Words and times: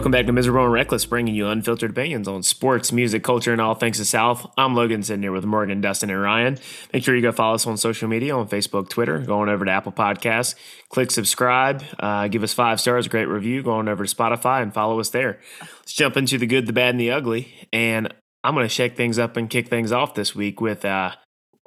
Welcome 0.00 0.12
back 0.12 0.24
to 0.24 0.32
Miserable 0.32 0.64
and 0.64 0.72
Reckless, 0.72 1.04
bringing 1.04 1.34
you 1.34 1.48
unfiltered 1.48 1.90
opinions 1.90 2.26
on 2.26 2.42
sports, 2.42 2.90
music, 2.90 3.22
culture, 3.22 3.52
and 3.52 3.60
all 3.60 3.74
things 3.74 3.98
to 3.98 4.06
South. 4.06 4.50
I'm 4.56 4.74
Logan 4.74 5.02
sitting 5.02 5.20
here 5.20 5.30
with 5.30 5.44
Morgan, 5.44 5.82
Dustin, 5.82 6.08
and 6.08 6.18
Ryan. 6.18 6.56
Make 6.90 7.04
sure 7.04 7.14
you 7.14 7.20
go 7.20 7.32
follow 7.32 7.56
us 7.56 7.66
on 7.66 7.76
social 7.76 8.08
media 8.08 8.34
on 8.34 8.48
Facebook, 8.48 8.88
Twitter, 8.88 9.18
going 9.18 9.50
over 9.50 9.66
to 9.66 9.70
Apple 9.70 9.92
Podcasts. 9.92 10.54
Click 10.88 11.10
subscribe, 11.10 11.84
uh, 11.98 12.28
give 12.28 12.42
us 12.42 12.54
five 12.54 12.80
stars, 12.80 13.08
great 13.08 13.26
review, 13.26 13.62
going 13.62 13.88
over 13.88 14.02
to 14.02 14.16
Spotify, 14.16 14.62
and 14.62 14.72
follow 14.72 14.98
us 15.00 15.10
there. 15.10 15.38
Let's 15.60 15.92
jump 15.92 16.16
into 16.16 16.38
the 16.38 16.46
good, 16.46 16.64
the 16.64 16.72
bad, 16.72 16.94
and 16.94 17.00
the 17.00 17.10
ugly. 17.10 17.68
And 17.70 18.10
I'm 18.42 18.54
going 18.54 18.64
to 18.64 18.70
shake 18.70 18.96
things 18.96 19.18
up 19.18 19.36
and 19.36 19.50
kick 19.50 19.68
things 19.68 19.92
off 19.92 20.14
this 20.14 20.34
week 20.34 20.62
with 20.62 20.82
uh, 20.86 21.10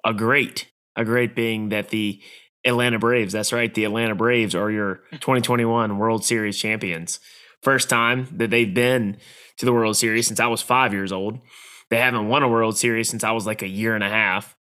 a 0.03 0.13
great, 0.15 0.71
a 0.95 1.05
great 1.05 1.35
being 1.35 1.69
that 1.69 1.89
the 1.89 2.19
Atlanta 2.65 2.97
Braves, 2.97 3.33
that's 3.33 3.53
right, 3.53 3.71
the 3.71 3.83
Atlanta 3.83 4.15
Braves 4.15 4.55
are 4.55 4.71
your 4.71 5.03
2021 5.11 5.99
World 5.99 6.25
Series 6.25 6.57
champions. 6.57 7.19
First 7.63 7.89
time 7.89 8.27
that 8.33 8.49
they've 8.49 8.73
been 8.73 9.17
to 9.57 9.65
the 9.65 9.73
World 9.73 9.95
Series 9.95 10.27
since 10.27 10.39
I 10.39 10.47
was 10.47 10.61
five 10.61 10.93
years 10.93 11.11
old. 11.11 11.39
They 11.89 11.97
haven't 11.97 12.27
won 12.27 12.43
a 12.43 12.49
World 12.49 12.77
Series 12.77 13.09
since 13.09 13.23
I 13.23 13.31
was 13.31 13.45
like 13.45 13.61
a 13.61 13.67
year 13.67 13.95
and 13.95 14.03
a 14.03 14.09
half. 14.09 14.55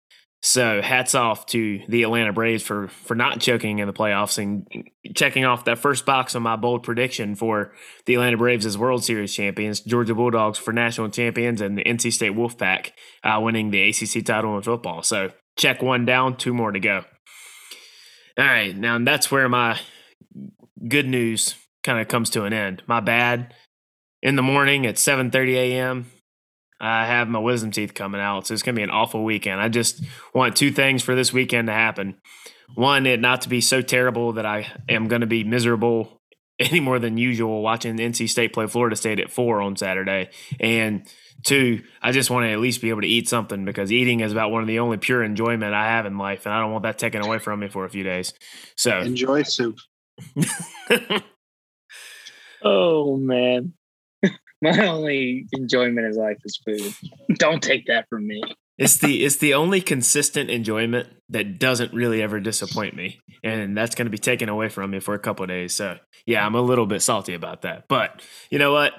So 0.42 0.80
hats 0.80 1.14
off 1.14 1.45
to 1.46 1.80
the 1.88 2.02
Atlanta 2.02 2.32
Braves 2.32 2.62
for 2.62 2.88
for 2.88 3.14
not 3.14 3.40
choking 3.40 3.78
in 3.78 3.86
the 3.86 3.92
playoffs 3.92 4.38
and 4.38 4.66
checking 5.14 5.45
off 5.45 5.64
that 5.66 5.78
first 5.78 6.06
box 6.06 6.34
on 6.34 6.42
my 6.42 6.56
bold 6.56 6.82
prediction 6.82 7.34
for 7.34 7.73
the 8.06 8.14
Atlanta 8.14 8.38
Braves 8.38 8.64
as 8.64 8.78
World 8.78 9.04
Series 9.04 9.34
champions, 9.34 9.80
Georgia 9.80 10.14
Bulldogs 10.14 10.59
for 10.59 10.73
national 10.73 11.10
champions, 11.10 11.60
and 11.60 11.76
the 11.76 11.85
NC 11.85 12.12
State 12.12 12.32
Wolfpack 12.32 12.92
uh, 13.23 13.38
winning 13.40 13.70
the 13.70 13.88
ACC 13.90 14.24
title 14.24 14.57
in 14.57 14.62
football. 14.62 15.02
So 15.02 15.30
check 15.57 15.82
one 15.82 16.07
down, 16.07 16.37
two 16.37 16.54
more 16.54 16.73
to 16.73 16.80
go. 16.80 17.04
All 18.38 18.45
right, 18.46 18.74
now 18.74 18.98
that's 18.98 19.30
where 19.30 19.48
my 19.48 19.79
good 20.88 21.07
news 21.07 21.54
kind 21.82 22.00
of 22.00 22.09
comes 22.09 22.30
to 22.30 22.45
an 22.45 22.52
end. 22.52 22.82
My 22.86 23.00
bad. 23.00 23.54
In 24.23 24.36
the 24.36 24.42
morning 24.42 24.86
at 24.86 24.96
7:30 24.96 25.54
a.m., 25.54 26.10
I 26.80 27.06
have 27.06 27.28
my 27.28 27.38
wisdom 27.38 27.70
teeth 27.70 27.95
coming 27.95 28.20
out, 28.20 28.46
so 28.46 28.54
it's 28.54 28.62
gonna 28.62 28.76
be 28.76 28.82
an 28.82 28.90
awful 28.90 29.24
weekend. 29.24 29.60
I 29.60 29.68
just 29.68 30.02
want 30.34 30.56
two 30.56 30.70
things 30.70 31.02
for 31.02 31.14
this 31.14 31.32
weekend 31.32 31.68
to 31.68 31.74
happen. 31.74 32.16
One, 32.74 33.06
it 33.06 33.20
not 33.20 33.42
to 33.42 33.48
be 33.48 33.60
so 33.60 33.82
terrible 33.82 34.32
that 34.34 34.46
I 34.46 34.66
am 34.88 35.08
gonna 35.08 35.26
be 35.26 35.45
miserable 35.45 36.20
any 36.58 36.80
more 36.80 36.98
than 36.98 37.16
usual 37.16 37.62
watching 37.62 37.96
NC 37.96 38.28
State 38.28 38.52
play 38.52 38.66
Florida 38.66 38.96
State 38.96 39.18
at 39.18 39.30
four 39.30 39.62
on 39.62 39.76
Saturday, 39.76 40.30
and 40.58 41.06
two, 41.45 41.82
I 42.02 42.12
just 42.12 42.30
want 42.30 42.45
to 42.45 42.51
at 42.51 42.60
least 42.60 42.82
be 42.82 42.90
able 42.90 43.01
to 43.01 43.08
eat 43.08 43.28
something 43.28 43.64
because 43.64 43.90
eating 43.90 44.20
is 44.20 44.32
about 44.32 44.51
one 44.51 44.62
of 44.62 44.68
the 44.68 44.78
only 44.78 44.98
pure 44.98 45.23
enjoyment 45.23 45.74
I 45.74 45.86
have 45.86 46.06
in 46.06 46.18
life, 46.18 46.45
and 46.46 46.54
I 46.54 46.60
don't 46.60 46.73
want 46.73 46.82
that 46.84 46.98
taken 46.98 47.24
away 47.24 47.38
from 47.38 47.60
me 47.60 47.68
for 47.68 47.84
a 47.84 47.90
few 47.90 48.04
days. 48.04 48.34
So 48.76 48.98
enjoy 49.01 49.42
soup. 49.42 49.78
Oh 52.63 53.16
man. 53.16 53.75
My 54.63 54.87
only 54.87 55.47
enjoyment 55.53 56.07
in 56.07 56.15
life 56.15 56.39
is 56.45 56.57
food. 56.57 56.95
Don't 57.39 57.63
take 57.63 57.87
that 57.87 58.09
from 58.09 58.27
me. 58.27 58.43
it's 58.79 58.99
the 58.99 59.25
it's 59.25 59.37
the 59.37 59.55
only 59.55 59.80
consistent 59.80 60.51
enjoyment 60.51 61.09
that 61.31 61.59
doesn't 61.59 61.93
really 61.93 62.23
ever 62.23 62.41
disappoint 62.41 62.95
me, 62.95 63.21
and 63.43 63.77
that's 63.77 63.95
going 63.95 64.06
to 64.06 64.11
be 64.11 64.19
taken 64.19 64.49
away 64.49 64.69
from 64.69 64.91
me 64.91 65.00
for 65.00 65.15
a 65.15 65.19
couple 65.19 65.47
days. 65.47 65.72
So 65.72 65.99
yeah, 66.27 66.44
I'm 66.44 66.55
a 66.55 66.61
little 66.61 66.87
bit 66.87 67.03
salty 67.03 67.34
about 67.34 67.62
that. 67.62 67.88
But 67.88 68.22
you 68.50 68.59
know 68.59 68.72
what? 68.72 68.93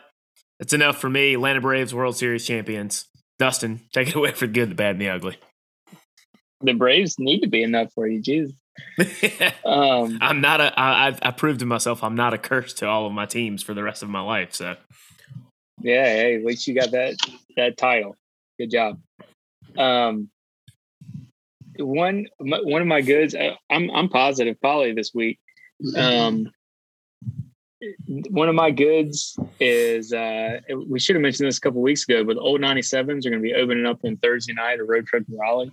It's 0.60 0.74
enough 0.74 0.98
for 0.98 1.10
me. 1.10 1.34
Atlanta 1.34 1.62
Braves 1.62 1.94
World 1.94 2.16
Series 2.16 2.46
champions. 2.46 3.08
Dustin, 3.40 3.82
take 3.92 4.10
it 4.10 4.16
away 4.16 4.32
for 4.32 4.46
the 4.46 4.54
good, 4.54 4.70
the 4.70 4.76
bad, 4.76 4.92
and 4.92 5.02
the 5.02 5.10
ugly. 5.10 5.38
The 6.62 6.74
Braves 6.74 7.16
need 7.18 7.40
to 7.42 7.48
be 7.48 7.64
enough 7.64 7.92
for 7.94 8.08
you, 8.08 8.22
Jesus. 8.22 8.56
um, 9.66 10.18
I'm 10.22 10.42
not 10.42 10.62
a. 10.62 10.80
I, 10.80 11.18
I 11.22 11.32
proved 11.32 11.60
to 11.62 11.66
myself 11.66 12.04
I'm 12.04 12.16
not 12.16 12.34
a 12.34 12.38
curse 12.38 12.74
to 12.76 12.88
all 12.88 13.06
of 13.06 13.14
my 13.14 13.26
teams 13.26 13.64
for 13.64 13.74
the 13.74 13.84
rest 13.84 14.04
of 14.04 14.10
my 14.10 14.22
life. 14.22 14.54
So, 14.54 14.76
yeah, 15.82 16.06
hey, 16.06 16.36
at 16.36 16.46
least 16.46 16.68
you 16.68 16.76
got 16.76 16.92
that 16.92 17.16
that 17.58 17.78
title. 17.78 18.16
Good 18.60 18.72
job. 18.72 19.00
Um, 19.78 20.30
one 21.78 22.28
one 22.40 22.82
of 22.82 22.88
my 22.88 23.02
goods. 23.02 23.36
I, 23.36 23.58
I'm 23.70 23.90
I'm 23.92 24.10
positive 24.10 24.60
probably 24.62 24.94
this 24.94 25.12
week. 25.14 25.40
Um, 25.96 26.52
one 28.30 28.48
of 28.48 28.56
my 28.56 28.72
goods 28.72 29.36
is 29.60 30.14
uh, 30.14 30.60
we 30.88 31.00
should 31.00 31.16
have 31.16 31.24
mentioned 31.24 31.48
this 31.48 31.58
a 31.58 31.62
couple 31.62 31.82
weeks 31.82 32.04
ago, 32.04 32.24
but 32.24 32.36
the 32.36 32.42
old 32.42 32.62
97s 32.62 33.26
are 33.26 33.30
going 33.30 33.34
to 33.34 33.40
be 33.40 33.56
opening 33.56 33.86
up 33.86 34.00
on 34.06 34.18
Thursday 34.18 34.54
night, 34.54 34.80
a 34.80 34.84
road 34.84 35.08
trip 35.08 35.26
to 35.26 35.38
Raleigh. 35.38 35.72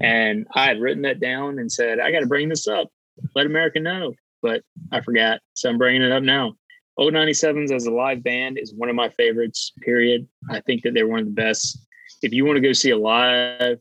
And 0.00 0.46
I 0.54 0.66
had 0.66 0.80
written 0.80 1.02
that 1.02 1.20
down 1.20 1.58
and 1.58 1.70
said, 1.70 2.00
I 2.00 2.10
got 2.10 2.20
to 2.20 2.26
bring 2.26 2.48
this 2.48 2.66
up, 2.66 2.88
let 3.34 3.46
America 3.46 3.80
know. 3.80 4.14
But 4.42 4.62
I 4.90 5.02
forgot. 5.02 5.40
So 5.54 5.68
I'm 5.68 5.78
bringing 5.78 6.02
it 6.02 6.12
up 6.12 6.22
now. 6.22 6.54
Old 6.96 7.12
97s 7.12 7.70
as 7.72 7.86
a 7.86 7.90
live 7.90 8.22
band 8.22 8.58
is 8.58 8.74
one 8.74 8.88
of 8.88 8.96
my 8.96 9.10
favorites, 9.10 9.72
period. 9.82 10.26
I 10.50 10.60
think 10.60 10.82
that 10.82 10.94
they're 10.94 11.08
one 11.08 11.20
of 11.20 11.26
the 11.26 11.30
best. 11.30 11.78
If 12.22 12.32
you 12.32 12.44
want 12.44 12.56
to 12.56 12.62
go 12.62 12.72
see 12.72 12.90
a 12.90 12.98
live, 12.98 13.78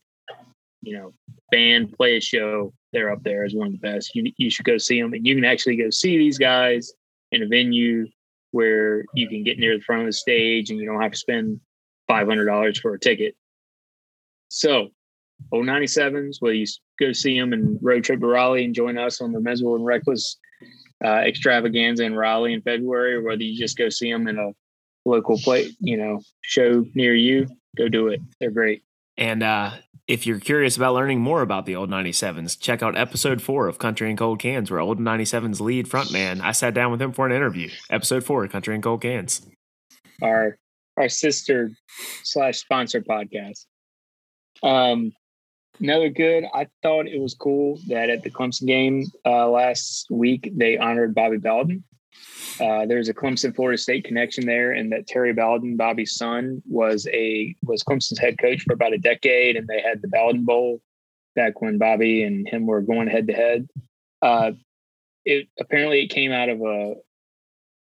you 0.81 0.97
know, 0.97 1.13
band 1.51 1.93
play 1.93 2.17
a 2.17 2.21
show, 2.21 2.73
they're 2.91 3.11
up 3.11 3.23
there 3.23 3.45
as 3.45 3.53
one 3.53 3.67
of 3.67 3.73
the 3.73 3.79
best. 3.79 4.13
You, 4.15 4.31
you 4.37 4.49
should 4.49 4.65
go 4.65 4.77
see 4.77 5.01
them. 5.01 5.13
And 5.13 5.25
you 5.25 5.35
can 5.35 5.45
actually 5.45 5.77
go 5.77 5.89
see 5.89 6.17
these 6.17 6.37
guys 6.37 6.91
in 7.31 7.43
a 7.43 7.47
venue 7.47 8.07
where 8.51 9.05
you 9.13 9.27
can 9.27 9.43
get 9.43 9.59
near 9.59 9.77
the 9.77 9.83
front 9.83 10.01
of 10.01 10.07
the 10.07 10.13
stage 10.13 10.69
and 10.69 10.79
you 10.79 10.85
don't 10.85 11.01
have 11.01 11.11
to 11.11 11.17
spend 11.17 11.59
$500 12.09 12.77
for 12.79 12.93
a 12.93 12.99
ticket. 12.99 13.35
So 14.49 14.89
old 15.51 15.65
97s, 15.65 16.37
whether 16.39 16.53
you 16.53 16.65
go 16.99 17.11
see 17.11 17.39
them 17.39 17.53
and 17.53 17.79
road 17.81 18.03
trip 18.03 18.19
to 18.19 18.27
Raleigh 18.27 18.65
and 18.65 18.75
join 18.75 18.97
us 18.97 19.21
on 19.21 19.31
the 19.31 19.39
Miserable 19.39 19.75
and 19.75 19.85
Reckless 19.85 20.37
uh, 21.03 21.21
extravaganza 21.25 22.03
in 22.03 22.15
Raleigh 22.15 22.53
in 22.53 22.61
February, 22.61 23.15
or 23.15 23.23
whether 23.23 23.43
you 23.43 23.57
just 23.57 23.77
go 23.77 23.89
see 23.89 24.11
them 24.11 24.27
in 24.27 24.37
a 24.37 24.51
local 25.05 25.37
play, 25.37 25.69
you 25.79 25.97
know, 25.97 26.21
show 26.41 26.85
near 26.93 27.15
you, 27.15 27.47
go 27.77 27.87
do 27.87 28.07
it. 28.09 28.21
They're 28.39 28.51
great. 28.51 28.83
And 29.17 29.43
uh, 29.43 29.71
if 30.07 30.25
you're 30.25 30.39
curious 30.39 30.75
about 30.77 30.93
learning 30.93 31.21
more 31.21 31.41
about 31.41 31.65
the 31.65 31.75
Old 31.75 31.89
97s, 31.89 32.59
check 32.59 32.81
out 32.81 32.97
episode 32.97 33.41
four 33.41 33.67
of 33.67 33.79
Country 33.79 34.09
and 34.09 34.17
Cold 34.17 34.39
Cans, 34.39 34.71
where 34.71 34.79
Old 34.79 34.99
97's 34.99 35.61
lead 35.61 35.87
frontman, 35.87 36.41
I 36.41 36.51
sat 36.51 36.73
down 36.73 36.91
with 36.91 37.01
him 37.01 37.11
for 37.11 37.25
an 37.25 37.31
interview. 37.31 37.69
Episode 37.89 38.23
four, 38.23 38.43
of 38.43 38.51
Country 38.51 38.73
and 38.73 38.83
Cold 38.83 39.01
Cans. 39.01 39.45
Our 40.21 40.57
our 40.97 41.09
sister 41.09 41.71
slash 42.23 42.59
sponsor 42.59 43.01
podcast. 43.01 43.65
Um, 44.61 45.13
Another 45.79 46.09
good. 46.09 46.45
I 46.53 46.67
thought 46.83 47.07
it 47.07 47.21
was 47.21 47.33
cool 47.33 47.79
that 47.87 48.09
at 48.09 48.23
the 48.23 48.29
Clemson 48.29 48.67
game 48.67 49.05
uh, 49.25 49.47
last 49.49 50.07
week 50.09 50.51
they 50.55 50.77
honored 50.77 51.15
Bobby 51.15 51.37
Bowden. 51.37 51.83
Uh, 52.59 52.85
there's 52.85 53.07
a 53.07 53.13
Clemson 53.13 53.55
Florida 53.55 53.77
State 53.77 54.03
connection 54.03 54.45
there, 54.45 54.73
and 54.73 54.91
that 54.91 55.07
Terry 55.07 55.31
Bowden, 55.31 55.77
Bobby's 55.77 56.15
son, 56.15 56.61
was 56.67 57.07
a 57.13 57.55
was 57.63 57.83
Clemson's 57.83 58.19
head 58.19 58.37
coach 58.37 58.63
for 58.63 58.73
about 58.73 58.93
a 58.93 58.97
decade, 58.97 59.55
and 59.55 59.67
they 59.67 59.81
had 59.81 60.01
the 60.01 60.09
Bowden 60.09 60.43
Bowl 60.43 60.81
back 61.35 61.61
when 61.61 61.77
Bobby 61.77 62.23
and 62.23 62.47
him 62.47 62.65
were 62.65 62.81
going 62.81 63.07
head 63.07 63.27
to 63.27 63.33
head. 63.33 63.69
Uh, 64.21 64.51
it 65.23 65.47
apparently 65.59 66.01
it 66.01 66.07
came 66.07 66.33
out 66.33 66.49
of 66.49 66.61
a 66.61 66.95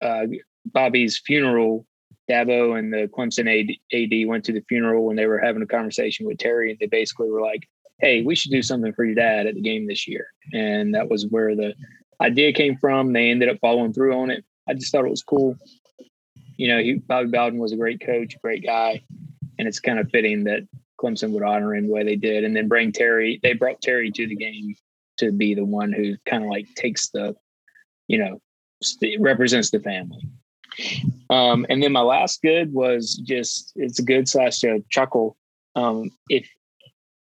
uh, 0.00 0.26
Bobby's 0.64 1.18
funeral. 1.18 1.86
Dabo 2.30 2.78
and 2.78 2.92
the 2.92 3.08
Clemson 3.08 3.48
AD, 3.48 3.74
AD 3.92 4.28
went 4.28 4.44
to 4.44 4.52
the 4.52 4.64
funeral 4.68 5.04
when 5.04 5.16
they 5.16 5.26
were 5.26 5.40
having 5.40 5.60
a 5.60 5.66
conversation 5.66 6.24
with 6.24 6.38
Terry, 6.38 6.70
and 6.70 6.78
they 6.78 6.86
basically 6.86 7.28
were 7.28 7.42
like, 7.42 7.68
hey, 8.02 8.22
we 8.22 8.34
should 8.34 8.50
do 8.50 8.62
something 8.62 8.92
for 8.92 9.04
your 9.04 9.14
dad 9.14 9.46
at 9.46 9.54
the 9.54 9.60
game 9.60 9.86
this 9.86 10.06
year. 10.08 10.26
And 10.52 10.94
that 10.94 11.08
was 11.08 11.24
where 11.26 11.54
the 11.54 11.74
idea 12.20 12.52
came 12.52 12.76
from. 12.76 13.12
They 13.12 13.30
ended 13.30 13.48
up 13.48 13.58
following 13.60 13.92
through 13.92 14.14
on 14.20 14.30
it. 14.30 14.44
I 14.68 14.74
just 14.74 14.92
thought 14.92 15.04
it 15.04 15.10
was 15.10 15.22
cool. 15.22 15.56
You 16.56 16.68
know, 16.68 16.82
he, 16.82 16.94
Bobby 16.94 17.30
Bowden 17.30 17.60
was 17.60 17.72
a 17.72 17.76
great 17.76 18.04
coach, 18.04 18.36
great 18.42 18.64
guy. 18.64 19.04
And 19.58 19.68
it's 19.68 19.80
kind 19.80 20.00
of 20.00 20.10
fitting 20.10 20.44
that 20.44 20.66
Clemson 21.00 21.30
would 21.30 21.44
honor 21.44 21.74
him 21.74 21.86
the 21.86 21.92
way 21.92 22.02
they 22.02 22.16
did. 22.16 22.42
And 22.42 22.56
then 22.56 22.68
bring 22.68 22.90
Terry, 22.90 23.38
they 23.42 23.52
brought 23.52 23.80
Terry 23.80 24.10
to 24.10 24.26
the 24.26 24.36
game 24.36 24.74
to 25.18 25.30
be 25.30 25.54
the 25.54 25.64
one 25.64 25.92
who 25.92 26.16
kind 26.26 26.42
of 26.42 26.50
like 26.50 26.66
takes 26.74 27.08
the, 27.10 27.36
you 28.08 28.18
know, 28.18 28.40
represents 29.20 29.70
the 29.70 29.78
family. 29.78 30.28
Um, 31.30 31.66
and 31.68 31.82
then 31.82 31.92
my 31.92 32.00
last 32.00 32.42
good 32.42 32.72
was 32.72 33.14
just 33.24 33.72
it's 33.76 34.00
a 34.00 34.02
good 34.02 34.28
slash 34.28 34.64
a 34.64 34.80
chuckle. 34.90 35.36
Um, 35.76 36.10
if 36.28 36.48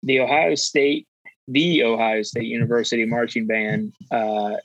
the 0.03 0.19
Ohio 0.19 0.55
State, 0.55 1.07
the 1.47 1.83
Ohio 1.83 2.21
State 2.21 2.45
University 2.45 3.05
marching 3.05 3.47
band 3.47 3.93
uh, 4.11 4.55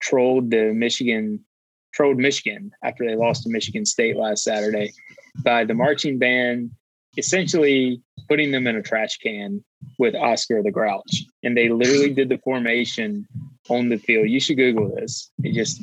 trolled 0.00 0.50
the 0.50 0.72
Michigan, 0.72 1.44
trolled 1.92 2.18
Michigan 2.18 2.70
after 2.82 3.06
they 3.06 3.16
lost 3.16 3.42
to 3.44 3.50
Michigan 3.50 3.84
State 3.86 4.16
last 4.16 4.44
Saturday 4.44 4.92
by 5.42 5.64
the 5.64 5.74
marching 5.74 6.18
band 6.18 6.70
essentially 7.16 8.02
putting 8.28 8.50
them 8.50 8.66
in 8.66 8.76
a 8.76 8.82
trash 8.82 9.18
can 9.18 9.64
with 9.98 10.14
Oscar 10.14 10.62
the 10.62 10.70
Grouch. 10.70 11.24
And 11.42 11.56
they 11.56 11.68
literally 11.68 12.12
did 12.12 12.28
the 12.28 12.38
formation 12.38 13.26
on 13.68 13.88
the 13.88 13.98
field. 13.98 14.28
You 14.28 14.40
should 14.40 14.56
Google 14.56 14.94
this. 14.94 15.30
It 15.42 15.52
just 15.52 15.82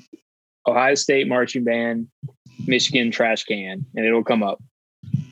Ohio 0.67 0.95
State 0.95 1.27
marching 1.27 1.63
band, 1.63 2.07
Michigan 2.65 3.11
trash 3.11 3.44
can, 3.44 3.85
and 3.95 4.05
it'll 4.05 4.23
come 4.23 4.44
up. 4.44 4.61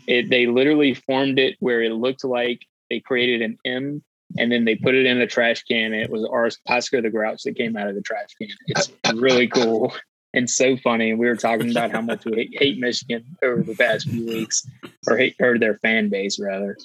It, 0.08 0.30
they 0.30 0.48
literally 0.48 0.94
formed 0.94 1.40
it 1.40 1.56
where 1.60 1.82
it 1.82 1.92
looked 1.92 2.24
like 2.24 2.62
they 2.92 3.00
created 3.00 3.42
an 3.42 3.58
M 3.66 4.04
and 4.38 4.52
then 4.52 4.66
they 4.66 4.76
put 4.76 4.96
it 4.96 5.06
in 5.06 5.20
a 5.20 5.28
trash 5.28 5.64
can. 5.64 5.94
It 5.94 6.10
was 6.10 6.28
our 6.30 6.50
Oscar 6.68 7.02
the 7.02 7.10
Grouch 7.10 7.44
that 7.44 7.56
came 7.56 7.78
out 7.78 7.88
of 7.88 7.96
the 7.96 8.02
trash 8.02 8.36
can. 8.40 8.50
It's 8.68 8.92
really 9.16 9.48
cool. 9.48 9.94
and 10.34 10.50
so 10.50 10.76
funny. 10.78 11.12
And 11.12 11.20
we 11.20 11.28
were 11.28 11.38
talking 11.38 11.72
about 11.72 11.92
how 11.92 12.02
much 12.02 12.26
we 12.26 12.50
hate, 12.54 12.80
Michigan 12.80 13.24
over 13.42 13.64
the 13.64 13.76
past 13.76 14.10
few 14.10 14.26
weeks, 14.26 14.68
or 15.08 15.18
hate 15.18 15.36
or 15.40 15.58
their 15.58 15.78
fan 15.78 16.10
base 16.10 16.38
rather. 16.40 16.78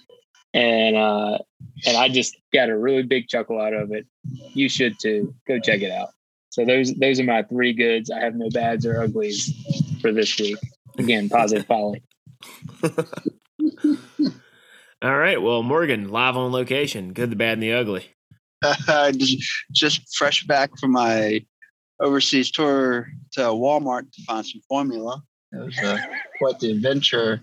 And 0.54 0.96
uh, 0.96 1.38
and 1.86 1.96
I 1.96 2.08
just 2.08 2.36
got 2.52 2.70
a 2.70 2.78
really 2.78 3.02
big 3.02 3.28
chuckle 3.28 3.60
out 3.60 3.74
of 3.74 3.90
it. 3.92 4.06
You 4.54 4.68
should 4.68 4.98
too. 5.00 5.34
Go 5.46 5.58
check 5.58 5.82
it 5.82 5.90
out. 5.90 6.10
So 6.50 6.64
those 6.64 6.94
those 6.94 7.18
are 7.20 7.24
my 7.24 7.42
three 7.42 7.72
goods. 7.72 8.10
I 8.10 8.20
have 8.20 8.36
no 8.36 8.48
bads 8.50 8.86
or 8.86 9.02
uglies 9.02 9.52
for 10.00 10.12
this 10.12 10.38
week. 10.38 10.56
Again, 10.98 11.28
positive 11.28 11.66
Polly. 11.68 12.02
All 15.06 15.16
right. 15.16 15.40
Well, 15.40 15.62
Morgan, 15.62 16.08
live 16.08 16.36
on 16.36 16.50
location. 16.50 17.12
Good, 17.12 17.30
the 17.30 17.36
bad, 17.36 17.52
and 17.52 17.62
the 17.62 17.72
ugly. 17.72 18.06
Uh, 18.88 19.12
just, 19.12 19.38
just 19.70 20.16
fresh 20.16 20.42
back 20.44 20.70
from 20.80 20.90
my 20.90 21.44
overseas 22.00 22.50
tour 22.50 23.06
to 23.30 23.40
Walmart 23.42 24.10
to 24.10 24.22
find 24.24 24.44
some 24.44 24.60
formula. 24.68 25.22
It 25.52 25.64
was 25.64 25.78
uh, 25.78 25.98
quite 26.38 26.58
the 26.58 26.72
adventure. 26.72 27.42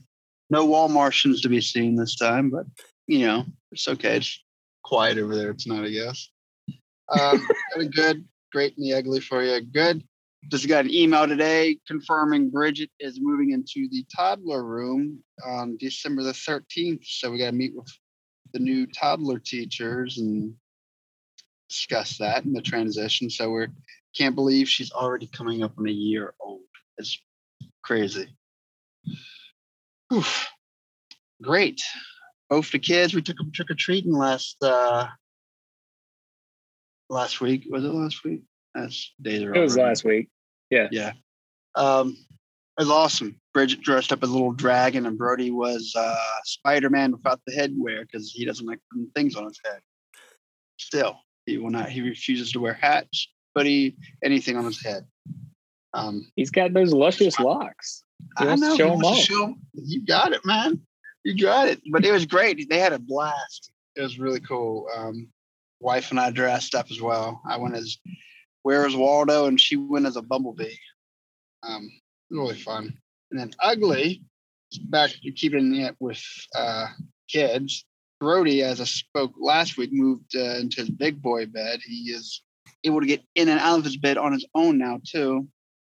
No 0.49 0.67
Walmartians 0.67 1.41
to 1.43 1.49
be 1.49 1.61
seen 1.61 1.95
this 1.95 2.17
time, 2.17 2.49
but 2.49 2.65
you 3.07 3.25
know 3.25 3.45
it's 3.71 3.87
okay. 3.87 4.17
It's 4.17 4.43
quiet 4.83 5.17
over 5.17 5.33
there 5.33 5.53
tonight, 5.53 5.85
I 5.85 5.91
guess. 5.91 6.29
Um, 7.17 7.47
good, 7.95 8.25
great, 8.51 8.75
and 8.75 8.85
the 8.85 8.95
ugly 8.95 9.21
for 9.21 9.43
you. 9.43 9.61
Good. 9.61 10.03
Just 10.49 10.67
got 10.67 10.85
an 10.85 10.93
email 10.93 11.27
today 11.27 11.77
confirming 11.87 12.49
Bridget 12.49 12.89
is 12.99 13.19
moving 13.21 13.51
into 13.51 13.87
the 13.89 14.05
toddler 14.15 14.63
room 14.63 15.19
on 15.45 15.77
December 15.77 16.23
the 16.23 16.31
13th. 16.31 17.03
So 17.03 17.31
we 17.31 17.37
got 17.37 17.47
to 17.47 17.51
meet 17.55 17.75
with 17.75 17.87
the 18.53 18.59
new 18.59 18.85
toddler 18.87 19.39
teachers 19.39 20.17
and 20.17 20.53
discuss 21.69 22.17
that 22.19 22.45
and 22.45 22.55
the 22.55 22.61
transition. 22.61 23.29
So 23.29 23.49
we're 23.49 23.69
can't 24.15 24.35
believe 24.35 24.69
she's 24.69 24.91
already 24.91 25.27
coming 25.27 25.63
up 25.63 25.73
on 25.77 25.87
a 25.87 25.91
year 25.91 26.33
old. 26.39 26.61
It's 26.97 27.19
crazy. 27.83 28.35
Oof. 30.13 30.47
Great. 31.41 31.81
Both 32.49 32.71
the 32.71 32.79
kids, 32.79 33.15
we 33.15 33.23
took 33.23 33.37
them 33.37 33.51
trick 33.51 33.71
or 33.71 33.75
treating 33.75 34.13
last 34.13 34.57
uh 34.61 35.07
last 37.09 37.41
week. 37.41 37.65
Was 37.69 37.83
it 37.83 37.93
last 37.93 38.23
week? 38.23 38.41
That's 38.73 39.13
days 39.21 39.43
are 39.43 39.53
It 39.53 39.59
was 39.59 39.77
last 39.77 40.03
week. 40.03 40.29
Yeah. 40.69 40.87
Yeah. 40.91 41.13
Um 41.75 42.17
it 42.77 42.81
was 42.81 42.89
awesome. 42.89 43.39
Bridget 43.53 43.81
dressed 43.81 44.11
up 44.11 44.23
as 44.23 44.29
a 44.29 44.33
little 44.33 44.51
dragon, 44.51 45.05
and 45.05 45.15
Brody 45.15 45.51
was 45.51 45.93
uh, 45.95 46.15
Spider 46.43 46.89
Man 46.89 47.11
without 47.11 47.39
the 47.45 47.53
headwear 47.53 48.01
because 48.01 48.31
he 48.31 48.45
doesn't 48.45 48.65
like 48.65 48.79
putting 48.91 49.11
things 49.13 49.35
on 49.35 49.43
his 49.43 49.59
head. 49.63 49.79
Still, 50.77 51.19
he 51.45 51.59
will 51.59 51.69
not. 51.69 51.89
He 51.89 52.01
refuses 52.01 52.51
to 52.53 52.59
wear 52.59 52.73
hats 52.73 53.27
hoodie, 53.55 53.95
anything 54.23 54.57
on 54.57 54.65
his 54.65 54.83
head. 54.83 55.05
Um, 55.93 56.31
He's 56.35 56.49
got 56.49 56.73
those 56.73 56.93
luscious 56.93 57.39
locks. 57.39 58.03
He 58.39 58.45
I 58.45 58.55
know. 58.55 58.75
Show 58.75 58.97
them. 58.97 59.15
Show, 59.15 59.55
you 59.73 60.05
got 60.05 60.33
it, 60.33 60.45
man. 60.45 60.81
You 61.23 61.37
got 61.37 61.67
it. 61.67 61.81
But 61.91 62.05
it 62.05 62.11
was 62.11 62.25
great. 62.25 62.67
They 62.69 62.79
had 62.79 62.93
a 62.93 62.99
blast. 62.99 63.71
It 63.95 64.01
was 64.01 64.19
really 64.19 64.39
cool. 64.39 64.87
Um, 64.95 65.29
wife 65.79 66.09
and 66.11 66.19
I 66.19 66.31
dressed 66.31 66.73
up 66.73 66.87
as 66.89 67.01
well. 67.01 67.41
I 67.47 67.57
went 67.57 67.75
as 67.75 67.97
Where 68.63 68.87
is 68.87 68.95
Waldo, 68.95 69.45
and 69.45 69.59
she 69.59 69.75
went 69.75 70.05
as 70.05 70.15
a 70.15 70.21
bumblebee. 70.21 70.75
Um, 71.63 71.89
really 72.29 72.57
fun. 72.57 72.97
And 73.31 73.39
then 73.39 73.51
ugly, 73.61 74.23
back 74.85 75.11
to 75.11 75.31
keeping 75.31 75.75
it 75.75 75.95
with 75.99 76.21
uh, 76.55 76.87
kids. 77.29 77.85
Brody, 78.19 78.63
as 78.63 78.79
I 78.79 78.85
spoke 78.85 79.33
last 79.39 79.77
week, 79.77 79.91
moved 79.91 80.35
uh, 80.35 80.55
into 80.55 80.77
his 80.77 80.89
big 80.89 81.21
boy 81.21 81.45
bed. 81.45 81.81
He 81.83 82.11
is 82.11 82.41
able 82.83 83.01
to 83.01 83.07
get 83.07 83.21
in 83.35 83.49
and 83.49 83.59
out 83.59 83.79
of 83.79 83.85
his 83.85 83.97
bed 83.97 84.17
on 84.17 84.33
his 84.33 84.45
own 84.55 84.77
now 84.77 85.01
too. 85.05 85.47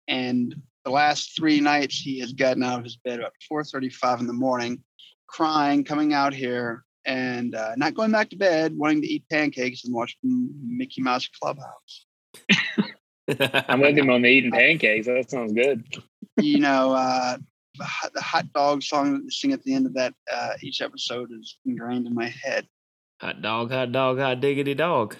And 0.08 0.54
the 0.84 0.90
last 0.90 1.36
three 1.36 1.60
nights 1.60 1.98
he 1.98 2.20
has 2.20 2.32
gotten 2.32 2.62
out 2.62 2.78
of 2.78 2.84
his 2.84 2.96
bed 2.96 3.20
about 3.20 3.32
4:35 3.50 4.20
in 4.20 4.26
the 4.26 4.32
morning, 4.32 4.82
crying, 5.26 5.84
coming 5.84 6.12
out 6.12 6.34
here, 6.34 6.84
and 7.04 7.54
uh, 7.54 7.74
not 7.76 7.94
going 7.94 8.10
back 8.10 8.30
to 8.30 8.36
bed, 8.36 8.76
wanting 8.76 9.02
to 9.02 9.08
eat 9.08 9.24
pancakes 9.30 9.84
and 9.84 9.94
watch 9.94 10.16
Mickey 10.22 11.02
Mouse 11.02 11.28
Clubhouse. 11.40 12.03
I'm 13.68 13.80
with 13.80 13.96
him 13.96 14.10
on 14.10 14.22
the 14.22 14.28
eating 14.28 14.50
pancakes. 14.52 15.06
That 15.06 15.30
sounds 15.30 15.52
good. 15.52 15.84
you 16.36 16.60
know, 16.60 16.92
uh, 16.92 17.38
the 18.14 18.20
hot 18.20 18.52
dog 18.52 18.82
song 18.82 19.14
that 19.14 19.22
they 19.22 19.30
sing 19.30 19.52
at 19.52 19.62
the 19.62 19.74
end 19.74 19.86
of 19.86 19.94
that 19.94 20.14
uh, 20.32 20.54
each 20.62 20.80
episode 20.80 21.30
is 21.32 21.58
ingrained 21.64 22.06
in 22.06 22.14
my 22.14 22.28
head. 22.28 22.66
Hot 23.20 23.42
dog, 23.42 23.70
hot 23.70 23.92
dog, 23.92 24.18
hot 24.18 24.40
diggity 24.40 24.74
dog. 24.74 25.16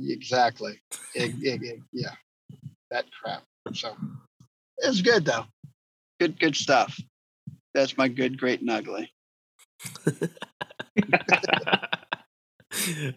Exactly. 0.00 0.80
It, 1.14 1.34
it, 1.42 1.62
it, 1.62 1.80
yeah, 1.92 2.14
that 2.90 3.06
crap. 3.10 3.42
So 3.72 3.96
it's 4.78 5.00
good 5.00 5.24
though. 5.24 5.44
Good, 6.20 6.38
good 6.38 6.56
stuff. 6.56 6.98
That's 7.74 7.96
my 7.96 8.08
good, 8.08 8.38
great, 8.38 8.60
and 8.60 8.70
ugly. 8.70 9.12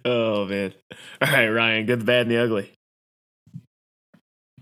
oh 0.06 0.46
man! 0.46 0.74
All 1.22 1.32
right, 1.32 1.50
Ryan. 1.50 1.86
Good, 1.86 2.02
the 2.02 2.06
bad, 2.06 2.24
and 2.24 2.32
the 2.32 2.38
ugly. 2.38 2.72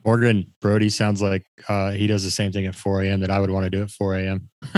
Morgan 0.05 0.51
Brody 0.61 0.89
sounds 0.89 1.21
like 1.21 1.45
uh, 1.67 1.91
he 1.91 2.07
does 2.07 2.23
the 2.23 2.31
same 2.31 2.51
thing 2.51 2.65
at 2.65 2.75
4 2.75 3.03
a.m. 3.03 3.19
that 3.21 3.29
I 3.29 3.39
would 3.39 3.51
want 3.51 3.65
to 3.65 3.69
do 3.69 3.83
at 3.83 3.91
4 3.91 4.15
a.m. 4.15 4.49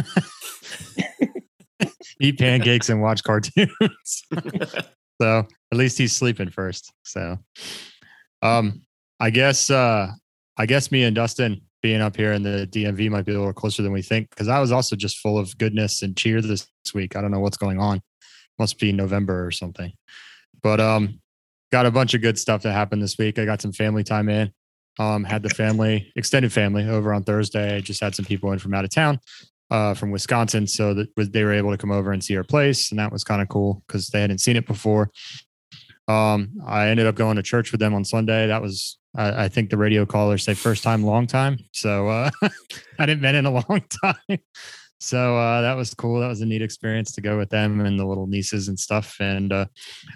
Eat 2.20 2.38
pancakes 2.38 2.90
and 2.90 3.02
watch 3.02 3.24
cartoons. 3.24 3.72
so 5.22 5.48
at 5.72 5.78
least 5.78 5.98
he's 5.98 6.14
sleeping 6.14 6.50
first. 6.50 6.92
So, 7.04 7.38
um, 8.42 8.82
I 9.20 9.30
guess, 9.30 9.70
uh, 9.70 10.12
I 10.58 10.66
guess 10.66 10.92
me 10.92 11.04
and 11.04 11.16
Dustin 11.16 11.62
being 11.82 12.02
up 12.02 12.16
here 12.16 12.34
in 12.34 12.44
the 12.44 12.68
DMV 12.72 13.10
might 13.10 13.26
be 13.26 13.34
a 13.34 13.38
little 13.38 13.54
closer 13.54 13.82
than 13.82 13.92
we 13.92 14.02
think 14.02 14.30
because 14.30 14.48
I 14.48 14.60
was 14.60 14.72
also 14.72 14.96
just 14.96 15.20
full 15.20 15.38
of 15.38 15.58
goodness 15.58 16.02
and 16.02 16.16
cheer 16.16 16.42
this 16.42 16.68
week. 16.94 17.16
I 17.16 17.22
don't 17.22 17.32
know 17.32 17.40
what's 17.40 17.58
going 17.58 17.80
on. 17.80 18.02
Must 18.60 18.80
be 18.80 18.92
November 18.92 19.46
or 19.46 19.52
something. 19.52 19.94
But 20.62 20.80
um, 20.80 21.20
got 21.72 21.86
a 21.86 21.92
bunch 21.92 22.14
of 22.14 22.22
good 22.22 22.38
stuff 22.38 22.62
that 22.64 22.74
happened 22.74 23.02
this 23.02 23.18
week. 23.18 23.40
I 23.40 23.46
got 23.46 23.62
some 23.62 23.74
family 23.74 24.04
time 24.04 24.30
in. 24.30 24.54
Um, 25.00 25.24
had 25.24 25.42
the 25.42 25.50
family, 25.50 26.12
extended 26.16 26.54
family 26.54 26.88
over 26.88 27.14
on 27.14 27.24
Thursday. 27.24 27.82
Just 27.82 28.02
had 28.02 28.14
some 28.14 28.26
people 28.26 28.52
in 28.52 28.60
from 28.60 28.74
out 28.74 28.86
of 28.86 28.92
town 28.92 29.20
uh, 29.72 29.94
from 29.94 30.12
Wisconsin. 30.12 30.68
So 30.68 30.94
that 30.94 31.10
they 31.16 31.44
were 31.44 31.54
able 31.54 31.72
to 31.72 31.78
come 31.78 31.92
over 31.92 32.12
and 32.12 32.24
see 32.24 32.38
our 32.38 32.44
place. 32.44 32.92
And 32.92 33.00
that 33.00 33.12
was 33.12 33.24
kind 33.24 33.42
of 33.42 33.50
cool 33.50 33.84
because 33.88 34.08
they 34.08 34.22
hadn't 34.22 34.40
seen 34.40 34.56
it 34.56 34.68
before. 34.68 35.10
Um, 36.08 36.52
I 36.66 36.90
ended 36.90 37.08
up 37.08 37.16
going 37.16 37.38
to 37.38 37.44
church 37.44 37.72
with 37.72 37.80
them 37.80 37.94
on 37.94 38.04
Sunday. 38.04 38.48
That 38.48 38.62
was, 38.62 38.98
I, 39.16 39.46
I 39.46 39.48
think 39.48 39.70
the 39.70 39.78
radio 39.78 40.06
callers 40.06 40.44
say 40.44 40.54
first 40.54 40.84
time, 40.84 41.04
long 41.04 41.28
time. 41.28 41.58
So 41.72 42.10
uh, 42.10 42.30
I 42.44 42.50
hadn't 43.00 43.22
been 43.22 43.36
in 43.36 43.46
a 43.46 43.52
long 43.52 43.84
time. 44.04 44.40
So 45.00 45.38
uh, 45.38 45.62
that 45.62 45.74
was 45.74 45.94
cool. 45.94 46.22
That 46.22 46.30
was 46.30 46.40
a 46.40 46.46
neat 46.46 46.62
experience 46.62 47.12
to 47.14 47.22
go 47.22 47.38
with 47.38 47.50
them 47.50 47.82
and 47.82 48.00
the 48.00 48.06
little 48.06 48.26
nieces 48.26 48.70
and 48.70 48.80
stuff. 48.80 49.18
And 49.20 49.52
uh, 49.52 49.66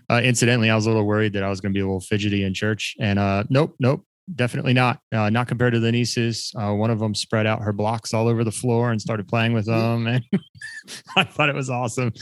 uh, 0.09 0.21
incidentally, 0.23 0.69
I 0.69 0.75
was 0.75 0.85
a 0.85 0.89
little 0.89 1.05
worried 1.05 1.33
that 1.33 1.43
I 1.43 1.49
was 1.49 1.59
going 1.59 1.73
to 1.73 1.77
be 1.77 1.81
a 1.81 1.85
little 1.85 1.99
fidgety 1.99 2.45
in 2.45 2.53
church. 2.53 2.95
And 2.99 3.19
uh, 3.19 3.43
nope, 3.49 3.75
nope, 3.79 4.05
definitely 4.35 4.73
not. 4.73 4.99
Uh, 5.11 5.29
not 5.29 5.47
compared 5.47 5.73
to 5.73 5.79
the 5.79 5.91
nieces. 5.91 6.51
Uh, 6.55 6.73
one 6.73 6.89
of 6.89 6.99
them 6.99 7.15
spread 7.15 7.45
out 7.45 7.61
her 7.61 7.73
blocks 7.73 8.13
all 8.13 8.27
over 8.27 8.43
the 8.43 8.51
floor 8.51 8.91
and 8.91 9.01
started 9.01 9.27
playing 9.27 9.53
with 9.53 9.65
them, 9.65 10.07
and 10.07 10.23
I 11.15 11.23
thought 11.23 11.49
it 11.49 11.55
was 11.55 11.69
awesome. 11.69 12.13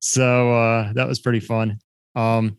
So 0.00 0.52
uh, 0.52 0.92
that 0.94 1.06
was 1.06 1.20
pretty 1.20 1.40
fun. 1.40 1.78
Um, 2.16 2.56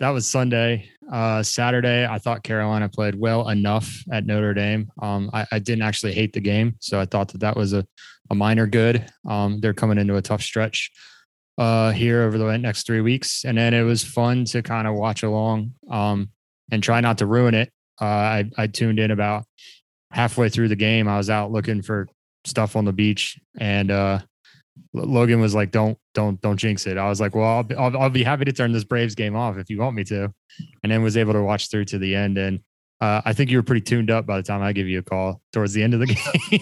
that 0.00 0.10
was 0.10 0.26
Sunday. 0.26 0.88
Uh, 1.10 1.42
Saturday, 1.42 2.06
I 2.06 2.18
thought 2.18 2.44
Carolina 2.44 2.88
played 2.88 3.14
well 3.14 3.48
enough 3.48 3.90
at 4.12 4.26
Notre 4.26 4.54
Dame. 4.54 4.90
Um, 5.00 5.30
I, 5.32 5.46
I, 5.50 5.58
didn't 5.58 5.82
actually 5.82 6.12
hate 6.12 6.34
the 6.34 6.40
game, 6.40 6.76
so 6.80 7.00
I 7.00 7.06
thought 7.06 7.28
that 7.28 7.40
that 7.40 7.56
was 7.56 7.72
a, 7.72 7.86
a 8.30 8.34
minor 8.34 8.66
good. 8.66 9.06
Um, 9.26 9.58
they're 9.60 9.72
coming 9.72 9.96
into 9.96 10.16
a 10.16 10.22
tough 10.22 10.42
stretch 10.42 10.90
uh, 11.56 11.92
here 11.92 12.22
over 12.22 12.36
the 12.36 12.58
next 12.58 12.86
three 12.86 13.00
weeks, 13.00 13.44
and 13.44 13.56
then 13.56 13.72
it 13.72 13.82
was 13.82 14.04
fun 14.04 14.44
to 14.46 14.62
kind 14.62 14.86
of 14.86 14.94
watch 14.94 15.22
along 15.22 15.72
um, 15.90 16.28
and 16.70 16.82
try 16.82 17.00
not 17.00 17.18
to 17.18 17.26
ruin 17.26 17.54
it 17.54 17.72
uh, 18.00 18.04
I, 18.04 18.50
I 18.56 18.66
tuned 18.66 18.98
in 18.98 19.10
about 19.10 19.44
halfway 20.10 20.48
through 20.48 20.68
the 20.68 20.76
game. 20.76 21.08
I 21.08 21.16
was 21.16 21.30
out 21.30 21.50
looking 21.50 21.82
for 21.82 22.08
stuff 22.44 22.76
on 22.76 22.84
the 22.84 22.92
beach, 22.92 23.38
and 23.58 23.90
uh, 23.90 24.20
Logan 24.92 25.40
was 25.40 25.54
like, 25.54 25.70
"Don't, 25.70 25.98
don't, 26.14 26.40
don't 26.40 26.56
jinx 26.56 26.86
it." 26.86 26.98
I 26.98 27.08
was 27.08 27.20
like, 27.20 27.34
"Well, 27.34 27.44
I'll 27.44 27.62
be, 27.62 27.74
I'll, 27.74 27.96
I'll 27.96 28.10
be 28.10 28.22
happy 28.22 28.44
to 28.44 28.52
turn 28.52 28.72
this 28.72 28.84
Braves 28.84 29.14
game 29.14 29.36
off 29.36 29.58
if 29.58 29.70
you 29.70 29.78
want 29.78 29.96
me 29.96 30.04
to," 30.04 30.32
and 30.82 30.92
then 30.92 31.02
was 31.02 31.16
able 31.16 31.32
to 31.34 31.42
watch 31.42 31.70
through 31.70 31.86
to 31.86 31.98
the 31.98 32.14
end. 32.14 32.38
And 32.38 32.60
uh, 33.00 33.22
I 33.24 33.32
think 33.32 33.50
you 33.50 33.58
were 33.58 33.62
pretty 33.62 33.82
tuned 33.82 34.10
up 34.10 34.26
by 34.26 34.36
the 34.36 34.42
time 34.42 34.62
I 34.62 34.72
give 34.72 34.88
you 34.88 34.98
a 34.98 35.02
call 35.02 35.40
towards 35.52 35.72
the 35.72 35.82
end 35.82 35.94
of 35.94 36.00
the 36.00 36.06
game. 36.50 36.60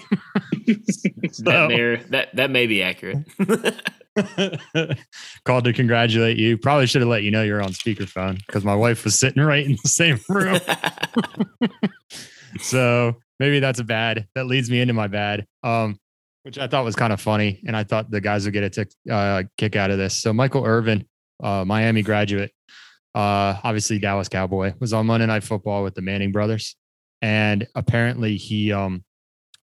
so, 1.33 1.43
that, 1.45 1.69
may, 1.69 1.97
that 2.11 2.37
that 2.37 2.50
may 2.50 2.66
be 2.66 2.83
accurate. 2.83 3.19
Called 5.45 5.65
to 5.65 5.73
congratulate 5.73 6.39
you. 6.39 6.57
Probably 6.59 6.87
should 6.87 7.03
have 7.03 7.09
let 7.09 7.23
you 7.23 7.31
know 7.31 7.43
you're 7.43 7.63
on 7.63 7.71
speakerphone 7.71 8.39
because 8.47 8.65
my 8.65 8.75
wife 8.75 9.05
was 9.05 9.19
sitting 9.19 9.43
right 9.43 9.65
in 9.67 9.77
the 9.83 9.89
same 9.89 10.19
room. 10.29 10.59
so 12.61 13.17
maybe 13.39 13.61
that's 13.61 13.81
a 13.81 13.85
bad. 13.85 14.27
That 14.35 14.47
leads 14.47 14.71
me 14.71 14.81
into 14.81 14.95
my 14.95 15.07
bad, 15.07 15.47
um, 15.63 15.99
which 16.43 16.59
I 16.59 16.67
thought 16.67 16.85
was 16.85 16.97
kind 16.97 17.13
of 17.13 17.21
funny, 17.21 17.61
and 17.67 17.77
I 17.77 17.85
thought 17.85 18.11
the 18.11 18.21
guys 18.21 18.45
would 18.45 18.53
get 18.55 18.65
a 18.65 18.71
tick, 18.71 18.91
uh, 19.11 19.43
kick 19.59 19.77
out 19.77 19.91
of 19.91 19.99
this. 19.99 20.17
So 20.17 20.33
Michael 20.33 20.65
Irvin, 20.65 21.07
uh, 21.43 21.65
Miami 21.65 22.03
graduate, 22.03 22.53
uh, 23.15 23.57
obviously 23.63 23.99
Dallas 23.99 24.29
Cowboy, 24.29 24.75
was 24.79 24.93
on 24.93 25.07
Monday 25.07 25.27
Night 25.27 25.45
Football 25.45 25.83
with 25.83 25.95
the 25.95 26.03
Manning 26.03 26.33
brothers. 26.33 26.77
and 27.23 27.67
apparently 27.75 28.37
he 28.37 28.73
um 28.73 29.03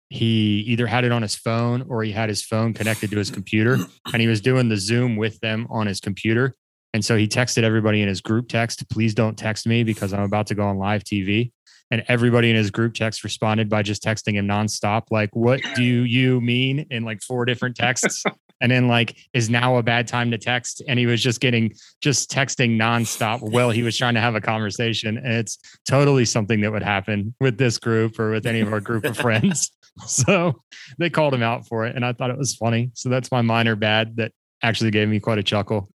he 0.09 0.65
either 0.67 0.87
had 0.87 1.05
it 1.05 1.13
on 1.13 1.23
his 1.23 1.35
phone 1.35 1.85
or 1.89 2.03
he 2.03 2.13
had 2.13 2.29
his 2.29 2.43
phone 2.43 2.73
connected 2.73 3.11
to 3.11 3.19
his 3.19 3.31
computer 3.31 3.79
and 4.13 4.23
he 4.23 4.29
was 4.29 4.41
doing 4.41 4.69
the 4.69 4.77
zoom 4.77 5.17
with 5.17 5.41
them 5.41 5.67
on 5.69 5.87
his 5.87 6.01
computer. 6.01 6.55
And 6.95 7.05
so 7.05 7.17
he 7.17 7.29
texted 7.29 7.63
everybody 7.63 8.01
in 8.01 8.09
his 8.09 8.21
group 8.21 8.49
text 8.49 8.89
please 8.89 9.15
don't 9.15 9.37
text 9.37 9.67
me 9.67 9.85
because 9.85 10.15
i'm 10.15 10.23
about 10.23 10.47
to 10.47 10.55
go 10.55 10.63
on 10.63 10.79
live 10.79 11.05
tv 11.05 11.53
and 11.91 12.03
everybody 12.09 12.49
in 12.49 12.57
his 12.57 12.71
group 12.71 12.95
text 12.95 13.23
responded 13.23 13.69
by 13.69 13.83
just 13.83 14.03
texting 14.03 14.33
him 14.33 14.47
nonstop 14.47 15.03
like 15.11 15.29
what 15.35 15.61
do 15.75 15.83
you 15.83 16.41
mean? 16.41 16.87
in 16.91 17.05
like 17.05 17.21
four 17.23 17.45
different 17.45 17.77
texts 17.77 18.25
and 18.61 18.73
then 18.73 18.89
like 18.89 19.17
is 19.33 19.51
now 19.51 19.77
a 19.77 19.83
bad 19.83 20.09
time 20.09 20.31
to 20.31 20.39
text. 20.39 20.83
And 20.89 20.99
he 20.99 21.07
was 21.07 21.23
just 21.23 21.41
getting 21.41 21.75
just 22.01 22.31
texting 22.31 22.77
nonstop 22.77 23.41
while 23.41 23.71
he 23.71 23.83
was 23.83 23.97
trying 23.97 24.15
to 24.15 24.21
have 24.21 24.35
a 24.35 24.41
conversation. 24.41 25.19
And 25.19 25.27
it's 25.27 25.59
totally 25.89 26.25
something 26.25 26.61
that 26.63 26.73
would 26.73 26.83
happen 26.83 27.35
with 27.41 27.59
this 27.59 27.79
group 27.79 28.19
or 28.19 28.31
with 28.31 28.47
any 28.47 28.61
of 28.61 28.73
our 28.73 28.81
group 28.81 29.05
of 29.05 29.17
friends. 29.27 29.71
So 30.07 30.63
they 30.99 31.11
called 31.11 31.35
him 31.35 31.43
out 31.43 31.67
for 31.67 31.87
it 31.87 31.97
and 31.97 32.05
i 32.05 32.13
thought 32.13 32.31
it 32.31 32.39
was 32.39 32.55
funny. 32.55 32.91
So 32.95 33.09
that's 33.09 33.31
my 33.31 33.43
minor 33.43 33.77
bad 33.77 34.17
that 34.17 34.33
actually 34.63 34.91
gave 34.91 35.09
me 35.09 35.21
quite 35.21 35.39
a 35.39 35.43
chuckle. 35.43 35.91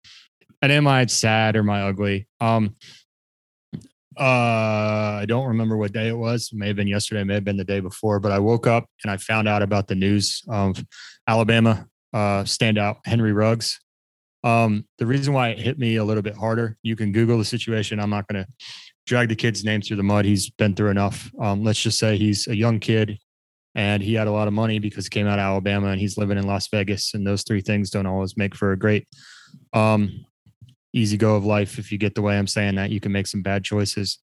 And 0.63 0.71
am 0.71 0.87
i 0.87 1.07
sad 1.07 1.57
or 1.57 1.61
am 1.61 1.71
i 1.71 1.83
ugly? 1.83 2.27
Um 2.41 2.77
uh 4.19 5.21
i 5.21 5.25
don't 5.27 5.47
remember 5.49 5.77
what 5.77 5.93
day 5.93 6.09
it 6.09 6.17
was. 6.17 6.51
It 6.53 6.59
may 6.59 6.67
have 6.67 6.77
been 6.77 6.89
yesterday 6.89 7.25
may 7.25 7.35
have 7.35 7.45
been 7.45 7.57
the 7.57 7.65
day 7.65 7.81
before 7.81 8.21
but 8.21 8.33
i 8.33 8.39
woke 8.39 8.67
up 8.67 8.87
and 9.03 9.11
i 9.11 9.17
found 9.17 9.49
out 9.49 9.63
about 9.63 9.87
the 9.87 9.95
news 9.95 10.43
of 10.49 10.83
alabama 11.27 11.87
uh, 12.13 12.45
standout, 12.45 12.99
Henry 13.05 13.33
Ruggs. 13.33 13.81
Um, 14.43 14.87
the 14.99 15.07
reason 15.07 15.35
why 15.35 15.49
it 15.49 15.59
hit 15.59 15.79
me 15.79 15.97
a 15.97 16.05
little 16.05 16.23
bit 16.23 16.35
harder, 16.35 16.77
you 16.83 16.97
can 16.97 17.13
Google 17.13 17.39
the 17.39 17.45
situation. 17.45 18.01
I'm 18.01 18.11
not 18.11 18.27
going 18.27 18.45
to 18.45 18.51
drag 19.07 19.29
the 19.29 19.37
kid's 19.37 19.65
name 19.65 19.83
through 19.83 19.99
the 19.99 20.03
mud. 20.03 20.25
He's 20.25 20.51
been 20.51 20.75
through 20.75 20.91
enough. 20.91 21.31
Um, 21.41 21.63
let's 21.63 21.83
just 21.83 21.99
say 21.99 22.17
he's 22.17 22.47
a 22.47 22.57
young 22.57 22.81
kid 22.81 23.19
and 23.75 24.03
he 24.03 24.15
had 24.15 24.27
a 24.27 24.33
lot 24.33 24.49
of 24.49 24.55
money 24.55 24.79
because 24.79 25.07
he 25.07 25.11
came 25.11 25.27
out 25.27 25.39
of 25.39 25.45
Alabama 25.45 25.89
and 25.89 26.01
he's 26.01 26.17
living 26.17 26.39
in 26.39 26.47
Las 26.47 26.69
Vegas. 26.69 27.15
And 27.15 27.27
those 27.27 27.43
three 27.43 27.61
things 27.61 27.91
don't 27.91 28.07
always 28.07 28.37
make 28.37 28.55
for 28.55 28.73
a 28.73 28.79
great, 28.79 29.07
um, 29.73 30.25
easy 30.93 31.17
go 31.17 31.37
of 31.37 31.45
life. 31.45 31.79
If 31.79 31.93
you 31.93 31.99
get 31.99 32.15
the 32.15 32.23
way 32.23 32.39
I'm 32.39 32.47
saying 32.47 32.77
that, 32.77 32.91
you 32.91 33.01
can 33.01 33.13
make 33.13 33.27
some 33.27 33.43
bad 33.43 33.65
choices. 33.65 34.19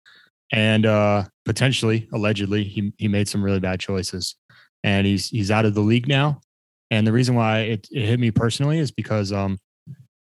And 0.53 0.87
uh, 0.87 1.25
potentially, 1.45 2.09
allegedly, 2.13 2.65
he 2.65 2.93
he 2.99 3.09
made 3.09 3.29
some 3.29 3.43
really 3.43 3.59
bad 3.59 3.81
choices, 3.81 4.37
and 4.85 5.05
he's 5.07 5.29
he's 5.29 5.51
out 5.51 5.65
of 5.65 5.75
the 5.75 5.81
league 5.81 6.07
now. 6.07 6.41
And 6.91 7.07
the 7.07 7.13
reason 7.13 7.35
why 7.35 7.61
it, 7.61 7.89
it 7.91 8.07
hit 8.07 8.21
me 8.21 8.31
personally 8.31 8.79
is 8.79 8.91
because 8.91 9.33
um, 9.33 9.59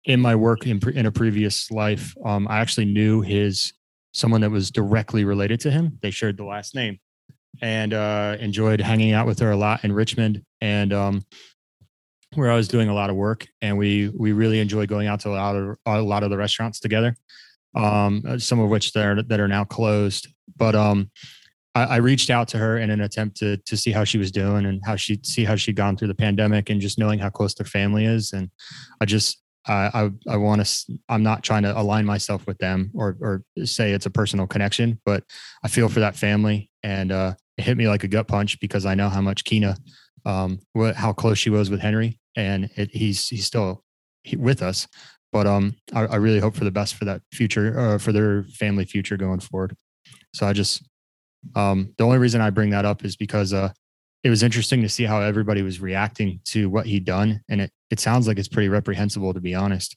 in 0.06 0.20
my 0.20 0.36
work 0.36 0.66
in, 0.66 0.80
pre- 0.80 0.96
in 0.96 1.06
a 1.06 1.12
previous 1.12 1.70
life, 1.72 2.16
um, 2.26 2.48
I 2.50 2.60
actually 2.60 2.86
knew 2.86 3.22
his 3.22 3.74
someone 4.14 4.42
that 4.42 4.50
was 4.50 4.72
directly 4.72 5.26
related 5.26 5.60
to 5.60 5.72
him. 5.72 6.00
They 6.02 6.10
shared 6.10 6.38
the 6.38 6.46
last 6.46 6.74
name 6.74 7.00
and 7.62 7.94
uh, 7.94 8.38
enjoyed 8.40 8.80
hanging 8.80 9.12
out 9.12 9.28
with 9.28 9.40
her 9.40 9.52
a 9.52 9.58
lot 9.58 9.84
in 9.84 9.92
Richmond 9.92 10.42
and 10.62 10.94
um, 10.94 11.26
where 12.34 12.50
I 12.50 12.56
was 12.56 12.68
doing 12.68 12.90
a 12.90 12.94
lot 12.94 13.10
of 13.10 13.16
work. 13.16 13.48
And 13.62 13.78
we 13.78 14.10
we 14.10 14.32
really 14.32 14.60
enjoyed 14.60 14.88
going 14.90 15.08
out 15.08 15.20
to 15.22 15.30
a 15.30 15.32
lot 15.32 15.56
of 15.56 15.78
a 15.86 16.02
lot 16.02 16.24
of 16.24 16.30
the 16.30 16.38
restaurants 16.38 16.80
together. 16.80 17.16
Um, 17.76 18.40
some 18.40 18.62
of 18.62 18.70
which 18.70 18.94
that 18.94 19.06
are, 19.06 19.22
that 19.24 19.42
are 19.42 19.50
now 19.50 19.66
closed. 19.66 20.30
But 20.56 20.76
um, 20.76 21.12
I, 21.76 21.98
reached 21.98 22.30
out 22.30 22.48
to 22.50 22.58
her 22.58 22.78
in 22.78 22.90
an 22.90 23.02
attempt 23.02 23.38
to 23.38 23.58
to 23.58 23.76
see 23.76 23.92
how 23.92 24.06
she 24.06 24.18
was 24.18 24.32
doing 24.32 24.66
and 24.66 24.82
how 24.86 24.96
she 24.96 25.20
see 25.24 25.44
how 25.44 25.56
she'd 25.56 25.76
gone 25.76 25.98
through 25.98 26.08
the 26.08 26.16
pandemic 26.16 26.70
and 26.70 26.80
just 26.80 26.98
knowing 26.98 27.20
how 27.20 27.30
close 27.30 27.54
their 27.54 27.66
family 27.66 28.06
is. 28.06 28.32
And 28.32 28.50
I 29.02 29.06
just 29.06 29.42
I 29.68 29.92
I, 29.94 30.34
I 30.34 30.38
want 30.38 30.66
to. 30.66 31.00
I'm 31.10 31.24
not 31.24 31.44
trying 31.44 31.64
to 31.64 31.78
align 31.78 32.06
myself 32.06 32.48
with 32.48 32.58
them 32.60 32.92
or 32.94 33.18
or 33.20 33.44
say 33.66 33.92
it's 33.92 34.06
a 34.06 34.12
personal 34.12 34.48
connection, 34.48 35.02
but 35.06 35.24
I 35.64 35.68
feel 35.68 35.90
for 35.90 36.00
that 36.00 36.16
family, 36.16 36.70
and 36.82 37.12
uh, 37.12 37.34
it 37.58 37.64
hit 37.64 37.78
me 37.78 37.88
like 37.88 38.04
a 38.04 38.08
gut 38.08 38.28
punch 38.28 38.60
because 38.60 38.86
I 38.86 38.96
know 38.96 39.10
how 39.10 39.22
much 39.22 39.44
Kina, 39.44 39.76
um, 40.26 40.60
what 40.74 40.96
how 40.96 41.12
close 41.12 41.38
she 41.38 41.50
was 41.50 41.70
with 41.70 41.82
Henry, 41.82 42.20
and 42.38 42.70
it, 42.78 42.92
he's 42.92 43.28
he's 43.28 43.46
still 43.46 43.84
with 44.38 44.62
us. 44.62 44.88
But 45.32 45.48
um, 45.48 45.76
I, 45.94 46.06
I, 46.06 46.16
really 46.16 46.40
hope 46.40 46.56
for 46.56 46.64
the 46.64 46.72
best 46.72 46.96
for 46.96 47.04
that 47.04 47.22
future, 47.34 47.78
uh, 47.78 47.98
for 47.98 48.14
their 48.14 48.44
family 48.44 48.86
future 48.86 49.18
going 49.18 49.42
forward. 49.42 49.76
So 50.34 50.48
I 50.48 50.54
just 50.54 50.82
um, 51.54 51.94
the 51.98 52.04
only 52.04 52.18
reason 52.18 52.42
I 52.42 52.50
bring 52.50 52.72
that 52.72 52.86
up 52.86 53.06
is 53.06 53.16
because 53.16 53.54
uh, 53.54 53.72
it 54.24 54.30
was 54.30 54.44
interesting 54.44 54.82
to 54.82 54.90
see 54.90 55.04
how 55.04 55.22
everybody 55.22 55.62
was 55.62 55.80
reacting 55.80 56.40
to 56.46 56.70
what 56.70 56.86
he'd 56.86 57.06
done, 57.06 57.42
and 57.50 57.62
it 57.62 57.72
it 57.92 58.00
sounds 58.00 58.28
like 58.28 58.40
it's 58.40 58.48
pretty 58.48 58.70
reprehensible 58.70 59.34
to 59.34 59.40
be 59.40 59.54
honest. 59.54 59.96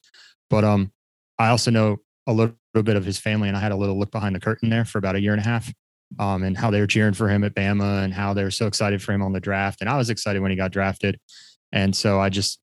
But 0.50 0.64
um, 0.64 0.93
I 1.38 1.49
also 1.49 1.71
know 1.71 1.99
a 2.26 2.33
little, 2.33 2.55
bit 2.75 2.95
of 2.95 3.05
his 3.05 3.19
family, 3.19 3.49
and 3.49 3.57
I 3.57 3.61
had 3.61 3.73
a 3.73 3.76
little 3.76 3.99
look 3.99 4.12
behind 4.12 4.37
the 4.37 4.40
curtain 4.40 4.71
there 4.71 4.85
for 4.85 4.99
about 4.99 5.17
a 5.17 5.21
year 5.21 5.33
and 5.33 5.40
a 5.40 5.45
half, 5.45 5.73
um, 6.21 6.45
and 6.45 6.57
how 6.57 6.71
they 6.71 6.78
were 6.78 6.87
cheering 6.87 7.12
for 7.12 7.28
him 7.28 7.43
at 7.43 7.55
Bama, 7.55 8.05
and 8.05 8.14
how 8.14 8.33
they 8.35 8.45
were 8.45 8.52
so 8.52 8.69
excited 8.69 9.02
for 9.02 9.12
him 9.12 9.21
on 9.21 9.33
the 9.33 9.40
draft, 9.40 9.81
and 9.81 9.90
I 9.90 9.97
was 9.97 10.11
excited 10.11 10.40
when 10.43 10.52
he 10.52 10.57
got 10.57 10.71
drafted, 10.71 11.19
and 11.73 11.97
so 11.97 12.21
I 12.21 12.28
just 12.28 12.61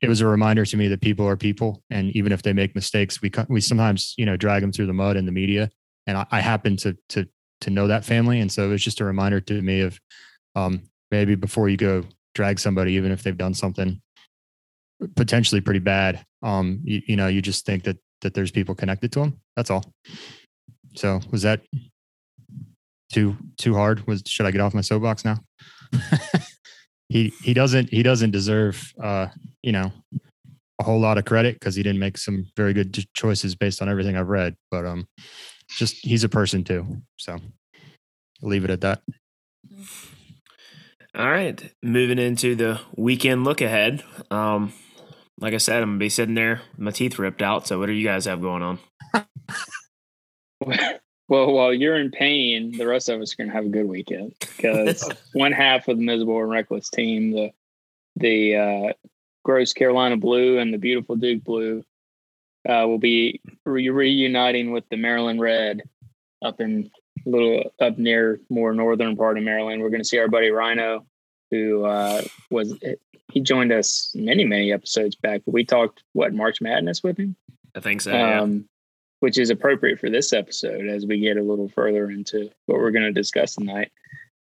it 0.00 0.08
was 0.08 0.20
a 0.20 0.26
reminder 0.26 0.64
to 0.64 0.76
me 0.76 0.88
that 0.88 1.00
people 1.00 1.28
are 1.28 1.36
people, 1.36 1.82
and 1.90 2.10
even 2.16 2.32
if 2.32 2.42
they 2.42 2.52
make 2.52 2.74
mistakes, 2.74 3.20
we 3.20 3.30
we 3.48 3.60
sometimes 3.60 4.14
you 4.16 4.26
know 4.26 4.36
drag 4.36 4.62
them 4.62 4.72
through 4.72 4.86
the 4.86 4.92
mud 4.92 5.16
in 5.16 5.26
the 5.26 5.32
media, 5.32 5.70
and 6.06 6.16
I, 6.16 6.26
I 6.30 6.40
happen 6.40 6.76
to 6.78 6.96
to 7.10 7.28
to 7.62 7.70
know 7.70 7.86
that 7.86 8.04
family. 8.04 8.40
And 8.40 8.50
so 8.50 8.64
it 8.64 8.68
was 8.68 8.84
just 8.84 9.00
a 9.00 9.04
reminder 9.04 9.40
to 9.40 9.62
me 9.62 9.80
of 9.80 9.98
um, 10.54 10.82
maybe 11.10 11.34
before 11.34 11.68
you 11.68 11.76
go 11.76 12.04
drag 12.34 12.58
somebody, 12.58 12.92
even 12.92 13.12
if 13.12 13.22
they've 13.22 13.36
done 13.36 13.54
something 13.54 14.00
potentially 15.16 15.60
pretty 15.60 15.80
bad, 15.80 16.24
um, 16.42 16.80
you, 16.84 17.02
you 17.06 17.16
know, 17.16 17.28
you 17.28 17.42
just 17.42 17.66
think 17.66 17.84
that 17.84 17.98
that 18.20 18.34
there's 18.34 18.52
people 18.52 18.74
connected 18.74 19.10
to 19.12 19.20
them. 19.20 19.40
That's 19.56 19.70
all. 19.70 19.84
So 20.94 21.20
was 21.30 21.42
that 21.42 21.62
too 23.12 23.36
too 23.58 23.74
hard? 23.74 24.06
Was 24.06 24.22
should 24.26 24.46
I 24.46 24.50
get 24.50 24.60
off 24.60 24.74
my 24.74 24.80
soapbox 24.80 25.24
now? 25.24 25.38
he 27.08 27.32
he 27.42 27.54
doesn't 27.54 27.90
he 27.90 28.02
doesn't 28.02 28.30
deserve 28.30 28.92
uh, 29.02 29.28
you 29.62 29.72
know 29.72 29.92
a 30.78 30.84
whole 30.84 31.00
lot 31.00 31.18
of 31.18 31.24
credit 31.24 31.54
because 31.54 31.74
he 31.74 31.82
didn't 31.82 32.00
make 32.00 32.18
some 32.18 32.46
very 32.56 32.72
good 32.72 32.96
choices 33.14 33.54
based 33.54 33.82
on 33.82 33.88
everything 33.88 34.16
I've 34.16 34.28
read. 34.28 34.56
But 34.70 34.86
um, 34.86 35.06
just 35.68 36.04
he's 36.04 36.24
a 36.24 36.28
person 36.28 36.64
too. 36.64 37.02
So 37.18 37.34
I'll 37.34 38.48
leave 38.48 38.64
it 38.64 38.70
at 38.70 38.80
that. 38.82 39.02
All 41.14 41.30
right, 41.30 41.72
moving 41.82 42.18
into 42.18 42.54
the 42.54 42.80
weekend 42.96 43.44
look 43.44 43.60
ahead. 43.60 44.02
Um, 44.30 44.72
like 45.38 45.52
I 45.54 45.58
said, 45.58 45.82
I'm 45.82 45.90
gonna 45.90 45.98
be 45.98 46.08
sitting 46.08 46.34
there, 46.34 46.62
my 46.78 46.90
teeth 46.90 47.18
ripped 47.18 47.42
out. 47.42 47.66
So, 47.66 47.78
what 47.78 47.86
do 47.86 47.92
you 47.92 48.06
guys 48.06 48.24
have 48.24 48.40
going 48.40 48.62
on? 48.62 48.78
well, 51.28 51.52
while 51.52 51.74
you're 51.74 51.98
in 51.98 52.10
pain, 52.10 52.78
the 52.78 52.86
rest 52.86 53.08
of 53.08 53.20
us 53.20 53.34
are 53.34 53.42
gonna 53.42 53.52
have 53.52 53.66
a 53.66 53.70
good 53.70 53.88
weekend 53.88 54.34
because 54.40 55.10
one 55.32 55.52
half 55.52 55.88
of 55.88 55.98
the 55.98 56.04
miserable 56.04 56.40
and 56.40 56.50
reckless 56.50 56.88
team, 56.88 57.32
the 57.32 57.50
the 58.16 58.56
uh, 58.56 58.92
gross 59.44 59.72
Carolina 59.72 60.16
blue 60.16 60.58
and 60.58 60.72
the 60.72 60.78
beautiful 60.78 61.16
Duke 61.16 61.44
blue, 61.44 61.84
uh, 62.68 62.86
will 62.86 62.98
be 62.98 63.40
re- 63.64 63.88
reuniting 63.90 64.72
with 64.72 64.84
the 64.90 64.96
Maryland 64.96 65.40
Red 65.40 65.82
up 66.44 66.60
in 66.60 66.90
a 67.26 67.30
little 67.30 67.72
up 67.80 67.98
near 67.98 68.40
more 68.48 68.72
northern 68.72 69.16
part 69.16 69.38
of 69.38 69.44
Maryland. 69.44 69.82
We're 69.82 69.90
going 69.90 70.02
to 70.02 70.08
see 70.08 70.18
our 70.18 70.28
buddy 70.28 70.50
Rhino, 70.50 71.06
who 71.50 71.84
uh, 71.84 72.22
was 72.50 72.78
he 73.32 73.40
joined 73.40 73.72
us 73.72 74.12
many 74.14 74.44
many 74.44 74.72
episodes 74.72 75.16
back. 75.16 75.42
But 75.44 75.54
we 75.54 75.64
talked 75.64 76.02
what 76.12 76.32
March 76.32 76.60
Madness 76.60 77.02
with 77.02 77.18
him. 77.18 77.36
I 77.74 77.80
think 77.80 78.00
so. 78.00 78.12
Um, 78.12 78.52
yeah. 78.52 78.58
Which 79.20 79.38
is 79.38 79.50
appropriate 79.50 80.00
for 80.00 80.10
this 80.10 80.32
episode 80.32 80.88
as 80.88 81.06
we 81.06 81.20
get 81.20 81.36
a 81.36 81.42
little 81.42 81.68
further 81.68 82.10
into 82.10 82.50
what 82.66 82.78
we're 82.78 82.90
going 82.90 83.04
to 83.04 83.12
discuss 83.12 83.54
tonight. 83.54 83.92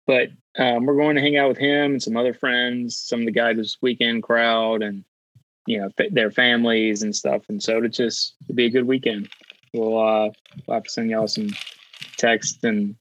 But 0.05 0.29
um, 0.57 0.85
we're 0.85 0.95
going 0.95 1.15
to 1.15 1.21
hang 1.21 1.35
out 1.35 1.49
with 1.49 1.57
him 1.57 1.93
and 1.93 2.03
some 2.03 2.15
other 2.15 2.33
friends, 2.33 2.97
some 2.97 3.21
of 3.21 3.25
the 3.25 3.31
guys 3.31 3.57
this 3.57 3.77
weekend 3.81 4.21
crowd, 4.21 4.83
and 4.83 5.03
you 5.67 5.79
know 5.79 5.89
their 6.11 6.31
families 6.31 7.03
and 7.03 7.15
stuff. 7.15 7.43
And 7.49 7.61
so 7.61 7.79
to 7.79 7.89
just 7.89 8.35
be 8.55 8.65
a 8.65 8.69
good 8.69 8.87
weekend. 8.87 9.29
We'll 9.73 9.99
uh, 9.99 10.31
we'll 10.65 10.75
have 10.75 10.85
to 10.85 10.89
send 10.89 11.11
y'all 11.11 11.27
some 11.27 11.49
text 12.17 12.63
and 12.63 12.95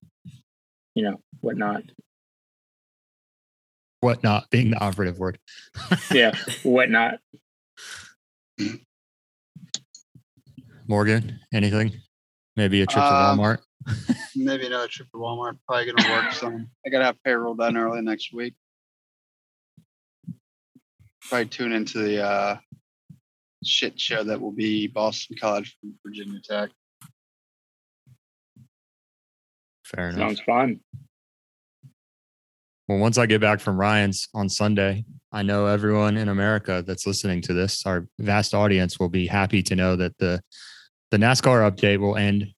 you 0.94 1.04
know 1.04 1.20
whatnot. 1.40 1.82
Whatnot 4.00 4.50
being 4.50 4.73
the 4.73 4.80
operative 4.80 5.18
word. 5.18 5.38
yeah, 6.12 6.37
whatnot. 6.64 7.20
Morgan, 10.88 11.40
anything? 11.54 11.92
Maybe 12.56 12.82
a 12.82 12.87
trip 12.87 13.04
to 13.04 13.14
um, 13.14 13.38
Walmart. 13.38 13.58
maybe 14.35 14.66
another 14.66 14.88
trip 14.88 15.08
to 15.12 15.18
Walmart. 15.18 15.58
Probably 15.66 15.92
gonna 15.92 16.11
work 16.11 16.32
some. 16.32 16.68
I 16.87 16.90
gotta 16.90 17.04
have 17.04 17.23
payroll 17.23 17.54
done 17.54 17.76
early 17.76 18.02
next 18.02 18.32
week 18.32 18.54
probably 21.28 21.47
tune 21.47 21.73
into 21.73 21.99
the 21.99 22.25
uh, 22.25 22.56
shit 23.64 23.99
show 23.99 24.23
that 24.25 24.40
will 24.40 24.52
be 24.52 24.87
Boston 24.87 25.37
College 25.40 25.76
from 25.80 25.95
Virginia 26.04 26.40
Tech. 26.42 26.71
Fair 29.85 30.09
enough. 30.09 30.18
Sounds 30.18 30.40
fun. 30.40 30.80
Well, 32.88 32.99
once 32.99 33.18
I 33.18 33.26
get 33.26 33.40
back 33.40 33.61
from 33.61 33.78
Ryan's 33.78 34.28
on 34.35 34.49
Sunday, 34.49 35.04
I 35.33 35.42
know 35.42 35.66
everyone 35.66 36.16
in 36.16 36.28
America 36.28 36.85
that's 36.87 37.06
listening 37.06 37.40
to 37.42 37.52
this, 37.52 37.85
our 37.85 38.06
vast 38.18 38.54
audience, 38.54 38.99
will 38.99 39.09
be 39.09 39.26
happy 39.26 39.62
to 39.64 39.75
know 39.75 39.97
that 39.97 40.16
the 40.18 40.40
the 41.11 41.16
NASCAR 41.16 41.71
update 41.71 41.99
will 41.99 42.16
end 42.16 42.49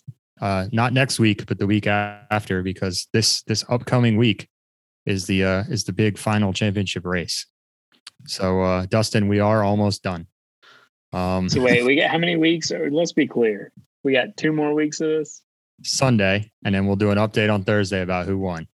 uh, 0.40 0.66
not 0.72 0.92
next 0.92 1.18
week, 1.18 1.46
but 1.46 1.58
the 1.58 1.66
week 1.66 1.86
after, 1.86 2.62
because 2.62 3.08
this 3.12 3.42
this 3.42 3.64
upcoming 3.68 4.16
week 4.16 4.48
is 5.06 5.26
the 5.26 5.44
uh, 5.44 5.64
is 5.70 5.84
the 5.84 5.92
big 5.92 6.18
final 6.18 6.52
championship 6.52 7.04
race. 7.06 7.46
So 8.26 8.62
uh, 8.62 8.86
Dustin, 8.86 9.28
we 9.28 9.40
are 9.40 9.62
almost 9.62 10.02
done. 10.02 10.26
Um, 11.12 11.48
so 11.48 11.62
wait, 11.62 11.84
we 11.84 11.96
got 11.96 12.10
how 12.10 12.18
many 12.18 12.36
weeks? 12.36 12.70
Or 12.70 12.90
let's 12.90 13.12
be 13.12 13.26
clear, 13.26 13.72
we 14.04 14.12
got 14.12 14.36
two 14.36 14.52
more 14.52 14.74
weeks 14.74 15.00
of 15.00 15.08
this. 15.08 15.42
Sunday, 15.82 16.50
and 16.64 16.74
then 16.74 16.86
we'll 16.86 16.96
do 16.96 17.10
an 17.10 17.18
update 17.18 17.52
on 17.52 17.64
Thursday 17.64 18.02
about 18.02 18.26
who 18.26 18.36
won. 18.36 18.66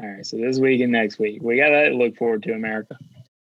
All 0.00 0.08
right, 0.08 0.24
so 0.24 0.36
this 0.36 0.58
week 0.58 0.80
and 0.80 0.92
next 0.92 1.18
week, 1.18 1.42
we 1.42 1.56
got 1.56 1.70
to 1.70 1.90
look 1.90 2.16
forward 2.16 2.44
to 2.44 2.52
America. 2.52 2.96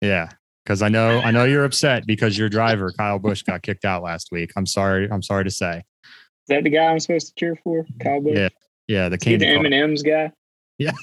Yeah, 0.01 0.29
because 0.63 0.81
I 0.81 0.87
know 0.87 1.19
I 1.19 1.31
know 1.31 1.43
you're 1.43 1.65
upset 1.65 2.07
because 2.07 2.37
your 2.37 2.47
driver 2.47 2.93
Kyle 2.93 3.19
Busch 3.19 3.43
got 3.43 3.61
kicked 3.61 3.83
out 3.85 4.03
last 4.03 4.29
week. 4.31 4.51
I'm 4.55 4.65
sorry. 4.65 5.09
I'm 5.11 5.21
sorry 5.21 5.43
to 5.43 5.51
say. 5.51 5.79
Is 5.79 6.47
that 6.47 6.63
the 6.63 6.69
guy 6.69 6.85
I'm 6.85 6.99
supposed 6.99 7.27
to 7.27 7.33
cheer 7.35 7.57
for, 7.63 7.85
Kyle? 7.99 8.21
Yeah, 8.23 8.49
yeah, 8.87 9.09
the 9.09 9.17
candy 9.17 9.45
the 9.45 9.51
M 9.51 9.65
and 9.65 9.73
M's 9.73 10.01
guy. 10.01 10.31
Yeah, 10.77 10.93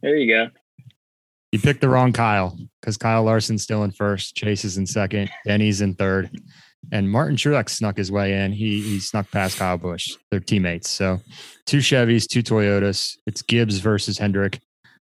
there 0.00 0.16
you 0.16 0.32
go. 0.32 0.48
You 1.56 1.62
picked 1.62 1.80
the 1.80 1.88
wrong 1.88 2.12
Kyle 2.12 2.54
because 2.82 2.98
Kyle 2.98 3.22
Larson's 3.24 3.62
still 3.62 3.82
in 3.82 3.90
first, 3.90 4.36
Chase 4.36 4.62
is 4.62 4.76
in 4.76 4.84
second, 4.84 5.30
Denny's 5.46 5.80
in 5.80 5.94
third, 5.94 6.30
and 6.92 7.10
Martin 7.10 7.34
Truex 7.34 7.70
snuck 7.70 7.96
his 7.96 8.12
way 8.12 8.44
in. 8.44 8.52
He 8.52 8.82
he 8.82 9.00
snuck 9.00 9.30
past 9.30 9.58
Kyle 9.58 9.78
Busch. 9.78 10.18
They're 10.30 10.38
teammates. 10.38 10.90
So 10.90 11.18
two 11.64 11.78
Chevys, 11.78 12.28
two 12.28 12.42
Toyotas. 12.42 13.16
It's 13.26 13.40
Gibbs 13.40 13.78
versus 13.78 14.18
Hendrick. 14.18 14.60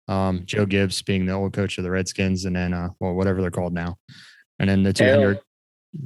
Um, 0.06 0.42
Joe 0.44 0.64
Gibbs 0.64 1.02
being 1.02 1.26
the 1.26 1.32
old 1.32 1.54
coach 1.54 1.76
of 1.76 1.82
the 1.82 1.90
Redskins, 1.90 2.44
and 2.44 2.54
then 2.54 2.72
uh, 2.72 2.90
well, 3.00 3.14
whatever 3.14 3.40
they're 3.40 3.50
called 3.50 3.72
now, 3.72 3.96
and 4.60 4.70
then 4.70 4.84
the 4.84 4.92
two 4.92 5.06
Hendrick, 5.06 5.40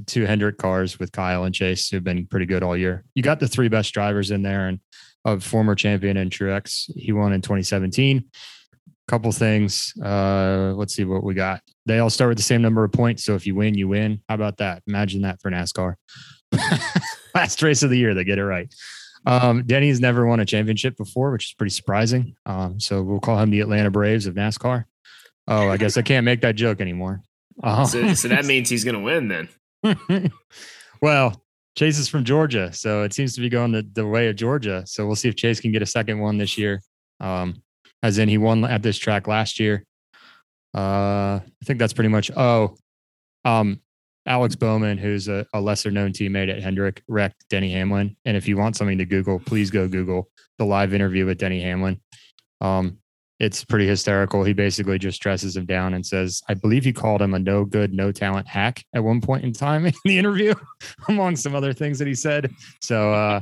two 0.06 0.24
Hendrick 0.24 0.56
cars 0.56 0.98
with 0.98 1.12
Kyle 1.12 1.44
and 1.44 1.54
Chase 1.54 1.90
who've 1.90 2.02
been 2.02 2.26
pretty 2.26 2.46
good 2.46 2.62
all 2.62 2.74
year. 2.74 3.04
You 3.14 3.22
got 3.22 3.38
the 3.38 3.48
three 3.48 3.68
best 3.68 3.92
drivers 3.92 4.30
in 4.30 4.40
there, 4.40 4.68
and 4.68 4.80
a 5.26 5.38
former 5.40 5.74
champion 5.74 6.16
and 6.16 6.30
Truex. 6.30 6.90
He 6.96 7.12
won 7.12 7.34
in 7.34 7.42
2017 7.42 8.24
couple 9.08 9.30
things. 9.32 9.92
Uh, 10.02 10.72
let's 10.76 10.94
see 10.94 11.04
what 11.04 11.24
we 11.24 11.34
got. 11.34 11.60
They 11.86 11.98
all 11.98 12.10
start 12.10 12.28
with 12.28 12.38
the 12.38 12.44
same 12.44 12.62
number 12.62 12.84
of 12.84 12.92
points. 12.92 13.24
So 13.24 13.34
if 13.34 13.46
you 13.46 13.54
win, 13.54 13.74
you 13.74 13.88
win. 13.88 14.20
How 14.28 14.34
about 14.34 14.58
that? 14.58 14.82
Imagine 14.86 15.22
that 15.22 15.40
for 15.40 15.50
NASCAR. 15.50 15.94
Last 17.34 17.62
race 17.62 17.82
of 17.82 17.90
the 17.90 17.98
year, 17.98 18.14
they 18.14 18.24
get 18.24 18.38
it 18.38 18.44
right. 18.44 18.72
Um, 19.24 19.64
Denny's 19.64 20.00
never 20.00 20.26
won 20.26 20.40
a 20.40 20.44
championship 20.44 20.96
before, 20.96 21.30
which 21.30 21.50
is 21.50 21.54
pretty 21.54 21.70
surprising. 21.70 22.34
Um, 22.46 22.80
so 22.80 23.02
we'll 23.02 23.20
call 23.20 23.38
him 23.38 23.50
the 23.50 23.60
Atlanta 23.60 23.90
Braves 23.90 24.26
of 24.26 24.34
NASCAR. 24.34 24.84
Oh, 25.48 25.68
I 25.68 25.76
guess 25.76 25.96
I 25.96 26.02
can't 26.02 26.24
make 26.24 26.40
that 26.42 26.54
joke 26.54 26.80
anymore. 26.80 27.22
Uh-huh. 27.62 27.84
So, 27.86 28.14
so 28.14 28.28
that 28.28 28.44
means 28.44 28.68
he's 28.68 28.84
going 28.84 28.94
to 28.94 29.00
win 29.00 29.28
then. 29.28 30.32
well, 31.02 31.42
Chase 31.76 31.98
is 31.98 32.08
from 32.08 32.24
Georgia, 32.24 32.72
so 32.72 33.02
it 33.02 33.12
seems 33.12 33.34
to 33.34 33.40
be 33.40 33.48
going 33.48 33.72
the, 33.72 33.86
the 33.92 34.06
way 34.06 34.28
of 34.28 34.36
Georgia. 34.36 34.84
So 34.86 35.06
we'll 35.06 35.16
see 35.16 35.28
if 35.28 35.36
Chase 35.36 35.60
can 35.60 35.72
get 35.72 35.82
a 35.82 35.86
second 35.86 36.20
one 36.20 36.38
this 36.38 36.58
year. 36.58 36.82
Um, 37.20 37.62
as 38.02 38.18
in 38.18 38.28
he 38.28 38.38
won 38.38 38.64
at 38.64 38.82
this 38.82 38.98
track 38.98 39.26
last 39.26 39.60
year. 39.60 39.84
Uh, 40.74 41.40
I 41.40 41.64
think 41.64 41.78
that's 41.78 41.92
pretty 41.92 42.08
much. 42.08 42.30
Oh, 42.36 42.76
um, 43.44 43.80
Alex 44.26 44.54
Bowman, 44.54 44.98
who's 44.98 45.28
a, 45.28 45.46
a, 45.52 45.60
lesser 45.60 45.90
known 45.90 46.12
teammate 46.12 46.50
at 46.50 46.62
Hendrick, 46.62 47.02
wrecked 47.08 47.44
Denny 47.50 47.72
Hamlin. 47.72 48.16
And 48.24 48.36
if 48.36 48.46
you 48.46 48.56
want 48.56 48.76
something 48.76 48.98
to 48.98 49.04
Google, 49.04 49.40
please 49.40 49.70
go 49.70 49.88
Google 49.88 50.30
the 50.58 50.64
live 50.64 50.94
interview 50.94 51.26
with 51.26 51.38
Denny 51.38 51.60
Hamlin. 51.60 52.00
Um, 52.60 52.98
it's 53.40 53.64
pretty 53.64 53.88
hysterical. 53.88 54.44
He 54.44 54.52
basically 54.52 55.00
just 55.00 55.20
dresses 55.20 55.56
him 55.56 55.66
down 55.66 55.94
and 55.94 56.06
says, 56.06 56.42
I 56.48 56.54
believe 56.54 56.84
he 56.84 56.92
called 56.92 57.20
him 57.20 57.34
a 57.34 57.38
no 57.40 57.64
good, 57.64 57.92
no 57.92 58.12
talent 58.12 58.46
hack 58.46 58.84
at 58.94 59.02
one 59.02 59.20
point 59.20 59.42
in 59.44 59.52
time 59.52 59.84
in 59.86 59.94
the 60.04 60.18
interview, 60.18 60.54
among 61.08 61.34
some 61.34 61.56
other 61.56 61.72
things 61.72 61.98
that 61.98 62.06
he 62.06 62.14
said. 62.14 62.54
So 62.80 63.12
uh, 63.12 63.40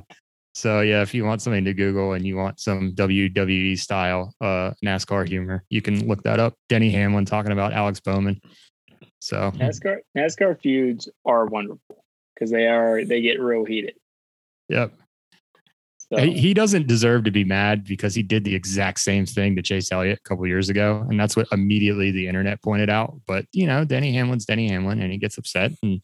so 0.53 0.81
yeah, 0.81 1.03
if 1.03 1.15
you 1.15 1.25
want 1.25 1.43
something 1.43 1.65
to 1.65 1.75
Google 1.75 2.13
and 2.13 2.27
you 2.27 2.37
want 2.37 2.61
some 2.61 2.93
WWE 2.93 3.79
style 3.79 4.35
uh, 4.41 4.73
NASCAR 4.85 5.29
humor, 5.29 5.65
you 5.69 5.81
can 5.81 6.09
look 6.09 6.23
that 6.25 6.41
up. 6.41 6.55
Denny 6.69 6.91
Hamlin 6.91 7.25
talking 7.25 7.53
about 7.53 7.73
Alex 7.73 8.01
Bowman. 8.01 8.41
So 9.21 9.53
NASCAR 9.53 9.99
NASCAR 10.17 10.61
feuds 10.61 11.09
are 11.25 11.47
wonderful 11.47 12.05
because 12.35 12.51
they 12.51 12.67
are 12.67 13.05
they 13.05 13.21
get 13.21 13.41
real 13.41 13.65
heated. 13.65 13.95
Yep. 14.69 14.93
So. 16.13 16.17
He 16.19 16.55
doesn't 16.55 16.89
deserve 16.89 17.23
to 17.25 17.31
be 17.31 17.45
mad 17.45 17.85
because 17.85 18.17
he 18.17 18.25
did 18.25 18.43
the 18.43 18.57
exact 18.57 18.99
same 18.99 19.27
thing 19.27 19.55
to 19.55 19.63
Chase 19.63 19.93
Elliott 19.93 20.19
a 20.19 20.29
couple 20.29 20.45
years 20.45 20.69
ago, 20.69 21.07
and 21.09 21.21
that's 21.21 21.37
what 21.37 21.47
immediately 21.53 22.11
the 22.11 22.27
internet 22.27 22.61
pointed 22.63 22.91
out. 22.91 23.21
But 23.29 23.45
you 23.53 23.69
know, 23.69 23.85
Denny 23.85 24.13
Hamlin's 24.15 24.45
Denny 24.45 24.69
Hamlin, 24.69 25.01
and 25.01 25.13
he 25.13 25.19
gets 25.19 25.39
upset, 25.39 25.71
and 25.85 26.03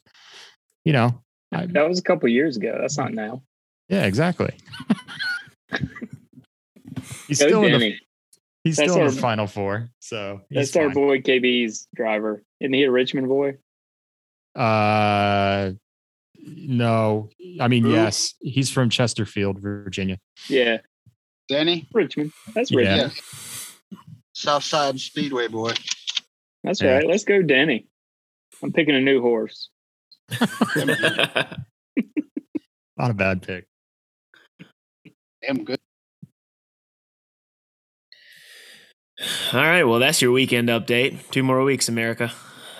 you 0.84 0.92
know, 0.92 1.24
I, 1.50 1.66
that 1.66 1.88
was 1.88 1.98
a 1.98 2.02
couple 2.02 2.28
years 2.28 2.56
ago. 2.56 2.78
That's 2.80 2.96
not 2.96 3.14
now. 3.14 3.42
Yeah, 3.88 4.04
exactly. 4.04 4.54
he's 7.28 7.38
Go 7.40 7.46
still 7.48 7.62
Denny. 7.62 7.74
in 7.74 7.80
the 7.80 7.96
he's 8.64 8.76
that's 8.76 8.90
still 8.90 9.02
our, 9.02 9.08
in 9.08 9.14
the 9.14 9.20
final 9.20 9.46
four. 9.46 9.90
So 10.00 10.40
that's 10.50 10.72
fine. 10.72 10.84
our 10.84 10.90
boy 10.90 11.20
KB's 11.20 11.86
driver. 11.94 12.42
Isn't 12.60 12.72
he 12.72 12.82
a 12.84 12.90
Richmond 12.90 13.28
boy? 13.28 13.58
Uh 14.54 15.72
no. 16.38 17.30
I 17.60 17.68
mean, 17.68 17.84
Who? 17.84 17.92
yes. 17.92 18.34
He's 18.40 18.70
from 18.70 18.90
Chesterfield, 18.90 19.60
Virginia. 19.60 20.18
Yeah. 20.48 20.78
Danny? 21.48 21.88
Richmond. 21.92 22.32
That's 22.54 22.72
Richmond. 22.72 23.12
Yeah. 23.12 23.98
Southside 24.32 24.98
Speedway 25.00 25.48
boy. 25.48 25.72
That's 26.64 26.82
yeah. 26.82 26.96
right. 26.96 27.06
Let's 27.06 27.24
go, 27.24 27.42
Danny. 27.42 27.86
I'm 28.62 28.72
picking 28.72 28.94
a 28.94 29.00
new 29.00 29.20
horse. 29.20 29.70
Not 32.98 33.10
a 33.10 33.14
bad 33.14 33.42
pick 33.42 33.66
am 35.48 35.64
good. 35.64 35.78
All 39.52 39.60
right. 39.60 39.84
Well, 39.84 39.98
that's 39.98 40.20
your 40.20 40.32
weekend 40.32 40.68
update. 40.68 41.30
Two 41.30 41.42
more 41.42 41.62
weeks, 41.64 41.88
America. 41.88 42.32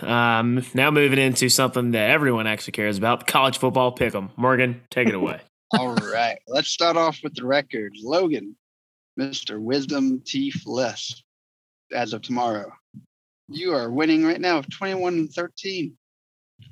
Um, 0.03 0.65
now 0.75 0.91
moving 0.91 1.19
into 1.19 1.49
something 1.49 1.93
that 1.93 2.11
everyone 2.11 2.47
actually 2.47 2.73
cares 2.73 2.99
about 2.99 3.27
college 3.27 3.59
football 3.59 3.93
pick 3.93 4.15
'em. 4.15 4.31
Morgan, 4.37 4.83
take 4.91 5.09
it 5.09 5.15
away. 5.15 5.41
All 5.79 5.95
right. 5.95 6.39
Let's 6.47 6.69
start 6.69 6.97
off 6.97 7.21
with 7.23 7.35
the 7.35 7.47
records. 7.47 8.01
Logan, 8.03 8.55
Mr. 9.19 9.59
Wisdom 9.59 10.23
Teeth 10.25 10.63
Less, 10.67 11.23
as 11.93 12.13
of 12.13 12.23
tomorrow. 12.23 12.71
You 13.49 13.73
are 13.73 13.91
winning 13.91 14.25
right 14.25 14.41
now 14.41 14.61
21 14.61 15.15
and 15.15 15.33
13. 15.33 15.97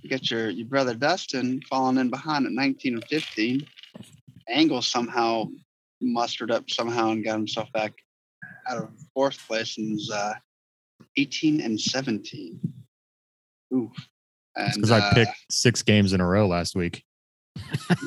You 0.02 0.10
got 0.10 0.30
your, 0.30 0.50
your 0.50 0.66
brother 0.66 0.94
Dustin 0.94 1.60
falling 1.68 1.98
in 1.98 2.10
behind 2.10 2.46
at 2.46 2.52
19 2.52 2.94
and 2.94 3.04
15. 3.04 3.66
Angle 4.48 4.82
somehow 4.82 5.46
mustered 6.04 6.50
up 6.50 6.70
somehow 6.70 7.10
and 7.10 7.24
got 7.24 7.34
himself 7.34 7.72
back 7.72 7.92
out 8.68 8.78
of 8.78 8.90
fourth 9.14 9.38
place 9.46 9.78
and 9.78 9.92
was 9.92 10.10
uh, 10.10 10.34
18 11.16 11.60
and 11.60 11.80
17. 11.80 12.60
Oof. 13.74 13.90
Because 14.74 14.90
I 14.90 15.12
picked 15.12 15.30
uh, 15.30 15.34
six 15.50 15.82
games 15.82 16.12
in 16.12 16.20
a 16.20 16.26
row 16.26 16.46
last 16.46 16.76
week. 16.76 17.04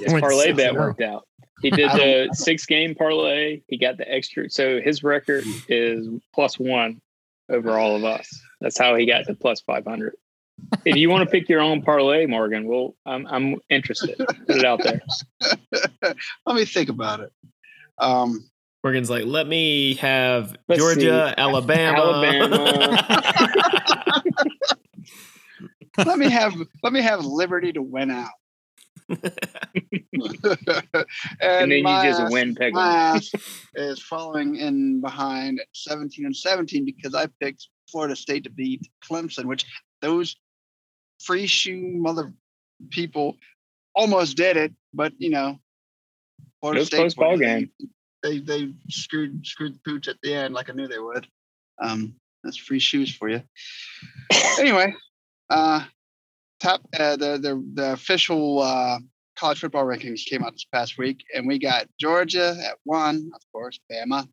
His 0.02 0.14
parlay 0.20 0.54
bet 0.54 0.74
worked 0.74 1.02
out. 1.02 1.28
He 1.62 1.72
did 1.72 1.92
the 1.92 2.30
six 2.34 2.66
game 2.66 2.96
parlay. 2.96 3.62
He 3.68 3.78
got 3.78 3.98
the 3.98 4.10
extra. 4.10 4.50
So 4.50 4.80
his 4.80 5.04
record 5.04 5.44
is 5.68 6.08
plus 6.34 6.58
one 6.58 7.02
over 7.50 7.78
all 7.78 7.96
of 7.96 8.04
us. 8.04 8.30
That's 8.62 8.78
how 8.78 8.96
he 8.96 9.06
got 9.06 9.26
to 9.26 9.34
plus 9.34 9.62
500. 9.62 10.14
If 10.86 10.96
you 10.96 11.10
want 11.10 11.24
to 11.24 11.32
pick 11.32 11.50
your 11.50 11.62
own 11.62 11.82
parlay, 11.82 12.26
Morgan, 12.26 12.68
well, 12.68 12.96
I'm, 13.06 13.28
I'm 13.28 13.58
interested. 13.70 14.18
Put 14.18 14.58
it 14.58 14.66
out 14.66 14.82
there. 14.84 15.02
Let 16.46 16.56
me 16.56 16.66
think 16.66 16.90
about 16.90 17.20
it. 17.20 17.32
Um, 18.00 18.50
Morgan's 18.84 19.10
like, 19.10 19.26
let 19.26 19.48
me 19.48 19.96
have 19.96 20.56
Georgia, 20.72 21.34
see. 21.36 21.42
Alabama. 21.42 21.98
Alabama. 21.98 23.34
let 26.06 26.20
me 26.20 26.30
have 26.30 26.54
let 26.84 26.94
me 26.94 27.02
have 27.02 27.26
Liberty 27.26 27.74
to 27.74 27.82
win 27.82 28.12
out. 28.12 28.30
and, 29.10 29.22
and, 31.42 31.72
then 31.72 31.80
you 31.80 31.84
just 31.84 32.32
win 32.32 32.54
pick 32.54 32.74
my 32.74 33.16
ass 33.16 33.32
is 33.74 34.02
following 34.02 34.58
in 34.58 35.00
behind 35.00 35.62
at 35.62 35.68
17 35.74 36.26
and 36.26 36.36
17 36.36 36.84
because 36.84 37.16
I 37.16 37.28
picked 37.40 37.70
Florida 37.90 38.18
State 38.18 38.44
to 38.44 38.50
beat 38.50 38.86
Clemson, 39.10 39.46
which 39.46 39.66
those 40.02 40.36
free 41.24 41.48
shoe 41.48 41.94
mother 41.96 42.34
people 42.90 43.38
almost 43.96 44.36
did 44.38 44.58
it, 44.58 44.74
but 44.94 45.14
you 45.18 45.30
know, 45.30 45.58
Florida 46.62 46.86
State 46.86 46.98
close 46.98 47.16
ball 47.16 47.38
game. 47.38 47.72
They 48.24 48.40
they 48.40 48.74
screwed 48.90 49.46
screwed 49.46 49.76
the 49.76 49.80
pooch 49.86 50.08
at 50.08 50.18
the 50.24 50.34
end 50.34 50.54
like 50.54 50.70
I 50.70 50.74
knew 50.74 50.88
they 50.88 51.00
would. 51.00 51.28
Um, 51.82 52.16
that's 52.44 52.58
free 52.58 52.80
shoes 52.80 53.14
for 53.14 53.30
you. 53.30 53.42
anyway, 54.60 54.94
uh, 55.50 55.84
top 56.60 56.82
uh, 56.98 57.16
the 57.16 57.38
the 57.38 57.64
the 57.74 57.94
official 57.94 58.62
uh, 58.62 59.00
college 59.38 59.60
football 59.60 59.86
rankings 59.86 60.26
came 60.26 60.44
out 60.44 60.54
this 60.54 60.66
past 60.72 60.98
week, 60.98 61.24
and 61.36 61.48
we 61.48 61.60
got 61.60 61.88
Georgia 62.00 62.58
at 62.66 62.78
one, 62.84 63.30
of 63.34 63.42
course, 63.54 63.80
Bama, 63.92 64.28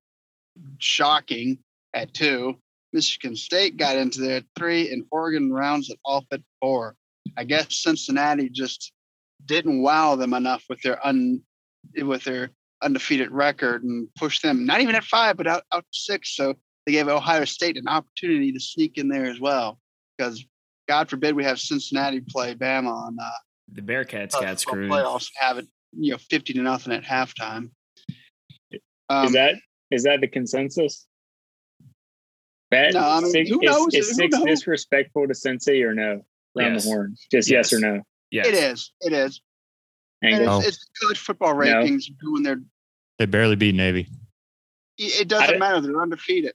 shocking 0.78 1.58
at 1.92 2.14
two. 2.14 2.56
Michigan 2.92 3.34
State 3.34 3.76
got 3.76 3.96
into 3.96 4.20
there 4.20 4.36
at 4.38 4.44
three, 4.56 4.92
and 4.92 5.04
Oregon 5.10 5.52
rounds 5.52 5.90
it 5.90 5.98
off 6.04 6.24
at 6.30 6.40
four. 6.60 6.94
I 7.36 7.44
guess 7.44 7.74
Cincinnati 7.82 8.48
just 8.48 8.92
didn't 9.44 9.82
wow 9.82 10.14
them 10.14 10.32
enough 10.32 10.64
with 10.68 10.80
their 10.82 11.04
un 11.04 11.42
with 12.02 12.24
their 12.24 12.50
undefeated 12.82 13.30
record 13.30 13.82
and 13.84 14.08
push 14.16 14.40
them 14.40 14.66
not 14.66 14.80
even 14.80 14.94
at 14.94 15.04
five, 15.04 15.36
but 15.36 15.46
out, 15.46 15.62
out 15.72 15.84
six. 15.92 16.36
So 16.36 16.54
they 16.86 16.92
gave 16.92 17.08
Ohio 17.08 17.44
State 17.44 17.76
an 17.76 17.88
opportunity 17.88 18.52
to 18.52 18.60
sneak 18.60 18.98
in 18.98 19.08
there 19.08 19.26
as 19.26 19.40
well. 19.40 19.78
Because 20.16 20.44
God 20.88 21.08
forbid 21.08 21.34
we 21.34 21.44
have 21.44 21.58
Cincinnati 21.58 22.20
play 22.20 22.54
Bama 22.54 22.92
on 22.92 23.16
uh, 23.20 23.30
the 23.72 23.82
Bearcats 23.82 24.32
got 24.32 24.60
screwed. 24.60 24.90
Playoffs 24.90 25.30
have 25.36 25.58
it, 25.58 25.66
you 25.92 26.12
know, 26.12 26.18
fifty 26.18 26.52
to 26.52 26.60
nothing 26.60 26.92
at 26.92 27.02
halftime. 27.02 27.70
Um, 29.08 29.26
is 29.26 29.32
that 29.32 29.54
is 29.90 30.02
that 30.04 30.20
the 30.20 30.28
consensus? 30.28 31.06
That 32.70 32.94
no, 32.94 33.00
I 33.00 33.20
mean, 33.20 33.30
six, 33.30 33.50
who 33.50 33.60
knows? 33.62 33.94
Is, 33.94 34.10
is 34.10 34.16
six 34.16 34.38
disrespectful 34.40 35.26
to 35.26 35.34
Cincy 35.34 35.82
or 35.84 35.94
no? 35.94 36.22
Round 36.56 36.74
yes. 36.74 36.84
the 36.84 36.90
horn, 36.90 37.16
just 37.30 37.50
yes. 37.50 37.72
yes, 37.72 37.72
or 37.72 37.80
no? 37.80 38.02
Yes. 38.30 38.46
It 38.46 38.54
is. 38.54 38.92
It 39.00 39.12
is. 39.12 39.40
And 40.24 40.42
it's, 40.42 40.48
oh. 40.48 40.60
it's 40.60 40.88
college 41.00 41.18
football 41.18 41.54
rankings 41.54 42.04
no. 42.10 42.16
doing 42.22 42.42
their. 42.42 42.56
They 43.18 43.26
barely 43.26 43.56
beat 43.56 43.74
Navy. 43.74 44.08
It 44.96 45.28
doesn't 45.28 45.58
matter. 45.58 45.80
They're 45.80 46.00
undefeated. 46.00 46.54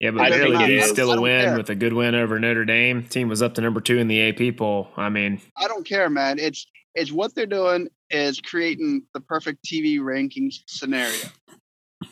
Yeah, 0.00 0.10
but 0.10 0.28
barely 0.28 0.66
did 0.66 0.84
still 0.84 1.12
a 1.12 1.20
win 1.20 1.44
care. 1.44 1.56
with 1.56 1.70
a 1.70 1.74
good 1.74 1.94
win 1.94 2.14
over 2.14 2.38
Notre 2.38 2.66
Dame. 2.66 3.04
Team 3.04 3.28
was 3.28 3.40
up 3.40 3.54
to 3.54 3.62
number 3.62 3.80
two 3.80 3.96
in 3.96 4.08
the 4.08 4.28
AP 4.28 4.58
poll. 4.58 4.88
I 4.96 5.08
mean, 5.08 5.40
I 5.56 5.68
don't 5.68 5.86
care, 5.86 6.10
man. 6.10 6.38
It's 6.38 6.66
it's 6.94 7.10
what 7.10 7.34
they're 7.34 7.46
doing 7.46 7.88
is 8.10 8.40
creating 8.40 9.04
the 9.14 9.20
perfect 9.20 9.64
TV 9.64 9.98
rankings 9.98 10.56
scenario. 10.66 11.28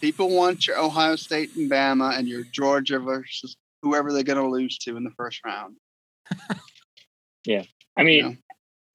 People 0.00 0.30
want 0.30 0.66
your 0.66 0.78
Ohio 0.78 1.16
State 1.16 1.54
and 1.56 1.70
Bama 1.70 2.16
and 2.18 2.26
your 2.26 2.44
Georgia 2.44 2.98
versus 2.98 3.56
whoever 3.82 4.12
they're 4.12 4.22
going 4.22 4.42
to 4.42 4.48
lose 4.48 4.78
to 4.78 4.96
in 4.96 5.04
the 5.04 5.12
first 5.16 5.40
round. 5.44 5.76
yeah, 7.44 7.64
I 7.98 8.02
mean, 8.02 8.16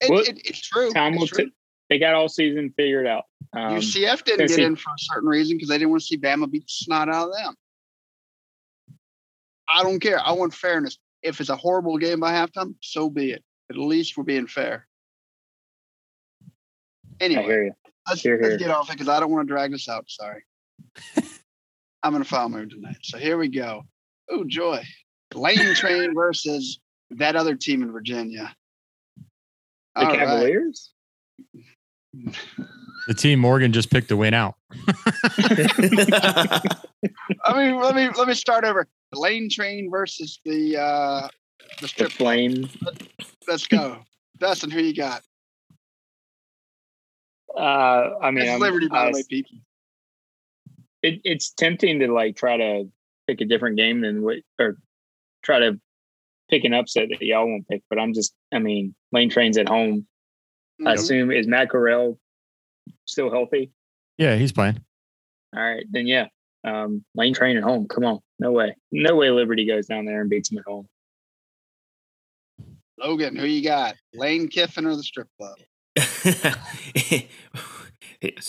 you 0.02 0.08
know, 0.08 0.18
it, 0.18 0.28
it, 0.28 0.40
it's 0.46 0.62
true. 0.62 0.90
Tom 0.90 1.14
it's 1.14 1.26
true. 1.26 1.46
T- 1.46 1.52
they 1.90 1.98
got 1.98 2.14
all 2.14 2.28
season 2.28 2.72
figured 2.76 3.06
out. 3.06 3.24
Um, 3.52 3.74
UCF 3.74 4.24
didn't 4.24 4.46
get 4.46 4.60
in 4.60 4.76
for 4.76 4.90
a 4.90 4.98
certain 4.98 5.28
reason 5.28 5.56
because 5.56 5.68
they 5.68 5.76
didn't 5.76 5.90
want 5.90 6.02
to 6.02 6.06
see 6.06 6.16
Bama 6.16 6.48
beat 6.48 6.62
the 6.62 6.68
snot 6.68 7.08
out 7.08 7.28
of 7.28 7.34
them. 7.34 7.54
I 9.68 9.82
don't 9.82 10.00
care. 10.00 10.20
I 10.24 10.32
want 10.32 10.54
fairness. 10.54 10.98
If 11.22 11.40
it's 11.40 11.50
a 11.50 11.56
horrible 11.56 11.98
game 11.98 12.20
by 12.20 12.32
halftime, 12.32 12.76
so 12.80 13.10
be 13.10 13.32
it. 13.32 13.44
At 13.68 13.76
least 13.76 14.16
we're 14.16 14.24
being 14.24 14.46
fair. 14.46 14.86
Anyway, 17.20 17.42
I 17.42 17.44
hear 17.44 17.64
you. 17.64 17.72
Let's, 18.08 18.22
hear, 18.22 18.40
let's 18.40 18.56
get 18.56 18.70
off 18.70 18.88
it 18.88 18.92
because 18.92 19.08
I 19.08 19.20
don't 19.20 19.30
want 19.30 19.46
to 19.46 19.52
drag 19.52 19.72
this 19.72 19.88
out. 19.88 20.04
Sorry. 20.08 20.44
I'm 22.02 22.14
in 22.14 22.22
a 22.22 22.24
foul 22.24 22.48
mood 22.48 22.70
tonight. 22.70 22.96
So 23.02 23.18
here 23.18 23.36
we 23.36 23.48
go. 23.48 23.82
Oh, 24.30 24.44
joy. 24.44 24.82
Lane 25.34 25.74
Train 25.74 26.14
versus 26.14 26.80
that 27.10 27.36
other 27.36 27.56
team 27.56 27.82
in 27.82 27.92
Virginia. 27.92 28.54
The 29.96 30.06
All 30.06 30.14
Cavaliers? 30.14 30.92
Right. 31.54 31.64
The 33.06 33.14
team 33.14 33.38
Morgan 33.38 33.72
just 33.72 33.90
picked 33.90 34.08
to 34.08 34.16
win 34.16 34.34
out. 34.34 34.56
I 37.44 37.54
mean, 37.54 37.80
let 37.80 37.94
me 37.94 38.08
let 38.16 38.28
me 38.28 38.34
start 38.34 38.64
over. 38.64 38.86
The 39.12 39.18
lane 39.18 39.48
train 39.50 39.90
versus 39.90 40.40
the 40.44 40.76
uh 40.76 41.28
the 41.80 41.88
strip 41.88 42.10
the 42.10 42.16
flame. 42.16 42.68
Let's 43.48 43.66
go. 43.66 43.98
Dustin, 44.38 44.70
who 44.70 44.80
you 44.80 44.94
got? 44.94 45.22
Uh 47.56 48.10
I 48.22 48.30
mean 48.30 48.46
it's 48.46 48.60
Liberty 48.60 48.88
by 48.88 49.06
the 49.06 49.12
way, 49.12 49.24
people. 49.28 49.56
It, 51.02 51.20
it's 51.24 51.50
tempting 51.52 52.00
to 52.00 52.12
like 52.12 52.36
try 52.36 52.56
to 52.56 52.84
pick 53.26 53.40
a 53.40 53.44
different 53.44 53.76
game 53.76 54.02
than 54.02 54.22
what 54.22 54.38
or 54.58 54.76
try 55.42 55.60
to 55.60 55.80
pick 56.50 56.64
an 56.64 56.74
upset 56.74 57.08
that 57.08 57.22
y'all 57.22 57.46
won't 57.46 57.66
pick, 57.68 57.82
but 57.88 57.98
I'm 57.98 58.12
just 58.12 58.34
I 58.52 58.58
mean, 58.58 58.94
lane 59.12 59.30
train's 59.30 59.56
at 59.56 59.68
home. 59.68 60.06
Mm-hmm. 60.80 60.88
I 60.88 60.94
assume 60.94 61.30
is 61.30 61.46
Matt 61.46 61.68
Corral 61.68 62.18
still 63.04 63.30
healthy? 63.30 63.70
Yeah, 64.16 64.36
he's 64.36 64.52
playing. 64.52 64.82
All 65.54 65.62
right, 65.62 65.84
then 65.90 66.06
yeah. 66.06 66.28
Um, 66.64 67.04
lane 67.14 67.34
train 67.34 67.56
at 67.56 67.62
home. 67.62 67.86
Come 67.88 68.04
on. 68.04 68.20
No 68.38 68.52
way. 68.52 68.76
No 68.90 69.16
way 69.16 69.30
Liberty 69.30 69.66
goes 69.66 69.86
down 69.86 70.04
there 70.06 70.20
and 70.20 70.30
beats 70.30 70.48
them 70.48 70.58
at 70.58 70.64
home. 70.66 70.86
Logan, 72.98 73.36
who 73.36 73.46
you 73.46 73.62
got? 73.62 73.94
Lane 74.14 74.48
Kiffin 74.48 74.86
or 74.86 74.96
the 74.96 75.02
strip 75.02 75.28
club? 75.38 75.56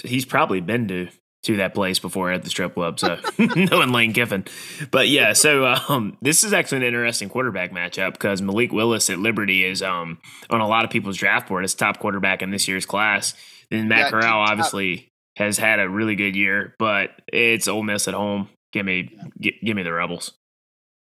he's 0.03 0.25
probably 0.25 0.59
been 0.59 0.87
to 0.89 1.07
to 1.43 1.57
that 1.57 1.73
place 1.73 1.99
before 1.99 2.31
at 2.31 2.43
the 2.43 2.49
strip 2.49 2.75
club. 2.75 2.99
So 2.99 3.19
knowing 3.37 3.91
Lane 3.91 4.13
Kiffin, 4.13 4.45
but 4.91 5.07
yeah. 5.09 5.33
So 5.33 5.65
um, 5.65 6.17
this 6.21 6.43
is 6.43 6.53
actually 6.53 6.79
an 6.79 6.83
interesting 6.83 7.29
quarterback 7.29 7.71
matchup 7.71 8.13
because 8.13 8.41
Malik 8.41 8.71
Willis 8.71 9.09
at 9.09 9.19
Liberty 9.19 9.65
is 9.65 9.81
um, 9.81 10.19
on 10.49 10.61
a 10.61 10.67
lot 10.67 10.85
of 10.85 10.91
people's 10.91 11.17
draft 11.17 11.47
board 11.47 11.63
as 11.63 11.73
top 11.73 11.99
quarterback 11.99 12.41
in 12.41 12.51
this 12.51 12.67
year's 12.67 12.85
class. 12.85 13.33
Then 13.69 13.87
Matt 13.87 14.11
Corral 14.11 14.41
obviously 14.41 15.11
has 15.37 15.57
had 15.57 15.79
a 15.79 15.89
really 15.89 16.15
good 16.15 16.35
year, 16.35 16.75
but 16.77 17.11
it's 17.31 17.67
Ole 17.67 17.83
Miss 17.83 18.07
at 18.07 18.13
home. 18.13 18.49
Give 18.73 18.85
me, 18.85 19.17
yeah. 19.37 19.51
give 19.63 19.75
me 19.75 19.83
the 19.83 19.93
Rebels. 19.93 20.33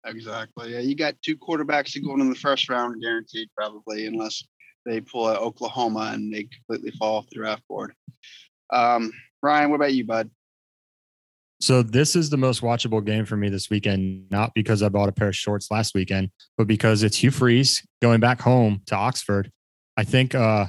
Exactly. 0.05 0.73
Yeah, 0.73 0.79
you 0.79 0.95
got 0.95 1.15
two 1.21 1.37
quarterbacks 1.37 2.01
going 2.03 2.21
in 2.21 2.29
the 2.29 2.35
first 2.35 2.69
round, 2.69 3.01
guaranteed, 3.01 3.49
probably, 3.57 4.05
unless 4.05 4.43
they 4.85 5.01
pull 5.01 5.27
out 5.27 5.41
Oklahoma 5.41 6.11
and 6.13 6.33
they 6.33 6.43
completely 6.43 6.91
fall 6.91 7.17
off 7.17 7.29
the 7.29 7.35
draft 7.35 7.63
board. 7.67 7.93
Um, 8.71 9.11
Ryan, 9.45 9.69
what 9.69 9.75
about 9.75 9.93
you, 9.93 10.05
bud? 10.05 10.29
So 11.61 11.81
this 11.81 12.15
is 12.15 12.29
the 12.29 12.37
most 12.37 12.61
watchable 12.61 13.03
game 13.03 13.25
for 13.25 13.37
me 13.37 13.49
this 13.49 13.69
weekend, 13.69 14.25
not 14.29 14.53
because 14.53 14.83
I 14.83 14.89
bought 14.89 15.07
a 15.07 15.13
pair 15.13 15.29
of 15.29 15.35
shorts 15.35 15.71
last 15.71 15.95
weekend, 15.95 16.31
but 16.57 16.67
because 16.67 17.03
it's 17.03 17.17
Hugh 17.17 17.31
Freeze 17.31 17.85
going 18.01 18.19
back 18.19 18.41
home 18.41 18.81
to 18.87 18.95
Oxford. 18.95 19.51
I 19.95 20.03
think 20.03 20.35
uh, 20.35 20.65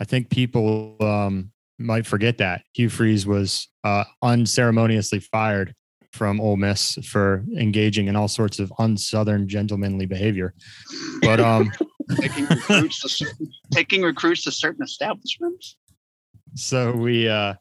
I 0.00 0.04
think 0.04 0.30
people 0.30 0.96
um, 1.00 1.50
might 1.78 2.06
forget 2.06 2.38
that 2.38 2.62
Hugh 2.74 2.90
Freeze 2.90 3.26
was 3.26 3.68
uh, 3.82 4.04
unceremoniously 4.22 5.18
fired 5.20 5.74
from 6.12 6.40
Ole 6.40 6.56
Miss 6.56 6.94
for 7.04 7.44
engaging 7.56 8.08
in 8.08 8.16
all 8.16 8.28
sorts 8.28 8.58
of 8.58 8.72
unsouthern 8.78 9.46
gentlemanly 9.46 10.06
behavior. 10.06 10.54
But 11.22 11.40
um, 11.40 11.72
taking 12.20 12.44
recruits 12.44 13.00
to 13.00 13.08
certain, 13.08 13.50
taking 13.72 14.02
recruits 14.02 14.44
to 14.44 14.52
certain 14.52 14.84
establishments. 14.84 15.76
So 16.54 16.92
we, 16.92 17.28
uh, 17.28 17.54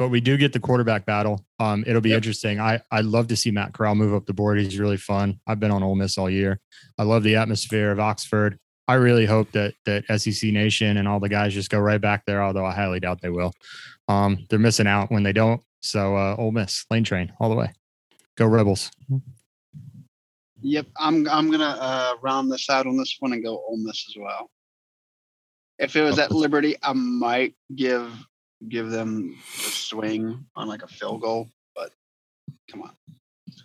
but 0.00 0.08
we 0.08 0.18
do 0.18 0.38
get 0.38 0.54
the 0.54 0.58
quarterback 0.58 1.04
battle. 1.04 1.44
Um, 1.58 1.84
it'll 1.86 2.00
be 2.00 2.08
yep. 2.08 2.16
interesting. 2.16 2.58
I 2.58 2.80
I 2.90 3.02
love 3.02 3.28
to 3.28 3.36
see 3.36 3.50
Matt 3.50 3.74
Corral 3.74 3.94
move 3.94 4.14
up 4.14 4.24
the 4.24 4.32
board. 4.32 4.58
He's 4.58 4.78
really 4.78 4.96
fun. 4.96 5.38
I've 5.46 5.60
been 5.60 5.70
on 5.70 5.82
Ole 5.82 5.94
Miss 5.94 6.16
all 6.16 6.30
year. 6.30 6.58
I 6.96 7.02
love 7.02 7.22
the 7.22 7.36
atmosphere 7.36 7.90
of 7.90 8.00
Oxford. 8.00 8.58
I 8.88 8.94
really 8.94 9.26
hope 9.26 9.52
that 9.52 9.74
that 9.84 10.04
SEC 10.18 10.52
Nation 10.52 10.96
and 10.96 11.06
all 11.06 11.20
the 11.20 11.28
guys 11.28 11.52
just 11.52 11.68
go 11.68 11.78
right 11.78 12.00
back 12.00 12.24
there. 12.24 12.42
Although 12.42 12.64
I 12.64 12.72
highly 12.72 12.98
doubt 12.98 13.20
they 13.20 13.28
will. 13.28 13.52
Um, 14.08 14.46
they're 14.48 14.58
missing 14.58 14.86
out 14.86 15.10
when 15.10 15.22
they 15.22 15.34
don't. 15.34 15.60
So 15.82 16.16
uh, 16.16 16.34
Ole 16.38 16.52
Miss 16.52 16.86
lane 16.90 17.04
train 17.04 17.34
all 17.38 17.50
the 17.50 17.56
way. 17.56 17.70
Go 18.38 18.46
Rebels. 18.46 18.90
Yep, 20.62 20.86
I'm 20.98 21.28
I'm 21.28 21.50
gonna 21.50 21.76
uh, 21.78 22.14
round 22.22 22.50
this 22.50 22.70
out 22.70 22.86
on 22.86 22.96
this 22.96 23.18
one 23.20 23.34
and 23.34 23.44
go 23.44 23.62
Ole 23.68 23.76
Miss 23.76 24.06
as 24.08 24.16
well. 24.18 24.48
If 25.78 25.94
it 25.94 26.00
was 26.00 26.18
at 26.18 26.30
Liberty, 26.30 26.76
I 26.82 26.94
might 26.94 27.54
give 27.74 28.10
give 28.68 28.90
them 28.90 29.36
a 29.36 29.70
swing 29.70 30.44
on 30.56 30.68
like 30.68 30.82
a 30.82 30.88
field 30.88 31.22
goal, 31.22 31.48
but 31.74 31.92
come 32.70 32.82
on 32.82 32.92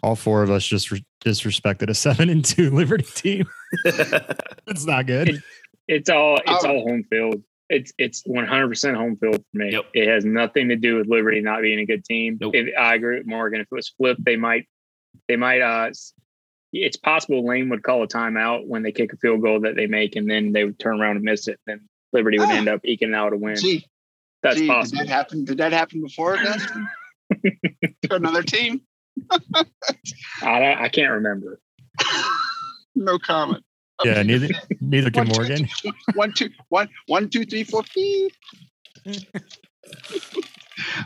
all 0.03 0.15
four 0.15 0.43
of 0.43 0.51
us 0.51 0.65
just 0.65 0.91
re- 0.91 1.05
disrespected 1.23 1.89
a 1.89 1.93
seven 1.93 2.29
and 2.29 2.45
two 2.45 2.69
Liberty 2.75 3.05
team. 3.15 3.45
it's 3.85 4.85
not 4.85 5.07
good. 5.07 5.29
It, 5.29 5.43
it's 5.87 6.09
all 6.09 6.37
it's 6.37 6.65
oh. 6.65 6.69
all 6.69 6.87
home 6.87 7.03
field. 7.09 7.41
It's 7.69 7.91
it's 7.97 8.21
one 8.25 8.45
hundred 8.45 8.69
percent 8.69 8.97
home 8.97 9.17
field 9.17 9.37
for 9.37 9.57
me. 9.57 9.71
Yep. 9.71 9.85
It 9.93 10.07
has 10.07 10.23
nothing 10.23 10.69
to 10.69 10.75
do 10.75 10.97
with 10.97 11.07
Liberty 11.07 11.41
not 11.41 11.61
being 11.61 11.79
a 11.79 11.85
good 11.85 12.05
team. 12.05 12.37
Nope. 12.39 12.53
If, 12.55 12.67
I 12.77 12.95
agree 12.95 13.17
with 13.17 13.27
Morgan. 13.27 13.61
If 13.61 13.67
it 13.71 13.75
was 13.75 13.89
flipped, 13.89 14.23
they 14.23 14.35
might 14.35 14.67
they 15.27 15.35
might 15.35 15.61
uh 15.61 15.89
it's 16.71 16.97
possible 16.97 17.45
Lane 17.45 17.69
would 17.69 17.83
call 17.83 18.03
a 18.03 18.07
timeout 18.07 18.67
when 18.67 18.83
they 18.83 18.91
kick 18.91 19.13
a 19.13 19.17
field 19.17 19.41
goal 19.41 19.61
that 19.61 19.75
they 19.75 19.87
make 19.87 20.15
and 20.15 20.29
then 20.29 20.51
they 20.51 20.65
would 20.65 20.77
turn 20.77 20.99
around 20.99 21.15
and 21.15 21.25
miss 21.25 21.47
it. 21.47 21.59
Then 21.65 21.87
Liberty 22.13 22.37
would 22.37 22.49
ah. 22.49 22.55
end 22.55 22.67
up 22.67 22.81
eking 22.83 23.13
out 23.13 23.33
a 23.33 23.37
win. 23.37 23.55
Gee, 23.55 23.87
That's 24.45 24.59
gee, 24.59 24.67
possible. 24.67 24.99
Did 24.99 25.07
that 25.07 25.11
happen? 25.11 25.43
Did 25.43 25.57
that 25.57 25.73
happen 25.73 26.01
before, 26.01 26.37
Dustin? 26.37 26.87
to 27.43 28.15
another 28.15 28.43
team? 28.43 28.81
I, 30.43 30.75
I 30.79 30.89
can't 30.89 31.11
remember. 31.11 31.59
no 32.95 33.17
comment. 33.17 33.63
Yeah, 34.03 34.21
neither 34.21 34.49
neither 34.81 35.09
can 35.09 35.27
one, 35.27 35.37
Morgan. 35.37 35.67
Two, 35.81 35.91
one, 36.13 36.31
two, 36.33 36.49
one, 36.69 36.89
one, 37.07 37.29
two, 37.29 37.45
three, 37.45 37.63
four. 37.63 37.81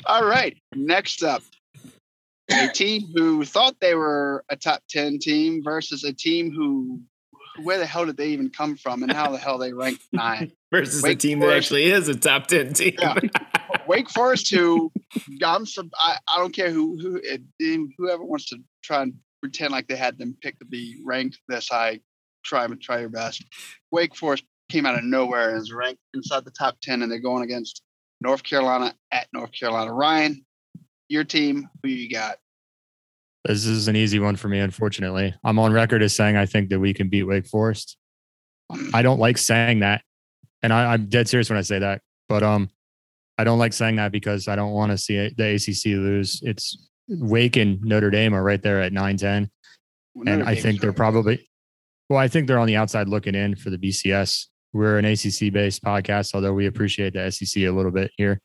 All 0.05 0.25
right. 0.25 0.57
Next 0.75 1.23
up, 1.23 1.43
a 2.51 2.67
team 2.67 3.03
who 3.13 3.45
thought 3.45 3.75
they 3.79 3.95
were 3.95 4.43
a 4.49 4.57
top 4.57 4.81
ten 4.89 5.17
team 5.19 5.63
versus 5.63 6.03
a 6.03 6.11
team 6.11 6.51
who, 6.51 6.99
where 7.63 7.77
the 7.77 7.85
hell 7.85 8.05
did 8.05 8.17
they 8.17 8.29
even 8.29 8.49
come 8.49 8.75
from, 8.75 9.03
and 9.03 9.11
how 9.11 9.31
the 9.31 9.37
hell 9.37 9.57
they 9.57 9.73
ranked 9.73 10.03
nine 10.11 10.51
versus 10.71 11.01
Wake 11.01 11.17
a 11.17 11.19
team 11.19 11.39
Forest, 11.39 11.51
that 11.51 11.57
actually 11.57 11.85
is 11.85 12.07
a 12.07 12.15
top 12.15 12.47
ten 12.47 12.73
team. 12.73 12.95
Yeah. 12.99 13.19
Wake 13.87 14.09
Forest, 14.09 14.51
who 14.53 14.91
I'm 15.43 15.65
some, 15.65 15.89
I, 15.95 16.17
I 16.33 16.37
don't 16.37 16.53
care 16.53 16.71
who 16.71 16.97
who 16.99 17.19
it, 17.23 17.41
whoever 17.97 18.23
wants 18.23 18.45
to 18.49 18.57
try 18.83 19.03
and 19.03 19.13
pretend 19.41 19.71
like 19.71 19.87
they 19.87 19.95
had 19.95 20.17
them 20.17 20.35
picked 20.41 20.59
to 20.59 20.65
be 20.65 21.01
ranked 21.05 21.39
this 21.47 21.69
high. 21.69 21.99
Try 22.43 22.65
and 22.65 22.79
try 22.81 22.99
your 22.99 23.09
best. 23.09 23.43
Wake 23.91 24.15
Forest 24.15 24.43
came 24.69 24.85
out 24.85 24.97
of 24.97 25.03
nowhere 25.03 25.49
and 25.49 25.61
is 25.61 25.73
ranked 25.73 26.01
inside 26.13 26.45
the 26.45 26.51
top 26.51 26.77
ten, 26.81 27.01
and 27.01 27.11
they're 27.11 27.19
going 27.19 27.43
against 27.43 27.81
North 28.21 28.43
Carolina 28.43 28.93
at 29.11 29.27
North 29.33 29.51
Carolina. 29.51 29.93
Ryan, 29.93 30.45
your 31.07 31.23
team, 31.23 31.67
who 31.83 31.89
you 31.89 32.09
got? 32.09 32.37
This 33.45 33.65
is 33.65 33.87
an 33.87 33.95
easy 33.95 34.19
one 34.19 34.35
for 34.35 34.47
me, 34.47 34.59
unfortunately. 34.59 35.33
I'm 35.43 35.59
on 35.59 35.71
record 35.71 36.03
as 36.03 36.15
saying 36.15 36.35
I 36.35 36.45
think 36.45 36.69
that 36.69 36.79
we 36.79 36.93
can 36.93 37.09
beat 37.09 37.23
Wake 37.23 37.47
Forest. 37.47 37.97
I 38.93 39.01
don't 39.01 39.19
like 39.19 39.37
saying 39.37 39.79
that. 39.79 40.03
And 40.61 40.73
I, 40.73 40.93
I'm 40.93 41.07
dead 41.07 41.29
serious 41.29 41.49
when 41.49 41.57
I 41.57 41.61
say 41.61 41.79
that. 41.79 42.01
But 42.27 42.43
um, 42.43 42.69
I 43.37 43.43
don't 43.43 43.59
like 43.59 43.73
saying 43.73 43.95
that 43.95 44.11
because 44.11 44.47
I 44.47 44.55
don't 44.55 44.71
want 44.71 44.91
to 44.91 44.97
see 44.97 45.29
the 45.35 45.55
ACC 45.55 45.97
lose. 45.97 46.41
It's 46.43 46.89
Wake 47.07 47.55
and 47.55 47.81
Notre 47.81 48.11
Dame 48.11 48.35
are 48.35 48.43
right 48.43 48.61
there 48.61 48.81
at 48.81 48.93
9 48.93 49.17
10. 49.17 49.49
and 50.27 50.43
I 50.43 50.55
think 50.55 50.81
they're 50.81 50.93
probably, 50.93 51.49
well, 52.09 52.19
I 52.19 52.27
think 52.27 52.47
they're 52.47 52.59
on 52.59 52.67
the 52.67 52.75
outside 52.75 53.07
looking 53.07 53.35
in 53.35 53.55
for 53.55 53.69
the 53.69 53.77
BCS. 53.77 54.47
We're 54.73 54.99
an 54.99 55.05
ACC 55.05 55.51
based 55.51 55.83
podcast, 55.83 56.35
although 56.35 56.53
we 56.53 56.67
appreciate 56.67 57.13
the 57.13 57.31
SEC 57.31 57.63
a 57.63 57.69
little 57.69 57.91
bit 57.91 58.11
here. 58.17 58.41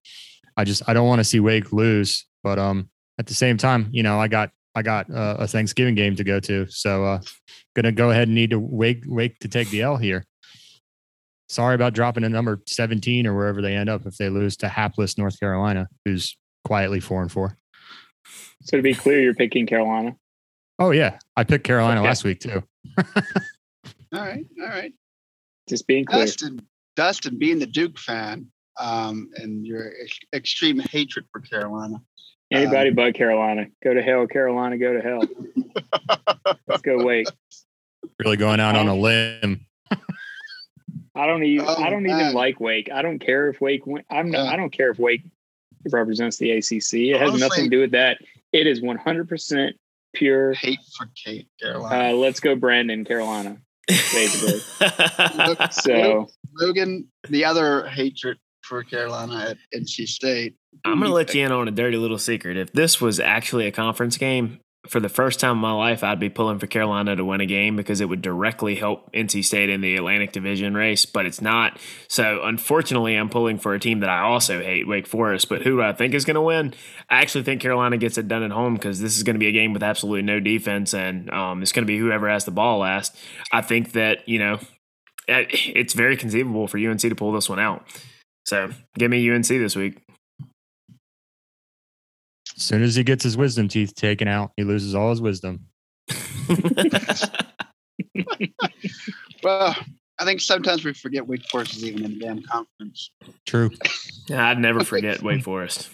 I 0.57 0.65
just, 0.65 0.83
I 0.89 0.95
don't 0.95 1.09
want 1.09 1.19
to 1.19 1.25
see 1.25 1.41
Wake 1.41 1.73
lose. 1.73 2.27
But 2.43 2.59
um, 2.59 2.89
at 3.19 3.27
the 3.27 3.35
same 3.35 3.57
time, 3.57 3.89
you 3.91 4.03
know, 4.03 4.21
I 4.21 4.29
got 4.29 4.51
I 4.75 4.83
got 4.83 5.11
uh, 5.11 5.37
a 5.39 5.47
Thanksgiving 5.47 5.95
game 5.95 6.17
to 6.17 6.25
go 6.25 6.41
to, 6.41 6.67
so 6.69 7.05
uh, 7.05 7.21
gonna 7.75 7.93
go 7.93 8.11
ahead 8.11 8.29
and 8.29 8.35
need 8.35 8.51
to 8.51 8.59
wake 8.59 9.03
wake 9.07 9.39
to 9.41 9.49
take 9.49 9.71
the 9.71 9.83
L 9.83 9.97
here. 9.97 10.25
Sorry 11.49 11.75
about 11.75 11.93
dropping 11.93 12.25
a 12.25 12.29
number 12.29 12.63
17 12.67 13.27
or 13.27 13.37
wherever 13.37 13.61
they 13.63 13.77
end 13.77 13.89
up 13.89 14.07
if 14.07 14.17
they 14.17 14.29
lose 14.29 14.57
to 14.59 14.69
hapless 14.69 15.19
North 15.19 15.39
Carolina, 15.39 15.89
who's 16.05 16.37
quietly 16.65 17.01
four 17.01 17.23
and 17.23 17.31
four. 17.31 17.57
So 18.63 18.77
to 18.79 18.83
be 18.83 18.95
clear, 18.95 19.21
you're 19.21 19.35
picking 19.35 19.67
Carolina. 19.67 20.17
Oh 20.79 20.91
yeah, 20.91 21.19
I 21.37 21.45
picked 21.45 21.65
Carolina 21.65 22.01
okay. 22.01 22.09
last 22.09 22.25
week 22.25 22.41
too. 22.41 22.63
all 22.99 23.05
right, 24.13 24.45
all 24.61 24.69
right. 24.69 24.93
Just 25.69 25.87
being 25.87 26.05
clear. 26.05 26.25
Dustin, 26.25 26.67
Dustin, 26.97 27.39
being 27.39 27.59
the 27.59 27.67
Duke 27.67 27.99
fan, 27.99 28.47
um, 28.79 29.31
and 29.37 29.65
your 29.65 29.93
ex- 30.03 30.19
extreme 30.35 30.79
hatred 30.79 31.27
for 31.31 31.41
Carolina. 31.41 31.97
Anybody 32.55 32.91
um, 32.91 32.95
but 32.95 33.15
Carolina. 33.15 33.67
Go 33.83 33.95
to 33.95 34.03
hell, 34.03 34.27
Carolina. 34.27 34.79
Go 34.79 34.95
to 34.95 35.01
hell. 35.01 35.23
Let's 36.67 36.83
go 36.83 37.05
Wake. 37.05 37.27
Really 38.19 38.37
going 38.37 38.61
out 38.61 38.77
on 38.77 38.89
a 38.89 38.95
limb. 38.95 39.67
I 41.17 41.27
don't 41.27 41.43
even. 41.45 41.67
Oh, 41.69 41.83
I 41.83 41.91
don't 41.91 42.03
man. 42.03 42.21
even 42.21 42.35
like 42.35 42.61
Wake. 42.61 42.91
I 42.93 43.03
don't 43.03 43.19
care 43.19 43.49
if 43.49 43.61
Wake. 43.61 43.83
I'm. 44.11 44.31
Not, 44.31 44.53
I 44.53 44.57
don't 44.57 44.71
care 44.71 44.91
if 44.91 44.99
Wake 44.99 45.23
represents 45.91 46.39
the 46.39 46.53
ACC. 46.53 46.95
It 46.95 47.21
has 47.21 47.39
nothing 47.39 47.65
to 47.65 47.71
do 47.71 47.81
with 47.81 47.93
that. 47.93 48.19
It 48.53 48.67
is 48.67 48.83
100 48.83 49.29
percent 49.29 49.77
pure 50.15 50.55
hate 50.55 50.81
for 50.97 51.09
Kate 51.15 51.49
Carolina. 51.61 52.11
Uh, 52.11 52.13
let's 52.13 52.41
go, 52.41 52.57
Brandon, 52.57 53.05
Carolina. 53.05 53.59
Basically. 53.87 54.59
so 55.71 56.29
Logan, 56.55 57.07
the 57.29 57.45
other 57.45 57.87
hatred 57.89 58.39
for 58.63 58.83
Carolina 58.83 59.51
at 59.51 59.59
NC 59.75 60.09
State. 60.09 60.57
I'm 60.85 60.99
going 60.99 61.11
to 61.11 61.15
let 61.15 61.35
you 61.35 61.45
in 61.45 61.53
on 61.53 61.69
a 61.69 61.71
dirty 61.71 61.97
little 61.97 62.19
secret. 62.19 62.57
If 62.57 62.73
this 62.73 63.01
was 63.01 63.21
actually 63.21 63.67
a 63.67 63.73
conference 63.73 64.17
game, 64.17 64.61
for 64.87 65.01
the 65.01 65.09
first 65.09 65.41
time 65.41 65.53
in 65.53 65.59
my 65.59 65.73
life, 65.73 66.05
I'd 66.05 66.21
be 66.21 66.29
pulling 66.29 66.59
for 66.59 66.67
Carolina 66.67 67.17
to 67.17 67.25
win 67.25 67.41
a 67.41 67.47
game 67.47 67.75
because 67.77 68.01
it 68.01 68.09
would 68.09 68.21
directly 68.21 68.75
help 68.75 69.11
NC 69.13 69.45
State 69.45 69.71
in 69.71 69.81
the 69.81 69.97
Atlantic 69.97 70.33
Division 70.33 70.75
race, 70.75 71.07
but 71.07 71.25
it's 71.25 71.41
not. 71.41 71.79
So, 72.09 72.43
unfortunately, 72.43 73.15
I'm 73.15 73.31
pulling 73.31 73.59
for 73.59 73.75
a 73.75 73.81
team 73.81 74.01
that 74.01 74.11
I 74.11 74.21
also 74.21 74.63
hate, 74.63 74.87
Wake 74.87 75.07
Forest. 75.07 75.49
But 75.49 75.63
who 75.63 75.77
do 75.77 75.83
I 75.83 75.93
think 75.95 76.13
is 76.13 76.25
going 76.25 76.35
to 76.35 76.43
win? 76.43 76.75
I 77.09 77.23
actually 77.23 77.45
think 77.45 77.63
Carolina 77.63 77.97
gets 77.97 78.19
it 78.19 78.29
done 78.29 78.43
at 78.43 78.51
home 78.51 78.75
because 78.75 79.01
this 79.01 79.17
is 79.17 79.23
going 79.23 79.35
to 79.35 79.41
be 79.41 79.49
a 79.49 79.53
game 79.53 79.73
with 79.73 79.83
absolutely 79.83 80.23
no 80.23 80.39
defense, 80.39 80.93
and 80.93 81.31
um, 81.31 81.63
it's 81.63 81.73
going 81.73 81.85
to 81.85 81.91
be 81.91 81.99
whoever 81.99 82.29
has 82.29 82.45
the 82.45 82.51
ball 82.51 82.81
last. 82.81 83.17
I 83.51 83.63
think 83.63 83.93
that, 83.93 84.29
you 84.29 84.39
know, 84.39 84.59
it's 85.27 85.95
very 85.95 86.17
conceivable 86.17 86.69
for 86.69 86.79
UNC 86.79 87.01
to 87.01 87.15
pull 87.15 87.33
this 87.33 87.49
one 87.49 87.59
out. 87.59 87.87
So 88.45 88.71
give 88.99 89.11
me 89.11 89.31
UNC 89.31 89.47
this 89.47 89.75
week. 89.75 90.04
As 92.57 92.63
soon 92.63 92.83
as 92.83 92.95
he 92.95 93.05
gets 93.05 93.25
his 93.25 93.37
wisdom 93.37 93.69
teeth 93.69 93.95
taken 93.95 94.29
out, 94.29 94.53
he 94.57 94.65
loses 94.65 94.95
all 94.95 95.11
his 95.11 95.21
wisdom. 95.21 95.67
well, 99.43 99.77
I 100.19 100.25
think 100.25 100.41
sometimes 100.41 100.85
we 100.85 100.95
forget 100.95 101.27
Wake 101.27 101.45
Forest 101.51 101.77
is 101.77 101.85
even 101.85 102.05
in 102.05 102.19
the 102.19 102.25
damn 102.25 102.43
conference. 102.43 103.11
True. 103.47 103.71
Yeah, 104.29 104.49
I'd 104.49 104.59
never 104.59 104.85
forget 104.85 105.23
Wake 105.23 105.43
Forest. 105.43 105.91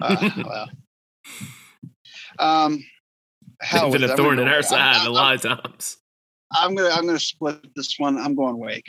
Uh, 0.00 0.30
well, 0.44 0.70
um, 2.38 2.82
hell, 3.60 3.90
been 3.90 4.04
a 4.04 4.16
thorn 4.16 4.38
in 4.38 4.48
our 4.48 4.62
side 4.62 4.96
I'm, 5.02 5.06
a 5.06 5.10
lot 5.10 5.34
of 5.34 5.42
times. 5.42 5.98
I'm 6.52 6.74
gonna 6.74 6.88
I'm 6.88 7.06
gonna 7.06 7.18
split 7.18 7.74
this 7.76 7.98
one. 7.98 8.16
I'm 8.16 8.34
going 8.34 8.56
Wake 8.58 8.86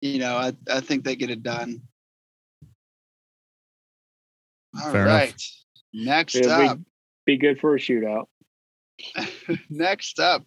you 0.00 0.18
know, 0.18 0.36
I, 0.36 0.52
I 0.70 0.80
think 0.80 1.04
they 1.04 1.16
get 1.16 1.30
it 1.30 1.42
done. 1.42 1.82
All 4.78 4.92
Fair 4.92 5.06
right. 5.06 5.28
Enough. 5.28 5.40
Next 5.92 6.36
It'll 6.36 6.52
up. 6.52 6.78
Be, 6.78 6.84
be 7.26 7.36
good 7.38 7.60
for 7.60 7.74
a 7.74 7.78
shootout. 7.78 8.26
Next 9.70 10.18
up. 10.18 10.44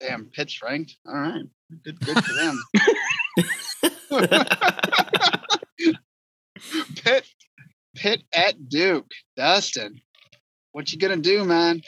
Damn, 0.00 0.26
Pitt's 0.26 0.62
ranked. 0.62 0.96
All 1.06 1.14
right. 1.14 1.44
Good 1.84 2.00
good 2.00 2.24
for 2.24 2.34
them. 2.34 2.60
Pitt 6.96 7.24
Pitt 7.96 8.22
at 8.32 8.68
Duke. 8.68 9.10
Dustin. 9.36 10.00
What 10.72 10.92
you 10.92 10.98
gonna 10.98 11.18
do, 11.18 11.44
man? 11.44 11.82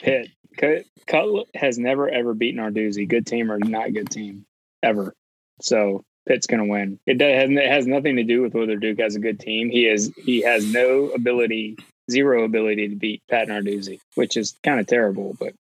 Pitt. 0.00 0.28
Cut 0.56 0.84
Cutcliffe 1.06 1.48
has 1.54 1.78
never 1.78 2.08
ever 2.08 2.34
beaten 2.34 2.60
Narduzzi. 2.60 3.08
Good 3.08 3.26
team 3.26 3.50
or 3.50 3.58
not 3.58 3.92
good 3.92 4.10
team. 4.10 4.46
Ever. 4.82 5.14
So 5.60 6.04
Pitt's 6.26 6.46
going 6.46 6.62
to 6.62 6.70
win. 6.70 6.98
It, 7.06 7.18
does, 7.18 7.50
it 7.50 7.70
has 7.70 7.86
nothing 7.86 8.16
to 8.16 8.24
do 8.24 8.42
with 8.42 8.54
whether 8.54 8.76
Duke 8.76 9.00
has 9.00 9.14
a 9.14 9.20
good 9.20 9.38
team. 9.38 9.70
He 9.70 9.86
is 9.86 10.12
he 10.16 10.40
has 10.42 10.72
no 10.72 11.10
ability, 11.10 11.76
zero 12.10 12.44
ability 12.44 12.88
to 12.88 12.96
beat 12.96 13.22
Pat 13.30 13.48
Narduzzi, 13.48 14.00
which 14.14 14.36
is 14.36 14.56
kind 14.62 14.80
of 14.80 14.86
terrible, 14.86 15.36
but 15.38 15.52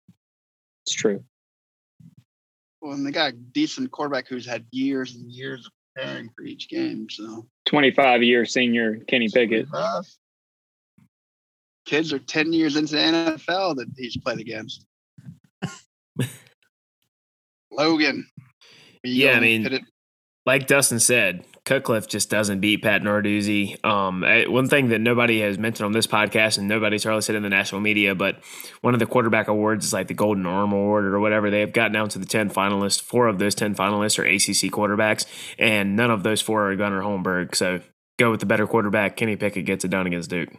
it's 0.85 0.95
true. 0.95 1.25
Well, 2.81 2.93
and 2.93 3.07
they 3.07 3.11
got 3.11 3.33
a 3.33 3.37
decent 3.37 3.91
quarterback 3.91 4.29
who's 4.29 4.47
had 4.47 4.65
years 4.71 5.15
and 5.15 5.31
years 5.31 5.67
of 5.67 5.73
preparing 5.95 6.31
for 6.37 6.43
each 6.43 6.69
game. 6.69 7.09
So 7.11 7.47
25 7.67 8.23
year 8.23 8.45
senior 8.45 8.97
Kenny 8.97 9.29
Pickett. 9.29 9.67
Kids 11.85 12.13
are 12.13 12.21
10 12.21 12.53
years 12.53 12.77
into 12.77 12.93
the 12.93 13.01
NFL 13.01 13.77
that 13.77 13.89
he's 13.97 14.17
played 14.17 14.39
against. 14.39 14.87
Logan, 17.73 18.29
yeah, 19.03 19.33
I 19.33 19.41
mean, 19.41 19.85
like 20.45 20.67
Dustin 20.67 20.99
said, 21.01 21.45
Cutcliffe 21.65 22.09
just 22.09 22.29
doesn't 22.29 22.61
beat 22.61 22.83
Pat 22.83 23.03
Narduzzi. 23.03 23.83
Um, 23.85 24.23
one 24.53 24.69
thing 24.69 24.89
that 24.89 25.01
nobody 25.01 25.41
has 25.41 25.59
mentioned 25.59 25.87
on 25.87 25.93
this 25.93 26.09
podcast 26.09 26.59
and 26.59 26.67
nobody's 26.67 27.05
hardly 27.05 27.23
said 27.23 27.37
in 27.37 27.45
the 27.45 27.49
national 27.49 27.81
media, 27.81 28.17
but 28.17 28.43
one 28.81 28.95
of 28.95 29.01
the 29.01 29.07
quarterback 29.07 29.47
awards 29.47 29.85
is 29.85 29.93
like 29.93 30.09
the 30.09 30.15
Golden 30.15 30.45
Arm 30.45 30.73
Award 30.73 31.05
or 31.05 31.21
whatever. 31.21 31.51
They 31.51 31.61
have 31.61 31.73
gotten 31.73 31.93
down 31.93 32.09
to 32.11 32.19
the 32.19 32.27
10 32.27 32.51
finalists. 32.51 33.01
Four 33.01 33.29
of 33.29 33.39
those 33.39 33.55
10 33.55 33.77
finalists 33.77 34.19
are 34.19 34.25
ACC 34.25 34.73
quarterbacks, 34.73 35.25
and 35.59 35.95
none 35.95 36.11
of 36.11 36.25
those 36.25 36.43
four 36.43 36.69
are 36.69 36.75
Gunnar 36.75 37.03
Holmberg. 37.03 37.55
So 37.55 37.81
go 38.19 38.33
with 38.33 38.41
the 38.41 38.47
better 38.47 38.67
quarterback. 38.67 39.17
Kenny 39.17 39.37
Pickett 39.37 39.65
gets 39.65 39.85
it 39.85 39.89
done 39.89 40.09
against 40.09 40.31
Duke. 40.31 40.51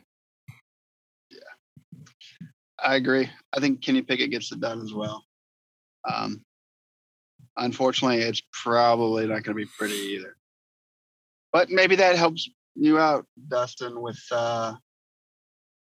Yeah, 1.29 2.47
I 2.81 2.95
agree. 2.95 3.29
I 3.51 3.59
think 3.59 3.81
Kenny 3.81 4.01
Pickett 4.03 4.31
gets 4.31 4.53
it 4.53 4.61
done 4.61 4.81
as 4.81 4.93
well. 4.93 5.25
Um, 6.09 6.43
unfortunately, 7.57 8.21
it's 8.21 8.41
probably 8.51 9.27
not 9.27 9.43
going 9.43 9.55
to 9.57 9.65
be 9.65 9.69
pretty 9.77 9.95
either. 9.95 10.35
But 11.51 11.69
maybe 11.69 11.95
that 11.97 12.15
helps 12.15 12.49
you 12.75 12.97
out, 12.97 13.25
Dustin, 13.47 14.01
with 14.01 14.19
uh, 14.31 14.73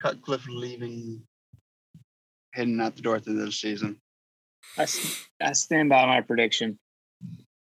Cutcliffe 0.02 0.48
leaving, 0.48 1.22
heading 2.54 2.80
out 2.82 2.96
the 2.96 3.02
door 3.02 3.18
at 3.18 3.24
the 3.24 3.32
end 3.32 3.40
of 3.40 3.46
the 3.46 3.52
season. 3.52 4.02
I, 4.78 4.88
I 5.42 5.52
stand 5.54 5.90
by 5.90 6.06
my 6.06 6.22
prediction. 6.22 6.80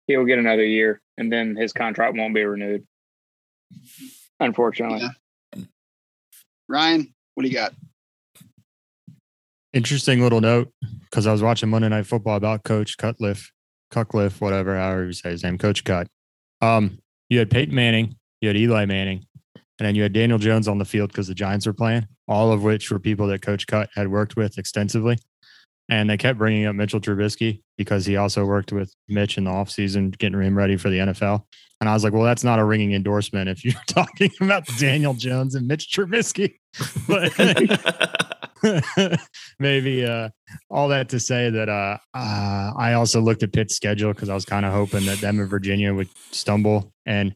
He'll 0.06 0.24
get 0.24 0.38
another 0.38 0.64
year, 0.64 1.00
and 1.18 1.32
then 1.32 1.56
his 1.56 1.72
contract 1.72 2.16
won't 2.16 2.34
be 2.34 2.44
renewed. 2.44 2.86
Unfortunately. 4.38 5.08
Yeah. 5.54 5.64
Ryan, 6.68 7.12
what 7.34 7.42
do 7.42 7.48
you 7.48 7.54
got? 7.54 7.74
Interesting 9.72 10.20
little 10.20 10.40
note 10.40 10.72
because 11.02 11.26
I 11.26 11.32
was 11.32 11.42
watching 11.42 11.68
Monday 11.68 11.88
Night 11.88 12.06
Football 12.06 12.36
about 12.36 12.64
Coach 12.64 12.96
Cutcliffe, 12.96 13.52
Cutcliffe, 13.90 14.40
whatever, 14.40 14.76
however 14.76 15.06
you 15.06 15.12
say 15.12 15.30
his 15.30 15.42
name, 15.42 15.58
Coach 15.58 15.84
Cut. 15.84 16.06
Um, 16.60 16.98
you 17.28 17.38
had 17.38 17.50
Peyton 17.50 17.74
Manning, 17.74 18.16
you 18.40 18.48
had 18.48 18.56
Eli 18.56 18.84
Manning, 18.86 19.24
and 19.54 19.86
then 19.86 19.94
you 19.94 20.02
had 20.02 20.12
Daniel 20.12 20.38
Jones 20.38 20.68
on 20.68 20.78
the 20.78 20.84
field 20.84 21.10
because 21.10 21.28
the 21.28 21.34
Giants 21.34 21.66
were 21.66 21.72
playing, 21.72 22.06
all 22.28 22.52
of 22.52 22.62
which 22.62 22.90
were 22.90 22.98
people 22.98 23.26
that 23.28 23.42
Coach 23.42 23.66
Cut 23.66 23.88
had 23.94 24.08
worked 24.08 24.36
with 24.36 24.58
extensively. 24.58 25.18
And 25.88 26.08
they 26.08 26.16
kept 26.16 26.38
bringing 26.38 26.66
up 26.66 26.76
Mitchell 26.76 27.00
Trubisky 27.00 27.62
because 27.76 28.06
he 28.06 28.16
also 28.16 28.44
worked 28.44 28.72
with 28.72 28.94
Mitch 29.08 29.38
in 29.38 29.44
the 29.44 29.50
offseason, 29.50 30.16
getting 30.18 30.40
him 30.40 30.56
ready 30.56 30.76
for 30.76 30.88
the 30.88 30.98
NFL. 30.98 31.42
And 31.80 31.88
I 31.88 31.94
was 31.94 32.04
like, 32.04 32.12
well, 32.12 32.22
that's 32.22 32.44
not 32.44 32.58
a 32.58 32.64
ringing 32.64 32.92
endorsement 32.92 33.48
if 33.48 33.64
you're 33.64 33.74
talking 33.86 34.30
about 34.40 34.66
Daniel 34.78 35.14
Jones 35.14 35.54
and 35.54 35.66
Mitch 35.66 35.88
Trubisky. 35.92 36.56
But 37.08 37.32
maybe 39.58 40.04
uh, 40.04 40.28
all 40.70 40.88
that 40.88 41.08
to 41.10 41.20
say 41.20 41.50
that 41.50 41.68
uh, 41.68 41.98
uh, 42.14 42.72
I 42.76 42.94
also 42.94 43.20
looked 43.20 43.42
at 43.42 43.52
Pitt's 43.52 43.74
schedule 43.74 44.12
because 44.12 44.28
I 44.28 44.34
was 44.34 44.44
kind 44.44 44.66
of 44.66 44.72
hoping 44.72 45.06
that 45.06 45.20
them 45.20 45.40
and 45.40 45.48
Virginia 45.48 45.94
would 45.94 46.08
stumble. 46.30 46.92
And 47.06 47.34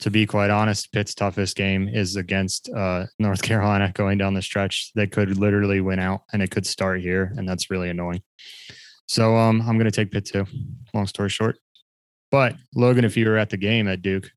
to 0.00 0.10
be 0.10 0.26
quite 0.26 0.50
honest, 0.50 0.92
Pitt's 0.92 1.14
toughest 1.14 1.56
game 1.56 1.88
is 1.88 2.16
against 2.16 2.68
uh, 2.70 3.06
North 3.18 3.42
Carolina 3.42 3.92
going 3.94 4.18
down 4.18 4.34
the 4.34 4.42
stretch. 4.42 4.92
They 4.94 5.06
could 5.06 5.38
literally 5.38 5.80
win 5.80 5.98
out 5.98 6.22
and 6.32 6.42
it 6.42 6.50
could 6.50 6.66
start 6.66 7.00
here. 7.00 7.32
And 7.36 7.48
that's 7.48 7.70
really 7.70 7.88
annoying. 7.88 8.22
So 9.06 9.36
um, 9.36 9.60
I'm 9.62 9.78
going 9.78 9.90
to 9.90 9.90
take 9.90 10.10
Pitt 10.10 10.26
too, 10.26 10.46
long 10.94 11.06
story 11.06 11.28
short. 11.28 11.58
But 12.30 12.56
Logan, 12.74 13.04
if 13.04 13.16
you 13.16 13.28
were 13.28 13.36
at 13.36 13.50
the 13.50 13.58
game 13.58 13.86
at 13.88 14.00
Duke, 14.00 14.30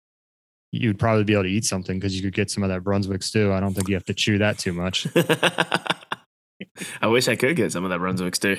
you'd 0.71 0.99
probably 0.99 1.23
be 1.23 1.33
able 1.33 1.43
to 1.43 1.49
eat 1.49 1.63
something 1.63 1.97
because 1.97 2.15
you 2.15 2.21
could 2.21 2.33
get 2.33 2.51
some 2.51 2.63
of 2.63 2.69
that 2.69 2.83
Brunswick 2.83 3.23
stew. 3.23 3.53
I 3.53 3.59
don't 3.59 3.73
think 3.73 3.87
you 3.87 3.95
have 3.95 4.05
to 4.05 4.13
chew 4.13 4.37
that 4.39 4.57
too 4.57 4.73
much. 4.73 5.07
I 7.01 7.07
wish 7.07 7.27
I 7.27 7.35
could 7.35 7.55
get 7.55 7.71
some 7.71 7.83
of 7.83 7.89
that 7.89 7.99
Brunswick 7.99 8.35
stew. 8.35 8.57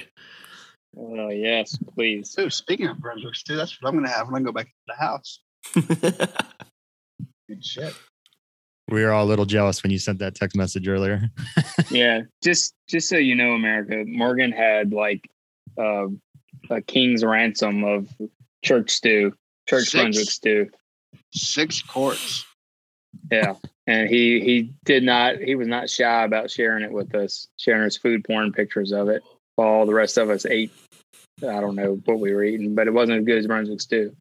Oh 0.96 1.28
yes, 1.28 1.76
please. 1.94 2.34
Ooh, 2.38 2.50
speaking 2.50 2.86
of 2.86 2.98
Brunswick 2.98 3.34
stew, 3.34 3.56
that's 3.56 3.80
what 3.80 3.88
I'm 3.88 3.96
gonna 3.96 4.10
have 4.10 4.30
when 4.30 4.42
I 4.42 4.44
go 4.44 4.52
back 4.52 4.66
to 4.66 4.72
the 4.88 4.94
house. 4.94 5.40
Good 7.48 7.64
shit. 7.64 7.94
We 8.88 9.02
were 9.02 9.12
all 9.12 9.24
a 9.24 9.28
little 9.28 9.44
jealous 9.44 9.82
when 9.82 9.90
you 9.90 9.98
sent 9.98 10.20
that 10.20 10.34
text 10.36 10.56
message 10.56 10.88
earlier. 10.88 11.30
yeah, 11.90 12.22
just 12.42 12.74
just 12.88 13.08
so 13.08 13.16
you 13.16 13.34
know, 13.34 13.52
America, 13.52 14.04
Morgan 14.06 14.52
had 14.52 14.92
like 14.92 15.28
uh, 15.78 16.06
a 16.70 16.80
king's 16.80 17.24
ransom 17.24 17.84
of 17.84 18.08
church 18.64 18.90
stew, 18.90 19.34
church 19.68 19.88
Six. 19.88 19.92
Brunswick 19.92 20.30
stew. 20.30 20.70
Six 21.32 21.82
quarts. 21.82 22.44
Yeah, 23.30 23.54
and 23.86 24.08
he 24.08 24.40
he 24.40 24.72
did 24.84 25.02
not 25.02 25.36
he 25.36 25.54
was 25.54 25.68
not 25.68 25.90
shy 25.90 26.24
about 26.24 26.50
sharing 26.50 26.84
it 26.84 26.92
with 26.92 27.14
us, 27.14 27.48
sharing 27.56 27.84
his 27.84 27.96
food 27.96 28.24
porn 28.24 28.52
pictures 28.52 28.92
of 28.92 29.08
it. 29.08 29.22
While 29.56 29.68
all 29.68 29.86
the 29.86 29.94
rest 29.94 30.18
of 30.18 30.30
us 30.30 30.44
ate, 30.44 30.72
I 31.42 31.60
don't 31.60 31.76
know 31.76 32.00
what 32.04 32.20
we 32.20 32.34
were 32.34 32.44
eating, 32.44 32.74
but 32.74 32.86
it 32.86 32.92
wasn't 32.92 33.20
as 33.20 33.24
good 33.24 33.38
as 33.38 33.46
Brunswick 33.46 33.80
stew. 33.80 34.14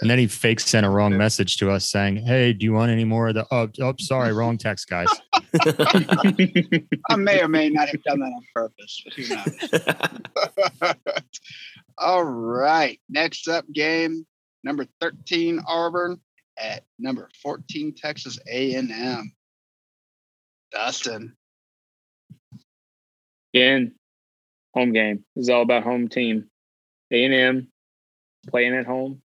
And 0.00 0.08
then 0.08 0.18
he 0.18 0.26
fake 0.26 0.60
sent 0.60 0.86
a 0.86 0.90
wrong 0.90 1.16
message 1.16 1.58
to 1.58 1.70
us 1.70 1.90
saying, 1.90 2.16
Hey, 2.16 2.54
do 2.54 2.64
you 2.64 2.72
want 2.72 2.90
any 2.90 3.04
more 3.04 3.28
of 3.28 3.34
the 3.34 3.46
oh, 3.50 3.68
oh 3.80 3.94
sorry, 3.98 4.32
wrong 4.32 4.56
text, 4.56 4.88
guys. 4.88 5.08
I 7.10 7.16
may 7.16 7.42
or 7.42 7.48
may 7.48 7.68
not 7.68 7.88
have 7.88 8.02
done 8.04 8.20
that 8.20 8.32
on 8.32 8.42
purpose, 8.54 9.02
but 9.04 9.12
who 9.12 9.28
knows? 10.84 10.94
All 11.98 12.24
right. 12.24 12.98
Next 13.10 13.46
up 13.48 13.70
game 13.72 14.26
number 14.64 14.86
13 15.00 15.60
Auburn 15.66 16.20
at 16.60 16.84
number 16.98 17.28
14 17.42 17.94
Texas 17.94 18.38
A&M. 18.46 19.32
Dustin. 20.72 21.36
Again, 23.54 23.94
home 24.74 24.92
game. 24.92 25.24
Is 25.36 25.48
all 25.48 25.62
about 25.62 25.82
home 25.82 26.08
team. 26.08 26.46
A 27.10 27.24
and 27.24 27.34
M 27.34 27.68
playing 28.48 28.74
at 28.74 28.86
home. 28.86 29.20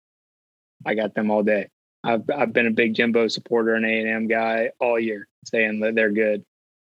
I 0.86 0.94
got 0.94 1.14
them 1.14 1.30
all 1.30 1.42
day. 1.42 1.68
I've 2.04 2.22
I've 2.34 2.52
been 2.52 2.66
a 2.66 2.72
big 2.72 2.94
Jimbo 2.94 3.28
supporter 3.28 3.74
and 3.74 3.84
A 3.84 4.00
and 4.00 4.08
M 4.08 4.28
guy 4.28 4.70
all 4.80 4.98
year, 4.98 5.28
saying 5.44 5.80
that 5.80 5.94
they're 5.94 6.12
good. 6.12 6.44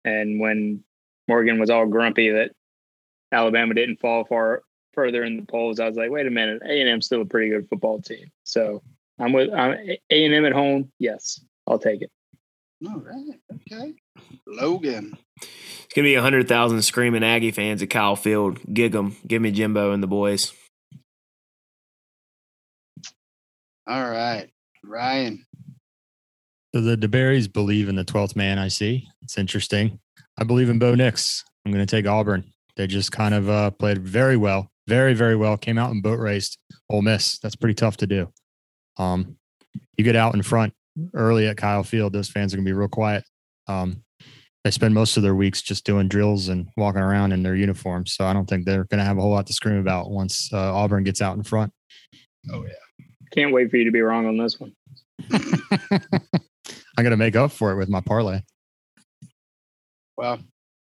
And 0.05 0.39
when 0.39 0.83
Morgan 1.27 1.59
was 1.59 1.69
all 1.69 1.85
grumpy 1.85 2.31
that 2.31 2.51
Alabama 3.31 3.73
didn't 3.73 3.99
fall 3.99 4.23
far 4.23 4.63
further 4.93 5.23
in 5.23 5.37
the 5.37 5.45
polls, 5.45 5.79
I 5.79 5.87
was 5.87 5.97
like, 5.97 6.09
wait 6.09 6.27
a 6.27 6.31
minute, 6.31 6.61
A 6.65 6.79
and 6.79 6.89
M's 6.89 7.05
still 7.05 7.21
a 7.21 7.25
pretty 7.25 7.49
good 7.49 7.67
football 7.69 8.01
team. 8.01 8.31
So 8.43 8.81
I'm 9.19 9.33
with 9.33 9.51
I'm 9.53 9.73
A 9.73 10.25
and 10.25 10.33
M 10.33 10.45
at 10.45 10.53
home. 10.53 10.91
Yes, 10.99 11.39
I'll 11.67 11.79
take 11.79 12.01
it. 12.01 12.11
All 12.87 12.99
right. 12.99 13.39
Okay. 13.71 13.93
Logan. 14.45 15.17
It's 15.41 15.93
gonna 15.95 16.05
be 16.05 16.15
a 16.15 16.21
hundred 16.21 16.47
thousand 16.47 16.81
screaming 16.83 17.23
Aggie 17.23 17.51
fans 17.51 17.81
at 17.81 17.89
Kyle 17.89 18.15
Field. 18.15 18.59
Gig 18.73 18.93
'em. 18.95 19.15
Give 19.25 19.41
me 19.41 19.51
Jimbo 19.51 19.91
and 19.91 20.03
the 20.03 20.07
boys. 20.07 20.53
All 23.87 24.09
right. 24.09 24.49
Ryan. 24.83 25.45
So 26.75 26.81
the 26.81 26.97
DeBerrys 26.97 27.51
believe 27.51 27.87
in 27.87 27.95
the 27.95 28.03
12th 28.03 28.35
man, 28.35 28.59
I 28.59 28.67
see. 28.67 29.07
It's 29.21 29.37
interesting. 29.37 29.99
I 30.37 30.43
believe 30.43 30.69
in 30.69 30.77
Bo 30.77 30.93
Nix. 30.93 31.43
I'm 31.65 31.71
going 31.71 31.85
to 31.85 31.89
take 31.89 32.05
Auburn. 32.05 32.43
They 32.75 32.85
just 32.85 33.11
kind 33.11 33.33
of 33.33 33.49
uh, 33.49 33.71
played 33.71 33.99
very 33.99 34.37
well, 34.37 34.69
very, 34.87 35.13
very 35.13 35.35
well. 35.35 35.57
Came 35.57 35.77
out 35.77 35.91
and 35.91 36.03
boat 36.03 36.19
raced 36.19 36.57
Ole 36.89 37.01
Miss. 37.01 37.39
That's 37.39 37.55
pretty 37.55 37.73
tough 37.73 37.97
to 37.97 38.07
do. 38.07 38.31
Um, 38.97 39.37
you 39.97 40.03
get 40.03 40.15
out 40.15 40.35
in 40.35 40.41
front 40.41 40.73
early 41.13 41.47
at 41.47 41.57
Kyle 41.57 41.83
Field, 41.83 42.13
those 42.13 42.29
fans 42.29 42.53
are 42.53 42.57
going 42.57 42.65
to 42.65 42.69
be 42.69 42.73
real 42.73 42.87
quiet. 42.87 43.23
Um, 43.67 44.03
they 44.63 44.71
spend 44.71 44.93
most 44.93 45.17
of 45.17 45.23
their 45.23 45.35
weeks 45.35 45.61
just 45.61 45.85
doing 45.85 46.07
drills 46.07 46.49
and 46.49 46.67
walking 46.75 47.01
around 47.01 47.31
in 47.31 47.43
their 47.43 47.55
uniforms. 47.55 48.13
So 48.13 48.25
I 48.25 48.33
don't 48.33 48.47
think 48.47 48.65
they're 48.65 48.85
going 48.85 48.99
to 48.99 49.05
have 49.05 49.17
a 49.17 49.21
whole 49.21 49.31
lot 49.31 49.47
to 49.47 49.53
scream 49.53 49.77
about 49.77 50.09
once 50.09 50.51
uh, 50.51 50.75
Auburn 50.75 51.03
gets 51.03 51.21
out 51.21 51.37
in 51.37 51.43
front. 51.43 51.71
Oh, 52.51 52.65
yeah. 52.65 53.05
Can't 53.31 53.53
wait 53.53 53.69
for 53.69 53.77
you 53.77 53.85
to 53.85 53.91
be 53.91 54.01
wrong 54.01 54.25
on 54.25 54.37
this 54.37 54.59
one. 54.59 54.73
I'm 55.31 57.03
going 57.03 57.11
to 57.11 57.17
make 57.17 57.35
up 57.35 57.51
for 57.51 57.71
it 57.71 57.77
with 57.77 57.89
my 57.89 58.01
parlay. 58.01 58.41
Well, 60.17 60.39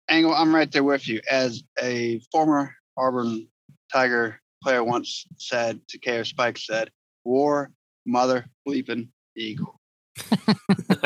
Angle, 0.10 0.34
I'm 0.34 0.54
right 0.54 0.72
there 0.72 0.84
with 0.84 1.08
you. 1.08 1.22
As 1.30 1.64
a 1.82 2.22
former 2.32 2.74
Auburn 2.96 3.48
Tiger 3.92 4.40
player 4.64 4.84
once 4.84 5.26
said 5.38 5.82
to 5.90 6.00
KO 6.00 6.24
Spike 6.24 6.58
said, 6.58 6.90
War, 7.26 7.72
mother, 8.08 8.48
bleeping 8.68 9.10
eagle. 9.36 9.80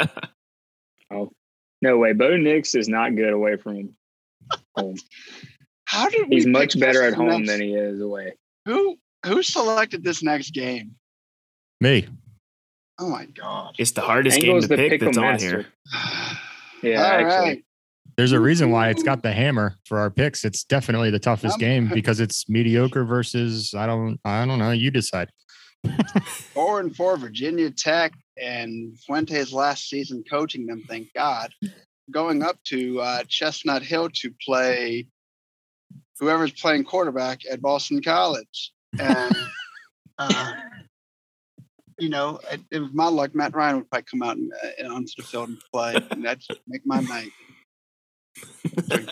Oh, 1.14 1.30
no 1.82 1.98
way. 1.98 2.14
Bo 2.14 2.38
Nix 2.38 2.74
is 2.74 2.88
not 2.88 3.16
good 3.16 3.34
away 3.34 3.58
from 3.58 3.90
home. 4.78 4.96
How 5.86 6.08
did 6.08 6.30
we 6.30 6.38
He's 6.38 6.48
much 6.48 6.80
better 6.80 7.04
at 7.04 7.14
home 7.14 7.28
next- 7.28 7.50
than 7.50 7.62
he 7.62 7.74
is 7.74 8.00
away. 8.00 8.34
who 8.66 8.98
who 9.26 9.44
selected 9.44 10.04
this 10.06 10.24
next 10.24 10.52
game? 10.54 10.96
Me. 11.82 12.08
Oh 12.98 13.10
my 13.10 13.26
god. 13.26 13.76
It's 13.78 13.92
the 13.92 14.00
hardest 14.02 14.38
Angle's 14.42 14.68
game 14.68 14.78
to 14.78 14.84
the 14.84 14.90
pick 14.90 15.02
that's 15.02 15.18
pick'em 15.18 15.34
on 15.34 15.40
here. 15.40 15.66
Yeah, 16.84 17.00
All 17.04 17.06
actually. 17.12 17.50
right. 17.50 17.66
There's 18.18 18.32
a 18.32 18.40
reason 18.40 18.72
why 18.72 18.90
it's 18.90 19.04
got 19.04 19.22
the 19.22 19.32
hammer 19.32 19.76
for 19.86 20.00
our 20.00 20.10
picks. 20.10 20.44
It's 20.44 20.64
definitely 20.64 21.12
the 21.12 21.20
toughest 21.20 21.60
game 21.60 21.90
because 21.94 22.20
it's 22.20 22.50
mediocre 22.50 23.04
versus 23.04 23.74
I 23.76 23.86
don't 23.86 24.18
I 24.26 24.46
don't 24.46 24.58
know. 24.60 24.72
You 24.72 24.90
decide. 24.92 25.30
Four 26.54 26.80
and 26.80 26.96
four 26.96 27.18
Virginia 27.18 27.72
Tech 27.72 28.14
and 28.42 28.98
Fuentes 29.00 29.54
last 29.54 29.90
season 29.90 30.24
coaching 30.30 30.66
them, 30.66 30.84
thank 30.88 31.14
God. 31.14 31.54
Going 32.12 32.44
up 32.44 32.58
to 32.66 33.00
uh, 33.00 33.24
Chestnut 33.28 33.82
Hill 33.84 34.10
to 34.16 34.32
play 34.46 35.08
whoever's 36.20 36.52
playing 36.52 36.84
quarterback 36.84 37.40
at 37.50 37.62
Boston 37.62 38.02
College. 38.02 38.72
And, 39.00 39.36
uh, 40.20 40.54
you 41.98 42.10
know, 42.10 42.40
it, 42.52 42.62
it 42.70 42.80
was 42.80 42.94
my 42.94 43.08
luck. 43.08 43.34
Matt 43.34 43.56
Ryan 43.56 43.78
would 43.78 43.90
probably 43.90 44.06
come 44.10 44.22
out 44.22 44.38
and, 44.38 44.52
uh, 44.64 44.68
and 44.78 44.92
onto 44.92 45.14
the 45.18 45.24
field 45.24 45.50
and 45.50 45.62
play, 45.74 45.96
and 46.12 46.26
that'd 46.26 46.44
make 46.68 46.86
my 46.86 47.02
night. 47.02 47.32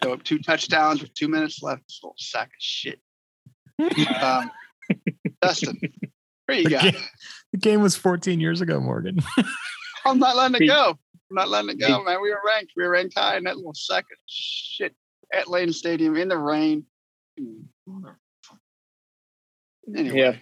So 0.01 0.13
up 0.13 0.23
two 0.23 0.39
touchdowns 0.39 1.01
with 1.01 1.13
two 1.13 1.27
minutes 1.27 1.61
left. 1.61 1.83
This 1.87 1.99
little 2.03 2.15
sack 2.17 2.47
of 2.47 2.59
shit. 2.59 2.99
Um, 4.21 4.51
Dustin, 5.41 5.79
where 6.49 6.59
you 6.59 6.69
got? 6.69 6.85
Okay. 6.85 6.97
The 7.51 7.57
game 7.57 7.81
was 7.81 7.95
14 7.95 8.39
years 8.39 8.61
ago, 8.61 8.79
Morgan. 8.79 9.19
I'm 10.05 10.19
not 10.19 10.35
letting 10.35 10.61
it 10.61 10.67
go. 10.67 10.89
I'm 11.29 11.35
not 11.35 11.49
letting 11.49 11.71
it 11.71 11.79
go, 11.79 12.03
man. 12.03 12.21
We 12.21 12.29
were 12.29 12.41
ranked. 12.45 12.73
We 12.75 12.83
were 12.83 12.91
ranked 12.91 13.17
high 13.17 13.37
in 13.37 13.43
that 13.45 13.57
little 13.57 13.73
second 13.73 14.17
shit 14.27 14.95
at 15.33 15.47
Lane 15.47 15.73
Stadium 15.73 16.15
in 16.15 16.27
the 16.27 16.37
rain. 16.37 16.85
Anyway, 19.95 20.17
Yeah, 20.17 20.35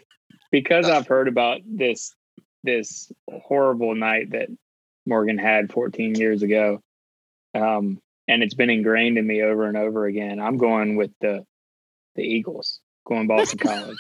because 0.52 0.90
I've 0.90 1.08
heard 1.08 1.28
about 1.28 1.62
this 1.66 2.14
this 2.64 3.12
horrible 3.30 3.96
night 3.96 4.32
that 4.32 4.50
Morgan 5.06 5.38
had 5.38 5.72
14 5.72 6.16
years 6.16 6.44
ago, 6.44 6.82
um, 7.54 8.02
and 8.28 8.44
it's 8.44 8.56
been 8.56 8.70
ingrained 8.70 9.18
in 9.18 9.26
me 9.26 9.42
over 9.44 9.66
and 9.66 9.78
over 9.78 10.06
again. 10.06 10.40
I'm 10.40 10.58
going 10.58 10.96
with 10.98 11.12
the 11.22 11.46
the 12.16 12.24
Eagles, 12.24 12.80
going 13.06 13.28
Boston 13.28 13.60
College. 13.64 13.98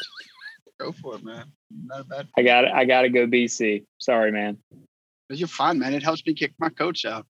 go 0.79 0.91
for 0.91 1.15
it, 1.15 1.23
man. 1.23 1.53
Not 1.71 2.01
a 2.01 2.03
bad. 2.03 2.27
I 2.37 2.43
got 2.43 2.65
I 2.67 2.85
got 2.85 3.01
to 3.03 3.09
go 3.09 3.27
BC. 3.27 3.85
Sorry, 3.99 4.31
man. 4.31 4.57
But 5.29 5.37
you're 5.37 5.47
fine, 5.47 5.79
man. 5.79 5.93
It 5.93 6.03
helps 6.03 6.25
me 6.25 6.33
kick 6.33 6.53
my 6.59 6.69
coach 6.69 7.05
out. 7.05 7.25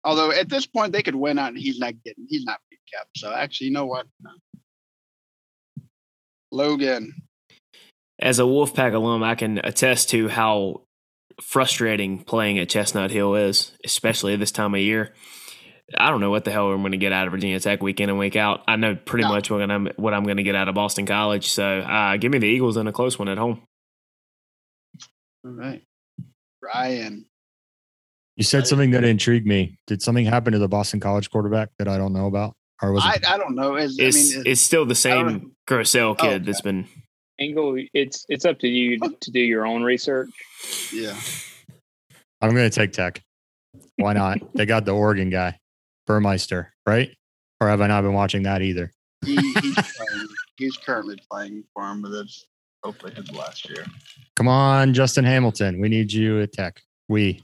Although 0.04 0.32
at 0.32 0.48
this 0.48 0.66
point 0.66 0.92
they 0.92 1.02
could 1.02 1.14
win 1.14 1.38
out 1.38 1.48
and 1.48 1.58
he's 1.58 1.78
not 1.78 1.94
getting, 2.04 2.26
he's 2.28 2.44
not 2.44 2.60
being 2.68 2.80
kept. 2.92 3.10
So 3.16 3.32
actually, 3.32 3.68
you 3.68 3.72
know 3.72 3.86
what? 3.86 4.06
No. 4.20 4.30
Logan, 6.52 7.12
As 8.18 8.38
a 8.38 8.42
Wolfpack 8.42 8.94
alum, 8.94 9.22
I 9.24 9.34
can 9.34 9.58
attest 9.64 10.10
to 10.10 10.28
how 10.28 10.82
frustrating 11.42 12.22
playing 12.22 12.60
at 12.60 12.68
Chestnut 12.68 13.10
Hill 13.10 13.34
is, 13.34 13.72
especially 13.84 14.36
this 14.36 14.52
time 14.52 14.74
of 14.74 14.80
year. 14.80 15.14
I 15.98 16.10
don't 16.10 16.20
know 16.20 16.30
what 16.30 16.44
the 16.44 16.50
hell 16.50 16.70
I'm 16.70 16.80
going 16.80 16.92
to 16.92 16.98
get 16.98 17.12
out 17.12 17.26
of 17.26 17.32
Virginia 17.32 17.60
Tech 17.60 17.82
week 17.82 18.00
in 18.00 18.08
and 18.08 18.18
week 18.18 18.36
out. 18.36 18.62
I 18.66 18.76
know 18.76 18.94
pretty 18.96 19.24
No. 19.24 19.28
much 19.30 19.50
what 19.50 19.70
I'm 19.70 19.88
what 19.96 20.14
I'm 20.14 20.24
going 20.24 20.38
to 20.38 20.42
get 20.42 20.54
out 20.54 20.68
of 20.68 20.74
Boston 20.74 21.04
College. 21.06 21.50
So 21.50 21.64
uh, 21.80 22.16
give 22.16 22.32
me 22.32 22.38
the 22.38 22.46
Eagles 22.46 22.76
in 22.76 22.86
a 22.86 22.92
close 22.92 23.18
one 23.18 23.28
at 23.28 23.36
home. 23.38 23.62
all 25.44 25.50
right, 25.52 25.82
Ryan. 26.62 27.26
You 28.36 28.44
said 28.44 28.66
something 28.66 28.90
that 28.92 29.04
intrigued 29.04 29.46
me. 29.46 29.78
Did 29.86 30.02
something 30.02 30.24
happen 30.26 30.52
to 30.54 30.58
the 30.58 30.68
Boston 30.68 30.98
College 31.00 31.30
quarterback 31.30 31.68
that 31.78 31.86
I 31.86 31.98
don't 31.98 32.12
know 32.12 32.26
about? 32.26 32.54
Or 32.82 32.92
was 32.92 33.04
I, 33.04 33.14
it 33.14 33.30
I 33.30 33.36
don't 33.38 33.54
know. 33.54 33.76
Is 33.76 33.98
I 34.00 34.04
It's 34.04 34.34
mean, 34.36 34.42
it's 34.46 34.60
still 34.60 34.84
the 34.86 34.98
I 35.08 35.14
don't 35.14 35.30
same 35.40 35.52
Grosel 35.68 36.10
Oh, 36.10 36.14
kid 36.14 36.26
okay. 36.28 36.38
that's 36.44 36.60
been 36.62 36.86
Angle, 37.38 37.76
it's 37.92 38.24
it's 38.28 38.44
up 38.44 38.58
to 38.60 38.68
you 38.68 38.98
to, 39.00 39.10
to 39.20 39.30
do 39.30 39.40
your 39.40 39.66
own 39.66 39.82
research. 39.82 40.30
Yeah. 40.92 41.14
I'm 42.40 42.50
going 42.54 42.68
to 42.68 42.74
take 42.74 42.92
Tech. 42.92 43.20
Why 43.96 44.12
not? 44.14 44.38
they 44.54 44.66
got 44.66 44.84
the 44.84 44.92
Oregon 44.92 45.30
guy, 45.30 45.58
Burmeister, 46.06 46.72
right? 46.86 47.10
Or 47.60 47.68
have 47.68 47.80
I 47.80 47.86
not 47.86 48.02
been 48.02 48.12
watching 48.12 48.42
that 48.44 48.62
either? 48.62 48.92
He, 49.24 49.36
he's, 49.36 49.74
playing, 49.96 50.28
he's 50.56 50.76
currently 50.76 51.18
playing 51.30 51.64
for 51.72 51.84
him, 51.84 52.02
but 52.02 52.12
it's 52.12 52.46
hopefully 52.82 53.14
his 53.14 53.30
last 53.32 53.68
year. 53.68 53.84
Come 54.36 54.48
on, 54.48 54.94
Justin 54.94 55.24
Hamilton. 55.24 55.80
We 55.80 55.88
need 55.88 56.12
you 56.12 56.40
at 56.40 56.52
Tech. 56.52 56.82
We. 57.08 57.42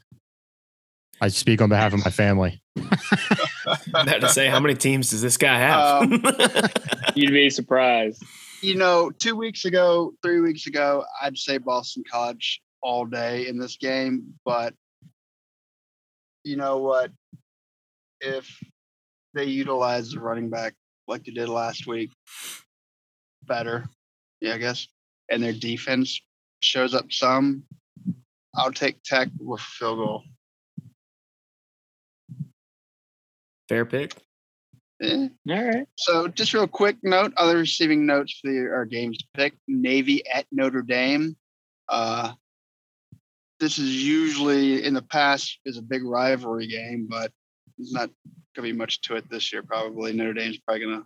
I 1.23 1.29
speak 1.29 1.61
on 1.61 1.69
behalf 1.69 1.93
of 1.93 2.03
my 2.03 2.11
family. 2.11 2.63
I 2.79 3.77
had 4.07 4.23
to 4.23 4.29
say, 4.29 4.49
how 4.49 4.59
many 4.59 4.75
teams 4.75 5.11
does 5.11 5.21
this 5.21 5.37
guy 5.37 5.59
have? 5.59 6.03
Um, 6.03 6.23
You'd 7.15 7.33
be 7.33 7.51
surprised. 7.51 8.23
You 8.63 8.77
know, 8.77 9.11
two 9.11 9.37
weeks 9.37 9.67
ago, 9.67 10.13
three 10.23 10.41
weeks 10.41 10.67
ago, 10.67 11.05
I'd 11.21 11.37
say 11.37 11.59
Boston 11.59 12.05
College 12.11 12.63
all 12.83 13.05
day 13.05 13.49
in 13.49 13.59
this 13.59 13.77
game, 13.77 14.35
but 14.47 14.75
you 16.45 16.57
know 16.57 16.79
what? 16.79 17.11
If 18.21 18.49
they 19.35 19.45
utilize 19.45 20.11
the 20.11 20.21
running 20.21 20.51
back 20.51 20.75
like 21.07 21.25
they 21.25 21.33
did 21.33 21.49
last 21.49 21.87
week 21.87 22.11
better, 23.47 23.85
yeah, 24.41 24.55
I 24.55 24.59
guess, 24.59 24.87
and 25.31 25.43
their 25.43 25.53
defense 25.53 26.21
shows 26.61 26.95
up 26.95 27.11
some, 27.11 27.65
I'll 28.55 28.73
take 28.73 29.03
Tech 29.03 29.29
with 29.39 29.61
field 29.61 29.99
goal. 29.99 30.23
Fair 33.69 33.85
pick. 33.85 34.15
Eh. 35.01 35.29
All 35.49 35.65
right. 35.65 35.87
So, 35.97 36.29
just 36.29 36.53
real 36.53 36.67
quick 36.67 36.97
note: 37.03 37.33
other 37.37 37.57
receiving 37.57 38.05
notes 38.05 38.39
for 38.41 38.51
the, 38.51 38.69
our 38.69 38.85
games 38.85 39.19
pick. 39.35 39.55
Navy 39.69 40.23
at 40.27 40.47
Notre 40.53 40.83
Dame. 40.83 41.37
Uh, 41.89 42.33
this 43.61 43.79
is 43.79 44.05
usually 44.05 44.85
in 44.85 44.95
the 44.95 45.03
past 45.03 45.59
is 45.65 45.79
a 45.79 45.83
big 45.83 46.03
rivalry 46.05 46.67
game, 46.67 47.07
but 47.09 47.31
there's 47.81 47.93
not 47.93 48.11
gonna 48.55 48.69
be 48.69 48.73
much 48.73 49.01
to 49.03 49.17
it 49.17 49.29
this 49.31 49.53
year. 49.53 49.63
Probably 49.63 50.13
Notre 50.13 50.35
Dame's 50.35 50.59
probably 50.59 50.85
gonna 50.85 51.05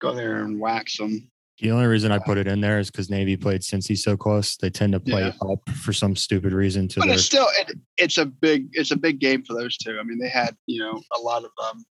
go 0.00 0.14
there 0.14 0.42
and 0.44 0.58
wax 0.58 0.98
them. 0.98 1.30
The 1.60 1.70
only 1.70 1.86
reason 1.86 2.10
I 2.10 2.18
put 2.18 2.36
it 2.36 2.48
in 2.48 2.60
there 2.60 2.80
is 2.80 2.90
because 2.90 3.08
Navy 3.10 3.36
played 3.36 3.60
Cincy 3.60 3.96
so 3.96 4.16
close. 4.16 4.56
They 4.56 4.70
tend 4.70 4.92
to 4.94 5.00
play 5.00 5.26
Yeah. 5.26 5.48
up 5.52 5.60
for 5.70 5.92
some 5.92 6.16
stupid 6.16 6.52
reason 6.52 6.88
to 6.88 7.00
But 7.00 7.06
their 7.06 7.14
it's 7.14 7.24
still 7.24 7.46
it, 7.60 7.78
it's 7.96 8.18
a 8.18 8.26
big 8.26 8.68
it's 8.72 8.90
a 8.90 8.96
big 8.96 9.20
game 9.20 9.44
for 9.44 9.54
those 9.54 9.76
two. 9.76 9.98
I 9.98 10.02
mean, 10.02 10.18
they 10.18 10.28
had 10.28 10.56
you 10.66 10.80
know 10.80 11.00
a 11.16 11.20
lot 11.20 11.44
of 11.44 11.50
um 11.64 11.84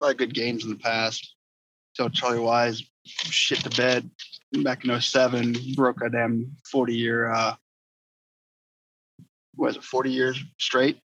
a 0.00 0.04
lot 0.04 0.10
of 0.12 0.16
good 0.16 0.32
games 0.34 0.62
in 0.64 0.70
the 0.70 0.76
past. 0.76 1.34
So 1.94 2.08
Charlie 2.08 2.38
Weis 2.38 2.82
shit 3.04 3.58
to 3.60 3.70
bed 3.70 4.08
back 4.62 4.84
in 4.84 5.00
07, 5.00 5.56
broke 5.74 6.00
a 6.02 6.08
damn 6.08 6.56
40 6.70 6.94
year 6.94 7.30
uh 7.32 7.56
what 9.56 9.66
was 9.66 9.76
it 9.76 9.82
40 9.84 10.10
years 10.10 10.42
straight? 10.58 10.98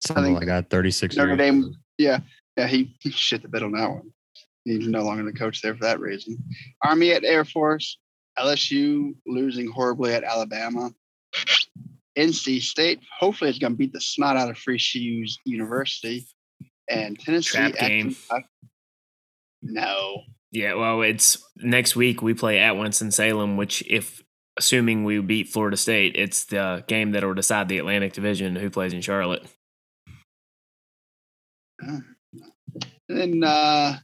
Something 0.00 0.34
like 0.34 0.46
that. 0.46 0.70
36 0.70 1.16
Notre 1.16 1.30
years. 1.30 1.38
Dame 1.38 1.74
yeah, 1.98 2.20
yeah, 2.56 2.66
he, 2.66 2.96
he 3.00 3.10
shit 3.10 3.42
the 3.42 3.48
bed 3.48 3.62
on 3.62 3.72
that 3.72 3.90
one. 3.90 4.12
He's 4.64 4.86
no 4.86 5.02
longer 5.02 5.24
the 5.24 5.32
coach 5.32 5.62
there 5.62 5.74
for 5.74 5.84
that 5.84 6.00
reason. 6.00 6.38
Army 6.84 7.12
at 7.12 7.24
Air 7.24 7.44
Force, 7.44 7.98
LSU 8.38 9.14
losing 9.26 9.68
horribly 9.68 10.12
at 10.14 10.24
Alabama. 10.24 10.90
NC 12.16 12.60
State 12.60 13.00
hopefully 13.18 13.50
is 13.50 13.58
going 13.58 13.72
to 13.72 13.76
beat 13.76 13.92
the 13.92 14.00
snot 14.00 14.36
out 14.36 14.50
of 14.50 14.58
Free 14.58 14.78
Shoes 14.78 15.38
University, 15.44 16.26
and 16.88 17.18
Tennessee 17.18 17.58
Trap 17.58 17.74
at 17.78 17.88
game. 17.88 18.14
Kentucky. 18.14 18.46
No, 19.62 20.22
Yeah, 20.52 20.74
well, 20.74 21.02
it's 21.02 21.42
next 21.56 21.96
week 21.96 22.22
we 22.22 22.34
play 22.34 22.58
at 22.60 22.76
Winston 22.76 23.10
Salem, 23.10 23.56
which 23.56 23.82
if 23.88 24.22
assuming 24.56 25.04
we 25.04 25.20
beat 25.20 25.48
Florida 25.48 25.76
State, 25.76 26.16
it's 26.16 26.44
the 26.46 26.84
game 26.86 27.12
that 27.12 27.24
will 27.24 27.34
decide 27.34 27.68
the 27.68 27.78
Atlantic 27.78 28.12
Division 28.12 28.56
who 28.56 28.70
plays 28.70 28.92
in 28.92 29.00
Charlotte. 29.00 29.46
And 31.80 32.04
then 33.08 33.42
uh, 33.44 33.98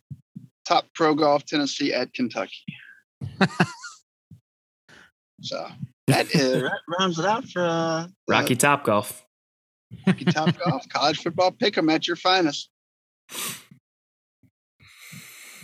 top 0.65 0.87
pro 0.95 1.15
golf 1.15 1.45
Tennessee 1.45 1.93
at 1.93 2.13
Kentucky. 2.13 2.65
so 5.43 5.67
that, 6.07 6.35
is, 6.35 6.63
that 6.63 6.81
rounds 6.99 7.19
it 7.19 7.25
out 7.25 7.45
for 7.49 7.63
uh, 7.65 8.07
the 8.07 8.13
Rocky 8.29 8.57
Top 8.57 8.85
Golf. 8.85 9.25
Rocky 10.07 10.25
Top 10.25 10.57
Golf 10.65 10.89
College 10.89 11.19
Football 11.23 11.53
Pick'em 11.53 11.93
at 11.93 12.07
your 12.07 12.17
finest. 12.17 12.71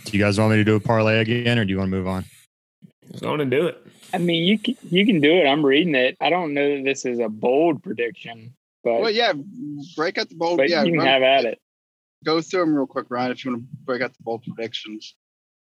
Do 0.05 0.17
you 0.17 0.19
guys 0.23 0.39
want 0.39 0.51
me 0.51 0.57
to 0.57 0.63
do 0.63 0.75
a 0.75 0.79
parlay 0.79 1.19
again 1.19 1.59
or 1.59 1.65
do 1.65 1.71
you 1.71 1.77
want 1.77 1.91
to 1.91 1.97
move 1.97 2.07
on? 2.07 2.25
I'm 3.13 3.19
Going 3.19 3.39
to 3.39 3.45
do 3.45 3.67
it. 3.67 3.85
I 4.13 4.17
mean, 4.17 4.43
you 4.43 4.57
can, 4.59 4.75
you 4.89 5.05
can 5.05 5.21
do 5.21 5.31
it. 5.31 5.45
I'm 5.45 5.65
reading 5.65 5.95
it. 5.95 6.17
I 6.19 6.29
don't 6.29 6.53
know 6.53 6.75
that 6.77 6.83
this 6.83 7.05
is 7.05 7.19
a 7.19 7.29
bold 7.29 7.81
prediction, 7.83 8.53
but, 8.83 8.99
Well, 8.99 9.11
yeah, 9.11 9.33
break 9.95 10.17
out 10.17 10.27
the 10.29 10.35
bold. 10.35 10.57
but 10.57 10.69
yeah, 10.69 10.83
you 10.83 10.91
can 10.91 10.99
run- 10.99 11.07
have 11.07 11.21
at 11.21 11.45
it. 11.45 11.59
Go 12.23 12.41
through 12.41 12.61
them 12.61 12.75
real 12.75 12.87
quick, 12.87 13.07
Ryan, 13.09 13.31
if 13.31 13.43
you 13.45 13.51
want 13.51 13.63
to 13.63 13.67
break 13.85 14.01
out 14.01 14.11
the 14.13 14.23
bold 14.23 14.43
predictions. 14.43 15.15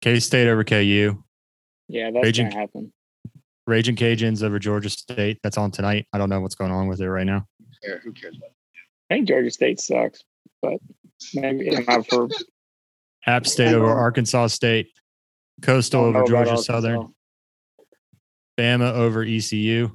K 0.01 0.19
State 0.19 0.47
over 0.47 0.63
KU. 0.63 1.23
Yeah, 1.87 2.11
that's 2.11 2.23
Raging- 2.23 2.45
going 2.45 2.53
to 2.53 2.59
happen. 2.59 2.93
Raging 3.65 3.95
Cajuns 3.97 4.43
over 4.43 4.59
Georgia 4.59 4.89
State. 4.89 5.39
That's 5.43 5.57
on 5.57 5.71
tonight. 5.71 6.07
I 6.13 6.17
don't 6.17 6.29
know 6.29 6.39
what's 6.39 6.55
going 6.55 6.71
on 6.71 6.87
with 6.87 7.01
it 7.01 7.09
right 7.09 7.25
now. 7.25 7.45
Here, 7.81 7.99
who 8.03 8.13
cares? 8.13 8.37
About 8.37 8.51
I 9.09 9.15
think 9.15 9.27
Georgia 9.27 9.51
State 9.51 9.79
sucks, 9.79 10.23
but 10.61 10.77
maybe 11.33 11.75
I'm 11.75 11.83
out 11.89 12.07
for 12.07 12.29
App 13.25 13.45
State 13.45 13.73
over 13.73 13.87
Arkansas 13.87 14.47
State. 14.47 14.87
Coastal 15.61 16.05
over 16.05 16.23
Georgia 16.23 16.57
Southern. 16.57 17.13
Bama 18.57 18.93
over 18.93 19.23
ECU. 19.23 19.89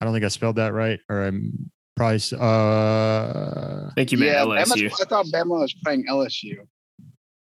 I 0.00 0.04
don't 0.04 0.12
think 0.14 0.24
I 0.24 0.28
spelled 0.28 0.56
that 0.56 0.72
right, 0.72 1.00
or 1.08 1.24
I'm 1.24 1.70
probably. 1.98 2.16
s- 2.16 2.32
Uh, 2.32 3.88
I 3.90 3.94
think 3.94 4.12
you 4.12 4.18
meant 4.18 4.32
yeah, 4.32 4.44
LSU. 4.44 4.88
Bama's- 4.88 5.00
I 5.00 5.04
thought 5.04 5.26
Bama 5.26 5.60
was 5.60 5.74
playing 5.84 6.06
LSU. 6.08 6.56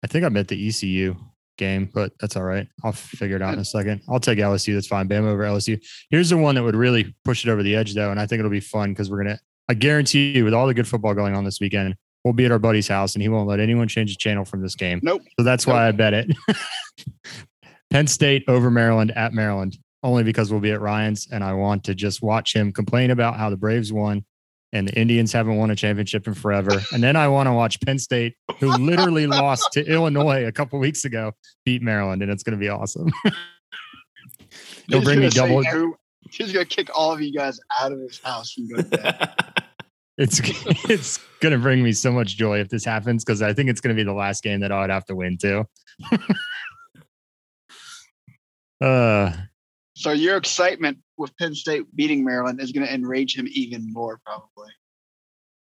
I 0.02 0.06
think 0.06 0.24
I 0.24 0.28
meant 0.28 0.48
the 0.48 0.68
ECU 0.68 1.16
game, 1.56 1.88
but 1.94 2.12
that's 2.20 2.36
all 2.36 2.42
right. 2.44 2.66
I'll 2.84 2.92
figure 2.92 3.36
it 3.36 3.42
out 3.42 3.54
in 3.54 3.60
a 3.60 3.64
second. 3.64 4.02
I'll 4.08 4.20
take 4.20 4.38
LSU. 4.38 4.74
That's 4.74 4.86
fine. 4.86 5.08
Bama 5.08 5.26
over 5.28 5.42
LSU. 5.44 5.80
Here's 6.10 6.30
the 6.30 6.36
one 6.36 6.54
that 6.56 6.62
would 6.62 6.76
really 6.76 7.14
push 7.24 7.44
it 7.46 7.50
over 7.50 7.62
the 7.62 7.74
edge, 7.74 7.94
though, 7.94 8.10
and 8.10 8.20
I 8.20 8.26
think 8.26 8.38
it'll 8.40 8.50
be 8.50 8.60
fun 8.60 8.90
because 8.90 9.10
we're 9.10 9.22
gonna. 9.24 9.38
I 9.68 9.74
guarantee 9.74 10.32
you, 10.32 10.44
with 10.44 10.52
all 10.52 10.66
the 10.66 10.74
good 10.74 10.86
football 10.86 11.14
going 11.14 11.34
on 11.34 11.44
this 11.44 11.58
weekend, 11.60 11.94
we'll 12.22 12.34
be 12.34 12.44
at 12.44 12.52
our 12.52 12.58
buddy's 12.58 12.86
house, 12.88 13.14
and 13.14 13.22
he 13.22 13.28
won't 13.30 13.48
let 13.48 13.60
anyone 13.60 13.88
change 13.88 14.10
the 14.12 14.18
channel 14.18 14.44
from 14.44 14.60
this 14.60 14.74
game. 14.74 15.00
Nope. 15.02 15.22
So 15.38 15.44
that's 15.44 15.66
why 15.66 15.88
I 15.88 15.92
bet 15.92 16.12
it. 16.12 16.30
Penn 17.90 18.06
State 18.06 18.44
over 18.48 18.70
Maryland 18.70 19.12
at 19.12 19.32
Maryland, 19.32 19.78
only 20.02 20.22
because 20.22 20.50
we'll 20.50 20.60
be 20.60 20.72
at 20.72 20.80
Ryan's, 20.80 21.28
and 21.30 21.42
I 21.44 21.52
want 21.54 21.84
to 21.84 21.94
just 21.94 22.22
watch 22.22 22.54
him 22.54 22.72
complain 22.72 23.10
about 23.10 23.36
how 23.38 23.48
the 23.50 23.56
Braves 23.56 23.92
won 23.92 24.24
and 24.74 24.88
the 24.88 24.98
Indians 25.00 25.32
haven't 25.32 25.56
won 25.56 25.70
a 25.70 25.76
championship 25.76 26.26
in 26.26 26.34
forever. 26.34 26.72
And 26.92 27.02
then 27.02 27.16
I 27.16 27.28
want 27.28 27.46
to 27.46 27.52
watch 27.52 27.80
Penn 27.80 27.98
State, 27.98 28.34
who 28.58 28.68
literally 28.76 29.26
lost 29.28 29.72
to 29.72 29.86
Illinois 29.86 30.44
a 30.44 30.52
couple 30.52 30.78
weeks 30.80 31.04
ago, 31.06 31.32
beat 31.64 31.80
Maryland, 31.80 32.20
and 32.22 32.30
it's 32.30 32.42
going 32.42 32.58
to 32.58 32.60
be 32.60 32.68
awesome. 32.68 33.10
He'll 34.88 35.02
bring 35.02 35.20
me 35.20 35.30
gonna 35.30 35.48
double. 35.48 35.66
every- 35.66 35.92
He's 36.30 36.52
gonna 36.52 36.64
kick 36.64 36.88
all 36.94 37.12
of 37.12 37.20
you 37.22 37.32
guys 37.32 37.60
out 37.80 37.92
of 37.92 38.00
his 38.00 38.18
house 38.22 38.56
and 38.58 38.68
go 38.70 38.76
to 38.82 38.82
bed. 38.82 39.30
It's 40.16 40.40
it's 40.88 41.18
going 41.40 41.50
to 41.52 41.58
bring 41.58 41.82
me 41.82 41.90
so 41.92 42.12
much 42.12 42.36
joy 42.36 42.60
if 42.60 42.68
this 42.68 42.84
happens 42.84 43.24
because 43.24 43.42
I 43.42 43.52
think 43.52 43.68
it's 43.68 43.80
going 43.80 43.96
to 43.96 44.00
be 44.00 44.04
the 44.06 44.12
last 44.12 44.44
game 44.44 44.60
that 44.60 44.70
I 44.70 44.80
would 44.82 44.90
have 44.90 45.04
to 45.06 45.16
win 45.16 45.36
too. 45.36 45.64
uh, 48.80 49.32
so 49.94 50.12
your 50.12 50.36
excitement 50.36 50.98
with 51.16 51.36
Penn 51.36 51.54
State 51.54 51.84
beating 51.94 52.24
Maryland 52.24 52.60
is 52.60 52.72
gonna 52.72 52.86
enrage 52.86 53.36
him 53.36 53.46
even 53.50 53.92
more, 53.92 54.20
probably. 54.24 54.70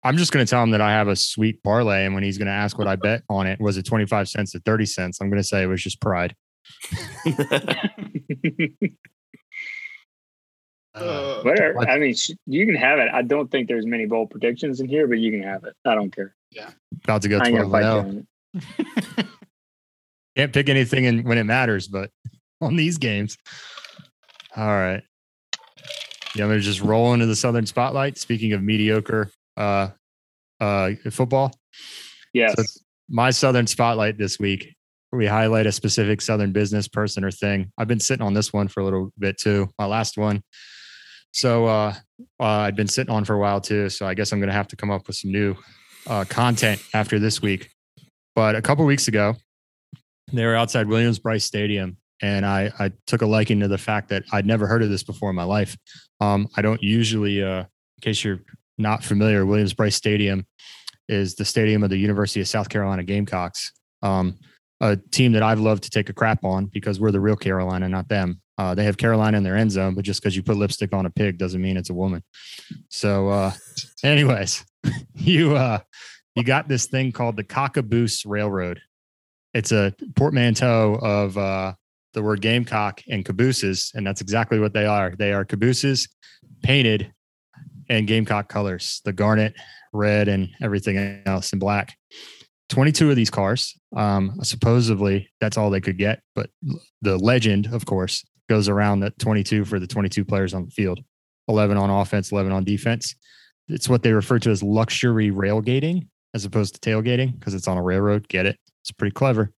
I'm 0.04 0.16
just 0.16 0.32
going 0.32 0.44
to 0.44 0.50
tell 0.50 0.64
him 0.64 0.72
that 0.72 0.80
I 0.80 0.90
have 0.90 1.06
a 1.06 1.14
sweet 1.14 1.62
parlay, 1.62 2.04
and 2.04 2.12
when 2.12 2.24
he's 2.24 2.36
going 2.36 2.46
to 2.46 2.52
ask 2.52 2.76
what 2.76 2.88
I 2.88 2.96
bet 2.96 3.22
on 3.28 3.46
it, 3.46 3.60
was 3.60 3.76
it 3.76 3.84
25 3.84 4.28
cents 4.28 4.50
to 4.50 4.58
30 4.58 4.84
cents? 4.84 5.20
I'm 5.20 5.30
going 5.30 5.40
to 5.40 5.46
say 5.46 5.62
it 5.62 5.66
was 5.66 5.80
just 5.80 6.00
pride. 6.00 6.34
Uh, 10.94 11.40
Whatever. 11.42 11.74
What? 11.74 11.88
I 11.88 11.98
mean, 11.98 12.14
you 12.46 12.66
can 12.66 12.74
have 12.74 12.98
it. 12.98 13.08
I 13.12 13.22
don't 13.22 13.50
think 13.50 13.68
there's 13.68 13.86
many 13.86 14.06
bold 14.06 14.30
predictions 14.30 14.80
in 14.80 14.88
here, 14.88 15.06
but 15.06 15.18
you 15.18 15.30
can 15.30 15.42
have 15.42 15.64
it. 15.64 15.74
I 15.86 15.94
don't 15.94 16.14
care. 16.14 16.34
Yeah, 16.50 16.70
about 17.04 17.22
to 17.22 17.28
go 17.28 17.38
12 17.38 17.52
gonna 17.52 17.70
fight 17.70 18.04
you 18.04 18.60
0. 18.60 19.26
Can't 20.36 20.52
pick 20.52 20.68
anything 20.68 21.04
in, 21.04 21.24
when 21.24 21.38
it 21.38 21.44
matters, 21.44 21.88
but 21.88 22.10
on 22.60 22.76
these 22.76 22.98
games. 22.98 23.38
All 24.56 24.66
right. 24.66 25.02
Yeah, 26.34 26.44
I'm 26.44 26.50
to 26.50 26.60
just 26.60 26.80
roll 26.80 27.12
into 27.12 27.26
the 27.26 27.36
Southern 27.36 27.66
spotlight. 27.66 28.16
Speaking 28.16 28.52
of 28.52 28.62
mediocre 28.62 29.30
uh, 29.56 29.88
uh, 30.60 30.92
football, 31.10 31.52
Yes. 32.32 32.54
So 32.56 32.64
my 33.08 33.30
Southern 33.30 33.66
spotlight 33.66 34.18
this 34.18 34.38
week, 34.38 34.74
we 35.12 35.26
highlight 35.26 35.66
a 35.66 35.72
specific 35.72 36.20
Southern 36.20 36.52
business 36.52 36.88
person 36.88 37.24
or 37.24 37.30
thing. 37.30 37.70
I've 37.76 37.88
been 37.88 38.00
sitting 38.00 38.24
on 38.24 38.34
this 38.34 38.52
one 38.52 38.68
for 38.68 38.80
a 38.80 38.84
little 38.84 39.10
bit 39.18 39.38
too. 39.38 39.68
My 39.78 39.86
last 39.86 40.16
one. 40.16 40.42
So 41.32 41.66
uh, 41.66 41.94
uh, 42.40 42.44
I'd 42.44 42.76
been 42.76 42.88
sitting 42.88 43.12
on 43.12 43.24
for 43.24 43.34
a 43.34 43.38
while 43.38 43.60
too. 43.60 43.88
So 43.88 44.06
I 44.06 44.14
guess 44.14 44.32
I'm 44.32 44.38
going 44.38 44.48
to 44.48 44.54
have 44.54 44.68
to 44.68 44.76
come 44.76 44.90
up 44.90 45.06
with 45.06 45.16
some 45.16 45.32
new 45.32 45.56
uh, 46.06 46.24
content 46.28 46.82
after 46.94 47.18
this 47.18 47.42
week. 47.42 47.70
But 48.34 48.56
a 48.56 48.62
couple 48.62 48.84
weeks 48.86 49.08
ago, 49.08 49.34
they 50.32 50.46
were 50.46 50.56
outside 50.56 50.88
Williams 50.88 51.18
Brice 51.18 51.44
Stadium 51.44 51.98
and 52.22 52.46
I, 52.46 52.70
I 52.78 52.92
took 53.06 53.20
a 53.20 53.26
liking 53.26 53.60
to 53.60 53.68
the 53.68 53.76
fact 53.76 54.08
that 54.10 54.22
I'd 54.32 54.46
never 54.46 54.66
heard 54.66 54.82
of 54.82 54.88
this 54.88 55.02
before 55.02 55.28
in 55.28 55.36
my 55.36 55.44
life. 55.44 55.76
Um, 56.20 56.48
I 56.56 56.62
don't 56.62 56.82
usually, 56.82 57.42
uh, 57.42 57.60
in 57.60 58.00
case 58.00 58.24
you're 58.24 58.40
not 58.78 59.02
familiar, 59.02 59.44
Williams 59.44 59.74
Brice 59.74 59.96
Stadium 59.96 60.46
is 61.08 61.34
the 61.34 61.44
stadium 61.44 61.82
of 61.82 61.90
the 61.90 61.98
University 61.98 62.40
of 62.40 62.48
South 62.48 62.68
Carolina 62.68 63.02
Gamecocks, 63.02 63.72
um, 64.02 64.38
a 64.80 64.96
team 64.96 65.32
that 65.32 65.42
I've 65.42 65.60
loved 65.60 65.82
to 65.82 65.90
take 65.90 66.08
a 66.08 66.12
crap 66.12 66.44
on 66.44 66.66
because 66.66 67.00
we're 67.00 67.10
the 67.10 67.20
real 67.20 67.36
Carolina, 67.36 67.88
not 67.88 68.08
them. 68.08 68.40
Uh, 68.56 68.74
they 68.74 68.84
have 68.84 68.96
Carolina 68.96 69.36
in 69.36 69.42
their 69.42 69.56
end 69.56 69.72
zone, 69.72 69.94
but 69.94 70.04
just 70.04 70.22
because 70.22 70.36
you 70.36 70.42
put 70.42 70.56
lipstick 70.56 70.92
on 70.92 71.06
a 71.06 71.10
pig 71.10 71.38
doesn't 71.38 71.60
mean 71.60 71.76
it's 71.76 71.90
a 71.90 71.94
woman. 71.94 72.22
So, 72.88 73.28
uh, 73.28 73.52
anyways, 74.04 74.64
you 75.14 75.56
uh, 75.56 75.80
you 76.36 76.44
got 76.44 76.68
this 76.68 76.86
thing 76.86 77.10
called 77.10 77.36
the 77.36 77.44
Cockaboose 77.44 78.24
Railroad. 78.24 78.80
It's 79.54 79.72
a 79.72 79.94
portmanteau 80.14 80.98
of 81.02 81.36
uh, 81.36 81.74
the 82.14 82.22
word 82.22 82.40
gamecock 82.40 83.02
and 83.08 83.24
cabooses, 83.24 83.92
and 83.94 84.06
that's 84.06 84.20
exactly 84.20 84.58
what 84.58 84.72
they 84.72 84.86
are. 84.86 85.14
They 85.16 85.32
are 85.32 85.44
cabooses 85.44 86.08
painted 86.62 87.12
in 87.88 88.06
gamecock 88.06 88.48
colors, 88.48 89.00
the 89.04 89.12
garnet, 89.12 89.54
red, 89.92 90.28
and 90.28 90.48
everything 90.62 91.22
else 91.26 91.52
in 91.52 91.58
black. 91.58 91.96
22 92.68 93.10
of 93.10 93.16
these 93.16 93.30
cars. 93.30 93.78
Um, 93.94 94.38
supposedly, 94.42 95.30
that's 95.40 95.58
all 95.58 95.68
they 95.70 95.80
could 95.80 95.98
get, 95.98 96.22
but 96.34 96.50
the 97.02 97.18
legend, 97.18 97.68
of 97.72 97.84
course, 97.84 98.24
goes 98.48 98.68
around 98.68 99.00
that 99.00 99.18
22 99.18 99.64
for 99.64 99.78
the 99.78 99.86
22 99.86 100.24
players 100.24 100.54
on 100.54 100.64
the 100.64 100.70
field 100.70 101.00
11 101.48 101.76
on 101.76 101.90
offense, 101.90 102.32
11 102.32 102.52
on 102.52 102.64
defense. 102.64 103.14
It's 103.68 103.88
what 103.88 104.02
they 104.02 104.12
refer 104.12 104.38
to 104.40 104.50
as 104.50 104.62
luxury 104.62 105.30
railgating 105.30 106.08
as 106.34 106.44
opposed 106.44 106.74
to 106.74 106.90
tailgating 106.90 107.38
because 107.38 107.54
it's 107.54 107.68
on 107.68 107.78
a 107.78 107.82
railroad. 107.82 108.28
Get 108.28 108.46
it? 108.46 108.58
It's 108.82 108.92
pretty 108.92 109.12
clever. 109.12 109.52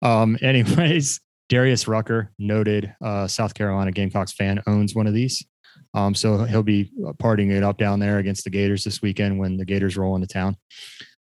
Um, 0.00 0.38
anyways, 0.42 1.20
Darius 1.52 1.86
Rucker, 1.86 2.32
noted 2.38 2.94
uh, 3.04 3.26
South 3.26 3.52
Carolina 3.52 3.92
Gamecocks 3.92 4.32
fan, 4.32 4.62
owns 4.66 4.94
one 4.94 5.06
of 5.06 5.12
these. 5.12 5.44
Um, 5.92 6.14
so 6.14 6.44
he'll 6.44 6.62
be 6.62 6.90
uh, 7.06 7.12
partying 7.12 7.50
it 7.50 7.62
up 7.62 7.76
down 7.76 8.00
there 8.00 8.16
against 8.16 8.44
the 8.44 8.50
Gators 8.50 8.84
this 8.84 9.02
weekend 9.02 9.38
when 9.38 9.58
the 9.58 9.66
Gators 9.66 9.98
roll 9.98 10.14
into 10.14 10.26
town. 10.26 10.56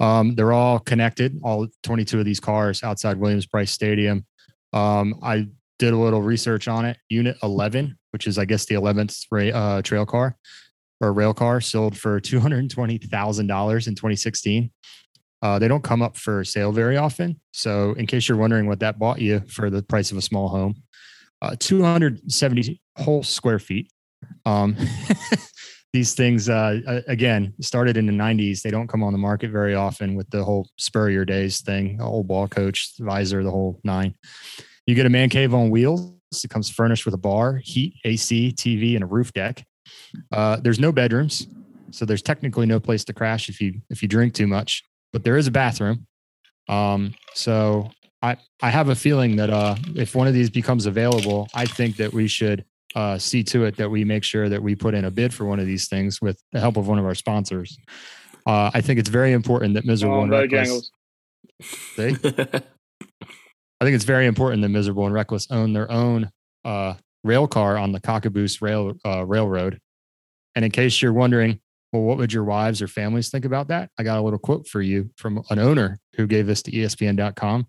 Um, 0.02 0.36
they're 0.36 0.52
all 0.52 0.78
connected, 0.80 1.40
all 1.42 1.68
22 1.84 2.20
of 2.20 2.26
these 2.26 2.42
cars 2.42 2.84
outside 2.84 3.16
Williams 3.16 3.46
Brice 3.46 3.72
Stadium. 3.72 4.26
Um, 4.74 5.16
I 5.24 5.48
did 5.78 5.94
a 5.94 5.98
little 5.98 6.22
research 6.22 6.68
on 6.68 6.84
it. 6.84 6.98
Unit 7.08 7.38
11, 7.42 7.98
which 8.12 8.28
is, 8.28 8.38
I 8.38 8.44
guess, 8.44 8.66
the 8.66 8.76
11th 8.76 9.26
ra- 9.32 9.58
uh, 9.58 9.82
trail 9.84 10.06
car 10.06 10.36
or 11.00 11.14
rail 11.14 11.34
car, 11.34 11.62
sold 11.62 11.98
for 11.98 12.20
$220,000 12.20 13.88
in 13.88 13.96
2016. 13.96 14.70
Uh, 15.42 15.58
they 15.58 15.68
don't 15.68 15.84
come 15.84 16.02
up 16.02 16.18
for 16.18 16.44
sale 16.44 16.72
very 16.72 16.98
often. 16.98 17.40
So, 17.52 17.94
in 17.94 18.06
case 18.08 18.28
you're 18.28 18.38
wondering 18.38 18.68
what 18.68 18.80
that 18.82 19.00
bought 19.00 19.22
you 19.22 19.42
for 19.48 19.70
the 19.70 19.82
price 19.82 20.12
of 20.12 20.18
a 20.18 20.22
small 20.22 20.50
home, 20.50 20.76
uh, 21.42 21.56
270 21.60 22.82
whole 22.98 23.24
square 23.24 23.60
feet. 23.60 23.92
Um, 24.46 24.76
these 25.94 26.14
things, 26.14 26.50
uh, 26.50 27.02
again, 27.08 27.54
started 27.62 27.98
in 27.98 28.06
the 28.06 28.14
90s. 28.14 28.62
They 28.62 28.72
don't 28.72 28.88
come 28.88 29.04
on 29.04 29.14
the 29.14 29.20
market 29.20 29.52
very 29.52 29.76
often 29.76 30.16
with 30.16 30.30
the 30.30 30.44
whole 30.44 30.70
Spurrier 30.78 31.26
days 31.26 31.62
thing, 31.62 31.98
the 31.98 32.04
old 32.04 32.28
ball 32.28 32.48
coach, 32.48 32.94
visor, 33.00 33.44
the 33.44 33.52
whole 33.52 33.80
nine. 33.84 34.14
You 34.86 34.96
get 34.96 35.06
a 35.06 35.10
man 35.10 35.30
cave 35.30 35.54
on 35.54 35.70
wheels. 35.70 36.14
It 36.44 36.50
comes 36.50 36.70
furnished 36.70 37.06
with 37.06 37.16
a 37.16 37.20
bar, 37.20 37.60
heat, 37.64 37.96
AC, 38.04 38.54
TV, 38.56 38.96
and 38.96 39.04
a 39.04 39.08
roof 39.08 39.34
deck. 39.34 39.66
Uh, 40.32 40.58
there's 40.58 40.80
no 40.80 40.92
bedrooms, 40.92 41.48
so 41.92 42.06
there's 42.06 42.22
technically 42.22 42.68
no 42.68 42.80
place 42.80 43.04
to 43.06 43.14
crash 43.14 43.50
if 43.50 43.60
you 43.60 43.82
if 43.90 44.04
you 44.04 44.08
drink 44.08 44.34
too 44.36 44.46
much. 44.46 44.84
But 45.12 45.24
there 45.24 45.38
is 45.38 45.48
a 45.48 45.52
bathroom. 45.52 46.06
Um, 46.68 47.16
so 47.34 47.90
I 48.22 48.38
I 48.62 48.70
have 48.70 48.90
a 48.90 48.96
feeling 48.96 49.36
that 49.38 49.50
uh, 49.50 49.76
if 49.96 50.16
one 50.16 50.28
of 50.28 50.34
these 50.34 50.50
becomes 50.50 50.86
available, 50.86 51.48
I 51.54 51.66
think 51.66 51.98
that 51.98 52.14
we 52.14 52.28
should 52.28 52.66
uh, 52.96 53.18
see 53.18 53.44
to 53.44 53.66
it 53.66 53.78
that 53.78 53.90
we 53.90 54.04
make 54.04 54.24
sure 54.24 54.50
that 54.50 54.62
we 54.62 54.76
put 54.76 54.94
in 54.94 55.06
a 55.06 55.12
bid 55.12 55.34
for 55.34 55.46
one 55.46 55.60
of 55.60 55.66
these 55.66 55.88
things 55.88 56.22
with 56.22 56.42
the 56.52 56.60
help 56.60 56.78
of 56.78 56.88
one 56.88 57.00
of 57.00 57.06
our 57.06 57.16
sponsors. 57.16 57.78
Uh, 58.46 58.72
I 58.74 58.82
think 58.82 59.00
it's 59.00 59.10
very 59.10 59.34
important 59.34 59.76
that 59.76 59.86
Miserable 59.86 60.18
oh, 60.18 60.24
and 60.24 60.32
Reckless. 60.32 60.92
See? 61.62 62.16
I 63.82 63.86
think 63.86 63.96
it's 63.96 64.06
very 64.06 64.26
important 64.26 64.62
that 64.64 64.70
Miserable 64.70 65.06
and 65.06 65.14
Reckless 65.14 65.48
own 65.52 65.74
their 65.74 65.90
own 65.92 66.32
uh, 66.66 66.96
rail 67.24 67.48
car 67.48 67.78
on 67.78 67.92
the 67.92 68.00
Cockaboose 68.00 68.62
Rail 68.62 68.94
uh, 69.06 69.26
Railroad. 69.26 69.80
And 70.56 70.66
in 70.66 70.72
case 70.72 71.02
you're 71.02 71.14
wondering, 71.14 71.60
well, 71.92 72.04
what 72.04 72.18
would 72.18 72.34
your 72.34 72.44
wives 72.44 72.82
or 72.82 72.88
families 72.88 73.30
think 73.30 73.46
about 73.46 73.68
that? 73.70 73.90
I 73.98 74.04
got 74.04 74.20
a 74.20 74.22
little 74.22 74.40
quote 74.40 74.68
for 74.68 74.82
you 74.82 75.10
from 75.18 75.44
an 75.50 75.60
owner 75.60 76.00
who 76.16 76.28
gave 76.28 76.48
this 76.48 76.62
to 76.64 76.72
ESPN.com. 76.72 77.68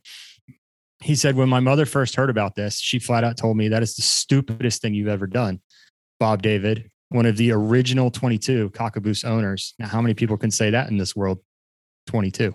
He 1.02 1.14
said, 1.14 1.36
When 1.36 1.48
my 1.48 1.60
mother 1.60 1.86
first 1.86 2.16
heard 2.16 2.30
about 2.30 2.54
this, 2.54 2.78
she 2.78 2.98
flat 2.98 3.24
out 3.24 3.36
told 3.36 3.56
me 3.56 3.68
that 3.68 3.82
is 3.82 3.96
the 3.96 4.02
stupidest 4.02 4.82
thing 4.82 4.94
you've 4.94 5.08
ever 5.08 5.26
done. 5.26 5.60
Bob 6.18 6.42
David, 6.42 6.90
one 7.08 7.26
of 7.26 7.36
the 7.36 7.52
original 7.52 8.10
22 8.10 8.70
Cockaboose 8.70 9.24
owners. 9.24 9.74
Now, 9.78 9.88
how 9.88 10.02
many 10.02 10.14
people 10.14 10.36
can 10.36 10.50
say 10.50 10.70
that 10.70 10.90
in 10.90 10.98
this 10.98 11.16
world? 11.16 11.38
22. 12.08 12.54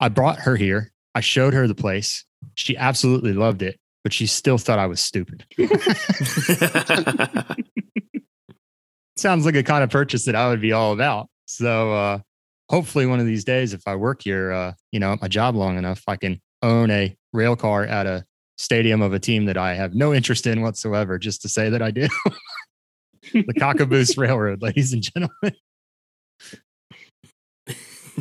I 0.00 0.08
brought 0.08 0.40
her 0.40 0.56
here. 0.56 0.92
I 1.14 1.20
showed 1.20 1.54
her 1.54 1.68
the 1.68 1.74
place. 1.74 2.24
She 2.54 2.76
absolutely 2.76 3.32
loved 3.32 3.62
it 3.62 3.78
but 4.02 4.12
she 4.12 4.26
still 4.26 4.58
thought 4.58 4.78
I 4.78 4.86
was 4.86 5.00
stupid. 5.00 5.44
Sounds 9.20 9.44
like 9.44 9.54
a 9.54 9.62
kind 9.62 9.84
of 9.84 9.90
purchase 9.90 10.24
that 10.24 10.34
I 10.34 10.48
would 10.48 10.62
be 10.62 10.72
all 10.72 10.94
about. 10.94 11.28
So 11.44 11.92
uh, 11.92 12.18
hopefully 12.70 13.04
one 13.04 13.20
of 13.20 13.26
these 13.26 13.44
days, 13.44 13.74
if 13.74 13.82
I 13.86 13.94
work 13.94 14.22
here, 14.22 14.50
uh, 14.50 14.72
you 14.92 14.98
know, 14.98 15.12
at 15.12 15.20
my 15.20 15.28
job 15.28 15.54
long 15.54 15.76
enough, 15.76 16.02
I 16.08 16.16
can 16.16 16.40
own 16.62 16.90
a 16.90 17.14
rail 17.34 17.54
car 17.54 17.84
at 17.84 18.06
a 18.06 18.24
stadium 18.56 19.02
of 19.02 19.12
a 19.12 19.18
team 19.18 19.44
that 19.44 19.58
I 19.58 19.74
have 19.74 19.94
no 19.94 20.14
interest 20.14 20.46
in 20.46 20.62
whatsoever, 20.62 21.18
just 21.18 21.42
to 21.42 21.50
say 21.50 21.68
that 21.68 21.82
I 21.82 21.90
do. 21.90 22.08
the 23.34 23.54
Cockaboose 23.58 24.16
Railroad, 24.16 24.62
ladies 24.62 24.94
and 24.94 25.02
gentlemen. 25.02 25.54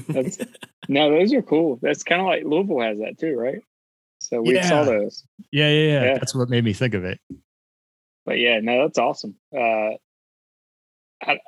That's, 0.10 0.38
no, 0.90 1.12
those 1.12 1.32
are 1.32 1.42
cool. 1.42 1.80
That's 1.82 2.04
kind 2.04 2.20
of 2.20 2.28
like 2.28 2.44
Louisville 2.44 2.82
has 2.82 2.98
that 3.00 3.18
too, 3.18 3.38
right? 3.38 3.62
So 4.20 4.42
we 4.42 4.56
yeah. 4.56 4.68
saw 4.68 4.84
those. 4.84 5.24
Yeah, 5.50 5.70
yeah, 5.70 5.72
yeah, 5.72 6.04
yeah, 6.04 6.14
That's 6.16 6.36
what 6.36 6.50
made 6.50 6.66
me 6.66 6.74
think 6.74 6.94
of 6.94 7.06
it. 7.06 7.22
But 8.26 8.40
yeah, 8.40 8.60
no, 8.60 8.82
that's 8.82 9.00
awesome. 9.00 9.36
Uh, 9.58 9.92
I, 11.22 11.40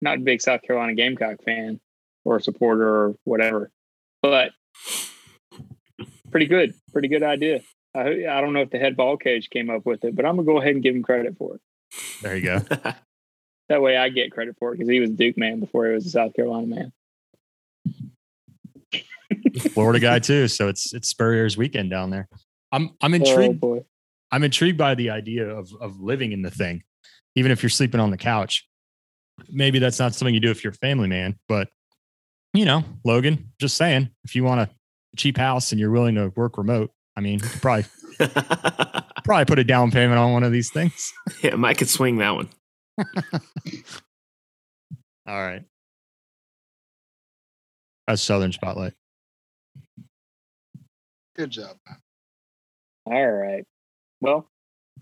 not 0.00 0.18
a 0.18 0.20
big 0.20 0.40
South 0.40 0.62
Carolina 0.62 0.94
Gamecock 0.94 1.42
fan 1.44 1.80
or 2.24 2.40
supporter 2.40 2.88
or 2.88 3.14
whatever, 3.24 3.70
but 4.22 4.52
pretty 6.30 6.46
good, 6.46 6.74
pretty 6.92 7.08
good 7.08 7.22
idea. 7.22 7.60
I, 7.94 8.26
I 8.28 8.40
don't 8.40 8.52
know 8.52 8.62
if 8.62 8.70
the 8.70 8.78
head 8.78 8.96
ball 8.96 9.16
cage 9.16 9.50
came 9.50 9.70
up 9.70 9.84
with 9.84 10.04
it, 10.04 10.16
but 10.16 10.24
I'm 10.24 10.36
gonna 10.36 10.46
go 10.46 10.60
ahead 10.60 10.74
and 10.74 10.82
give 10.82 10.94
him 10.94 11.02
credit 11.02 11.36
for 11.36 11.56
it. 11.56 11.60
There 12.22 12.36
you 12.36 12.42
go. 12.42 12.58
that 13.68 13.82
way 13.82 13.96
I 13.96 14.08
get 14.08 14.32
credit 14.32 14.56
for 14.58 14.72
it 14.72 14.78
because 14.78 14.88
he 14.88 15.00
was 15.00 15.10
Duke 15.10 15.36
man 15.36 15.60
before 15.60 15.86
he 15.86 15.92
was 15.94 16.06
a 16.06 16.10
South 16.10 16.34
Carolina 16.34 16.66
man. 16.66 16.92
Florida 19.72 20.00
guy 20.00 20.18
too, 20.18 20.48
so 20.48 20.68
it's 20.68 20.92
it's 20.94 21.08
Spurrier's 21.08 21.56
weekend 21.56 21.90
down 21.90 22.10
there. 22.10 22.28
I'm 22.70 22.90
I'm 23.00 23.12
oh, 23.12 23.16
intrigued. 23.16 23.62
Oh, 23.62 23.84
I'm 24.30 24.42
intrigued 24.42 24.78
by 24.78 24.94
the 24.94 25.10
idea 25.10 25.48
of 25.48 25.70
of 25.80 26.00
living 26.00 26.32
in 26.32 26.42
the 26.42 26.50
thing, 26.50 26.82
even 27.36 27.52
if 27.52 27.62
you're 27.62 27.70
sleeping 27.70 28.00
on 28.00 28.10
the 28.10 28.16
couch. 28.16 28.66
Maybe 29.50 29.78
that's 29.78 29.98
not 29.98 30.14
something 30.14 30.34
you 30.34 30.40
do 30.40 30.50
if 30.50 30.64
you're 30.64 30.72
a 30.72 30.76
family 30.76 31.08
man, 31.08 31.38
but 31.48 31.68
you 32.54 32.64
know, 32.64 32.84
Logan, 33.04 33.52
just 33.58 33.76
saying, 33.76 34.10
if 34.24 34.34
you 34.34 34.44
want 34.44 34.60
a 34.60 34.70
cheap 35.16 35.36
house 35.36 35.72
and 35.72 35.80
you're 35.80 35.90
willing 35.90 36.14
to 36.16 36.32
work 36.36 36.58
remote, 36.58 36.90
I 37.16 37.20
mean, 37.20 37.40
probably 37.40 37.84
probably 39.24 39.44
put 39.44 39.58
a 39.58 39.64
down 39.64 39.90
payment 39.90 40.18
on 40.18 40.32
one 40.32 40.44
of 40.44 40.52
these 40.52 40.70
things. 40.70 41.12
Yeah, 41.42 41.56
Mike 41.56 41.78
could 41.78 41.88
swing 41.88 42.18
that 42.18 42.34
one. 42.34 42.48
All 45.26 45.42
right. 45.42 45.64
That's 48.06 48.22
Southern 48.22 48.52
Spotlight. 48.52 48.92
Good 51.36 51.50
job. 51.50 51.76
All 53.06 53.30
right. 53.30 53.64
Well, 54.20 54.48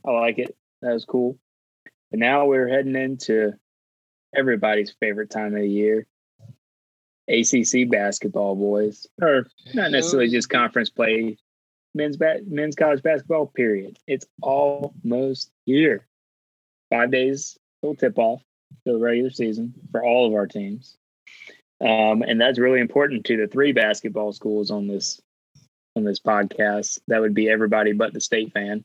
I 0.07 0.13
like 0.13 0.39
it. 0.39 0.57
That 0.81 0.93
was 0.93 1.05
cool. 1.05 1.39
And 2.13 2.21
now 2.21 2.47
we're 2.47 2.69
heading 2.69 2.97
into 2.97 3.53
everybody's 4.35 4.95
favorite 5.01 5.31
time 5.31 5.55
of 5.55 5.61
the 5.61 5.69
year. 5.69 6.07
ACC 7.29 7.89
basketball, 7.89 8.57
boys, 8.57 9.07
or 9.23 9.47
not 9.73 9.93
necessarily 9.93 10.29
just 10.29 10.51
conference 10.51 10.91
play, 10.91 11.39
men's 11.95 12.17
ba- 12.17 12.41
men's 12.47 12.75
college 12.75 13.03
basketball. 13.03 13.47
Period. 13.47 13.99
It's 14.07 14.27
almost 14.43 15.51
here. 15.65 16.07
Five 16.91 17.13
days 17.13 17.57
till 17.83 17.95
tip 17.95 18.19
off 18.19 18.43
to 18.85 18.93
the 18.95 18.99
regular 18.99 19.31
season 19.31 19.75
for 19.93 20.05
all 20.05 20.27
of 20.27 20.35
our 20.35 20.49
teams, 20.49 20.97
um, 21.81 22.23
and 22.23 22.41
that's 22.41 22.59
really 22.59 22.81
important 22.81 23.27
to 23.27 23.37
the 23.37 23.47
three 23.47 23.73
basketball 23.73 24.33
schools 24.33 24.73
on 24.73 24.89
this 24.89 25.21
on 25.95 26.03
this 26.03 26.19
podcast. 26.19 26.99
That 27.07 27.21
would 27.21 27.35
be 27.35 27.49
everybody 27.49 27.93
but 27.93 28.13
the 28.13 28.21
state 28.21 28.53
fan. 28.53 28.85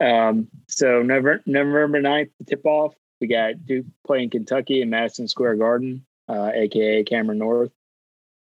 Um, 0.00 0.48
so 0.68 1.02
November, 1.02 1.42
November 1.46 2.02
9th, 2.02 2.30
tip 2.48 2.66
off, 2.66 2.94
we 3.22 3.28
got 3.28 3.64
Duke 3.64 3.86
playing 4.04 4.30
Kentucky 4.30 4.82
in 4.82 4.90
Madison 4.90 5.28
Square 5.28 5.54
Garden, 5.54 6.04
uh, 6.28 6.50
aka 6.52 7.04
Cameron 7.04 7.38
North. 7.38 7.70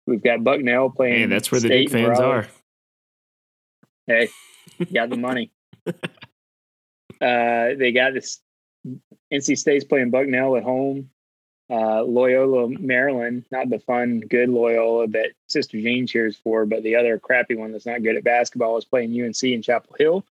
We've 0.06 0.22
got 0.22 0.44
Bucknell 0.44 0.90
playing. 0.90 1.20
Hey, 1.20 1.26
that's 1.26 1.50
where 1.50 1.60
the 1.60 1.68
Duke 1.70 1.90
fans 1.90 2.20
are. 2.20 2.46
Hey, 4.06 4.28
got 4.92 5.08
the 5.08 5.16
money. 5.16 5.50
uh, 5.86 5.94
they 7.20 7.92
got 7.92 8.12
this. 8.12 8.40
NC 9.32 9.56
State's 9.56 9.86
playing 9.86 10.10
Bucknell 10.10 10.56
at 10.56 10.62
home. 10.64 11.08
Uh, 11.70 12.02
Loyola, 12.02 12.68
Maryland, 12.68 13.44
not 13.50 13.70
the 13.70 13.78
fun, 13.78 14.20
good 14.20 14.50
Loyola 14.50 15.08
that 15.08 15.32
Sister 15.48 15.78
Jean 15.78 16.06
cheers 16.06 16.36
for, 16.36 16.66
but 16.66 16.82
the 16.82 16.96
other 16.96 17.18
crappy 17.18 17.54
one 17.54 17.72
that's 17.72 17.86
not 17.86 18.02
good 18.02 18.16
at 18.16 18.24
basketball 18.24 18.76
is 18.76 18.84
playing 18.84 19.18
UNC 19.18 19.42
in 19.42 19.62
Chapel 19.62 19.96
Hill. 19.98 20.24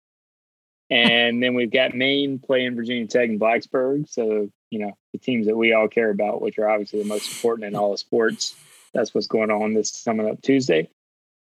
And 0.90 1.42
then 1.42 1.56
we've 1.56 1.72
got 1.72 1.96
Maine 1.96 2.40
playing 2.40 2.76
Virginia 2.76 3.08
Tech 3.08 3.30
and 3.30 3.40
Blacksburg. 3.40 4.08
So, 4.08 4.50
you 4.70 4.80
know, 4.80 4.98
the 5.14 5.20
teams 5.20 5.48
that 5.48 5.58
we 5.58 5.74
all 5.74 5.88
care 5.88 6.12
about, 6.12 6.42
which 6.42 6.60
are 6.60 6.70
obviously 6.70 7.02
the 7.02 7.08
most 7.08 7.32
important 7.32 7.68
in 7.68 7.76
all 7.76 7.94
of 7.94 8.00
sports. 8.00 8.56
That's 8.94 9.14
what's 9.14 9.28
going 9.28 9.52
on 9.52 9.74
this 9.74 10.04
coming 10.04 10.30
up 10.30 10.42
Tuesday. 10.42 10.90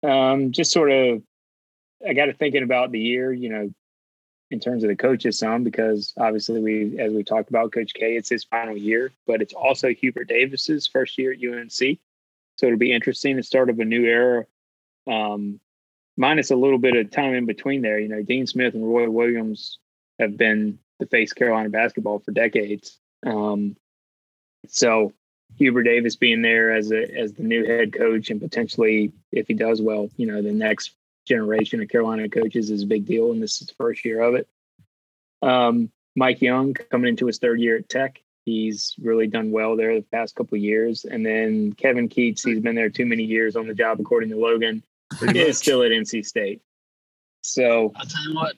Um, 0.04 0.52
just 0.52 0.72
sort 0.72 0.92
of, 0.92 1.24
I 2.08 2.14
got 2.14 2.26
to 2.26 2.34
thinking 2.34 2.64
about 2.64 2.92
the 2.92 3.00
year, 3.00 3.32
you 3.32 3.50
know, 3.50 3.74
in 4.52 4.60
terms 4.60 4.84
of 4.84 4.90
the 4.90 4.96
coaches 4.96 5.40
some 5.40 5.64
because 5.64 6.14
obviously 6.18 6.60
we 6.60 7.00
as 7.00 7.14
we 7.14 7.24
talked 7.24 7.50
about 7.50 7.72
coach 7.72 7.94
k 7.94 8.16
it's 8.16 8.30
his 8.30 8.44
final 8.44 8.76
year 8.76 9.12
but 9.28 9.42
it's 9.42 9.54
also 9.54 9.90
hubert 9.90 10.28
davis's 10.28 10.88
first 10.88 11.18
year 11.18 11.32
at 11.32 11.40
unc 11.40 11.72
so 11.72 12.66
it'll 12.66 12.78
be 12.78 12.92
interesting 12.92 13.36
the 13.36 13.44
start 13.44 13.70
of 13.70 13.80
a 13.80 13.86
new 13.86 14.06
era 14.06 14.46
um, 15.08 15.60
minus 16.20 16.52
a 16.52 16.56
little 16.56 16.78
bit 16.78 16.96
of 16.96 17.10
time 17.10 17.34
in 17.34 17.46
between 17.46 17.82
there 17.82 18.00
you 18.00 18.08
know 18.08 18.22
dean 18.22 18.46
smith 18.46 18.76
and 18.76 18.88
roy 18.88 19.10
williams 19.10 19.80
have 20.20 20.38
been 20.38 20.78
the 21.00 21.08
face 21.08 21.34
carolina 21.34 21.70
basketball 21.70 22.20
for 22.20 22.32
decades 22.32 23.00
um, 23.26 23.76
so 24.68 25.12
hubert 25.58 25.84
davis 25.84 26.16
being 26.16 26.44
there 26.44 26.72
as 26.72 26.92
a 26.92 27.18
as 27.18 27.34
the 27.34 27.44
new 27.44 27.66
head 27.66 27.92
coach 27.94 28.30
and 28.30 28.40
potentially 28.40 29.12
if 29.32 29.48
he 29.48 29.56
does 29.56 29.82
well 29.82 30.10
you 30.18 30.28
know 30.28 30.42
the 30.42 30.52
next 30.52 30.94
generation 31.30 31.82
of 31.82 31.88
Carolina 31.88 32.28
coaches 32.28 32.70
is 32.70 32.84
a 32.84 32.88
big 32.88 33.06
deal, 33.06 33.32
and 33.32 33.42
this 33.42 33.62
is 33.62 33.68
the 33.68 33.74
first 33.76 34.04
year 34.04 34.22
of 34.22 34.36
it. 34.36 34.50
Um, 35.42 35.90
Mike 36.16 36.42
Young 36.42 36.74
coming 36.74 37.08
into 37.08 37.28
his 37.28 37.38
third 37.38 37.62
year 37.62 37.78
at 37.78 37.88
Tech. 37.88 38.22
He's 38.44 38.96
really 39.02 39.28
done 39.28 39.52
well 39.52 39.78
there 39.78 39.96
the 39.96 40.02
past 40.02 40.36
couple 40.36 40.58
years. 40.58 41.06
And 41.06 41.26
then 41.26 41.74
Kevin 41.74 42.10
Keatts, 42.10 42.44
he's 42.44 42.60
been 42.60 42.76
there 42.76 42.90
too 42.90 43.06
many 43.06 43.24
years 43.24 43.56
on 43.56 43.68
the 43.68 43.76
job, 43.76 44.00
according 44.02 44.32
to 44.32 44.38
Logan, 44.38 44.84
is 45.22 45.58
still 45.58 45.84
at 45.84 45.92
NC 45.92 46.26
State. 46.26 46.62
So 47.42 47.92
I'll 47.96 48.06
tell 48.06 48.24
you 48.28 48.36
what, 48.36 48.56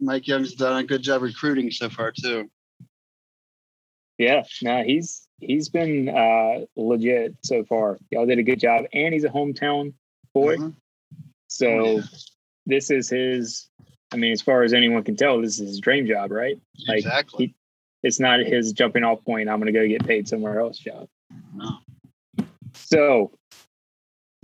Mike 0.00 0.26
Young's 0.26 0.54
done 0.54 0.76
a 0.76 0.84
good 0.84 1.02
job 1.02 1.22
recruiting 1.22 1.70
so 1.70 1.88
far 1.88 2.12
too. 2.12 2.50
Yeah, 4.18 4.44
no, 4.62 4.82
he's 4.82 5.26
he's 5.40 5.68
been 5.68 6.08
uh, 6.08 6.64
legit 6.76 7.36
so 7.42 7.64
far. 7.64 7.98
Y'all 8.10 8.26
did 8.26 8.38
a 8.38 8.42
good 8.42 8.60
job, 8.60 8.86
and 8.92 9.12
he's 9.12 9.24
a 9.24 9.28
hometown 9.28 9.92
boy. 10.34 10.56
Mm-hmm. 10.56 10.70
So 11.48 11.66
oh, 11.66 11.96
yeah. 11.96 12.02
this 12.66 12.90
is 12.90 13.08
his. 13.08 13.68
I 14.12 14.16
mean, 14.16 14.32
as 14.32 14.40
far 14.40 14.62
as 14.62 14.72
anyone 14.72 15.02
can 15.02 15.16
tell, 15.16 15.40
this 15.40 15.58
is 15.60 15.68
his 15.68 15.80
dream 15.80 16.06
job, 16.06 16.30
right? 16.30 16.58
Like 16.88 16.98
exactly. 16.98 17.46
He, 17.46 17.54
it's 18.02 18.20
not 18.20 18.40
his 18.40 18.72
jumping 18.72 19.02
off 19.02 19.24
point. 19.24 19.48
I'm 19.48 19.58
going 19.58 19.72
to 19.72 19.78
go 19.78 19.86
get 19.86 20.06
paid 20.06 20.28
somewhere 20.28 20.60
else 20.60 20.78
job. 20.78 21.08
No. 21.54 21.78
So, 22.74 23.32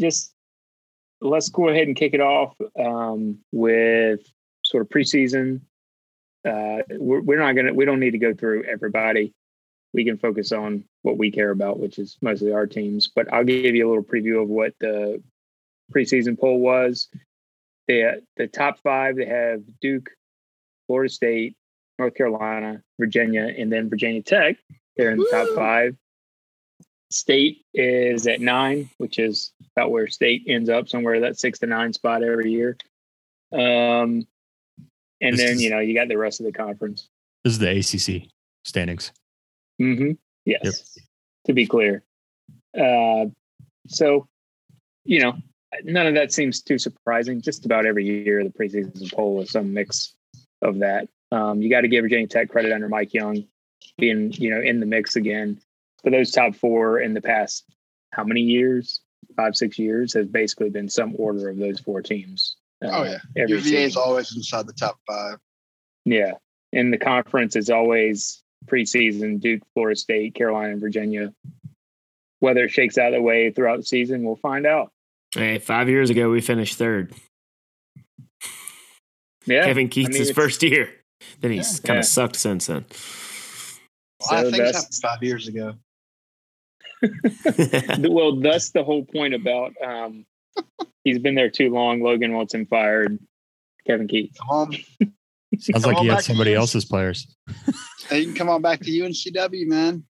just 0.01 0.35
let's 1.23 1.49
go 1.49 1.69
ahead 1.69 1.87
and 1.87 1.97
kick 1.97 2.15
it 2.15 2.21
off 2.21 2.55
um, 2.79 3.39
with 3.53 4.21
sort 4.65 4.83
of 4.83 4.89
preseason. 4.89 5.61
Uh, 6.45 6.83
we're, 6.91 7.21
we're 7.21 7.39
not 7.39 7.53
going 7.53 7.67
to. 7.67 7.73
We 7.73 7.85
don't 7.85 8.01
need 8.01 8.13
to 8.13 8.19
go 8.19 8.35
through 8.35 8.65
everybody. 8.65 9.33
We 9.95 10.05
can 10.05 10.19
focus 10.19 10.53
on 10.53 10.85
what 11.03 11.19
we 11.19 11.31
care 11.31 11.51
about, 11.51 11.79
which 11.79 11.99
is 11.99 12.17
mostly 12.23 12.53
our 12.53 12.67
teams. 12.67 13.09
But 13.15 13.33
I'll 13.33 13.45
give 13.45 13.75
you 13.75 13.87
a 13.87 13.89
little 13.89 14.05
preview 14.05 14.43
of 14.43 14.49
what 14.49 14.75
the 14.81 15.23
preseason 15.95 16.39
poll 16.39 16.59
was. 16.59 17.09
The 17.89 18.23
the 18.37 18.47
top 18.47 18.81
five 18.81 19.17
they 19.17 19.27
have 19.27 19.63
Duke, 19.81 20.11
Florida 20.87 21.13
State, 21.13 21.57
North 21.99 22.15
Carolina, 22.15 22.83
Virginia, 22.99 23.53
and 23.57 23.73
then 23.73 23.91
Virginia 23.91 24.23
Tech. 24.23 24.57
They're 24.97 25.11
in 25.11 25.19
the 25.19 25.29
top 25.31 25.49
five. 25.55 25.97
State 27.13 27.65
is 27.75 28.27
at 28.27 28.41
nine, 28.41 28.91
which 28.99 29.19
is 29.19 29.53
about 29.77 29.91
where 29.91 30.09
State 30.09 30.45
ends 30.47 30.69
up, 30.69 30.89
somewhere 30.89 31.21
that 31.21 31.39
six 31.39 31.59
to 31.61 31.67
nine 31.67 31.93
spot 31.93 32.23
every 32.23 32.51
year. 32.51 32.77
Um, 33.53 34.27
and 35.21 35.35
this 35.35 35.41
then 35.41 35.53
is, 35.55 35.63
you 35.63 35.71
know 35.71 35.79
you 35.79 35.95
got 35.95 36.09
the 36.09 36.19
rest 36.19 36.41
of 36.41 36.47
the 36.47 36.53
conference. 36.53 37.09
This 37.45 37.55
is 37.55 37.59
the 37.59 37.71
ACC 37.71 38.29
standings. 38.65 39.13
Mm-hmm. 39.81 40.13
Yes. 40.45 40.63
Yep. 40.97 41.07
To 41.47 41.53
be 41.53 41.67
clear. 41.67 42.03
Uh, 42.79 43.27
so, 43.89 44.29
you 45.05 45.21
know, 45.21 45.37
none 45.85 46.07
of 46.07 46.15
that 46.15 46.33
seems 46.33 46.63
too 46.63 46.79
surprising. 46.79 47.41
Just 47.41 47.67
about 47.67 47.87
every 47.87 48.05
year, 48.05 48.45
the 48.45 48.51
preseason 48.51 49.13
poll 49.13 49.41
is 49.41 49.51
some 49.51 49.73
mix 49.73 50.15
of 50.63 50.79
that. 50.79 51.09
Um, 51.31 51.63
you 51.63 51.71
got 51.71 51.81
to 51.81 51.89
give 51.89 52.05
Virginia 52.05 52.27
Tech 52.27 52.49
credit 52.49 52.73
under 52.73 52.89
Mike 52.89 53.15
Young 53.15 53.45
being, 53.99 54.33
you 54.33 54.51
know, 54.51 54.61
in 54.61 54.81
the 54.81 54.87
mix 54.87 55.17
again. 55.17 55.61
For 56.03 56.11
those 56.11 56.31
top 56.31 56.55
four 56.57 57.01
in 57.01 57.15
the 57.15 57.21
past, 57.21 57.65
how 58.11 58.25
many 58.25 58.41
years? 58.41 59.01
Five, 59.37 59.57
six 59.57 59.79
years 59.79 60.13
has 60.15 60.27
basically 60.27 60.69
been 60.69 60.89
some 60.89 61.15
order 61.17 61.49
of 61.49 61.57
those 61.57 61.81
four 61.81 62.03
teams. 62.03 62.57
Uh, 62.85 62.91
oh 62.93 63.05
yeah, 63.05 63.19
every 63.37 63.59
UVA 63.59 63.85
is 63.85 63.97
always 63.97 64.35
inside 64.37 64.67
the 64.67 64.73
top 64.73 64.99
five. 65.07 65.39
Yeah, 66.05 66.33
and 66.73 66.93
the 66.93 66.99
conference 66.99 67.57
is 67.57 67.71
always 67.71 68.43
preseason: 68.67 69.41
Duke, 69.41 69.63
Florida 69.75 69.99
State, 69.99 70.35
Carolina, 70.35 70.73
and 70.73 70.81
Virginia. 70.81 71.33
Whether 72.41 72.65
it 72.65 72.71
shakes 72.71 72.99
out 72.99 73.13
the 73.13 73.23
way 73.23 73.53
throughout 73.53 73.79
the 73.79 73.85
season, 73.85 74.25
we'll 74.25 74.37
find 74.37 74.67
out. 74.67 74.91
Hey, 75.35 75.59
five 75.59 75.89
years 75.89 76.11
ago 76.11 76.29
we 76.31 76.41
finished 76.41 76.77
third. 76.77 77.15
Yeah, 79.47 79.65
Kevin 79.65 79.89
Keatts' 79.89 80.17
I 80.17 80.25
mean, 80.25 80.35
first 80.35 80.63
year. 80.63 80.91
Then 81.41 81.53
he's 81.53 81.81
yeah, 81.81 81.87
kind 81.87 81.99
of 81.99 82.05
yeah. 82.05 82.09
sucked 82.09 82.37
since 82.37 82.67
then. 82.67 82.85
A 84.23 84.35
lot 84.35 84.41
so 84.41 84.47
of 84.49 84.55
things 84.55 84.75
happened 84.75 84.95
five 85.03 85.23
years 85.23 85.49
ago. 85.49 85.75
well, 88.11 88.37
that's 88.37 88.71
the 88.71 88.85
whole 88.85 89.05
point 89.05 89.35
about 89.35 89.73
um, 89.85 90.25
he's 91.05 91.19
been 91.19 91.35
there 91.35 91.51
too 91.51 91.71
long. 91.71 92.03
Logan 92.03 92.33
wants 92.33 92.55
him 92.55 92.67
fired. 92.67 93.19
Kevin 93.87 94.07
Keatts. 94.07 94.37
Come 94.49 94.73
Sounds 95.59 95.85
like 95.85 95.99
he 95.99 96.07
had 96.07 96.23
somebody 96.23 96.55
else's 96.55 96.85
players. 96.85 97.27
hey, 98.09 98.21
you 98.21 98.27
can 98.27 98.35
come 98.35 98.49
on 98.49 98.63
back 98.63 98.81
to 98.81 98.91
UNCW, 98.91 99.67
man. 99.67 100.05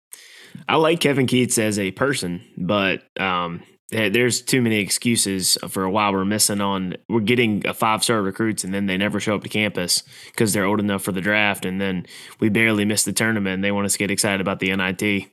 I 0.67 0.75
like 0.75 0.99
Kevin 0.99 1.25
Keatts 1.25 1.57
as 1.57 1.79
a 1.79 1.91
person, 1.91 2.41
but 2.57 3.03
um, 3.19 3.63
there's 3.89 4.41
too 4.41 4.61
many 4.61 4.79
excuses 4.79 5.57
for 5.67 5.83
a 5.83 5.89
while 5.89 6.13
we're 6.13 6.25
missing 6.25 6.61
on 6.61 6.95
we're 7.09 7.19
getting 7.19 7.65
a 7.65 7.73
five 7.73 8.03
star 8.03 8.21
recruits 8.21 8.63
and 8.63 8.73
then 8.73 8.85
they 8.85 8.97
never 8.97 9.19
show 9.19 9.35
up 9.35 9.43
to 9.43 9.49
campus 9.49 10.03
because 10.27 10.53
they're 10.53 10.65
old 10.65 10.79
enough 10.79 11.03
for 11.03 11.11
the 11.11 11.21
draft 11.21 11.65
and 11.65 11.81
then 11.81 12.05
we 12.39 12.47
barely 12.47 12.85
miss 12.85 13.03
the 13.03 13.11
tournament 13.11 13.55
and 13.55 13.63
they 13.63 13.71
want 13.71 13.85
us 13.85 13.93
to 13.93 13.99
get 13.99 14.11
excited 14.11 14.39
about 14.39 14.59
the 14.59 14.73
NIT. 14.75 15.29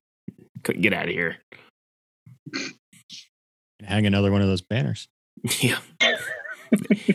Could 0.63 0.83
get 0.83 0.93
out 0.93 1.07
of 1.07 1.11
here. 1.11 1.37
Hang 3.83 4.07
another 4.07 4.33
one 4.33 4.43
of 4.43 4.49
those 4.49 4.63
banners. 4.63 5.09
Yeah. 5.61 5.79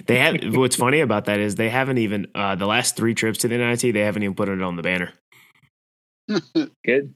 they 0.08 0.18
have 0.18 0.56
what's 0.56 0.78
funny 0.78 1.02
about 1.02 1.26
that 1.26 1.40
is 1.40 1.54
they 1.54 1.70
haven't 1.70 2.00
even 2.00 2.26
uh, 2.34 2.56
the 2.56 2.66
last 2.66 2.96
three 2.96 3.14
trips 3.14 3.38
to 3.40 3.48
the 3.48 3.58
NIT, 3.58 3.82
they 3.82 4.00
haven't 4.00 4.24
even 4.24 4.34
put 4.34 4.50
it 4.50 4.62
on 4.64 4.78
the 4.78 4.82
banner. 4.82 5.14
Good. 6.84 7.14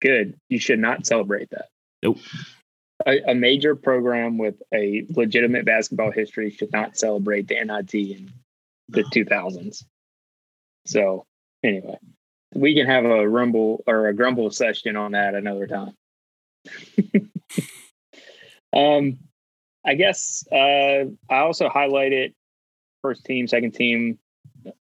Good. 0.00 0.36
You 0.48 0.60
should 0.60 0.78
not 0.78 1.06
celebrate 1.06 1.50
that. 1.50 1.66
Nope 2.02 2.18
a, 3.06 3.30
a, 3.30 3.34
major 3.34 3.74
program 3.74 4.38
with 4.38 4.60
a 4.72 5.04
legitimate 5.10 5.64
basketball 5.64 6.10
history 6.10 6.50
should 6.50 6.72
not 6.72 6.96
celebrate 6.96 7.48
the 7.48 7.62
NIT 7.62 7.94
in 7.94 8.32
the 8.88 9.02
2000s. 9.02 9.84
So, 10.86 11.24
anyway, 11.62 11.98
we 12.54 12.74
can 12.74 12.86
have 12.86 13.04
a 13.04 13.28
rumble 13.28 13.82
or 13.86 14.08
a 14.08 14.14
grumble 14.14 14.50
session 14.50 14.96
on 14.96 15.12
that 15.12 15.34
another 15.34 15.66
time. 15.66 15.96
um, 18.74 19.18
I 19.84 19.94
guess 19.94 20.44
uh, 20.52 21.04
I 21.30 21.38
also 21.38 21.68
highlighted 21.68 22.34
first 23.00 23.24
team, 23.24 23.48
second 23.48 23.72
team, 23.72 24.18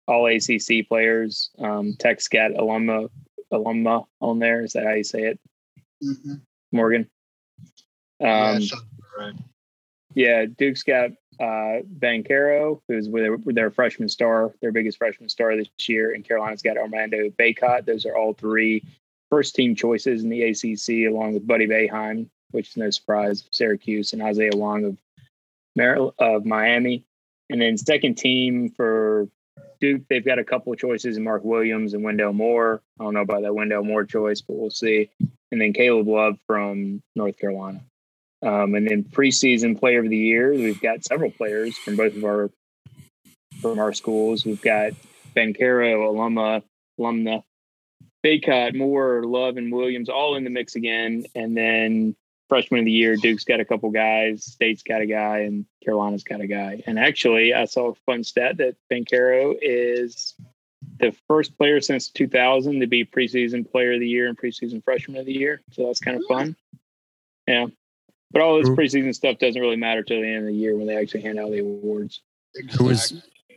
all 0.06 0.26
ACC 0.26 0.88
players, 0.88 1.50
um, 1.58 1.94
Tech 1.98 2.20
Scat 2.20 2.52
Aluma, 2.52 3.08
Aluma 3.52 4.06
on 4.20 4.38
there. 4.38 4.62
Is 4.64 4.72
that 4.72 4.84
how 4.84 4.94
you 4.94 5.04
say 5.04 5.22
it? 5.22 5.40
Mm-hmm. 6.02 6.34
Morgan. 6.72 7.08
Um, 8.20 8.60
yeah, 8.60 8.76
right. 9.18 9.34
yeah, 10.14 10.44
Duke's 10.46 10.82
got 10.82 11.10
uh, 11.40 11.82
Banchero, 11.98 12.80
who's 12.88 13.08
their, 13.08 13.36
their 13.46 13.70
freshman 13.70 14.08
star, 14.08 14.52
their 14.60 14.72
biggest 14.72 14.98
freshman 14.98 15.28
star 15.28 15.56
this 15.56 15.68
year, 15.88 16.12
and 16.12 16.26
Carolina's 16.26 16.62
got 16.62 16.76
Armando 16.76 17.30
Bacot. 17.30 17.84
Those 17.84 18.06
are 18.06 18.16
all 18.16 18.34
three 18.34 18.84
first 19.30 19.54
team 19.54 19.74
choices 19.74 20.22
in 20.22 20.30
the 20.30 20.42
ACC, 20.42 21.10
along 21.10 21.34
with 21.34 21.46
Buddy 21.46 21.66
Boeheim, 21.66 22.28
which 22.50 22.70
is 22.70 22.76
no 22.76 22.90
surprise, 22.90 23.44
Syracuse, 23.50 24.12
and 24.12 24.22
Isaiah 24.22 24.50
Wong 24.54 24.84
of 24.84 24.96
Maryland, 25.76 26.14
of 26.18 26.44
Miami. 26.44 27.04
And 27.50 27.60
then 27.60 27.78
second 27.78 28.16
team 28.16 28.70
for 28.70 29.28
Duke, 29.80 30.02
they've 30.08 30.24
got 30.24 30.38
a 30.38 30.44
couple 30.44 30.72
of 30.72 30.78
choices 30.78 31.16
in 31.16 31.24
Mark 31.24 31.44
Williams 31.44 31.94
and 31.94 32.02
Wendell 32.02 32.32
Moore. 32.32 32.82
I 32.98 33.04
don't 33.04 33.14
know 33.14 33.20
about 33.20 33.42
that 33.42 33.54
Wendell 33.54 33.84
Moore 33.84 34.04
choice, 34.04 34.40
but 34.40 34.56
we'll 34.56 34.70
see. 34.70 35.10
And 35.52 35.60
then 35.60 35.72
Caleb 35.72 36.08
Love 36.08 36.38
from 36.46 37.02
North 37.14 37.38
Carolina. 37.38 37.80
Um, 38.42 38.74
and 38.74 38.88
then 38.88 39.04
preseason 39.04 39.78
player 39.78 40.00
of 40.00 40.10
the 40.10 40.16
year, 40.16 40.52
we've 40.52 40.80
got 40.80 41.04
several 41.04 41.30
players 41.30 41.76
from 41.76 41.96
both 41.96 42.16
of 42.16 42.24
our 42.24 42.50
from 43.60 43.78
our 43.78 43.92
schools. 43.92 44.44
We've 44.44 44.62
got 44.62 44.92
Banchero, 45.34 46.08
Aluma, 46.08 46.62
Aluma, 46.98 47.42
Bacot, 48.24 48.76
Moore, 48.76 49.24
Love, 49.24 49.56
and 49.56 49.72
Williams 49.72 50.08
all 50.08 50.36
in 50.36 50.44
the 50.44 50.50
mix 50.50 50.76
again. 50.76 51.24
And 51.34 51.56
then 51.56 52.14
freshman 52.48 52.80
of 52.80 52.84
the 52.86 52.92
year, 52.92 53.16
Duke's 53.16 53.44
got 53.44 53.60
a 53.60 53.64
couple 53.64 53.90
guys, 53.90 54.44
State's 54.44 54.82
got 54.82 55.00
a 55.00 55.06
guy, 55.06 55.38
and 55.40 55.66
Carolina's 55.84 56.24
got 56.24 56.40
a 56.40 56.46
guy. 56.46 56.82
And 56.86 56.98
actually, 56.98 57.54
I 57.54 57.64
saw 57.66 57.90
a 57.90 57.94
fun 58.06 58.24
stat 58.24 58.58
that 58.58 58.76
Banchero 58.90 59.56
is 59.60 60.34
the 60.98 61.14
first 61.26 61.56
player 61.56 61.80
since 61.80 62.08
2000 62.08 62.80
to 62.80 62.86
be 62.86 63.04
preseason 63.04 63.70
player 63.70 63.94
of 63.94 64.00
the 64.00 64.08
year 64.08 64.28
and 64.28 64.38
preseason 64.38 64.82
freshman 64.82 65.18
of 65.18 65.26
the 65.26 65.32
year. 65.32 65.60
So 65.72 65.86
that's 65.86 66.00
kind 66.00 66.16
of 66.16 66.24
fun. 66.28 66.56
Yeah. 67.46 67.66
But 68.30 68.42
all 68.42 68.58
this 68.58 68.68
preseason 68.68 69.14
stuff 69.14 69.38
doesn't 69.38 69.60
really 69.60 69.76
matter 69.76 70.02
till 70.02 70.20
the 70.20 70.26
end 70.28 70.38
of 70.40 70.46
the 70.46 70.54
year 70.54 70.76
when 70.76 70.86
they 70.86 70.96
actually 70.96 71.22
hand 71.22 71.38
out 71.38 71.50
the 71.50 71.60
awards. 71.60 72.20
Who 72.76 72.84
was, 72.84 73.10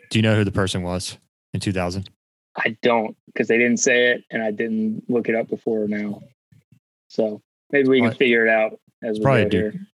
do 0.10 0.18
you 0.20 0.22
know 0.24 0.36
who 0.36 0.44
the 0.46 0.52
person 0.52 0.82
was 0.84 1.18
in 1.54 1.60
2000? 1.60 2.10
I 2.58 2.78
don't 2.82 3.16
because 3.28 3.48
they 3.48 3.58
didn't 3.58 3.78
say 3.78 4.12
it 4.12 4.24
and 4.30 4.42
I 4.44 4.52
didn't 4.52 5.10
look 5.10 5.30
it 5.30 5.36
up 5.36 5.50
before 5.50 5.88
now. 5.88 6.22
So 7.10 7.42
maybe 7.72 7.90
we 7.90 8.02
can 8.02 8.14
figure 8.14 8.46
it 8.46 8.50
out 8.50 8.80
as 9.04 9.18
we 9.18 9.24
probably 9.24 9.44
go 9.44 9.50
Duke. 9.50 9.74
here. 9.74 9.88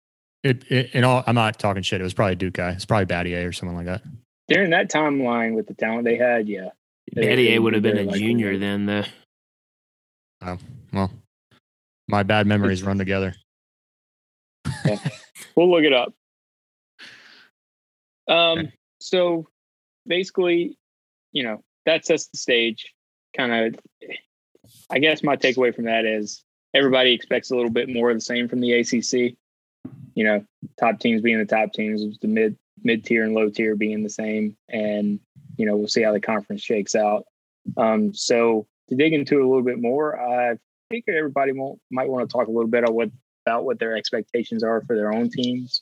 It, 0.44 0.72
it, 0.72 0.96
in 0.96 1.04
all, 1.04 1.24
I'm 1.26 1.36
not 1.36 1.58
talking 1.60 1.82
shit. 1.84 2.00
It 2.00 2.04
was 2.04 2.14
probably 2.14 2.34
a 2.34 2.38
Duke 2.38 2.54
guy. 2.54 2.72
It's 2.72 2.86
probably 2.86 3.06
Battier 3.06 3.48
or 3.48 3.52
someone 3.52 3.76
like 3.76 3.86
that. 3.88 4.04
During 4.48 4.70
that 4.72 4.90
timeline 4.90 5.56
with 5.56 5.68
the 5.68 5.74
talent 5.74 6.06
they 6.06 6.16
had, 6.18 6.48
yeah. 6.48 6.70
They- 7.14 7.26
they 7.36 7.48
Battier 7.48 7.60
would 7.64 7.74
have 7.74 7.84
been 7.84 7.98
a 7.98 8.04
likely 8.04 8.20
junior 8.20 8.52
would. 8.52 8.62
then, 8.62 8.86
though. 8.86 9.04
Oh, 10.44 10.58
well, 10.94 11.12
my 12.08 12.24
bad 12.24 12.46
memories 12.48 12.84
run 12.84 12.98
together. 12.98 13.34
We'll 15.56 15.72
look 15.72 15.84
it 15.84 15.94
up. 15.94 16.14
Um, 18.28 18.60
Okay. 18.60 18.72
so 19.00 19.48
basically, 20.06 20.78
you 21.32 21.44
know, 21.44 21.64
that 21.86 22.06
sets 22.06 22.28
the 22.28 22.38
stage. 22.38 22.94
Kind 23.36 23.76
of, 23.76 24.10
I 24.90 25.00
guess 25.00 25.24
my 25.24 25.36
takeaway 25.36 25.74
from 25.74 25.86
that 25.86 26.06
is 26.06 26.44
everybody 26.74 27.14
expects 27.14 27.50
a 27.52 27.56
little 27.56 27.72
bit 27.72 27.90
more 27.90 28.10
of 28.10 28.18
the 28.18 28.22
same 28.22 28.48
from 28.48 28.60
the 28.60 28.74
ACC. 28.74 29.36
You 30.16 30.24
know, 30.24 30.46
top 30.80 31.00
teams 31.00 31.22
being 31.22 31.40
the 31.40 31.46
top 31.46 31.74
teams, 31.74 32.20
the 32.20 32.28
mid 32.28 32.58
mid 32.84 33.04
tier 33.04 33.24
and 33.24 33.34
low 33.34 33.50
tier 33.50 33.76
being 33.76 34.04
the 34.04 34.10
same, 34.10 34.56
and 34.70 35.20
you 35.58 35.66
know, 35.66 35.76
we'll 35.76 35.88
see 35.88 36.04
how 36.04 36.14
the 36.14 36.20
conference 36.20 36.62
shakes 36.62 36.96
out. 36.96 37.26
Um, 37.78 38.14
so 38.14 38.68
to 38.90 38.96
dig 38.96 39.14
into 39.14 39.40
it 39.40 39.44
a 39.44 39.48
little 39.48 39.64
bit 39.64 39.80
more, 39.80 40.20
I 40.20 40.58
think 40.90 41.06
everybody 41.08 41.52
won't, 41.52 41.80
might 41.92 42.10
want 42.10 42.30
to 42.30 42.32
talk 42.32 42.48
a 42.48 42.52
little 42.52 42.70
bit 42.70 42.84
about 42.84 42.94
what 42.94 43.10
about 43.48 43.64
what 43.64 43.80
their 43.80 43.96
expectations 43.96 44.62
are 44.62 44.82
for 44.82 44.96
their 44.98 45.14
own 45.14 45.30
teams. 45.30 45.82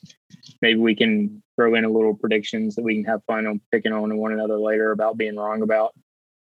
Maybe 0.62 0.80
we 0.80 0.96
can 0.96 1.42
throw 1.56 1.74
in 1.74 1.84
a 1.84 1.90
little 1.90 2.14
predictions 2.14 2.76
that 2.76 2.84
we 2.84 2.96
can 2.96 3.06
have 3.06 3.24
fun 3.26 3.48
on 3.48 3.60
picking 3.72 3.92
on 3.92 4.16
one 4.18 4.34
another 4.34 4.58
later 4.60 4.92
about 4.92 5.18
being 5.18 5.36
wrong 5.36 5.64
about, 5.64 5.94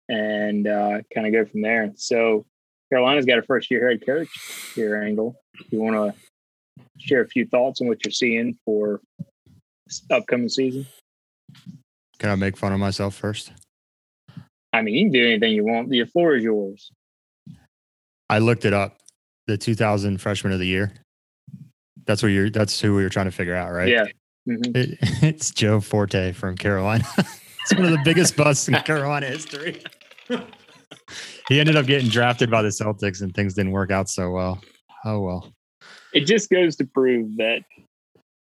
and 0.08 0.68
uh, 0.68 1.00
kind 1.12 1.26
of 1.26 1.34
go 1.34 1.50
from 1.50 1.64
there. 1.64 1.92
So 1.96 2.46
Carolina's 2.92 3.26
got 3.26 3.40
a 3.40 3.42
first 3.42 3.72
year 3.72 3.90
head 3.90 4.06
coach 4.06 4.30
here, 4.76 5.02
Angle. 5.02 5.36
You 5.72 5.82
want 5.82 5.96
to 5.96 6.14
share 7.00 7.22
a 7.22 7.28
few 7.28 7.48
thoughts 7.48 7.82
on 7.82 7.88
what 7.88 8.06
you're 8.06 8.12
seeing 8.12 8.56
for 8.64 9.02
this 9.88 10.04
upcoming 10.12 10.50
season? 10.50 10.86
Can 12.20 12.30
I 12.30 12.36
make 12.36 12.56
fun 12.56 12.72
of 12.72 12.80
myself 12.80 13.16
first? 13.16 13.52
I 14.72 14.84
mean, 14.84 14.94
you 14.94 15.06
can 15.06 15.12
do 15.12 15.26
anything 15.26 15.54
you 15.54 15.66
want. 15.66 15.90
The 15.90 16.06
floor 16.06 16.36
is 16.36 16.44
yours. 16.44 16.92
I 18.30 18.38
looked 18.38 18.66
it 18.66 18.74
up. 18.74 19.00
The 19.50 19.58
2000 19.58 20.22
freshman 20.22 20.54
of 20.54 20.60
the 20.60 20.68
year. 20.68 20.94
That's 22.06 22.22
what 22.22 22.30
you're. 22.30 22.52
That's 22.52 22.80
who 22.80 22.94
we 22.94 23.02
were 23.02 23.10
trying 23.10 23.26
to 23.26 23.32
figure 23.32 23.56
out, 23.56 23.72
right? 23.72 23.88
Yeah. 23.90 24.06
Mhm. 24.48 24.78
It, 24.78 25.00
it's 25.24 25.50
Joe 25.50 25.82
Forte 25.82 26.34
from 26.34 26.56
Carolina. 26.56 27.04
it's 27.18 27.74
one 27.74 27.86
of 27.86 27.92
the 27.92 28.02
biggest 28.06 28.38
busts 28.38 28.68
in 28.68 28.76
Carolina 28.86 29.26
history. 29.26 29.82
he 31.48 31.60
ended 31.60 31.76
up 31.76 31.88
getting 31.88 32.12
drafted 32.12 32.52
by 32.52 32.62
the 32.62 32.68
Celtics, 32.68 33.24
and 33.24 33.34
things 33.34 33.56
didn't 33.56 33.72
work 33.72 33.90
out 33.90 34.08
so 34.08 34.30
well. 34.30 34.62
Oh 35.04 35.20
well. 35.22 35.52
It 36.14 36.28
just 36.28 36.52
goes 36.52 36.76
to 36.76 36.86
prove 36.86 37.38
that 37.38 37.64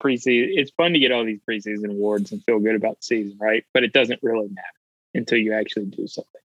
preseason. 0.02 0.48
It's 0.58 0.72
fun 0.72 0.94
to 0.94 1.00
get 1.00 1.12
all 1.12 1.24
these 1.24 1.40
preseason 1.48 1.92
awards 1.92 2.32
and 2.32 2.44
feel 2.46 2.58
good 2.58 2.74
about 2.74 2.96
the 2.96 3.04
season, 3.04 3.38
right? 3.40 3.64
But 3.76 3.84
it 3.84 3.94
doesn't 3.94 4.22
really 4.24 4.48
matter 4.48 4.68
until 5.14 5.38
you 5.38 5.54
actually 5.54 5.86
do 5.86 6.08
something. 6.08 6.42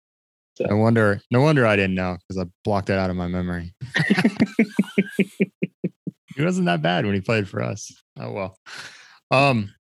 No 0.59 0.77
wonder. 0.77 1.21
No 1.31 1.41
wonder 1.41 1.65
I 1.65 1.75
didn't 1.75 1.95
know 1.95 2.17
because 2.27 2.43
I 2.43 2.49
blocked 2.63 2.87
that 2.87 2.99
out 2.99 3.09
of 3.09 3.15
my 3.15 3.27
memory. 3.27 3.73
he 5.17 6.43
wasn't 6.43 6.65
that 6.65 6.81
bad 6.81 7.05
when 7.05 7.15
he 7.15 7.21
played 7.21 7.47
for 7.47 7.61
us. 7.61 7.91
Oh 8.19 8.31
well. 8.31 8.57
Um, 9.31 9.73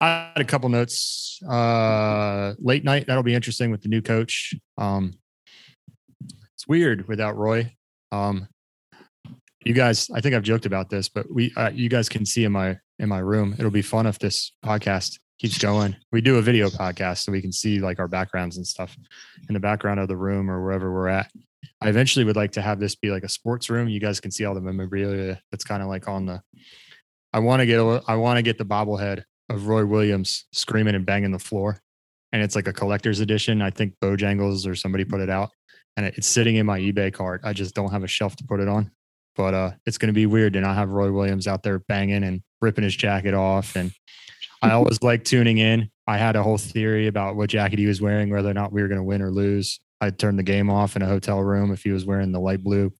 I 0.00 0.30
had 0.34 0.42
a 0.42 0.44
couple 0.44 0.68
notes. 0.68 1.38
Uh, 1.48 2.54
late 2.58 2.84
night 2.84 3.06
that'll 3.06 3.22
be 3.22 3.34
interesting 3.34 3.70
with 3.70 3.82
the 3.82 3.88
new 3.88 4.02
coach. 4.02 4.54
Um, 4.78 5.14
it's 6.54 6.66
weird 6.66 7.06
without 7.06 7.36
Roy. 7.36 7.74
Um, 8.10 8.48
you 9.64 9.74
guys, 9.74 10.08
I 10.14 10.20
think 10.20 10.34
I've 10.34 10.42
joked 10.42 10.66
about 10.66 10.90
this, 10.90 11.08
but 11.08 11.26
we, 11.32 11.52
uh, 11.56 11.70
you 11.72 11.88
guys 11.88 12.08
can 12.08 12.26
see 12.26 12.44
in 12.44 12.52
my 12.52 12.78
in 12.98 13.08
my 13.08 13.18
room. 13.18 13.54
It'll 13.58 13.70
be 13.70 13.82
fun 13.82 14.06
if 14.06 14.18
this 14.18 14.52
podcast 14.64 15.18
keeps 15.38 15.58
going. 15.58 15.96
We 16.12 16.20
do 16.20 16.36
a 16.36 16.42
video 16.42 16.68
podcast 16.68 17.18
so 17.18 17.32
we 17.32 17.42
can 17.42 17.52
see 17.52 17.80
like 17.80 17.98
our 17.98 18.08
backgrounds 18.08 18.56
and 18.56 18.66
stuff 18.66 18.96
in 19.48 19.54
the 19.54 19.60
background 19.60 20.00
of 20.00 20.08
the 20.08 20.16
room 20.16 20.50
or 20.50 20.62
wherever 20.62 20.92
we're 20.92 21.08
at. 21.08 21.30
I 21.80 21.88
eventually 21.88 22.24
would 22.24 22.36
like 22.36 22.52
to 22.52 22.62
have 22.62 22.78
this 22.78 22.94
be 22.94 23.10
like 23.10 23.24
a 23.24 23.28
sports 23.28 23.68
room. 23.68 23.88
You 23.88 24.00
guys 24.00 24.20
can 24.20 24.30
see 24.30 24.44
all 24.44 24.54
the 24.54 24.60
memorabilia 24.60 25.40
that's 25.50 25.64
kind 25.64 25.82
of 25.82 25.88
like 25.88 26.08
on 26.08 26.26
the. 26.26 26.40
I 27.32 27.40
want 27.40 27.60
to 27.60 27.66
get 27.66 27.80
a, 27.80 28.02
I 28.06 28.14
want 28.16 28.36
to 28.36 28.42
get 28.42 28.58
the 28.58 28.64
bobblehead 28.64 29.24
of 29.48 29.66
Roy 29.66 29.84
Williams 29.84 30.44
screaming 30.52 30.94
and 30.94 31.04
banging 31.04 31.32
the 31.32 31.38
floor, 31.38 31.80
and 32.32 32.42
it's 32.42 32.54
like 32.54 32.68
a 32.68 32.72
collector's 32.72 33.20
edition. 33.20 33.62
I 33.62 33.70
think 33.70 33.94
Bojangles 34.00 34.66
or 34.66 34.74
somebody 34.76 35.04
put 35.04 35.20
it 35.20 35.30
out, 35.30 35.50
and 35.96 36.06
it's 36.06 36.28
sitting 36.28 36.56
in 36.56 36.66
my 36.66 36.78
eBay 36.78 37.12
cart. 37.12 37.40
I 37.44 37.52
just 37.52 37.74
don't 37.74 37.90
have 37.90 38.04
a 38.04 38.08
shelf 38.08 38.36
to 38.36 38.44
put 38.44 38.60
it 38.60 38.68
on, 38.68 38.92
but 39.34 39.54
uh, 39.54 39.70
it's 39.86 39.98
going 39.98 40.08
to 40.08 40.12
be 40.12 40.26
weird 40.26 40.52
to 40.52 40.60
not 40.60 40.76
have 40.76 40.90
Roy 40.90 41.10
Williams 41.10 41.48
out 41.48 41.62
there 41.62 41.80
banging 41.80 42.22
and 42.22 42.42
ripping 42.60 42.84
his 42.84 42.94
jacket 42.94 43.34
off. 43.34 43.74
And 43.74 43.92
I 44.62 44.70
always 44.72 45.02
like 45.02 45.24
tuning 45.24 45.58
in. 45.58 45.90
I 46.06 46.18
had 46.18 46.36
a 46.36 46.42
whole 46.42 46.58
theory 46.58 47.08
about 47.08 47.36
what 47.36 47.50
jacket 47.50 47.78
he 47.78 47.86
was 47.86 48.00
wearing, 48.00 48.30
whether 48.30 48.48
or 48.48 48.54
not 48.54 48.72
we 48.72 48.82
were 48.82 48.88
going 48.88 49.00
to 49.00 49.04
win 49.04 49.22
or 49.22 49.30
lose. 49.30 49.80
I'd 50.00 50.18
turn 50.18 50.36
the 50.36 50.42
game 50.42 50.70
off 50.70 50.96
in 50.96 51.02
a 51.02 51.06
hotel 51.06 51.40
room 51.40 51.72
if 51.72 51.82
he 51.82 51.90
was 51.90 52.04
wearing 52.04 52.32
the 52.32 52.40
light 52.40 52.62
blue 52.62 52.92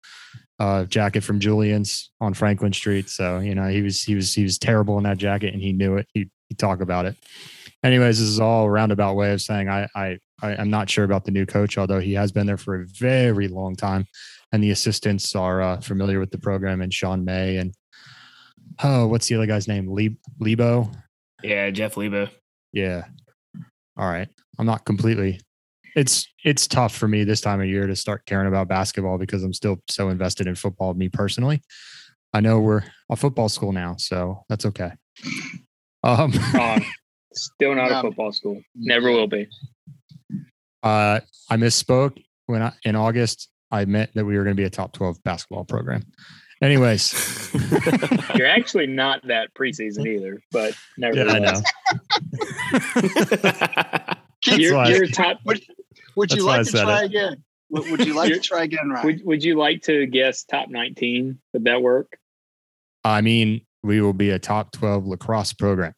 uh, 0.62 0.84
jacket 0.84 1.22
from 1.22 1.40
Julian's 1.40 2.10
on 2.20 2.34
Franklin 2.34 2.72
Street. 2.72 3.08
So 3.08 3.40
you 3.40 3.54
know 3.54 3.68
he 3.68 3.82
was 3.82 4.02
he 4.02 4.14
was 4.14 4.32
he 4.32 4.44
was 4.44 4.58
terrible 4.58 4.96
in 4.98 5.04
that 5.04 5.18
jacket, 5.18 5.52
and 5.52 5.62
he 5.62 5.72
knew 5.72 5.96
it. 5.96 6.06
He 6.14 6.30
he 6.48 6.54
talked 6.54 6.82
about 6.82 7.06
it. 7.06 7.16
Anyways, 7.82 8.20
this 8.20 8.28
is 8.28 8.38
all 8.38 8.66
a 8.66 8.70
roundabout 8.70 9.14
way 9.14 9.32
of 9.32 9.42
saying 9.42 9.68
I 9.68 9.88
I 9.96 10.18
I 10.40 10.52
am 10.54 10.70
not 10.70 10.88
sure 10.88 11.04
about 11.04 11.24
the 11.24 11.32
new 11.32 11.46
coach, 11.46 11.78
although 11.78 11.98
he 11.98 12.12
has 12.14 12.30
been 12.30 12.46
there 12.46 12.56
for 12.56 12.80
a 12.80 12.86
very 12.86 13.48
long 13.48 13.74
time, 13.74 14.06
and 14.52 14.62
the 14.62 14.70
assistants 14.70 15.34
are 15.34 15.60
uh, 15.62 15.80
familiar 15.80 16.20
with 16.20 16.30
the 16.30 16.38
program 16.38 16.80
and 16.80 16.94
Sean 16.94 17.24
May 17.24 17.56
and 17.56 17.74
oh, 18.84 19.08
what's 19.08 19.26
the 19.26 19.34
other 19.34 19.46
guy's 19.46 19.66
name? 19.66 19.92
Le- 19.92 20.16
Lebo. 20.38 20.90
Yeah, 21.42 21.70
Jeff 21.70 21.96
Lebo. 21.96 22.28
Yeah. 22.72 23.04
All 23.96 24.08
right. 24.10 24.28
I'm 24.58 24.66
not 24.66 24.84
completely. 24.84 25.40
It's 25.94 26.26
it's 26.44 26.66
tough 26.66 26.94
for 26.96 27.06
me 27.06 27.24
this 27.24 27.40
time 27.42 27.60
of 27.60 27.66
year 27.66 27.86
to 27.86 27.94
start 27.94 28.24
caring 28.26 28.48
about 28.48 28.68
basketball 28.68 29.18
because 29.18 29.42
I'm 29.44 29.52
still 29.52 29.78
so 29.90 30.08
invested 30.08 30.46
in 30.46 30.54
football. 30.54 30.94
Me 30.94 31.08
personally, 31.10 31.60
I 32.32 32.40
know 32.40 32.60
we're 32.60 32.82
a 33.10 33.16
football 33.16 33.48
school 33.50 33.72
now, 33.72 33.96
so 33.98 34.42
that's 34.48 34.64
okay. 34.66 34.92
Um, 36.02 36.32
Wrong. 36.54 36.84
Still 37.34 37.74
not 37.74 37.90
Yeah. 37.90 37.98
a 38.00 38.02
football 38.02 38.32
school. 38.32 38.60
Never 38.74 39.10
will 39.10 39.26
be. 39.26 39.48
uh, 40.82 41.20
I 41.50 41.56
misspoke 41.56 42.22
when 42.46 42.62
I, 42.62 42.72
in 42.84 42.96
August 42.96 43.48
I 43.70 43.84
meant 43.86 44.10
that 44.14 44.24
we 44.26 44.36
were 44.36 44.44
going 44.44 44.56
to 44.56 44.60
be 44.60 44.66
a 44.66 44.70
top 44.70 44.92
12 44.92 45.22
basketball 45.22 45.64
program. 45.64 46.02
Anyways, 46.62 47.50
You're 48.36 48.46
actually 48.46 48.86
not 48.86 49.26
that 49.26 49.52
preseason 49.54 50.06
either, 50.06 50.40
but 50.52 50.74
never. 50.96 51.16
yeah, 51.16 51.22
I 51.24 51.38
nevertheless, 51.40 51.62
know. 51.92 51.98
That's 54.46 54.58
you're, 54.58 54.74
why 54.76 54.88
you're 54.88 55.06
top. 55.08 55.38
Would 55.44 55.60
That's 56.16 56.34
you 56.36 56.44
like 56.44 56.66
to 56.66 56.72
try 56.72 57.02
it. 57.02 57.06
again? 57.06 57.42
Would, 57.70 57.90
would 57.90 58.06
you 58.06 58.14
like 58.14 58.32
to 58.32 58.40
try 58.40 58.62
again, 58.64 58.90
Ryan? 58.90 59.06
Would, 59.06 59.24
would 59.24 59.44
you 59.44 59.56
like 59.56 59.82
to 59.82 60.06
guess 60.06 60.44
top 60.44 60.68
19? 60.68 61.38
Would 61.52 61.64
that 61.64 61.82
work? 61.82 62.16
I 63.04 63.20
mean, 63.22 63.62
we 63.82 64.00
will 64.00 64.12
be 64.12 64.30
a 64.30 64.38
top 64.38 64.72
12 64.72 65.06
lacrosse 65.06 65.52
program. 65.52 65.94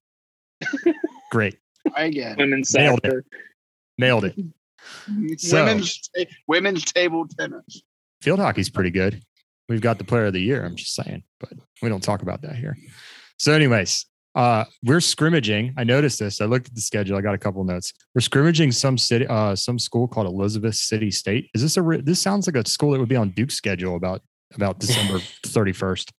Great. 1.31 1.59
Try 1.89 2.05
again. 2.05 2.37
Women's 2.39 2.73
Nailed 2.75 3.01
it. 3.05 3.09
soccer. 3.09 3.25
Nailed 3.99 4.25
it. 4.25 4.35
So- 5.41 5.65
women's 5.65 6.09
ta- 6.17 6.25
women's 6.47 6.85
table 6.85 7.27
tennis. 7.39 7.83
Field 8.23 8.39
hockey's 8.41 8.71
pretty 8.71 8.91
good. 8.91 9.23
We've 9.69 9.81
got 9.81 9.99
the 9.99 10.05
player 10.05 10.27
of 10.27 10.33
the 10.33 10.41
year. 10.41 10.65
I'm 10.65 10.77
just 10.77 10.95
saying, 10.95 11.23
but 11.41 11.53
we 11.83 11.89
don't 11.89 12.03
talk 12.03 12.23
about 12.23 12.43
that 12.43 12.57
here. 12.57 12.77
So, 13.39 13.53
anyways, 13.53 14.07
uh, 14.35 14.65
we're 14.83 15.01
scrimmaging. 15.01 15.75
I 15.77 15.85
noticed 15.85 16.19
this. 16.19 16.41
I 16.41 16.45
looked 16.45 16.67
at 16.69 16.75
the 16.75 16.81
schedule. 16.81 17.17
I 17.17 17.21
got 17.21 17.35
a 17.35 17.39
couple 17.39 17.62
notes. 17.65 17.93
We're 18.15 18.21
scrimmaging 18.21 18.73
some 18.73 18.99
city, 18.99 19.27
uh, 19.27 19.55
some 19.55 19.79
school 19.79 20.09
called 20.09 20.27
Elizabeth 20.27 20.75
City 20.75 21.11
State. 21.11 21.51
Is 21.55 21.62
this 21.62 21.77
a? 21.77 21.83
Re- 21.83 22.01
this 22.01 22.21
sounds 22.21 22.47
like 22.47 22.57
a 22.57 22.69
school 22.69 22.91
that 22.93 23.01
would 23.01 23.09
be 23.09 23.17
on 23.17 23.31
Duke's 23.31 23.55
schedule 23.55 23.97
about 23.97 24.23
about 24.55 24.79
December 24.81 25.19
31st. 25.47 26.11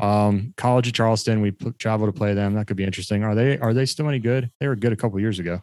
Um, 0.00 0.52
College 0.56 0.88
of 0.88 0.92
Charleston. 0.92 1.40
We 1.40 1.52
p- 1.52 1.72
travel 1.78 2.06
to 2.06 2.12
play 2.12 2.34
them. 2.34 2.54
That 2.54 2.66
could 2.66 2.76
be 2.76 2.84
interesting. 2.84 3.24
Are 3.24 3.34
they? 3.34 3.58
Are 3.58 3.72
they 3.72 3.86
still 3.86 4.08
any 4.08 4.18
good? 4.18 4.50
They 4.60 4.68
were 4.68 4.76
good 4.76 4.92
a 4.92 4.96
couple 4.96 5.18
years 5.20 5.38
ago. 5.38 5.62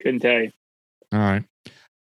Couldn't 0.00 0.20
tell 0.20 0.40
you. 0.40 0.52
All 1.12 1.18
right. 1.18 1.44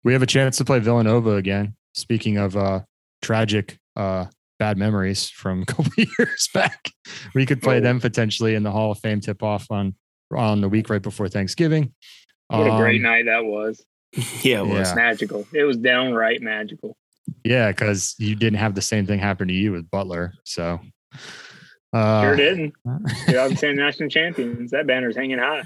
We 0.04 0.14
have 0.14 0.22
a 0.22 0.28
chance 0.28 0.58
to 0.58 0.66
play 0.66 0.80
Villanova 0.80 1.32
again. 1.32 1.76
Speaking 1.96 2.38
of 2.38 2.56
uh, 2.58 2.82
tragic 3.22 3.78
uh, 3.96 4.26
bad 4.60 4.78
memories 4.78 5.30
from 5.30 5.62
a 5.64 5.66
couple 5.66 5.92
years 6.20 6.50
back, 6.54 6.92
we 7.34 7.46
could 7.46 7.62
play 7.62 7.78
Oh. 7.78 7.82
them 7.82 8.00
potentially 8.00 8.56
in 8.56 8.64
the 8.64 8.72
Hall 8.72 8.92
of 8.92 9.00
Fame 9.00 9.22
tip 9.22 9.42
off 9.44 9.68
on 9.72 9.96
on 10.36 10.60
the 10.62 10.68
week 10.70 10.90
right 10.90 11.02
before 11.02 11.30
Thanksgiving. 11.30 11.94
What 12.48 12.68
a 12.68 12.78
great 12.78 12.98
Um, 12.98 13.04
night 13.04 13.26
that 13.26 13.46
was. 13.46 13.84
yeah, 14.44 14.60
it 14.62 14.68
was. 14.68 14.90
Yeah. 14.90 14.96
Magical. 14.96 15.48
It 15.54 15.64
was 15.64 15.78
downright 15.78 16.42
magical. 16.42 16.98
Yeah, 17.44 17.72
because 17.72 18.16
you 18.20 18.36
didn't 18.36 18.60
have 18.60 18.76
the 18.76 18.82
same 18.82 19.06
thing 19.06 19.20
happen 19.20 19.48
to 19.48 19.54
you 19.54 19.72
with 19.72 19.90
Butler. 19.90 20.34
So 20.44 20.80
uh, 21.94 22.22
Sure 22.24 22.36
didn't. 22.36 22.74
2010 23.28 23.76
national 23.76 24.10
champions. 24.10 24.72
That 24.72 24.86
banner's 24.88 25.16
hanging 25.16 25.40
high. 25.40 25.64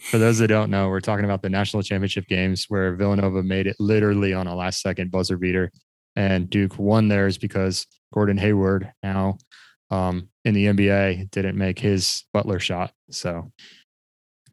For 0.00 0.18
those 0.18 0.38
that 0.38 0.48
don't 0.48 0.70
know, 0.70 0.88
we're 0.88 1.00
talking 1.00 1.24
about 1.24 1.42
the 1.42 1.50
national 1.50 1.82
championship 1.82 2.26
games 2.26 2.66
where 2.68 2.94
Villanova 2.94 3.42
made 3.42 3.66
it 3.66 3.76
literally 3.78 4.32
on 4.32 4.46
a 4.46 4.54
last 4.54 4.80
second 4.80 5.10
buzzer 5.10 5.36
beater, 5.36 5.70
and 6.16 6.48
Duke 6.48 6.78
won 6.78 7.08
theirs 7.08 7.36
because 7.38 7.86
Gordon 8.12 8.38
Hayward, 8.38 8.92
now 9.02 9.38
um, 9.90 10.28
in 10.44 10.54
the 10.54 10.66
NBA, 10.66 11.30
didn't 11.30 11.56
make 11.56 11.78
his 11.78 12.24
Butler 12.32 12.58
shot. 12.58 12.92
So, 13.10 13.52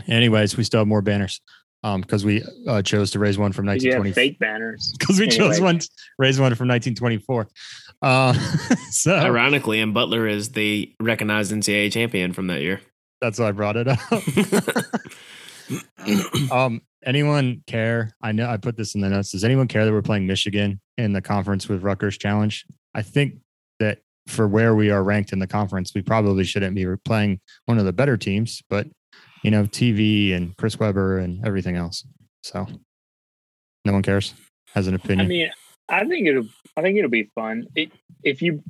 anyways, 0.08 0.58
we 0.58 0.64
still 0.64 0.82
have 0.82 0.88
more 0.88 1.02
banners 1.02 1.42
because 1.82 2.26
we 2.26 2.44
uh, 2.68 2.82
chose 2.82 3.12
to 3.12 3.20
raise 3.20 3.38
one 3.38 3.54
from 3.54 3.66
Did 3.66 3.84
1920 3.84 4.12
fake 4.14 4.40
banners? 4.40 4.94
because 5.00 5.20
we 5.20 5.28
chose 5.28 5.62
one 5.62 5.80
raise 6.20 6.40
one 6.40 6.54
from 6.56 6.68
1924. 6.68 7.48
Uh, 8.02 8.34
so 8.92 9.16
Ironically, 9.16 9.80
and 9.80 9.94
Butler 9.94 10.28
is 10.28 10.52
the 10.52 10.94
recognized 11.00 11.52
NCAA 11.52 11.92
champion 11.92 12.34
from 12.34 12.48
that 12.48 12.62
year. 12.62 12.82
That's 13.22 13.40
why 13.40 13.48
I 13.48 13.52
brought 13.52 13.78
it 13.78 13.88
up. 13.88 14.00
um, 16.52 16.82
anyone 17.06 17.64
care? 17.68 18.12
I 18.22 18.32
know 18.32 18.48
I 18.48 18.58
put 18.58 18.78
this 18.78 18.96
in 18.96 19.02
the 19.02 19.10
notes. 19.10 19.32
Does 19.32 19.44
anyone 19.44 19.68
care 19.68 19.86
that 19.86 19.92
we're 19.92 20.02
playing 20.02 20.28
Michigan 20.28 20.80
in 20.98 21.14
the 21.14 21.22
conference 21.22 21.68
with 21.68 21.84
Rutgers 21.84 22.18
Challenge? 22.18 22.66
I 22.94 23.02
think 23.02 23.36
that 23.80 24.00
for 24.28 24.48
where 24.48 24.76
we 24.76 24.92
are 24.92 25.04
ranked 25.04 25.34
in 25.34 25.40
the 25.40 25.48
conference, 25.48 25.94
we 25.96 26.02
probably 26.02 26.44
shouldn't 26.44 26.76
be 26.76 26.86
playing 27.06 27.40
one 27.66 27.80
of 27.80 27.86
the 27.86 27.94
better 27.94 28.18
teams, 28.18 28.62
but 28.70 28.88
you 29.44 29.52
know, 29.52 29.64
TV 29.64 30.36
and 30.36 30.56
Chris 30.58 30.80
Webber 30.80 31.20
and 31.20 31.46
everything 31.46 31.76
else. 31.76 32.06
So 32.44 32.68
no 33.86 33.94
one 33.94 34.04
cares. 34.04 34.34
Has 34.74 34.88
an 34.88 34.96
opinion. 34.96 35.26
I 35.26 35.30
mean, 35.30 35.50
I 35.90 36.06
think 36.06 36.28
it'll. 36.28 36.48
I 36.76 36.82
think 36.82 36.98
it'll 36.98 37.10
be 37.10 37.32
fun. 37.34 37.68
It, 37.76 37.92
if 38.24 38.42
you 38.42 38.62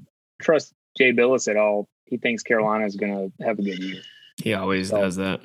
trust 0.41 0.74
Jay 0.98 1.12
Bilas 1.12 1.50
at 1.50 1.58
all, 1.58 1.88
he 2.06 2.18
thinks 2.18 2.43
Carolina 2.43 2.86
is 2.86 2.95
going 2.95 3.32
to 3.39 3.43
have 3.43 3.60
a 3.60 3.64
good 3.64 3.80
year. 3.80 4.02
He 4.42 4.54
always 4.54 4.90
So- 4.90 5.02
does 5.02 5.16
that. 5.18 5.42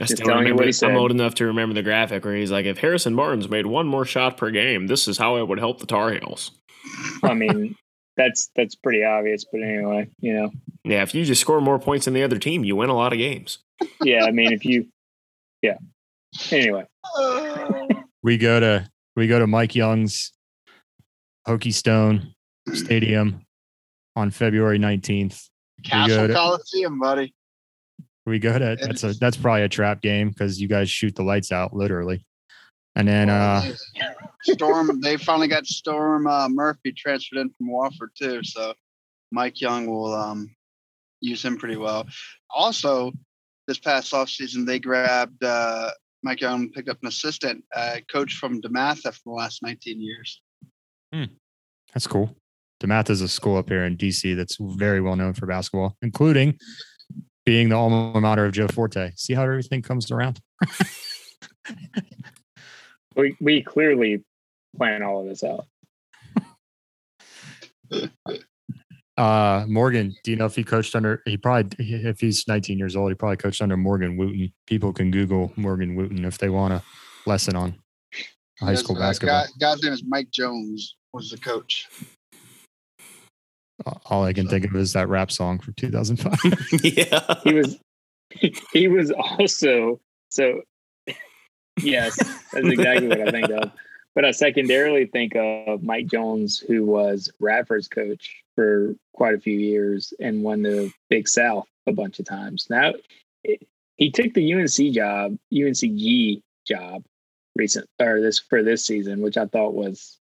I 0.00 0.06
still 0.06 0.26
remember, 0.26 0.54
what 0.64 0.74
he 0.74 0.86
I'm 0.86 0.96
old 0.96 1.12
enough 1.12 1.36
to 1.36 1.46
remember 1.46 1.72
the 1.72 1.82
graphic 1.82 2.24
where 2.24 2.34
he's 2.34 2.50
like, 2.50 2.66
"If 2.66 2.78
Harrison 2.78 3.14
Barnes 3.14 3.48
made 3.48 3.66
one 3.66 3.86
more 3.86 4.04
shot 4.04 4.36
per 4.36 4.50
game, 4.50 4.88
this 4.88 5.06
is 5.06 5.18
how 5.18 5.36
it 5.36 5.46
would 5.46 5.60
help 5.60 5.78
the 5.78 5.86
Tar 5.86 6.10
Heels." 6.12 6.50
I 7.22 7.32
mean, 7.34 7.76
that's 8.16 8.50
that's 8.56 8.74
pretty 8.74 9.04
obvious. 9.04 9.44
But 9.50 9.62
anyway, 9.62 10.08
you 10.18 10.34
know, 10.34 10.50
Yeah, 10.82 11.02
if 11.04 11.14
you 11.14 11.24
just 11.24 11.40
score 11.40 11.60
more 11.60 11.78
points 11.78 12.06
than 12.06 12.14
the 12.14 12.24
other 12.24 12.40
team, 12.40 12.64
you 12.64 12.74
win 12.74 12.90
a 12.90 12.94
lot 12.96 13.12
of 13.12 13.18
games. 13.20 13.58
yeah. 14.02 14.24
I 14.24 14.32
mean, 14.32 14.52
if 14.52 14.64
you, 14.64 14.88
yeah. 15.62 15.78
Anyway, 16.50 16.86
we 18.24 18.36
go 18.36 18.58
to 18.58 18.88
we 19.14 19.28
go 19.28 19.38
to 19.38 19.46
Mike 19.46 19.76
Young's 19.76 20.32
Hokie 21.46 21.72
Stone 21.72 22.34
Stadium 22.72 23.42
on 24.16 24.32
February 24.32 24.78
19th. 24.80 25.48
Cassell 25.84 26.26
good. 26.26 26.34
Coliseum, 26.34 26.98
buddy. 26.98 27.34
We 28.26 28.38
go 28.38 28.58
to 28.58 28.76
that's 28.80 29.04
a 29.04 29.12
that's 29.14 29.36
probably 29.36 29.62
a 29.62 29.68
trap 29.68 30.00
game 30.00 30.30
because 30.30 30.60
you 30.60 30.66
guys 30.66 30.90
shoot 30.90 31.14
the 31.14 31.22
lights 31.22 31.52
out 31.52 31.74
literally. 31.74 32.24
And 32.96 33.06
then 33.06 33.28
uh 33.28 33.62
Storm, 34.44 35.00
they 35.00 35.16
finally 35.16 35.48
got 35.48 35.66
Storm 35.66 36.26
uh, 36.26 36.48
Murphy 36.50 36.92
transferred 36.92 37.38
in 37.38 37.50
from 37.50 37.68
Wofford 37.68 38.14
too, 38.18 38.42
so 38.44 38.74
Mike 39.32 39.60
Young 39.60 39.86
will 39.86 40.12
um, 40.12 40.54
use 41.20 41.42
him 41.42 41.56
pretty 41.56 41.76
well. 41.76 42.06
Also, 42.50 43.12
this 43.66 43.78
past 43.78 44.12
offseason, 44.12 44.66
they 44.66 44.78
grabbed 44.78 45.42
uh, 45.42 45.90
Mike 46.22 46.42
Young, 46.42 46.70
picked 46.70 46.90
up 46.90 46.98
an 47.00 47.08
assistant 47.08 47.64
uh, 47.74 47.96
coach 48.12 48.34
from 48.34 48.60
DeMatha 48.60 49.14
for 49.14 49.20
the 49.24 49.32
last 49.32 49.62
19 49.62 50.00
years. 50.00 50.42
Hmm. 51.12 51.24
that's 51.92 52.06
cool. 52.06 52.36
DeMatha 52.84 53.10
is 53.10 53.22
a 53.22 53.28
school 53.28 53.56
up 53.56 53.68
here 53.68 53.84
in 53.84 53.96
DC 53.96 54.36
that's 54.36 54.58
very 54.60 55.00
well 55.00 55.16
known 55.16 55.32
for 55.32 55.46
basketball, 55.46 55.96
including 56.02 56.58
being 57.46 57.70
the 57.70 57.76
alma 57.76 58.20
mater 58.20 58.44
of 58.44 58.52
Joe 58.52 58.68
Forte. 58.68 59.12
See 59.16 59.32
how 59.32 59.42
everything 59.42 59.80
comes 59.80 60.10
around? 60.10 60.40
we 63.16 63.36
we 63.40 63.62
clearly 63.62 64.22
plan 64.76 65.02
all 65.02 65.22
of 65.22 65.28
this 65.28 65.42
out. 65.44 65.66
Uh 69.16 69.64
Morgan, 69.68 70.12
do 70.24 70.32
you 70.32 70.36
know 70.36 70.46
if 70.46 70.56
he 70.56 70.64
coached 70.64 70.96
under 70.96 71.22
he 71.24 71.36
probably 71.36 71.70
if 71.78 72.18
he's 72.18 72.48
19 72.48 72.76
years 72.76 72.96
old, 72.96 73.12
he 73.12 73.14
probably 73.14 73.36
coached 73.36 73.62
under 73.62 73.76
Morgan 73.76 74.16
Wooten. 74.16 74.52
People 74.66 74.92
can 74.92 75.12
Google 75.12 75.52
Morgan 75.54 75.94
Wooten 75.94 76.24
if 76.24 76.38
they 76.38 76.48
want 76.48 76.72
a 76.72 76.82
lesson 77.24 77.54
on 77.54 77.76
high 78.58 78.72
Yes, 78.72 78.80
school 78.80 78.96
uh, 78.96 78.98
basketball. 78.98 79.44
Guy, 79.44 79.50
guy's 79.60 79.82
name 79.84 79.92
is 79.92 80.02
Mike 80.04 80.32
Jones. 80.32 80.96
Was 81.12 81.30
the 81.30 81.38
coach? 81.38 81.86
All 84.06 84.24
I 84.24 84.32
can 84.32 84.48
think 84.48 84.64
of 84.64 84.76
is 84.76 84.92
that 84.92 85.08
rap 85.08 85.30
song 85.30 85.58
from 85.58 85.74
2005. 85.74 86.34
yeah. 86.82 87.34
He 87.42 87.54
was 87.54 87.78
he 88.72 88.88
was 88.88 89.10
also 89.10 90.00
so 90.28 90.62
yes, 91.80 92.16
that's 92.52 92.66
exactly 92.66 93.08
what 93.08 93.28
I 93.28 93.30
think 93.30 93.50
of. 93.50 93.70
But 94.14 94.24
I 94.24 94.30
secondarily 94.30 95.06
think 95.06 95.34
of 95.34 95.82
Mike 95.82 96.06
Jones, 96.06 96.58
who 96.58 96.84
was 96.84 97.30
Radford's 97.40 97.88
coach 97.88 98.42
for 98.54 98.94
quite 99.12 99.34
a 99.34 99.40
few 99.40 99.58
years 99.58 100.14
and 100.20 100.44
won 100.44 100.62
the 100.62 100.92
Big 101.10 101.26
South 101.26 101.66
a 101.86 101.92
bunch 101.92 102.20
of 102.20 102.26
times. 102.26 102.68
Now 102.70 102.92
it, 103.42 103.66
he 103.96 104.10
took 104.10 104.34
the 104.34 104.54
UNC 104.54 104.94
job, 104.94 105.36
UNCG 105.52 106.42
job 106.66 107.04
recent 107.56 107.86
or 108.00 108.20
this 108.20 108.38
for 108.38 108.62
this 108.62 108.86
season, 108.86 109.20
which 109.20 109.36
I 109.36 109.46
thought 109.46 109.74
was 109.74 110.18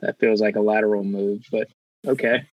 that 0.00 0.18
feels 0.18 0.40
like 0.40 0.56
a 0.56 0.60
lateral 0.60 1.04
move, 1.04 1.44
but 1.50 1.68
okay. 2.06 2.46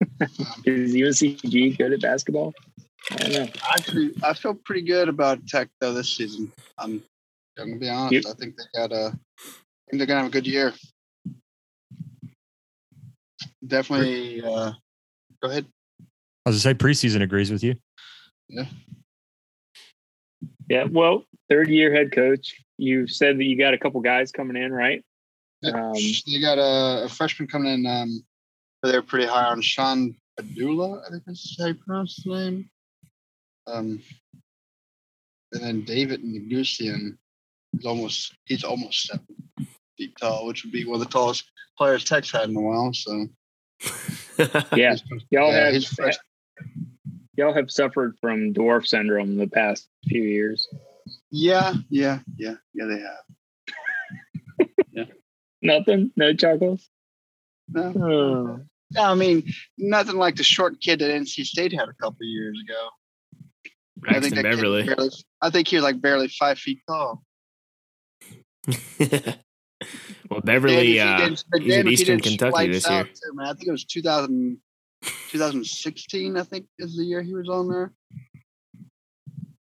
Is 0.64 0.94
UNCG 0.94 1.76
good 1.78 1.92
at 1.92 2.00
basketball? 2.00 2.52
I 3.12 3.16
don't 3.16 3.32
know. 3.32 3.48
Actually, 3.72 4.12
I 4.22 4.34
feel 4.34 4.54
pretty 4.54 4.82
good 4.82 5.08
about 5.08 5.46
Tech 5.46 5.68
though 5.80 5.92
this 5.92 6.08
season. 6.16 6.52
I'm, 6.78 7.02
I'm 7.58 7.68
gonna 7.68 7.78
be 7.80 7.88
honest. 7.88 8.12
You- 8.26 8.30
I 8.30 8.34
think 8.34 8.56
they 8.56 8.64
got 8.78 8.92
a. 8.92 9.06
I 9.08 9.90
think 9.90 9.98
they're 9.98 10.06
gonna 10.06 10.20
have 10.20 10.28
a 10.28 10.32
good 10.32 10.46
year. 10.46 10.72
Definitely. 13.66 14.42
Uh, 14.42 14.72
go 15.42 15.50
ahead. 15.50 15.66
I 16.46 16.50
was 16.50 16.62
gonna 16.62 16.74
say 16.74 16.78
preseason 16.78 17.22
agrees 17.22 17.50
with 17.50 17.62
you. 17.62 17.74
Yeah, 18.48 18.64
Yeah. 20.68 20.84
well, 20.90 21.24
third 21.48 21.68
year 21.68 21.92
head 21.94 22.12
coach. 22.12 22.54
You 22.78 23.06
said 23.06 23.38
that 23.38 23.44
you 23.44 23.58
got 23.58 23.74
a 23.74 23.78
couple 23.78 24.00
guys 24.00 24.32
coming 24.32 24.56
in, 24.56 24.72
right? 24.72 25.04
Um, 25.62 25.92
they 25.92 26.40
got 26.40 26.58
a, 26.58 27.04
a 27.04 27.08
freshman 27.08 27.46
coming 27.48 27.72
in. 27.74 27.86
Um, 27.86 28.24
they're 28.82 29.02
pretty 29.02 29.26
high 29.26 29.44
on 29.44 29.60
Sean 29.62 30.14
Pedulla. 30.38 31.02
I 31.06 31.10
think 31.10 31.24
that's 31.26 31.56
how 31.58 31.66
you 31.66 31.74
pronounce 31.74 32.16
his 32.16 32.26
name. 32.26 32.70
Um, 33.66 34.02
and 35.52 35.62
then 35.62 35.84
David 35.84 36.22
N'Guessan. 36.22 37.16
He's 37.72 37.86
almost 37.86 38.36
he's 38.46 38.64
almost 38.64 39.06
seven 39.06 39.26
feet 39.96 40.12
tall, 40.20 40.46
which 40.46 40.64
would 40.64 40.72
be 40.72 40.84
one 40.84 41.00
of 41.00 41.06
the 41.06 41.12
tallest 41.12 41.44
players 41.78 42.04
Tech's 42.04 42.32
had 42.32 42.48
in 42.48 42.56
a 42.56 42.60
while. 42.60 42.92
So 42.92 43.28
Yeah, 44.74 44.96
y'all 45.30 45.52
yeah, 45.52 45.64
have 45.64 45.72
he's 45.74 45.86
fresh. 45.86 46.16
y'all 47.36 47.54
have 47.54 47.70
suffered 47.70 48.16
from 48.20 48.52
dwarf 48.52 48.86
syndrome 48.86 49.36
the 49.36 49.46
past 49.46 49.88
few 50.08 50.22
years. 50.22 50.66
Yeah, 51.30 51.74
yeah, 51.90 52.20
yeah, 52.36 52.54
yeah. 52.74 52.86
They 52.86 53.00
have. 53.00 54.68
yeah. 54.92 55.04
Nothing, 55.62 56.10
no 56.16 56.32
chuckles. 56.34 56.88
No. 57.72 58.60
No, 58.92 59.02
I 59.02 59.14
mean 59.14 59.52
nothing 59.78 60.16
like 60.16 60.34
the 60.36 60.42
short 60.42 60.80
kid 60.80 60.98
that 60.98 61.10
NC 61.10 61.44
State 61.44 61.72
had 61.72 61.88
a 61.88 61.92
couple 61.94 62.16
of 62.22 62.26
years 62.26 62.58
ago. 62.64 62.88
I 64.08 64.18
think 64.20 64.34
Braxton 64.34 64.34
that 64.34 64.42
kid 64.42 64.48
was 64.48 64.56
Beverly. 64.56 64.82
Barely, 64.84 65.10
I 65.42 65.50
think 65.50 65.68
he 65.68 65.76
was 65.76 65.84
like 65.84 66.00
barely 66.00 66.28
five 66.28 66.58
feet 66.58 66.80
tall. 66.88 67.22
well, 70.28 70.40
Beverly, 70.42 70.94
Dan- 70.94 71.08
uh, 71.08 71.18
he 71.18 71.28
did- 71.28 71.44
but 71.50 71.62
he's 71.62 71.72
at 71.72 71.76
Dan- 71.76 71.86
he 71.86 71.92
Eastern 71.92 72.20
Kentucky 72.20 72.68
this 72.68 72.88
year. 72.88 73.04
too, 73.04 73.32
man. 73.34 73.46
I 73.46 73.52
think 73.54 73.68
it 73.68 73.72
was 73.72 73.84
2000, 73.84 74.58
2016, 75.30 76.36
I 76.36 76.42
think 76.42 76.66
is 76.78 76.96
the 76.96 77.04
year 77.04 77.22
he 77.22 77.34
was 77.34 77.48
on 77.48 77.68
there. 77.68 77.92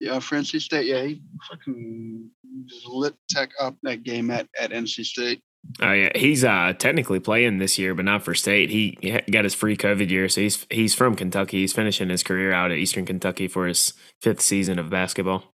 Yeah, 0.00 0.18
for 0.18 0.36
NC 0.36 0.60
State. 0.60 0.86
Yeah, 0.86 1.04
he 1.04 1.22
fucking 1.50 2.30
just 2.66 2.86
lit 2.86 3.14
Tech 3.30 3.50
up 3.60 3.76
that 3.82 4.02
game 4.02 4.30
at, 4.30 4.46
at 4.60 4.70
NC 4.70 5.04
State. 5.04 5.42
Oh 5.80 5.92
yeah, 5.92 6.10
he's 6.14 6.44
uh 6.44 6.72
technically 6.78 7.20
playing 7.20 7.58
this 7.58 7.78
year, 7.78 7.94
but 7.94 8.04
not 8.04 8.22
for 8.22 8.34
state. 8.34 8.70
He 8.70 8.98
he 9.00 9.20
got 9.30 9.44
his 9.44 9.54
free 9.54 9.76
COVID 9.76 10.10
year, 10.10 10.28
so 10.28 10.40
he's 10.40 10.66
he's 10.70 10.94
from 10.94 11.14
Kentucky. 11.14 11.60
He's 11.60 11.72
finishing 11.72 12.08
his 12.08 12.22
career 12.22 12.52
out 12.52 12.70
at 12.70 12.78
Eastern 12.78 13.04
Kentucky 13.04 13.48
for 13.48 13.66
his 13.66 13.92
fifth 14.22 14.40
season 14.40 14.78
of 14.78 14.90
basketball. 14.90 15.52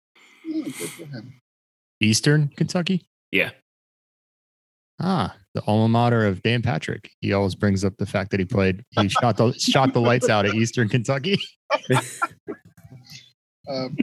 Yeah, 0.45 0.63
good 0.63 0.89
for 0.89 1.05
him. 1.05 1.39
Eastern 2.01 2.49
Kentucky. 2.49 3.05
Yeah. 3.31 3.51
Ah, 5.01 5.35
the 5.53 5.61
alma 5.65 5.87
mater 5.87 6.25
of 6.25 6.41
Dan 6.41 6.61
Patrick. 6.61 7.11
He 7.21 7.31
always 7.31 7.55
brings 7.55 7.85
up 7.85 7.95
the 7.97 8.05
fact 8.05 8.31
that 8.31 8.39
he 8.39 8.45
played. 8.45 8.83
He 8.99 9.07
shot 9.21 9.37
the 9.37 9.53
shot 9.53 9.93
the 9.93 10.01
lights 10.01 10.29
out 10.29 10.45
at 10.45 10.55
Eastern 10.55 10.89
Kentucky. 10.89 11.37
Um, 13.69 13.95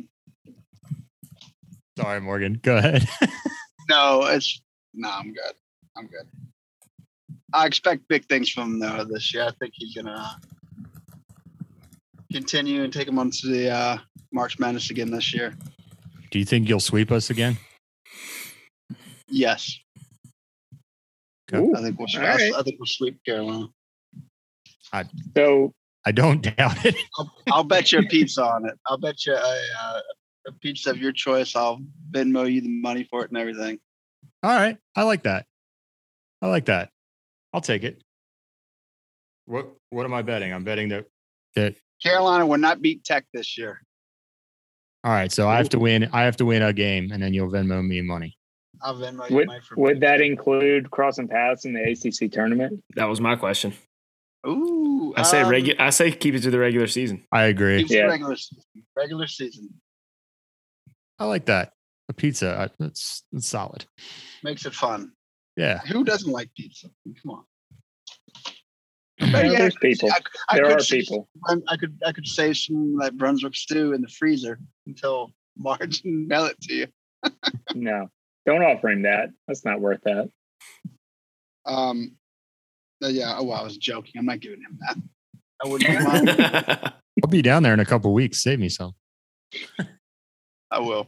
Sorry, 1.98 2.20
Morgan. 2.20 2.60
Go 2.62 2.76
ahead. 2.76 3.08
no, 3.88 4.24
it's 4.26 4.60
no. 4.94 5.10
I'm 5.10 5.32
good. 5.32 5.54
I'm 5.96 6.06
good. 6.06 6.26
I 7.52 7.66
expect 7.66 8.08
big 8.08 8.26
things 8.26 8.50
from 8.50 8.74
him 8.74 8.78
though 8.80 9.04
this 9.04 9.32
year. 9.32 9.44
I 9.44 9.52
think 9.58 9.72
he's 9.74 9.94
gonna 9.94 10.36
continue 12.32 12.84
and 12.84 12.92
take 12.92 13.08
him 13.08 13.18
on 13.18 13.30
to 13.30 13.46
the 13.48 13.70
uh, 13.70 13.98
March 14.32 14.58
Madness 14.58 14.90
again 14.90 15.10
this 15.10 15.32
year. 15.32 15.54
Do 16.30 16.38
you 16.38 16.44
think 16.44 16.68
you'll 16.68 16.80
sweep 16.80 17.10
us 17.10 17.30
again? 17.30 17.56
Yes, 19.28 19.78
Ooh, 21.54 21.74
I 21.76 21.82
think 21.82 21.98
we'll. 21.98 22.08
all 22.14 22.20
I, 22.20 22.34
right. 22.34 22.52
I 22.54 22.62
think 22.62 22.78
we'll 22.78 22.86
sweep 22.86 23.18
Carolina. 23.24 23.66
So 25.36 25.72
I 26.04 26.12
don't 26.12 26.42
doubt 26.56 26.84
it. 26.84 26.96
I'll, 27.18 27.32
I'll 27.52 27.64
bet 27.64 27.92
you 27.92 28.00
a 28.00 28.02
pizza 28.02 28.44
on 28.44 28.66
it. 28.66 28.74
I'll 28.86 28.98
bet 28.98 29.26
you 29.26 29.34
a, 29.34 29.60
uh, 29.80 30.00
a 30.48 30.52
pizza 30.60 30.90
of 30.90 30.98
your 30.98 31.12
choice. 31.12 31.54
I'll 31.54 31.80
Venmo 32.10 32.50
you 32.50 32.60
the 32.60 32.68
money 32.68 33.06
for 33.10 33.24
it 33.24 33.30
and 33.30 33.38
everything. 33.38 33.78
All 34.42 34.54
right. 34.54 34.76
I 34.94 35.02
like 35.02 35.24
that. 35.24 35.46
I 36.42 36.48
like 36.48 36.66
that. 36.66 36.90
I'll 37.52 37.60
take 37.60 37.84
it. 37.84 38.02
What 39.46 39.68
what 39.90 40.04
am 40.04 40.12
I 40.14 40.22
betting? 40.22 40.52
I'm 40.52 40.64
betting 40.64 40.88
that 40.90 41.06
that 41.54 41.76
Carolina 42.02 42.46
will 42.46 42.58
not 42.58 42.82
beat 42.82 43.04
Tech 43.04 43.24
this 43.32 43.56
year. 43.56 43.80
all 45.04 45.12
right, 45.12 45.30
so 45.30 45.48
I 45.48 45.56
have 45.56 45.68
to 45.70 45.78
win 45.78 46.08
I 46.12 46.22
have 46.22 46.36
to 46.38 46.44
win 46.44 46.62
a 46.62 46.72
game 46.72 47.10
and 47.12 47.22
then 47.22 47.32
you'll 47.32 47.48
Venmo 47.50 47.84
me 47.86 48.00
money. 48.02 48.36
I'll 48.82 48.94
Venmo 48.96 49.28
you 49.30 49.36
would, 49.36 49.46
money 49.46 49.60
for 49.66 49.76
would 49.76 50.00
that 50.00 50.20
include 50.20 50.90
crossing 50.90 51.28
paths 51.28 51.64
in 51.64 51.72
the 51.72 51.82
ACC 51.82 52.30
tournament? 52.30 52.82
That 52.96 53.06
was 53.06 53.20
my 53.20 53.36
question. 53.36 53.72
Ooh, 54.46 55.14
I 55.16 55.22
say 55.22 55.40
um, 55.42 55.50
regu- 55.50 55.80
I 55.80 55.90
say 55.90 56.12
keep 56.12 56.34
it 56.34 56.40
to 56.42 56.50
the 56.50 56.58
regular 56.58 56.86
season. 56.86 57.24
I 57.32 57.44
agree. 57.44 57.78
keeps 57.78 57.92
it 57.92 57.96
Yeah. 57.98 58.04
regular 58.04 58.36
season. 58.36 58.62
Regular 58.96 59.26
season 59.26 59.68
I 61.18 61.24
like 61.24 61.46
that. 61.46 61.72
A 62.08 62.12
pizza. 62.12 62.54
I, 62.58 62.68
that's, 62.78 63.22
that's 63.32 63.46
solid. 63.48 63.86
makes 64.44 64.66
it 64.66 64.74
fun. 64.74 65.12
Yeah. 65.56 65.78
Who 65.80 66.04
doesn't 66.04 66.30
like 66.30 66.50
pizza? 66.54 66.88
Come 67.22 67.30
on. 67.32 67.44
Well, 69.20 69.32
But 69.32 69.46
yeah, 69.46 69.58
there's 69.58 69.76
people. 69.76 70.10
I, 70.10 70.18
I 70.50 70.56
There 70.56 70.70
are 70.70 70.78
people. 70.78 71.28
I, 71.46 71.54
I 71.68 71.76
could 71.78 71.98
I 72.06 72.12
could 72.12 72.26
save 72.26 72.56
some 72.58 72.94
of 72.96 73.02
that 73.04 73.16
Brunswick 73.16 73.54
stew 73.56 73.94
in 73.94 74.02
the 74.02 74.08
freezer 74.08 74.60
until 74.86 75.32
March 75.56 76.02
and 76.04 76.28
mail 76.28 76.44
it 76.44 76.60
to 76.62 76.74
you. 76.74 76.86
No, 77.74 78.08
don't 78.44 78.62
offer 78.62 78.90
him 78.90 79.02
that. 79.02 79.30
That's 79.48 79.64
not 79.64 79.80
worth 79.80 80.00
that. 80.04 80.30
Um, 81.64 82.16
but 83.00 83.12
yeah. 83.14 83.34
Oh, 83.38 83.44
well, 83.44 83.58
I 83.60 83.64
was 83.64 83.78
joking. 83.78 84.12
I'm 84.18 84.26
not 84.26 84.40
giving 84.40 84.60
him 84.60 84.78
that. 84.80 84.96
I 85.64 85.68
wouldn't 85.70 86.04
mind. 86.04 86.92
I'll 87.24 87.30
be 87.30 87.40
down 87.40 87.62
there 87.62 87.72
in 87.72 87.80
a 87.80 87.84
couple 87.86 88.12
weeks. 88.12 88.42
Save 88.42 88.60
me 88.60 88.68
some. 88.68 88.92
I 90.70 90.80
will. 90.80 91.06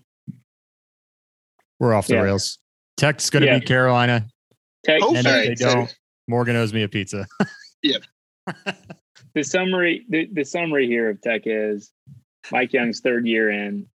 We're 1.79 1.93
off 1.93 2.07
the 2.07 2.15
Yeah. 2.15 2.23
rails. 2.23 2.59
Tech's 2.97 3.29
gonna 3.29 3.45
Yeah. 3.47 3.59
beat 3.59 3.69
Carolina. 3.69 4.27
Tech, 4.89 5.03
And 5.03 5.23
so. 5.23 5.31
if 5.31 5.47
they 5.47 5.55
don't, 5.55 5.99
Morgan 6.29 6.57
owes 6.57 6.73
me 6.73 6.83
a 6.83 6.89
pizza. 6.89 7.27
yeah. 7.83 7.99
the 9.35 9.43
summary 9.43 10.05
the, 10.09 10.29
the 10.33 10.45
summary 10.45 10.87
here 10.87 11.11
of 11.11 11.21
tech 11.21 11.43
is 11.45 11.93
mike 12.51 12.73
young's 12.73 13.01
third 13.01 13.27
year 13.27 13.51
in 13.51 13.87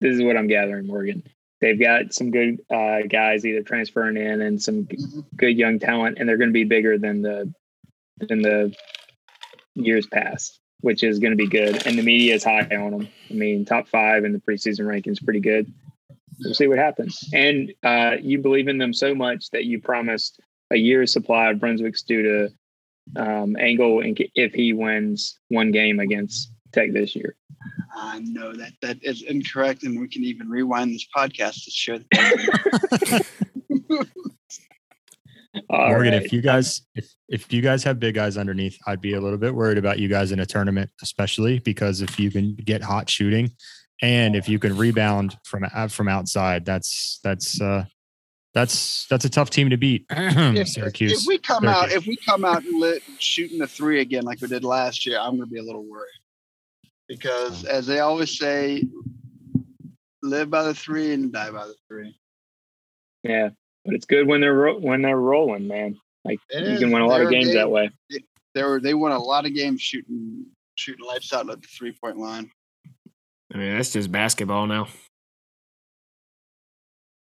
this 0.00 0.14
is 0.14 0.22
what 0.22 0.36
i'm 0.36 0.46
gathering 0.46 0.86
morgan 0.86 1.22
they've 1.60 1.80
got 1.80 2.14
some 2.14 2.30
good 2.30 2.60
uh, 2.70 3.00
guys 3.08 3.44
either 3.44 3.62
transferring 3.62 4.16
in 4.16 4.40
and 4.40 4.62
some 4.62 4.88
good 5.36 5.56
young 5.56 5.78
talent 5.78 6.18
and 6.18 6.28
they're 6.28 6.36
going 6.36 6.50
to 6.50 6.54
be 6.54 6.64
bigger 6.64 6.96
than 6.96 7.22
the 7.22 7.52
than 8.18 8.40
the 8.40 8.74
years 9.74 10.06
past 10.06 10.60
which 10.80 11.02
is 11.02 11.18
going 11.18 11.32
to 11.32 11.36
be 11.36 11.48
good 11.48 11.86
and 11.86 11.98
the 11.98 12.02
media 12.02 12.34
is 12.34 12.44
high 12.44 12.62
on 12.76 12.92
them 12.92 13.08
i 13.30 13.34
mean 13.34 13.64
top 13.64 13.88
five 13.88 14.24
in 14.24 14.32
the 14.32 14.38
preseason 14.38 14.86
rankings 14.86 15.22
pretty 15.22 15.40
good 15.40 15.72
we'll 16.44 16.54
see 16.54 16.68
what 16.68 16.78
happens 16.78 17.18
and 17.32 17.72
uh, 17.84 18.12
you 18.20 18.38
believe 18.38 18.68
in 18.68 18.78
them 18.78 18.92
so 18.92 19.14
much 19.14 19.50
that 19.50 19.64
you 19.64 19.80
promised 19.80 20.40
a 20.70 20.76
year's 20.76 21.12
supply 21.12 21.50
of 21.50 21.58
brunswick 21.58 21.96
stew 21.96 22.22
to 22.22 22.48
um, 23.16 23.56
Angle 23.58 24.02
if 24.34 24.52
he 24.52 24.72
wins 24.72 25.38
one 25.48 25.70
game 25.70 26.00
against 26.00 26.52
Tech 26.72 26.92
this 26.92 27.16
year. 27.16 27.34
I 27.94 28.20
know 28.20 28.54
that 28.54 28.72
that 28.82 28.98
is 29.02 29.22
incorrect, 29.22 29.82
and 29.82 29.98
we 29.98 30.08
can 30.08 30.22
even 30.24 30.48
rewind 30.48 30.94
this 30.94 31.06
podcast 31.16 31.64
to 31.64 31.70
share 31.70 31.98
the. 31.98 33.26
All 35.70 35.88
Morgan, 35.88 36.12
right. 36.12 36.22
if 36.22 36.32
you 36.32 36.40
guys 36.40 36.82
if 36.94 37.12
if 37.28 37.52
you 37.52 37.60
guys 37.60 37.82
have 37.84 37.98
big 37.98 38.14
guys 38.14 38.36
underneath, 38.36 38.78
I'd 38.86 39.00
be 39.00 39.14
a 39.14 39.20
little 39.20 39.38
bit 39.38 39.54
worried 39.54 39.78
about 39.78 39.98
you 39.98 40.08
guys 40.08 40.30
in 40.30 40.38
a 40.38 40.46
tournament, 40.46 40.90
especially 41.02 41.58
because 41.58 42.00
if 42.00 42.20
you 42.20 42.30
can 42.30 42.54
get 42.54 42.82
hot 42.82 43.10
shooting 43.10 43.50
and 44.02 44.36
if 44.36 44.48
you 44.48 44.58
can 44.58 44.76
rebound 44.76 45.36
from 45.44 45.66
uh, 45.74 45.88
from 45.88 46.08
outside, 46.08 46.64
that's 46.64 47.20
that's 47.22 47.60
uh 47.60 47.84
that's 48.54 49.06
that's 49.08 49.24
a 49.24 49.28
tough 49.30 49.50
team 49.50 49.70
to 49.70 49.76
beat. 49.76 50.06
if, 50.10 50.68
Syracuse. 50.68 51.22
if 51.22 51.26
we 51.28 51.38
come 51.38 51.66
out, 51.66 51.90
if 51.92 52.06
we 52.06 52.16
come 52.16 52.44
out 52.44 52.64
and 52.64 52.80
lit, 52.80 53.02
shooting 53.18 53.58
the 53.58 53.66
three 53.66 54.00
again 54.00 54.24
like 54.24 54.40
we 54.40 54.48
did 54.48 54.64
last 54.64 55.06
year, 55.06 55.18
I'm 55.20 55.36
going 55.36 55.48
to 55.48 55.52
be 55.54 55.58
a 55.60 55.62
little 55.62 55.84
worried 55.84 56.08
because, 57.08 57.64
as 57.64 57.86
they 57.86 58.00
always 58.00 58.38
say, 58.38 58.84
live 60.22 60.50
by 60.50 60.62
the 60.62 60.74
three 60.74 61.12
and 61.12 61.32
die 61.32 61.50
by 61.50 61.66
the 61.66 61.74
three. 61.88 62.16
yeah, 63.22 63.50
but 63.84 63.94
it's 63.94 64.06
good 64.06 64.26
when 64.26 64.40
they're 64.40 64.54
ro- 64.54 64.78
when 64.78 65.02
they're 65.02 65.16
rolling, 65.16 65.66
man. 65.68 65.96
Like 66.24 66.40
It 66.50 66.64
you 66.64 66.72
is. 66.74 66.80
can 66.80 66.90
win 66.90 67.02
a 67.02 67.06
lot 67.06 67.20
of 67.22 67.30
games 67.30 67.48
they- 67.48 67.54
that 67.54 67.70
way. 67.70 67.90
They 68.54 68.62
were 68.64 68.80
they 68.80 68.94
won 68.94 69.12
a 69.12 69.18
lot 69.18 69.46
of 69.46 69.54
games 69.54 69.80
shooting 69.82 70.46
shooting 70.74 71.04
lights 71.06 71.32
out 71.32 71.48
at 71.50 71.60
the 71.60 71.68
three 71.68 71.92
point 71.92 72.16
line. 72.18 72.50
I 73.52 73.58
mean, 73.58 73.76
that's 73.76 73.92
just 73.92 74.12
basketball 74.12 74.66
now. 74.66 74.88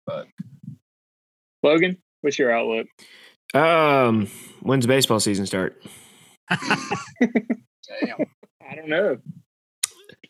But 0.06 0.26
Logan, 1.62 1.98
what's 2.20 2.38
your 2.38 2.50
outlook? 2.52 2.86
Um, 3.54 4.28
when's 4.60 4.86
baseball 4.86 5.20
season 5.20 5.46
start? 5.46 5.82
Damn. 6.50 6.60
I 8.68 8.74
don't 8.74 8.88
know. 8.88 9.18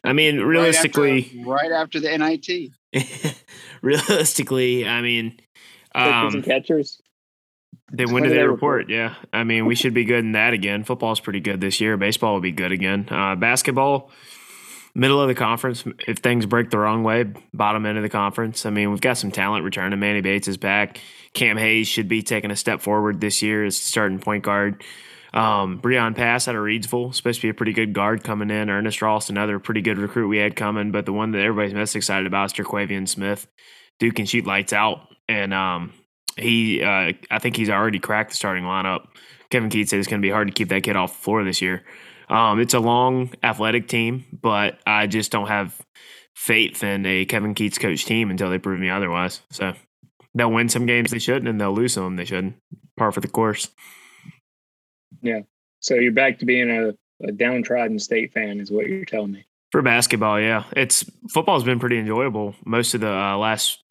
I 0.04 0.12
mean, 0.12 0.40
realistically, 0.40 1.30
right 1.46 1.70
after, 1.70 1.70
right 1.70 1.72
after 1.72 2.00
the 2.00 2.18
NIT. 2.18 3.36
realistically, 3.82 4.86
I 4.86 5.00
mean, 5.00 5.38
Pitchers 5.94 6.34
and 6.34 6.36
um, 6.36 6.42
catchers. 6.42 7.00
Then 7.92 8.06
When 8.06 8.14
when 8.14 8.22
do 8.24 8.28
do 8.30 8.34
they 8.34 8.40
they 8.40 8.46
report? 8.46 8.88
report? 8.88 8.90
Yeah, 8.90 9.14
I 9.32 9.44
mean, 9.44 9.66
we 9.66 9.74
should 9.74 9.94
be 9.94 10.04
good 10.04 10.24
in 10.24 10.32
that 10.32 10.54
again. 10.54 10.82
Football's 10.82 11.20
pretty 11.20 11.40
good 11.40 11.60
this 11.60 11.80
year. 11.80 11.96
Baseball 11.96 12.34
will 12.34 12.40
be 12.40 12.50
good 12.50 12.72
again. 12.72 13.06
Uh, 13.10 13.36
basketball, 13.36 14.10
middle 14.94 15.20
of 15.20 15.28
the 15.28 15.34
conference. 15.34 15.84
If 16.06 16.18
things 16.18 16.46
break 16.46 16.70
the 16.70 16.78
wrong 16.78 17.02
way, 17.02 17.32
bottom 17.52 17.86
end 17.86 17.98
of 17.98 18.02
the 18.02 18.08
conference. 18.08 18.66
I 18.66 18.70
mean, 18.70 18.90
we've 18.90 19.00
got 19.00 19.18
some 19.18 19.30
talent 19.30 19.64
returning. 19.64 19.98
Manny 19.98 20.20
Bates 20.20 20.48
is 20.48 20.56
back. 20.56 21.00
Cam 21.34 21.56
Hayes 21.56 21.88
should 21.88 22.08
be 22.08 22.22
taking 22.22 22.50
a 22.50 22.56
step 22.56 22.80
forward 22.80 23.20
this 23.20 23.42
year 23.42 23.64
as 23.64 23.76
starting 23.76 24.18
point 24.18 24.44
guard. 24.44 24.82
Um, 25.32 25.80
Breon 25.80 26.14
Pass 26.14 26.46
out 26.46 26.56
of 26.56 26.60
Reidsville, 26.60 27.14
supposed 27.14 27.40
to 27.40 27.46
be 27.46 27.50
a 27.50 27.54
pretty 27.54 27.72
good 27.72 27.94
guard 27.94 28.22
coming 28.22 28.50
in. 28.50 28.68
Ernest 28.68 29.00
Ross, 29.00 29.30
another 29.30 29.58
pretty 29.58 29.80
good 29.80 29.96
recruit 29.96 30.28
we 30.28 30.36
had 30.36 30.56
coming, 30.56 30.92
but 30.92 31.06
the 31.06 31.12
one 31.12 31.30
that 31.30 31.40
everybody's 31.40 31.72
most 31.72 31.96
excited 31.96 32.26
about 32.26 32.46
is 32.46 32.52
Terquavion 32.52 33.08
Smith. 33.08 33.46
Dude 33.98 34.14
can 34.14 34.26
shoot 34.26 34.44
lights 34.44 34.74
out, 34.74 35.08
and 35.28 35.54
um, 35.54 35.94
he, 36.36 36.82
uh, 36.82 37.12
I 37.30 37.38
think 37.38 37.56
he's 37.56 37.70
already 37.70 37.98
cracked 37.98 38.30
the 38.30 38.36
starting 38.36 38.64
lineup. 38.64 39.06
Kevin 39.48 39.70
Keatts 39.70 39.88
said 39.88 40.00
it's 40.00 40.08
going 40.08 40.20
to 40.20 40.26
be 40.26 40.32
hard 40.32 40.48
to 40.48 40.54
keep 40.54 40.68
that 40.68 40.82
kid 40.82 40.96
off 40.96 41.16
the 41.16 41.22
floor 41.22 41.44
this 41.44 41.62
year. 41.62 41.82
Um, 42.32 42.60
it's 42.60 42.74
a 42.74 42.80
long, 42.80 43.30
athletic 43.42 43.88
team, 43.88 44.24
but 44.32 44.78
I 44.86 45.06
just 45.06 45.30
don't 45.30 45.48
have 45.48 45.78
faith 46.34 46.82
in 46.82 47.04
a 47.04 47.26
Kevin 47.26 47.54
Keatts 47.54 47.78
coach 47.78 48.06
team 48.06 48.30
until 48.30 48.48
they 48.48 48.58
prove 48.58 48.80
me 48.80 48.88
otherwise. 48.88 49.42
So 49.50 49.74
they'll 50.34 50.50
win 50.50 50.70
some 50.70 50.86
games 50.86 51.10
they 51.10 51.18
shouldn't, 51.18 51.48
and 51.48 51.60
they'll 51.60 51.74
lose 51.74 51.92
some 51.92 52.16
they 52.16 52.24
shouldn't. 52.24 52.56
Par 52.96 53.12
for 53.12 53.20
the 53.20 53.28
course. 53.28 53.68
Yeah. 55.20 55.40
So 55.80 55.94
you're 55.94 56.12
back 56.12 56.38
to 56.38 56.46
being 56.46 56.70
a, 56.70 56.94
a 57.26 57.32
downtrodden 57.32 57.98
state 57.98 58.32
fan, 58.32 58.60
is 58.60 58.70
what 58.70 58.86
you're 58.86 59.04
telling 59.04 59.32
me. 59.32 59.44
For 59.70 59.82
basketball, 59.82 60.40
yeah, 60.40 60.64
it's 60.76 61.04
football's 61.30 61.64
been 61.64 61.78
pretty 61.78 61.98
enjoyable 61.98 62.54
most 62.64 62.94
of 62.94 63.00
the 63.00 63.12
uh, 63.12 63.36
last 63.36 63.82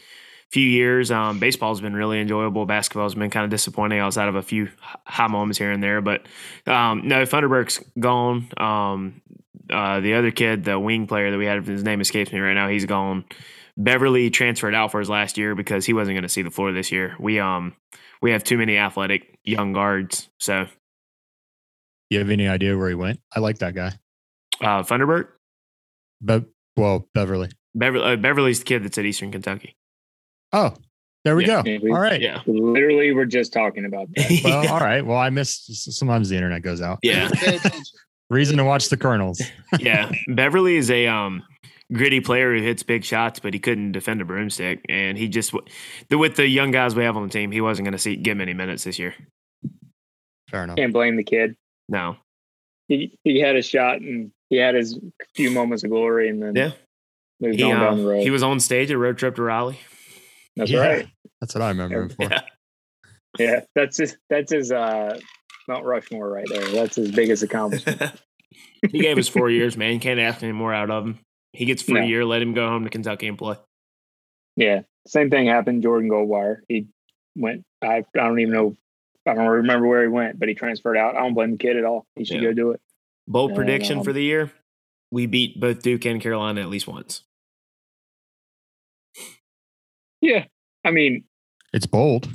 few 0.52 0.68
years. 0.68 1.12
Um, 1.12 1.40
baseball's 1.40 1.82
been 1.82 1.94
really 1.96 2.20
enjoyable. 2.20 2.66
Basketball's 2.66 3.16
been 3.16 3.30
kind 3.30 3.46
of 3.46 3.50
disappointing 3.50 4.00
outside 4.00 4.28
of 4.28 4.36
a 4.36 4.42
few 4.42 4.70
high 4.80 5.28
moments 5.28 5.58
here 5.58 5.72
and 5.72 5.82
there. 5.82 6.02
But 6.02 6.28
um, 6.68 7.08
no, 7.08 7.26
Thunderberg's 7.26 7.84
gone. 8.00 8.50
Um, 8.58 9.22
uh, 9.70 10.02
the 10.02 10.16
other 10.16 10.32
kid, 10.32 10.64
the 10.66 10.78
wing 10.80 11.08
player 11.08 11.32
that 11.32 11.38
we 11.38 11.46
had, 11.46 11.66
his 11.66 11.84
name 11.84 12.02
escapes 12.02 12.32
me 12.34 12.40
right 12.40 12.54
now. 12.54 12.68
He's 12.68 12.86
gone. 12.86 13.24
Beverly 13.78 14.30
transferred 14.30 14.76
out 14.76 14.92
for 14.92 15.00
his 15.00 15.10
last 15.10 15.38
year 15.38 15.56
because 15.56 15.86
he 15.86 15.94
wasn't 15.94 16.16
going 16.16 16.24
to 16.24 16.30
see 16.30 16.42
the 16.42 16.52
floor 16.52 16.74
this 16.74 16.92
year. 16.92 17.16
We 17.20 17.40
um 17.40 17.74
we 18.22 18.32
have 18.32 18.44
too 18.44 18.58
many 18.58 18.78
athletic 18.78 19.40
young 19.46 19.72
guards. 19.72 20.28
So 20.40 20.68
you 22.10 22.20
have 22.20 22.30
any 22.30 22.50
idea 22.50 22.78
where 22.78 22.90
he 22.90 22.96
went? 22.96 23.22
I 23.34 23.40
like 23.40 23.60
that 23.60 23.74
guy. 23.74 23.94
uh, 24.60 24.84
Thunderbird, 24.84 25.30
But 26.22 26.46
well, 26.76 27.08
Beverly. 27.14 27.50
Beverly, 27.74 28.04
uh, 28.14 28.16
Beverly's 28.18 28.60
the 28.60 28.66
kid 28.66 28.84
that's 28.84 28.98
at 28.98 29.06
Eastern 29.06 29.32
Kentucky. 29.32 29.78
Oh, 30.54 30.74
there 31.24 31.36
we 31.36 31.46
Yeah. 31.46 31.62
go. 31.64 31.80
We- 31.82 31.92
all 31.92 32.00
right. 32.00 32.20
Yeah. 32.22 32.42
Literally, 32.46 33.14
we're 33.14 33.26
just 33.26 33.54
talking 33.54 33.86
about 33.86 34.08
that. 34.16 34.42
Well, 34.44 34.64
yeah. 34.64 34.72
all 34.74 34.80
right. 34.80 35.06
Well, 35.06 35.18
I 35.18 35.30
missed. 35.30 35.74
Sometimes 35.94 36.30
the 36.30 36.36
internet 36.36 36.62
goes 36.62 36.82
out. 36.82 37.00
Yeah. 37.04 37.30
Reason 38.30 38.58
to 38.58 38.64
watch 38.64 38.90
the 38.90 38.98
Colonels. 38.98 39.42
yeah. 39.80 40.12
Beverly 40.28 40.78
is 40.78 40.90
a 40.90 41.08
um 41.08 41.44
gritty 41.94 42.22
player 42.22 42.56
who 42.56 42.62
hits 42.64 42.82
big 42.84 43.04
shots, 43.04 43.40
but 43.40 43.54
he 43.54 43.60
couldn't 43.60 43.92
defend 43.92 44.22
a 44.22 44.26
broomstick, 44.26 44.80
and 44.88 45.18
he 45.18 45.28
just 45.28 45.54
the 46.10 46.18
with 46.18 46.36
the 46.38 46.48
young 46.48 46.72
guys 46.72 46.96
we 46.96 47.04
have 47.04 47.18
on 47.18 47.24
the 47.24 47.30
team, 47.30 47.52
he 47.52 47.60
wasn't 47.62 47.86
going 47.86 47.92
to 47.94 47.98
see 48.00 48.16
get 48.16 48.38
many 48.38 48.54
minutes 48.54 48.84
this 48.86 48.98
year. 48.98 49.14
Fair 50.50 50.64
enough. 50.64 50.78
Can't 50.78 50.94
blame 50.94 51.16
the 51.18 51.24
kid. 51.24 51.56
No. 51.90 52.16
He 52.88 53.18
he 53.24 53.40
had 53.42 53.56
a 53.58 53.62
shot 53.62 53.98
and 54.02 54.32
he 54.50 54.58
had 54.58 54.76
his 54.76 54.98
few 55.36 55.52
moments 55.52 55.84
of 55.84 55.90
glory 55.90 56.30
and 56.30 56.42
then 56.42 56.56
Yeah. 56.56 56.72
moved 57.42 57.56
He, 57.58 57.64
on 57.64 57.80
down 57.80 57.98
the 57.98 58.04
uh, 58.04 58.08
road. 58.12 58.24
he 58.24 58.30
was 58.30 58.44
on 58.44 58.60
stage 58.62 58.92
at 58.92 58.98
road 58.98 59.18
trip 59.18 59.36
to 59.36 59.42
Raleigh. 59.44 59.80
That's 60.56 60.72
Yeah. 60.72 60.80
right. 60.80 61.08
That's 61.40 61.56
what 61.56 61.62
I 61.62 61.70
remember 61.70 62.02
him 62.04 62.10
for. 62.10 62.24
Yeah. 62.30 62.42
Yeah, 63.40 63.60
that's 63.76 63.98
his. 63.98 64.18
That's 64.30 64.52
his. 64.52 64.72
Uh, 64.72 65.18
Mount 65.68 65.86
Rushmore 65.86 66.28
right 66.30 66.46
there. 66.50 66.66
That's 66.72 66.96
his 66.98 67.12
biggest 67.12 67.44
accomplishment. 67.44 68.02
he 68.92 69.00
gave 69.00 69.18
us 69.18 69.28
four 69.30 69.50
years, 69.50 69.78
man. 69.78 69.94
You 69.94 70.00
can't 70.00 70.20
ask 70.20 70.44
any 70.44 70.52
more 70.52 70.74
out 70.74 70.90
of 70.92 71.06
him. 71.06 71.20
He 71.54 71.66
gets 71.66 71.82
free 71.82 72.02
No. 72.02 72.06
year. 72.08 72.26
Let 72.26 72.42
him 72.42 72.54
go 72.54 72.68
home 72.68 72.84
to 72.84 72.90
Kentucky 72.90 73.28
and 73.28 73.38
play. 73.38 73.56
Yeah, 74.58 74.82
same 75.08 75.30
thing 75.30 75.48
happened. 75.48 75.82
Jordan 75.84 76.10
Goldwire. 76.10 76.58
He 76.68 76.88
went. 77.38 77.64
I 77.82 77.98
I 77.98 78.04
don't 78.14 78.40
even 78.40 78.54
know. 78.54 78.76
I 79.26 79.34
don't 79.36 79.48
remember 79.48 79.88
where 79.88 80.02
he 80.02 80.08
went, 80.10 80.38
but 80.40 80.50
he 80.50 80.56
transferred 80.56 80.98
out. 80.98 81.16
I 81.16 81.20
don't 81.22 81.34
blame 81.36 81.52
the 81.52 81.58
kid 81.58 81.78
at 81.78 81.86
all. 81.86 82.06
He 82.16 82.26
should 82.26 82.38
Yeah. 82.42 82.50
go 82.50 82.54
do 82.54 82.72
it. 82.72 82.82
Bold 83.28 83.52
And, 83.52 83.56
prediction 83.58 84.00
um, 84.00 84.04
for 84.04 84.12
the 84.12 84.24
year: 84.24 84.52
we 85.12 85.26
beat 85.26 85.58
both 85.60 85.82
Duke 85.84 86.06
and 86.06 86.20
Carolina 86.20 86.60
at 86.62 86.70
least 86.70 86.88
once. 86.88 87.24
Yeah, 90.22 90.46
I 90.86 90.92
mean, 90.92 91.24
It's 91.74 91.86
bold. 91.86 92.30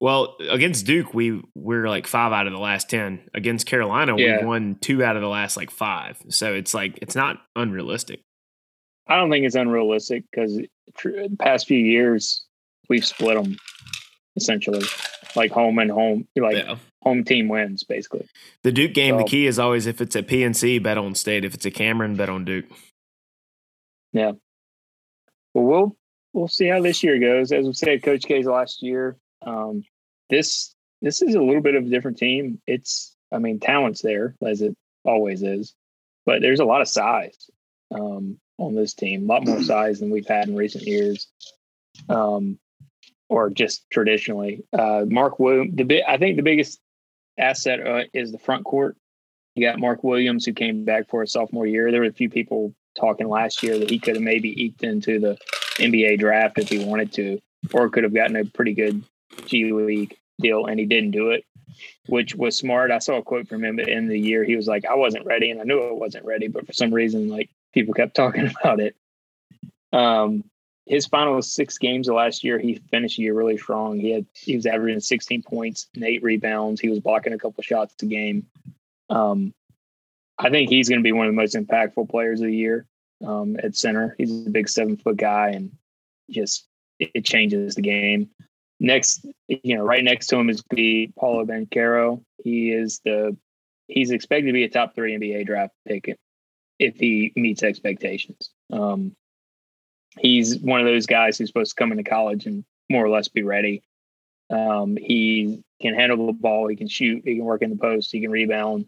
Well, 0.00 0.36
against 0.48 0.86
Duke, 0.86 1.12
we 1.12 1.42
we're 1.56 1.88
like 1.88 2.06
five 2.06 2.32
out 2.32 2.46
of 2.46 2.52
the 2.52 2.58
last 2.60 2.88
ten. 2.88 3.28
Against 3.34 3.66
Carolina, 3.66 4.14
Yeah. 4.16 4.40
we 4.40 4.46
won 4.46 4.76
two 4.80 5.02
out 5.02 5.16
of 5.16 5.22
the 5.22 5.28
last 5.28 5.56
like 5.56 5.70
five. 5.70 6.18
So 6.28 6.54
it's 6.54 6.72
like 6.72 6.98
it's 7.02 7.16
not 7.16 7.38
unrealistic. 7.56 8.20
I 9.08 9.16
don't 9.16 9.30
think 9.30 9.44
it's 9.44 9.56
unrealistic 9.56 10.24
because 10.30 10.60
tr- 10.96 11.10
the 11.28 11.36
past 11.38 11.66
few 11.66 11.78
years 11.78 12.44
we've 12.88 13.04
split 13.04 13.42
them 13.42 13.56
essentially, 14.36 14.84
like 15.34 15.50
home 15.50 15.78
and 15.80 15.90
home, 15.90 16.28
like 16.36 16.58
yeah. 16.58 16.76
home 17.02 17.24
team 17.24 17.48
wins 17.48 17.82
basically. 17.82 18.28
The 18.62 18.70
Duke 18.70 18.94
game, 18.94 19.16
the 19.16 19.24
key 19.24 19.46
is 19.46 19.58
always 19.58 19.86
if 19.86 20.00
it's 20.00 20.14
a 20.14 20.22
PNC, 20.22 20.80
bet 20.80 20.96
on 20.98 21.16
State. 21.16 21.44
If 21.44 21.54
it's 21.54 21.66
a 21.66 21.72
Cameron, 21.72 22.14
bet 22.14 22.28
on 22.28 22.44
Duke. 22.44 22.66
Yeah. 24.12 24.32
Well, 25.54 25.64
we'll 25.64 25.96
we'll 26.38 26.48
see 26.48 26.68
how 26.68 26.80
this 26.80 27.02
year 27.02 27.18
goes. 27.18 27.52
As 27.52 27.66
we 27.66 27.72
said, 27.72 28.02
Coach 28.02 28.22
K's 28.22 28.46
last 28.46 28.82
year. 28.82 29.16
Um, 29.44 29.84
this 30.30 30.74
this 31.02 31.20
is 31.20 31.34
a 31.34 31.42
little 31.42 31.60
bit 31.60 31.74
of 31.74 31.84
a 31.84 31.90
different 31.90 32.18
team. 32.18 32.60
It's 32.66 33.14
I 33.32 33.38
mean, 33.38 33.60
talent's 33.60 34.02
there 34.02 34.34
as 34.44 34.62
it 34.62 34.76
always 35.04 35.42
is, 35.42 35.74
but 36.24 36.40
there's 36.40 36.60
a 36.60 36.64
lot 36.64 36.80
of 36.80 36.88
size 36.88 37.50
um, 37.94 38.38
on 38.56 38.74
this 38.74 38.94
team. 38.94 39.24
A 39.24 39.26
lot 39.26 39.46
more 39.46 39.62
size 39.62 40.00
than 40.00 40.10
we've 40.10 40.28
had 40.28 40.48
in 40.48 40.56
recent 40.56 40.84
years, 40.84 41.28
um, 42.08 42.58
or 43.28 43.50
just 43.50 43.84
traditionally. 43.90 44.64
Uh, 44.72 45.04
Mark 45.06 45.38
Williams. 45.38 45.76
The 45.76 45.84
bi- 45.84 46.04
I 46.06 46.18
think 46.18 46.36
the 46.36 46.42
biggest 46.42 46.80
asset 47.38 47.86
uh, 47.86 48.04
is 48.14 48.32
the 48.32 48.38
front 48.38 48.64
court. 48.64 48.96
You 49.54 49.66
got 49.66 49.80
Mark 49.80 50.04
Williams 50.04 50.44
who 50.44 50.52
came 50.52 50.84
back 50.84 51.08
for 51.08 51.22
a 51.22 51.26
sophomore 51.26 51.66
year. 51.66 51.90
There 51.90 52.00
were 52.00 52.06
a 52.06 52.12
few 52.12 52.30
people 52.30 52.74
talking 52.96 53.28
last 53.28 53.62
year 53.62 53.78
that 53.78 53.90
he 53.90 53.98
could 53.98 54.14
have 54.14 54.22
maybe 54.22 54.64
eked 54.64 54.84
into 54.84 55.18
the 55.18 55.36
NBA 55.78 56.18
draft 56.18 56.58
if 56.58 56.68
he 56.68 56.84
wanted 56.84 57.12
to, 57.14 57.40
or 57.72 57.88
could 57.88 58.04
have 58.04 58.14
gotten 58.14 58.36
a 58.36 58.44
pretty 58.44 58.74
good 58.74 59.02
G 59.46 59.72
League 59.72 60.16
deal, 60.40 60.66
and 60.66 60.78
he 60.78 60.86
didn't 60.86 61.12
do 61.12 61.30
it, 61.30 61.44
which 62.06 62.34
was 62.34 62.56
smart. 62.56 62.90
I 62.90 62.98
saw 62.98 63.16
a 63.16 63.22
quote 63.22 63.48
from 63.48 63.64
him 63.64 63.78
at 63.80 63.86
the 63.86 64.06
the 64.08 64.18
year. 64.18 64.44
He 64.44 64.56
was 64.56 64.66
like, 64.66 64.84
"I 64.84 64.94
wasn't 64.94 65.26
ready, 65.26 65.50
and 65.50 65.60
I 65.60 65.64
knew 65.64 65.80
I 65.80 65.92
wasn't 65.92 66.24
ready, 66.24 66.48
but 66.48 66.66
for 66.66 66.72
some 66.72 66.92
reason, 66.92 67.28
like 67.28 67.50
people 67.72 67.94
kept 67.94 68.14
talking 68.16 68.50
about 68.60 68.80
it." 68.80 68.96
Um, 69.92 70.44
his 70.86 71.06
final 71.06 71.40
six 71.42 71.78
games 71.78 72.08
of 72.08 72.14
last 72.14 72.42
year, 72.42 72.58
he 72.58 72.80
finished 72.90 73.16
the 73.16 73.24
year 73.24 73.34
really 73.34 73.58
strong. 73.58 73.98
He 73.98 74.10
had 74.10 74.26
he 74.32 74.56
was 74.56 74.66
averaging 74.66 75.00
16 75.00 75.42
points 75.42 75.88
and 75.94 76.04
eight 76.04 76.22
rebounds. 76.22 76.80
He 76.80 76.88
was 76.88 77.00
blocking 77.00 77.32
a 77.32 77.38
couple 77.38 77.62
shots 77.62 77.94
a 78.02 78.06
game. 78.06 78.46
Um, 79.10 79.54
I 80.38 80.50
think 80.50 80.70
he's 80.70 80.88
going 80.88 81.00
to 81.00 81.04
be 81.04 81.12
one 81.12 81.26
of 81.26 81.32
the 81.32 81.40
most 81.40 81.54
impactful 81.54 82.08
players 82.08 82.40
of 82.40 82.46
the 82.46 82.56
year 82.56 82.86
um, 83.26 83.56
at 83.62 83.76
center. 83.76 84.14
He's 84.18 84.46
a 84.46 84.50
big 84.50 84.68
seven 84.68 84.96
foot 84.96 85.16
guy 85.16 85.50
and 85.50 85.72
just 86.30 86.66
it, 86.98 87.24
changes 87.24 87.74
the 87.74 87.82
game. 87.82 88.30
Next, 88.80 89.26
you 89.48 89.76
know, 89.76 89.82
right 89.82 90.04
next 90.04 90.28
to 90.28 90.36
him 90.36 90.50
is 90.50 90.62
be 90.62 91.12
Paolo 91.18 91.44
Banchero. 91.44 92.22
He 92.44 92.70
is 92.70 93.00
the 93.04 93.36
he's 93.88 94.10
expected 94.10 94.46
to 94.46 94.52
be 94.52 94.64
a 94.64 94.68
top 94.68 94.94
three 94.94 95.16
NBA 95.16 95.46
draft 95.46 95.74
pick 95.86 96.16
if 96.78 96.96
he 96.96 97.32
meets 97.34 97.62
expectations. 97.62 98.50
Um, 98.72 99.16
he's 100.18 100.58
one 100.58 100.80
of 100.80 100.86
those 100.86 101.06
guys 101.06 101.38
who's 101.38 101.48
supposed 101.48 101.76
to 101.76 101.80
come 101.82 101.90
into 101.90 102.04
college 102.04 102.46
and 102.46 102.64
more 102.88 103.04
or 103.04 103.08
less 103.08 103.28
be 103.28 103.42
ready. 103.42 103.82
Um, 104.50 104.96
he 104.96 105.62
can 105.80 105.94
handle 105.94 106.26
the 106.26 106.32
ball. 106.32 106.68
He 106.68 106.76
can 106.76 106.88
shoot. 106.88 107.22
He 107.24 107.36
can 107.36 107.44
work 107.44 107.62
in 107.62 107.70
the 107.70 107.76
post. 107.76 108.12
He 108.12 108.20
can 108.20 108.30
rebound. 108.30 108.86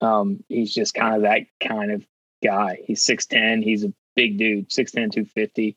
Um, 0.00 0.42
he's 0.48 0.74
just 0.74 0.94
kind 0.94 1.14
of 1.14 1.22
that 1.22 1.42
kind 1.60 1.92
of 1.92 2.04
guy. 2.42 2.78
He's 2.84 3.04
6'10. 3.04 3.62
He's 3.62 3.84
a 3.84 3.92
big 4.16 4.38
dude, 4.38 4.68
6'10, 4.68 4.92
250. 5.12 5.76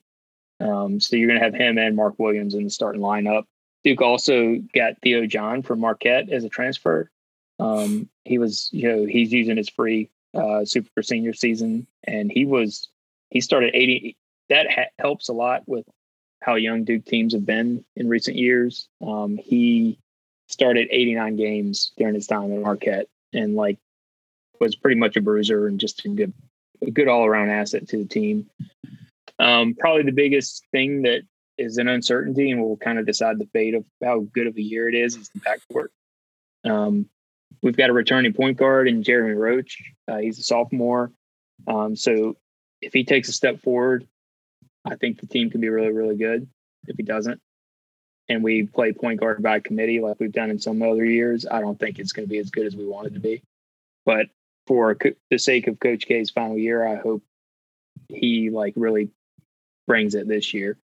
Um, 0.60 1.00
so 1.00 1.16
you're 1.16 1.28
going 1.28 1.40
to 1.40 1.46
have 1.46 1.54
him 1.54 1.78
and 1.78 1.96
Mark 1.96 2.16
Williams 2.18 2.56
in 2.56 2.64
the 2.64 2.70
starting 2.70 3.02
lineup. 3.02 3.44
Duke 3.84 4.02
also 4.02 4.58
got 4.74 4.94
Theo 5.02 5.26
John 5.26 5.62
from 5.62 5.80
Marquette 5.80 6.30
as 6.30 6.44
a 6.44 6.50
transfer. 6.50 7.10
Um, 7.60 8.10
he 8.24 8.38
was, 8.38 8.70
you 8.72 8.88
know, 8.88 9.06
he's 9.06 9.32
using 9.32 9.58
his 9.58 9.70
free 9.70 10.10
uh, 10.34 10.66
super 10.66 11.04
senior 11.04 11.34
season, 11.34 11.86
and 12.06 12.32
he 12.32 12.46
was 12.46 12.90
he 13.30 13.42
started 13.42 13.76
80. 13.76 14.18
That 14.50 14.72
ha- 14.72 14.92
helps 15.00 15.30
a 15.30 15.34
lot 15.34 15.64
with 15.68 15.86
how 16.42 16.56
young 16.56 16.84
Duke 16.84 17.06
teams 17.06 17.34
have 17.34 17.46
been 17.46 17.84
in 17.96 18.10
recent 18.10 18.38
years. 18.38 18.88
Um, 19.06 19.38
he 19.38 20.00
started 20.48 20.88
89 20.92 21.36
games 21.36 21.92
during 21.98 22.16
his 22.16 22.28
time 22.28 22.54
at 22.54 22.62
Marquette, 22.62 23.08
and 23.34 23.56
like 23.56 23.78
was 24.60 24.76
pretty 24.76 25.00
much 25.00 25.16
a 25.16 25.22
bruiser 25.22 25.68
and 25.68 25.80
just 25.80 26.06
a 26.06 26.10
good, 26.10 26.34
a 26.86 26.92
good 26.92 27.08
all 27.08 27.26
around 27.26 27.50
asset 27.50 27.88
to 27.90 27.98
the 27.98 28.06
team. 28.06 28.50
Um, 29.40 29.76
probably 29.78 30.04
the 30.04 30.12
biggest 30.12 30.66
thing 30.72 31.04
that 31.04 31.22
is 31.58 31.78
an 31.78 31.88
uncertainty 31.88 32.52
and 32.52 32.62
will 32.62 32.78
kind 32.78 33.00
of 33.00 33.06
decide 33.06 33.40
the 33.40 33.48
fate 33.48 33.76
of 33.76 33.86
how 34.04 34.20
good 34.34 34.48
of 34.48 34.58
a 34.58 34.62
year 34.62 34.90
it 34.90 34.96
is 34.96 35.16
is 35.16 35.30
the 35.30 35.42
backcourt. 35.42 35.90
Um, 36.70 37.10
we've 37.62 37.78
got 37.78 37.90
a 37.90 37.94
returning 37.94 38.34
point 38.34 38.58
guard 38.58 38.88
in 38.88 39.04
Jeremy 39.04 39.34
Roach. 39.34 39.82
Uh, 40.08 40.18
he's 40.18 40.40
a 40.40 40.44
sophomore. 40.44 41.12
Um, 41.68 41.96
so 41.96 42.36
if 42.82 42.94
he 42.94 43.04
takes 43.04 43.30
a 43.30 43.34
step 43.34 43.62
forward, 43.62 44.08
I 44.86 44.96
think 44.96 45.20
the 45.20 45.28
team 45.28 45.50
can 45.50 45.62
be 45.62 45.70
really, 45.70 45.92
really 45.92 46.18
good. 46.18 46.48
If 46.88 46.98
he 46.98 47.04
doesn't, 47.04 47.40
and 48.28 48.44
we 48.44 48.64
play 48.64 48.92
point 48.92 49.20
guard 49.20 49.42
by 49.42 49.60
committee 49.60 50.02
like 50.02 50.20
we've 50.20 50.32
done 50.32 50.50
in 50.50 50.60
some 50.60 50.82
other 50.82 51.06
years, 51.06 51.46
I 51.50 51.62
don't 51.62 51.80
think 51.80 52.00
it's 52.00 52.12
going 52.12 52.28
to 52.28 52.30
be 52.30 52.40
as 52.40 52.50
good 52.50 52.66
as 52.66 52.76
we 52.76 52.86
want 52.86 53.08
it 53.08 53.14
to 53.14 53.20
be. 53.20 53.42
But 54.06 54.28
for 54.66 54.98
the 55.30 55.38
sake 55.38 55.68
of 55.68 55.80
Coach 55.80 56.06
K's 56.06 56.30
final 56.30 56.58
year, 56.58 56.88
I 56.88 56.96
hope 56.96 57.24
he 58.10 58.50
like 58.50 58.74
really 58.76 59.10
brings 59.88 60.16
it 60.16 60.28
this 60.28 60.54
year. 60.54 60.78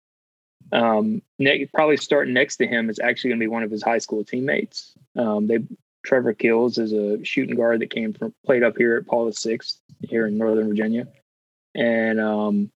Um, 0.71 1.21
ne- 1.39 1.65
probably 1.65 1.97
starting 1.97 2.33
next 2.33 2.57
to 2.57 2.67
him 2.67 2.89
is 2.89 2.99
actually 2.99 3.31
going 3.31 3.39
to 3.39 3.43
be 3.43 3.47
one 3.47 3.63
of 3.63 3.71
his 3.71 3.83
high 3.83 3.97
school 3.97 4.23
teammates. 4.23 4.93
Um, 5.15 5.47
they 5.47 5.59
Trevor 6.05 6.33
Keels 6.33 6.77
is 6.77 6.93
a 6.93 7.23
shooting 7.23 7.55
guard 7.55 7.81
that 7.81 7.89
came 7.89 8.13
from 8.13 8.33
played 8.45 8.63
up 8.63 8.77
here 8.77 8.97
at 8.97 9.07
Paul 9.07 9.25
the 9.25 9.33
Sixth 9.33 9.79
here 10.01 10.27
in 10.27 10.37
Northern 10.37 10.69
Virginia, 10.69 11.07
and 11.75 12.19
um, 12.19 12.71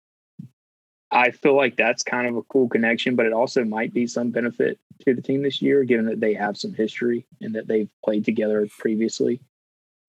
I 1.09 1.31
feel 1.31 1.55
like 1.55 1.77
that's 1.77 2.03
kind 2.03 2.27
of 2.27 2.35
a 2.35 2.43
cool 2.43 2.67
connection. 2.67 3.15
But 3.15 3.25
it 3.25 3.33
also 3.33 3.63
might 3.63 3.93
be 3.93 4.07
some 4.07 4.31
benefit 4.31 4.77
to 5.05 5.13
the 5.13 5.21
team 5.21 5.41
this 5.41 5.61
year, 5.61 5.83
given 5.83 6.05
that 6.07 6.19
they 6.19 6.33
have 6.33 6.57
some 6.57 6.73
history 6.73 7.25
and 7.41 7.55
that 7.55 7.67
they've 7.67 7.89
played 8.03 8.25
together 8.25 8.67
previously. 8.77 9.39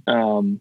Um, 0.06 0.60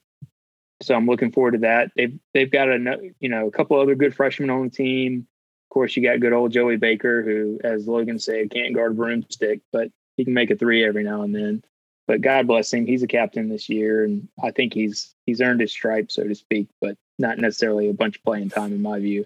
so 0.85 0.95
I'm 0.95 1.05
looking 1.05 1.31
forward 1.31 1.51
to 1.51 1.57
that. 1.59 1.91
They've 1.95 2.19
they've 2.33 2.51
got 2.51 2.69
a 2.69 3.11
you 3.19 3.29
know 3.29 3.47
a 3.47 3.51
couple 3.51 3.79
other 3.79 3.95
good 3.95 4.15
freshmen 4.15 4.49
on 4.49 4.65
the 4.65 4.69
team. 4.69 5.27
Of 5.69 5.73
course, 5.73 5.95
you 5.95 6.03
got 6.03 6.19
good 6.19 6.33
old 6.33 6.51
Joey 6.51 6.77
Baker, 6.77 7.23
who, 7.23 7.59
as 7.63 7.87
Logan 7.87 8.19
said, 8.19 8.51
can't 8.51 8.75
guard 8.75 8.91
a 8.91 8.95
broomstick, 8.95 9.61
but 9.71 9.89
he 10.17 10.25
can 10.25 10.33
make 10.33 10.51
a 10.51 10.55
three 10.55 10.85
every 10.85 11.03
now 11.03 11.23
and 11.23 11.33
then. 11.33 11.63
But 12.05 12.21
God 12.21 12.47
bless 12.47 12.73
him, 12.73 12.85
he's 12.85 13.03
a 13.03 13.07
captain 13.07 13.49
this 13.49 13.69
year, 13.69 14.03
and 14.03 14.27
I 14.43 14.51
think 14.51 14.73
he's 14.73 15.15
he's 15.25 15.41
earned 15.41 15.61
his 15.61 15.71
stripe, 15.71 16.11
so 16.11 16.23
to 16.23 16.35
speak, 16.35 16.67
but 16.81 16.97
not 17.17 17.37
necessarily 17.37 17.89
a 17.89 17.93
bunch 17.93 18.17
of 18.17 18.23
playing 18.23 18.49
time 18.49 18.73
in 18.73 18.81
my 18.81 18.99
view. 18.99 19.25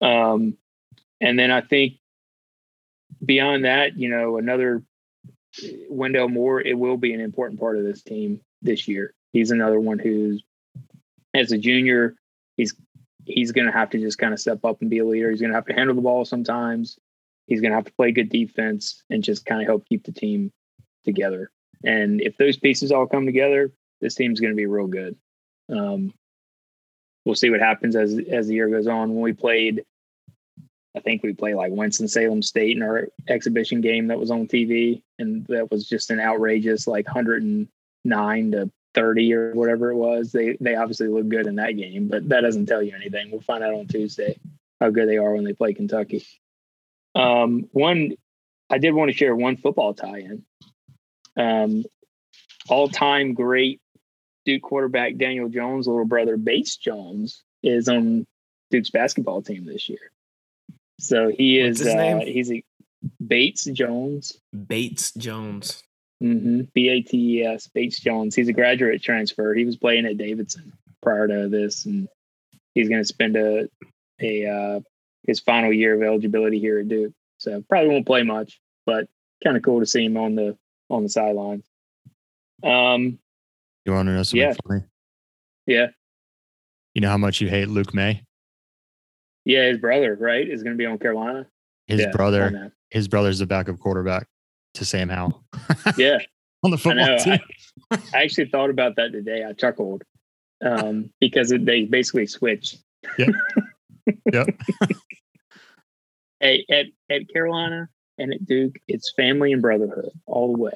Um, 0.00 0.56
and 1.20 1.38
then 1.38 1.50
I 1.50 1.60
think 1.60 1.94
beyond 3.24 3.64
that, 3.64 3.98
you 3.98 4.08
know, 4.08 4.38
another 4.38 4.82
Wendell 5.88 6.28
Moore, 6.28 6.60
it 6.60 6.78
will 6.78 6.96
be 6.96 7.12
an 7.12 7.20
important 7.20 7.60
part 7.60 7.76
of 7.76 7.84
this 7.84 8.02
team 8.02 8.40
this 8.62 8.88
year. 8.88 9.14
He's 9.32 9.50
another 9.50 9.78
one 9.80 9.98
who's 9.98 10.42
as 11.34 11.52
a 11.52 11.58
junior, 11.58 12.16
he's 12.56 12.74
he's 13.24 13.52
going 13.52 13.66
to 13.66 13.72
have 13.72 13.90
to 13.90 13.98
just 13.98 14.18
kind 14.18 14.32
of 14.32 14.40
step 14.40 14.64
up 14.64 14.80
and 14.80 14.90
be 14.90 14.98
a 14.98 15.04
leader. 15.04 15.30
He's 15.30 15.40
going 15.40 15.50
to 15.50 15.56
have 15.56 15.66
to 15.66 15.74
handle 15.74 15.94
the 15.94 16.02
ball 16.02 16.24
sometimes. 16.24 16.98
he's 17.46 17.60
going 17.60 17.70
to 17.70 17.76
have 17.76 17.84
to 17.84 17.92
play 17.92 18.12
good 18.12 18.28
defense 18.28 19.02
and 19.10 19.22
just 19.22 19.44
kind 19.44 19.60
of 19.60 19.66
help 19.66 19.88
keep 19.88 20.04
the 20.04 20.12
team 20.12 20.52
together. 21.04 21.50
And 21.84 22.20
if 22.20 22.36
those 22.36 22.56
pieces 22.56 22.92
all 22.92 23.06
come 23.06 23.26
together, 23.26 23.72
this 24.00 24.14
team's 24.14 24.40
going 24.40 24.52
to 24.52 24.56
be 24.56 24.66
real 24.66 24.86
good. 24.86 25.16
Um, 25.68 26.12
we'll 27.24 27.34
see 27.34 27.50
what 27.50 27.60
happens 27.60 27.96
as 27.96 28.18
as 28.30 28.48
the 28.48 28.54
year 28.54 28.68
goes 28.68 28.86
on. 28.86 29.14
When 29.14 29.22
we 29.22 29.32
played, 29.32 29.84
I 30.96 31.00
think 31.00 31.22
we 31.22 31.32
played 31.32 31.54
like 31.54 31.72
Winston 31.72 32.08
Salem 32.08 32.42
State 32.42 32.76
in 32.76 32.82
our 32.82 33.08
exhibition 33.28 33.80
game 33.80 34.08
that 34.08 34.18
was 34.18 34.30
on 34.30 34.46
TV, 34.46 35.02
and 35.18 35.46
that 35.46 35.70
was 35.70 35.88
just 35.88 36.10
an 36.10 36.20
outrageous 36.20 36.86
like 36.86 37.06
109 37.06 38.52
to 38.52 38.70
30 39.00 39.34
or 39.34 39.52
whatever 39.54 39.90
it 39.90 39.96
was. 39.96 40.32
They 40.32 40.56
they 40.60 40.74
obviously 40.74 41.08
look 41.08 41.28
good 41.28 41.46
in 41.46 41.56
that 41.56 41.76
game, 41.76 42.08
but 42.08 42.28
that 42.28 42.42
doesn't 42.42 42.66
tell 42.66 42.82
you 42.82 42.94
anything. 42.94 43.30
We'll 43.30 43.40
find 43.40 43.64
out 43.64 43.74
on 43.74 43.86
Tuesday 43.86 44.38
how 44.80 44.90
good 44.90 45.08
they 45.08 45.16
are 45.16 45.34
when 45.34 45.44
they 45.44 45.54
play 45.54 45.72
Kentucky. 45.72 46.24
Um, 47.14 47.68
one, 47.72 48.12
I 48.68 48.78
did 48.78 48.92
want 48.92 49.10
to 49.10 49.16
share 49.16 49.34
one 49.34 49.56
football 49.56 49.94
tie-in. 49.94 50.44
Um, 51.36 51.84
all-time 52.68 53.34
great 53.34 53.80
Duke 54.44 54.62
quarterback 54.62 55.16
Daniel 55.16 55.48
Jones' 55.48 55.86
little 55.86 56.04
brother 56.04 56.36
Bates 56.36 56.76
Jones 56.76 57.42
is 57.62 57.88
on 57.88 58.26
Duke's 58.70 58.90
basketball 58.90 59.42
team 59.42 59.64
this 59.64 59.88
year. 59.88 60.12
So 60.98 61.28
he 61.28 61.58
is 61.58 61.84
uh, 61.84 62.20
he's 62.24 62.52
a 62.52 62.62
Bates 63.26 63.64
Jones. 63.64 64.38
Bates 64.66 65.12
Jones. 65.14 65.82
Mm-hmm. 66.22 66.62
B 66.74 66.88
A 66.88 67.00
T 67.00 67.38
E 67.38 67.44
S. 67.44 67.66
Bates 67.66 67.98
Jones. 67.98 68.34
He's 68.34 68.48
a 68.48 68.52
graduate 68.52 69.02
transfer. 69.02 69.54
He 69.54 69.64
was 69.64 69.76
playing 69.76 70.06
at 70.06 70.18
Davidson 70.18 70.72
prior 71.02 71.26
to 71.26 71.48
this, 71.48 71.86
and 71.86 72.08
he's 72.74 72.88
going 72.88 73.00
to 73.00 73.06
spend 73.06 73.36
a 73.36 73.68
a 74.20 74.46
uh, 74.46 74.80
his 75.26 75.40
final 75.40 75.72
year 75.72 75.94
of 75.94 76.02
eligibility 76.02 76.58
here 76.58 76.78
at 76.78 76.88
Duke. 76.88 77.12
So 77.38 77.62
probably 77.68 77.90
won't 77.90 78.06
play 78.06 78.22
much, 78.22 78.60
but 78.84 79.08
kind 79.42 79.56
of 79.56 79.62
cool 79.62 79.80
to 79.80 79.86
see 79.86 80.04
him 80.04 80.18
on 80.18 80.34
the 80.34 80.58
on 80.90 81.02
the 81.02 81.08
sidelines. 81.08 81.64
Um, 82.62 83.18
you 83.86 83.92
want 83.92 84.08
to 84.08 84.12
know 84.12 84.22
something 84.22 84.40
yeah. 84.40 84.54
funny? 84.66 84.82
Yeah. 85.66 85.86
You 86.94 87.00
know 87.00 87.08
how 87.08 87.16
much 87.16 87.40
you 87.40 87.48
hate 87.48 87.68
Luke 87.68 87.94
Maye? 87.94 88.24
Yeah, 89.46 89.68
his 89.68 89.78
brother, 89.78 90.16
right, 90.20 90.46
is 90.46 90.62
going 90.62 90.76
to 90.76 90.78
be 90.78 90.84
on 90.84 90.98
Carolina. 90.98 91.46
His 91.86 92.00
Yeah, 92.00 92.10
brother, 92.10 92.72
his 92.90 93.08
brother's 93.08 93.38
the 93.38 93.46
backup 93.46 93.78
quarterback 93.78 94.26
to 94.74 94.84
Sam 94.84 95.08
Howell. 95.08 95.42
Yeah, 95.96 96.18
on 96.62 96.70
the 96.70 96.76
I 96.76 96.80
football 96.80 97.06
know. 97.06 97.18
team. 97.18 97.38
I, 97.90 97.98
I 98.14 98.22
actually 98.22 98.48
thought 98.48 98.70
about 98.70 98.96
that 98.96 99.12
today. 99.12 99.44
I 99.44 99.52
chuckled 99.52 100.04
um, 100.64 101.10
because 101.20 101.52
it, 101.52 101.64
they 101.64 101.84
basically 101.84 102.26
switched. 102.26 102.78
Yeah. 103.18 103.30
Yep. 104.32 104.48
Hey, 106.40 106.64
at 106.70 106.86
at 107.08 107.28
Carolina 107.32 107.88
and 108.18 108.32
at 108.32 108.44
Duke, 108.46 108.76
it's 108.88 109.12
family 109.12 109.52
and 109.52 109.62
brotherhood 109.62 110.10
all 110.26 110.52
the 110.52 110.58
way. 110.58 110.72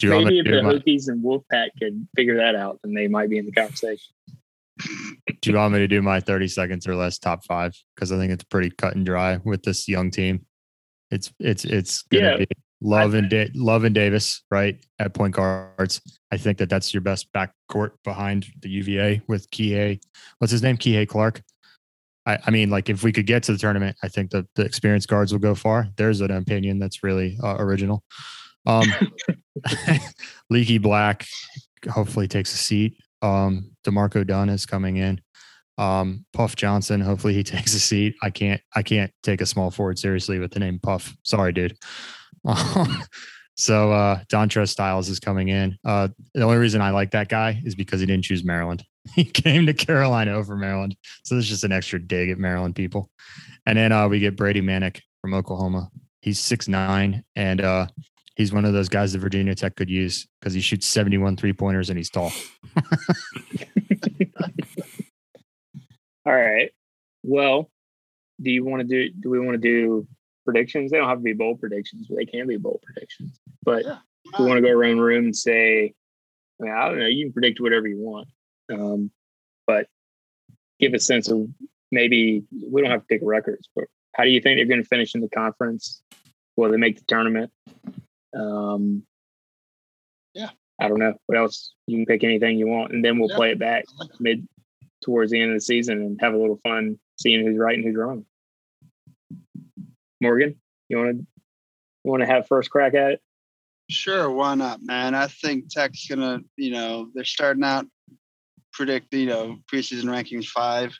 Do 0.00 0.06
you 0.06 0.12
want 0.14 0.26
Maybe 0.26 0.38
if 0.38 0.44
the 0.46 0.62
Hokies 0.62 1.08
and 1.08 1.22
Wolfpack 1.22 1.68
could 1.78 2.08
figure 2.16 2.38
that 2.38 2.54
out, 2.56 2.80
then 2.82 2.94
they 2.94 3.06
might 3.06 3.28
be 3.28 3.36
in 3.36 3.44
the 3.44 3.52
conversation. 3.52 4.14
Do 5.40 5.50
you 5.50 5.56
want 5.56 5.72
me 5.72 5.78
to 5.80 5.88
do 5.88 6.02
my 6.02 6.20
30 6.20 6.48
seconds 6.48 6.86
or 6.86 6.94
less 6.94 7.18
top 7.18 7.44
five? 7.44 7.72
Because 7.94 8.12
I 8.12 8.16
think 8.16 8.32
it's 8.32 8.44
pretty 8.44 8.70
cut 8.70 8.94
and 8.96 9.04
dry 9.06 9.38
with 9.44 9.62
this 9.62 9.88
young 9.88 10.10
team. 10.10 10.46
It's 11.10 11.32
it's 11.40 11.64
it's 11.64 12.02
gonna 12.02 12.24
Yeah. 12.24 12.36
be 12.38 12.46
Love 12.82 13.12
and 13.14 13.28
da- 13.28 13.50
Love 13.54 13.84
and 13.84 13.94
Davis, 13.94 14.42
right 14.50 14.82
at 14.98 15.12
point 15.12 15.34
guards. 15.34 16.00
I 16.32 16.38
think 16.38 16.56
that 16.58 16.70
that's 16.70 16.94
your 16.94 17.02
best 17.02 17.28
backcourt 17.32 17.90
behind 18.04 18.46
the 18.60 18.70
UVA 18.70 19.20
with 19.28 19.50
Kihei. 19.50 20.00
What's 20.38 20.50
his 20.50 20.62
name? 20.62 20.78
Kihei 20.78 21.06
Clark. 21.06 21.42
I, 22.26 22.38
I 22.46 22.50
mean, 22.50 22.70
like 22.70 22.88
if 22.88 23.02
we 23.02 23.12
could 23.12 23.26
get 23.26 23.42
to 23.44 23.52
the 23.52 23.58
tournament, 23.58 23.96
I 24.02 24.08
think 24.08 24.30
the 24.30 24.46
the 24.54 24.62
experienced 24.64 25.08
guards 25.08 25.32
will 25.32 25.40
go 25.40 25.54
far. 25.54 25.88
There's 25.96 26.20
an 26.22 26.30
opinion 26.30 26.78
that's 26.78 27.02
really 27.02 27.36
uh, 27.42 27.56
original. 27.58 28.02
Um, 28.66 28.86
Leaky 30.50 30.78
Black 30.78 31.26
hopefully 31.88 32.28
takes 32.28 32.54
a 32.54 32.58
seat. 32.58 32.96
Um, 33.22 33.72
D'Marco 33.84 34.24
Dunn 34.24 34.48
is 34.48 34.66
coming 34.66 34.96
in. 34.96 35.20
Um, 35.78 36.26
Puff 36.34 36.56
Johnson, 36.56 37.00
hopefully 37.00 37.34
he 37.34 37.42
takes 37.44 37.74
a 37.74 37.80
seat. 37.80 38.14
I 38.22 38.30
can't 38.30 38.60
I 38.74 38.82
can't 38.82 39.12
take 39.22 39.40
a 39.40 39.46
small 39.46 39.70
forward 39.70 39.98
seriously 39.98 40.38
with 40.38 40.52
the 40.52 40.60
name 40.60 40.78
Puff. 40.78 41.16
Sorry, 41.24 41.52
dude. 41.52 41.76
so 43.56 43.92
uh 43.92 44.22
Dontrez 44.30 44.68
Styles 44.68 45.08
is 45.08 45.20
coming 45.20 45.48
in. 45.48 45.78
Uh 45.84 46.08
the 46.34 46.42
only 46.42 46.58
reason 46.58 46.80
I 46.82 46.90
like 46.90 47.10
that 47.12 47.28
guy 47.28 47.60
is 47.64 47.74
because 47.74 48.00
he 48.00 48.06
didn't 48.06 48.24
choose 48.24 48.44
Maryland. 48.44 48.84
He 49.14 49.24
came 49.24 49.64
to 49.64 49.72
Carolina 49.72 50.32
over 50.32 50.56
Maryland. 50.56 50.94
So 51.24 51.34
there's 51.34 51.48
just 51.48 51.64
an 51.64 51.72
extra 51.72 51.98
dig 51.98 52.28
at 52.28 52.36
Maryland 52.38 52.76
people. 52.76 53.10
And 53.64 53.78
then 53.78 53.92
uh 53.92 54.06
we 54.08 54.20
get 54.20 54.36
Brady 54.36 54.60
Manek 54.60 55.00
from 55.22 55.32
Oklahoma. 55.32 55.90
He's 56.20 56.38
six 56.38 56.68
nine 56.68 57.24
and 57.34 57.62
uh 57.62 57.86
he's 58.40 58.52
one 58.54 58.64
of 58.64 58.72
those 58.72 58.88
guys 58.88 59.12
that 59.12 59.18
Virginia 59.18 59.54
Tech 59.54 59.76
could 59.76 59.90
use 59.90 60.26
because 60.40 60.54
he 60.54 60.62
shoots 60.62 60.86
71 60.86 61.36
three 61.36 61.52
pointers 61.52 61.90
and 61.90 61.98
he's 61.98 62.08
tall. 62.08 62.32
All 66.26 66.32
right. 66.34 66.70
Well, 67.22 67.70
do 68.40 68.50
you 68.50 68.64
want 68.64 68.80
to 68.80 68.86
do? 68.86 69.10
Do 69.20 69.28
we 69.28 69.38
want 69.38 69.52
to 69.52 69.58
do 69.58 70.06
predictions? 70.46 70.90
They 70.90 70.96
don't 70.96 71.08
have 71.08 71.18
to 71.18 71.22
be 71.22 71.34
bold 71.34 71.60
predictions, 71.60 72.06
but 72.08 72.16
they 72.16 72.24
can 72.24 72.46
be 72.46 72.56
bold 72.56 72.80
predictions. 72.82 73.38
But 73.62 73.84
Yeah. 73.84 73.98
we 74.38 74.46
want 74.46 74.56
to 74.56 74.62
go 74.62 74.70
around 74.70 74.96
the 74.96 75.02
room 75.02 75.24
and 75.26 75.36
say, 75.36 75.92
I, 76.60 76.64
mean, 76.64 76.72
I 76.72 76.88
don't 76.88 76.98
know. 76.98 77.06
You 77.06 77.26
can 77.26 77.32
predict 77.34 77.60
whatever 77.60 77.86
you 77.88 77.98
want, 77.98 78.28
um, 78.72 79.10
but 79.66 79.86
give 80.78 80.94
a 80.94 80.98
sense 80.98 81.28
of 81.28 81.46
maybe 81.92 82.42
we 82.70 82.80
don't 82.80 82.90
have 82.90 83.00
to 83.00 83.06
pick 83.06 83.20
records, 83.22 83.68
but 83.76 83.84
how 84.16 84.24
do 84.24 84.30
you 84.30 84.40
think 84.40 84.56
they're 84.58 84.64
going 84.66 84.82
to 84.82 84.88
finish 84.88 85.14
in 85.14 85.20
the 85.20 85.28
conference? 85.28 86.02
Will 86.56 86.70
they 86.70 86.78
make 86.78 86.96
the 86.96 87.04
tournament? 87.04 87.50
Um, 88.34 89.06
Yeah. 90.34 90.50
I 90.80 90.88
don't 90.88 90.98
know. 90.98 91.14
What 91.26 91.36
else? 91.38 91.74
You 91.86 91.98
can 91.98 92.06
pick 92.06 92.24
anything 92.24 92.56
you 92.56 92.66
want, 92.66 92.92
and 92.92 93.04
then 93.04 93.18
we'll 93.18 93.28
Yeah. 93.30 93.36
play 93.36 93.50
it 93.52 93.58
back 93.58 93.84
mid 94.18 94.48
towards 95.02 95.30
the 95.32 95.40
end 95.40 95.50
of 95.50 95.56
the 95.56 95.60
season 95.60 96.00
and 96.00 96.20
have 96.20 96.34
a 96.34 96.38
little 96.38 96.60
fun 96.62 96.98
seeing 97.18 97.44
who's 97.44 97.58
right 97.58 97.74
and 97.76 97.84
who's 97.84 97.96
wrong. 97.96 98.24
Morgan, 100.20 100.60
you 100.88 100.98
want 100.98 101.18
to 101.18 101.26
you 102.04 102.10
want 102.10 102.20
to 102.22 102.26
have 102.26 102.46
first 102.46 102.70
crack 102.70 102.94
at 102.94 103.12
it? 103.12 103.22
Sure, 103.90 104.30
why 104.30 104.54
not, 104.54 104.82
man? 104.82 105.14
I 105.14 105.26
think 105.26 105.68
Tech's 105.68 106.06
gonna, 106.06 106.40
you 106.56 106.70
know, 106.70 107.10
they're 107.14 107.24
starting 107.24 107.64
out 107.64 107.86
predict, 108.72 109.12
you 109.12 109.26
know, 109.26 109.58
preseason 109.70 110.04
rankings 110.04 110.46
five 110.46 110.96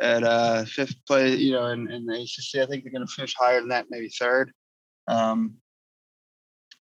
at 0.00 0.24
uh 0.24 0.64
fifth 0.64 0.96
place, 1.06 1.38
you 1.38 1.52
know, 1.52 1.66
in, 1.68 1.90
in 1.90 2.06
the 2.06 2.14
ACC. 2.14 2.60
I 2.62 2.66
think 2.66 2.82
they're 2.84 2.92
gonna 2.92 3.06
finish 3.06 3.34
higher 3.34 3.60
than 3.60 3.68
that, 3.68 3.86
maybe 3.88 4.08
third. 4.08 4.52
Um, 5.06 5.61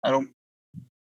I 0.03 0.11
don't. 0.11 0.29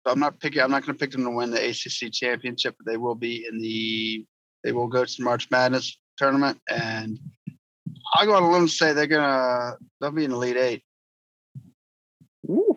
I'm 0.06 0.20
not 0.20 0.40
picking. 0.40 0.62
I'm 0.62 0.72
not 0.72 0.86
going 0.86 0.96
to 0.96 1.00
pick 1.00 1.12
them 1.12 1.24
to 1.24 1.32
win 1.32 1.52
the 1.52 1.70
ACC 1.70 2.12
championship, 2.14 2.76
but 2.78 2.90
they 2.92 2.98
will 2.98 3.16
be 3.16 3.46
in 3.50 3.60
the. 3.60 4.26
They 4.64 4.72
will 4.72 4.88
go 4.88 5.06
to 5.06 5.18
the 5.18 5.24
March 5.24 5.50
Madness 5.52 5.98
tournament, 6.18 6.60
and 6.70 7.20
I'll 8.14 8.26
go 8.26 8.36
on 8.36 8.44
a 8.44 8.52
limb 8.52 8.62
and 8.62 8.70
say 8.70 8.94
they're 8.94 9.08
gonna. 9.08 9.78
They'll 10.00 10.12
be 10.12 10.24
in 10.26 10.32
the 10.32 10.36
Elite 10.38 10.58
Eight. 10.58 10.84
Ooh, 12.50 12.76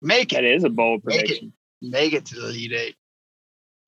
Make 0.00 0.30
that 0.30 0.44
it. 0.44 0.54
is 0.56 0.64
a 0.64 0.70
bold 0.70 1.02
Make 1.04 1.16
it. 1.16 1.20
prediction. 1.26 1.52
Make 1.80 2.12
it 2.12 2.26
to 2.26 2.34
the 2.36 2.48
Elite 2.48 2.72
Eight. 2.72 2.96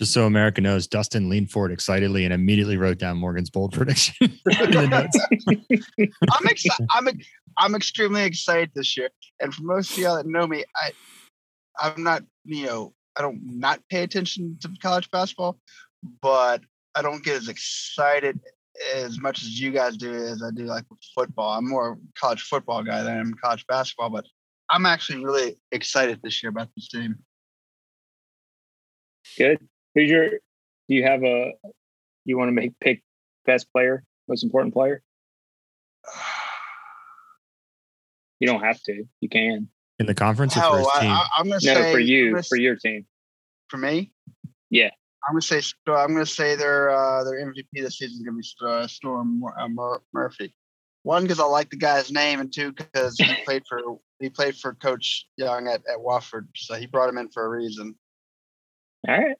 Just 0.04 0.12
so 0.12 0.26
America 0.26 0.60
knows, 0.60 0.86
Dustin 0.86 1.30
leaned 1.30 1.50
forward 1.50 1.72
excitedly 1.72 2.26
and 2.26 2.34
immediately 2.34 2.76
wrote 2.76 2.98
down 2.98 3.16
Morgan's 3.16 3.48
bold 3.48 3.72
prediction. 3.76 4.14
in 4.20 4.70
the 4.70 4.86
notes. 4.86 5.18
I'm 6.30 6.46
excited. 6.46 6.86
I'm 6.90 7.08
I'm 7.56 7.74
extremely 7.74 8.22
excited 8.22 8.70
this 8.74 8.98
year. 8.98 9.08
And 9.40 9.54
for 9.54 9.62
most 9.62 9.92
of 9.92 9.98
y'all 9.98 10.16
that 10.16 10.26
know 10.26 10.46
me, 10.46 10.62
I 10.76 10.92
I'm 11.80 12.02
not 12.02 12.22
you 12.44 12.66
know 12.66 12.92
I 13.16 13.22
don't 13.22 13.40
not 13.42 13.80
pay 13.88 14.02
attention 14.02 14.58
to 14.60 14.68
college 14.82 15.10
basketball, 15.10 15.58
but 16.20 16.60
I 16.94 17.00
don't 17.00 17.24
get 17.24 17.36
as 17.36 17.48
excited 17.48 18.38
as 18.94 19.18
much 19.18 19.40
as 19.40 19.58
you 19.58 19.70
guys 19.70 19.96
do 19.96 20.12
as 20.12 20.42
I 20.42 20.50
do 20.50 20.64
like 20.64 20.84
football. 21.14 21.56
I'm 21.56 21.66
more 21.66 21.92
a 21.92 21.96
college 22.20 22.42
football 22.42 22.82
guy 22.82 23.02
than 23.04 23.16
I 23.16 23.20
am 23.20 23.32
college 23.42 23.66
basketball, 23.68 24.10
but 24.10 24.26
I'm 24.68 24.84
actually 24.84 25.24
really 25.24 25.56
excited 25.72 26.20
this 26.22 26.42
year 26.42 26.50
about 26.50 26.68
this 26.76 26.88
team. 26.88 27.20
Good. 29.38 29.66
Who's 29.94 30.10
your? 30.10 30.28
Do 30.30 30.38
you 30.88 31.04
have 31.04 31.22
a? 31.22 31.52
You 32.24 32.38
want 32.38 32.48
to 32.48 32.52
make 32.52 32.78
pick 32.80 33.02
best 33.46 33.70
player, 33.72 34.04
most 34.28 34.42
important 34.44 34.74
player? 34.74 35.02
You 38.40 38.48
don't 38.48 38.62
have 38.62 38.82
to. 38.82 39.04
You 39.20 39.28
can. 39.28 39.68
in 39.98 40.06
the 40.06 40.14
conference 40.14 40.56
or 40.56 40.60
for 40.60 40.60
Hell, 40.60 40.78
his 40.78 40.88
I, 40.94 41.00
team? 41.00 41.10
I, 41.12 41.26
I'm 41.38 41.44
gonna 41.48 41.60
No, 41.62 41.74
say 41.74 41.92
for 41.92 41.98
you, 41.98 42.30
gonna 42.32 42.42
for 42.42 42.56
your 42.56 42.76
team. 42.76 43.06
for 43.68 43.76
me. 43.78 44.12
Yeah. 44.70 44.90
I'm 45.26 45.32
gonna 45.32 45.40
say 45.40 45.60
so 45.60 45.94
I'm 45.94 46.12
gonna 46.12 46.26
say 46.26 46.56
their 46.56 46.90
uh, 46.90 47.24
their 47.24 47.34
MVP 47.46 47.66
this 47.74 47.98
season 47.98 48.16
is 48.16 48.22
gonna 48.22 48.36
be 48.38 48.82
uh, 48.82 48.86
Storm 48.88 49.42
uh, 49.44 49.68
Mur- 49.68 50.02
Murphy. 50.12 50.54
One 51.04 51.22
because 51.22 51.40
I 51.40 51.44
like 51.44 51.70
the 51.70 51.76
guy's 51.76 52.10
name, 52.10 52.40
and 52.40 52.52
two 52.52 52.72
because 52.72 53.16
he 53.18 53.32
played 53.46 53.62
for 53.68 53.80
he 54.20 54.28
played 54.28 54.56
for 54.56 54.74
Coach 54.74 55.26
Young 55.36 55.66
at, 55.68 55.82
at 55.88 55.98
Wofford, 55.98 56.48
so 56.56 56.74
he 56.74 56.86
brought 56.86 57.08
him 57.08 57.18
in 57.18 57.30
for 57.30 57.46
a 57.46 57.48
reason. 57.48 57.94
All 59.08 59.16
right. 59.16 59.36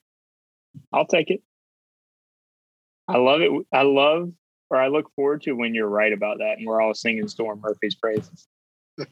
I'll 0.93 1.07
take 1.07 1.31
it. 1.31 1.43
I 3.07 3.19
love 3.19 3.41
it. 3.41 3.51
I 3.73 3.83
love, 3.83 4.33
or 4.71 4.81
I 4.81 4.89
look 4.89 5.11
forward 5.15 5.43
to 5.43 5.53
when 5.53 5.75
you're 5.75 5.89
right 5.89 6.13
about 6.13 6.39
that, 6.39 6.59
and 6.59 6.67
we're 6.67 6.81
all 6.81 6.95
singing 6.95 7.29
Storm 7.29 7.61
Murphy's 7.61 7.95
praises. 7.95 8.47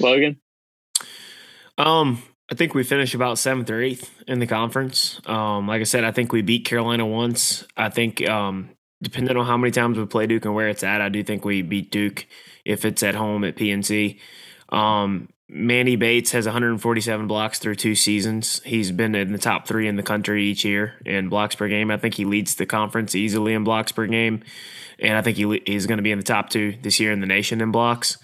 Logan. 0.00 0.40
Um, 1.78 2.22
I 2.50 2.54
think 2.54 2.74
we 2.74 2.82
finished 2.82 3.14
about 3.14 3.38
seventh 3.38 3.70
or 3.70 3.80
eighth 3.80 4.10
in 4.26 4.40
the 4.40 4.46
conference. 4.46 5.20
Um, 5.26 5.68
like 5.68 5.80
I 5.80 5.84
said, 5.84 6.04
I 6.04 6.10
think 6.10 6.32
we 6.32 6.42
beat 6.42 6.64
Carolina 6.64 7.06
once. 7.06 7.64
I 7.76 7.90
think, 7.90 8.28
um, 8.28 8.70
depending 9.00 9.36
on 9.36 9.46
how 9.46 9.56
many 9.56 9.70
times 9.70 9.98
we 9.98 10.06
play 10.06 10.26
Duke 10.26 10.44
and 10.44 10.54
where 10.54 10.68
it's 10.68 10.82
at, 10.82 11.00
I 11.00 11.08
do 11.08 11.22
think 11.22 11.44
we 11.44 11.62
beat 11.62 11.92
Duke 11.92 12.26
if 12.64 12.84
it's 12.84 13.02
at 13.02 13.14
home 13.14 13.44
at 13.44 13.56
PNC. 13.56 14.18
Um, 14.70 15.28
Manny 15.52 15.96
Bates 15.96 16.30
has 16.30 16.46
147 16.46 17.26
blocks 17.26 17.58
through 17.58 17.74
two 17.74 17.96
seasons. 17.96 18.62
He's 18.64 18.92
been 18.92 19.16
in 19.16 19.32
the 19.32 19.38
top 19.38 19.66
three 19.66 19.88
in 19.88 19.96
the 19.96 20.02
country 20.02 20.44
each 20.44 20.64
year 20.64 20.94
in 21.04 21.28
blocks 21.28 21.56
per 21.56 21.66
game. 21.66 21.90
I 21.90 21.96
think 21.96 22.14
he 22.14 22.24
leads 22.24 22.54
the 22.54 22.66
conference 22.66 23.16
easily 23.16 23.54
in 23.54 23.64
blocks 23.64 23.90
per 23.90 24.06
game, 24.06 24.44
and 25.00 25.16
I 25.16 25.22
think 25.22 25.36
he 25.36 25.60
he's 25.66 25.86
going 25.86 25.98
to 25.98 26.02
be 26.02 26.12
in 26.12 26.18
the 26.18 26.24
top 26.24 26.50
two 26.50 26.76
this 26.82 27.00
year 27.00 27.10
in 27.10 27.20
the 27.20 27.26
nation 27.26 27.60
in 27.60 27.72
blocks. 27.72 28.18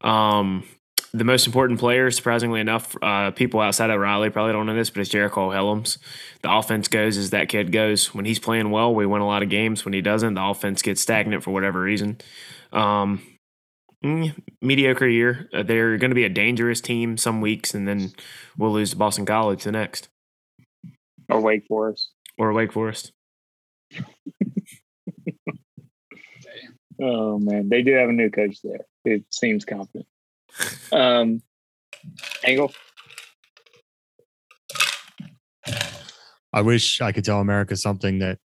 Um, 0.00 0.64
the 1.12 1.22
most 1.22 1.46
important 1.46 1.78
player, 1.78 2.10
surprisingly 2.10 2.60
enough, 2.60 2.96
uh, 3.00 3.30
people 3.30 3.60
outside 3.60 3.90
of 3.90 4.00
Raleigh 4.00 4.30
probably 4.30 4.52
don't 4.52 4.66
know 4.66 4.74
this, 4.74 4.90
but 4.90 5.00
it's 5.00 5.10
Jericole 5.10 5.54
Hellems. 5.54 5.98
The 6.42 6.52
offense 6.52 6.88
goes 6.88 7.16
as 7.16 7.30
that 7.30 7.48
kid 7.48 7.70
goes. 7.70 8.12
When 8.12 8.24
he's 8.24 8.40
playing 8.40 8.72
well, 8.72 8.92
we 8.92 9.06
win 9.06 9.22
a 9.22 9.26
lot 9.26 9.44
of 9.44 9.48
games. 9.48 9.84
When 9.84 9.94
he 9.94 10.00
doesn't, 10.00 10.34
the 10.34 10.42
offense 10.42 10.82
gets 10.82 11.00
stagnant 11.00 11.44
for 11.44 11.52
whatever 11.52 11.80
reason. 11.80 12.18
Um, 12.72 13.22
mm, 14.04 14.34
mediocre 14.60 15.08
year. 15.08 15.48
Uh, 15.52 15.62
they're 15.62 15.96
going 15.96 16.10
to 16.10 16.14
be 16.14 16.24
a 16.24 16.28
dangerous 16.28 16.80
team 16.80 17.16
some 17.16 17.40
weeks, 17.40 17.74
and 17.74 17.88
then 17.88 18.12
we'll 18.56 18.72
lose 18.72 18.90
to 18.90 18.96
Boston 18.96 19.26
College 19.26 19.64
the 19.64 19.72
next. 19.72 20.08
Or 21.28 21.40
Wake 21.40 21.66
Forest. 21.66 22.10
Or 22.38 22.52
Wake 22.52 22.72
Forest. 22.72 23.12
oh 27.02 27.38
man, 27.38 27.68
they 27.68 27.82
do 27.82 27.92
have 27.94 28.08
a 28.08 28.12
new 28.12 28.30
coach 28.30 28.58
there. 28.62 28.86
It 29.04 29.24
seems 29.30 29.64
confident. 29.64 30.06
Um, 30.92 31.42
Angle. 32.44 32.72
I 36.52 36.60
wish 36.60 37.00
I 37.00 37.10
could 37.10 37.24
tell 37.24 37.40
America 37.40 37.76
something 37.76 38.20
that 38.20 38.38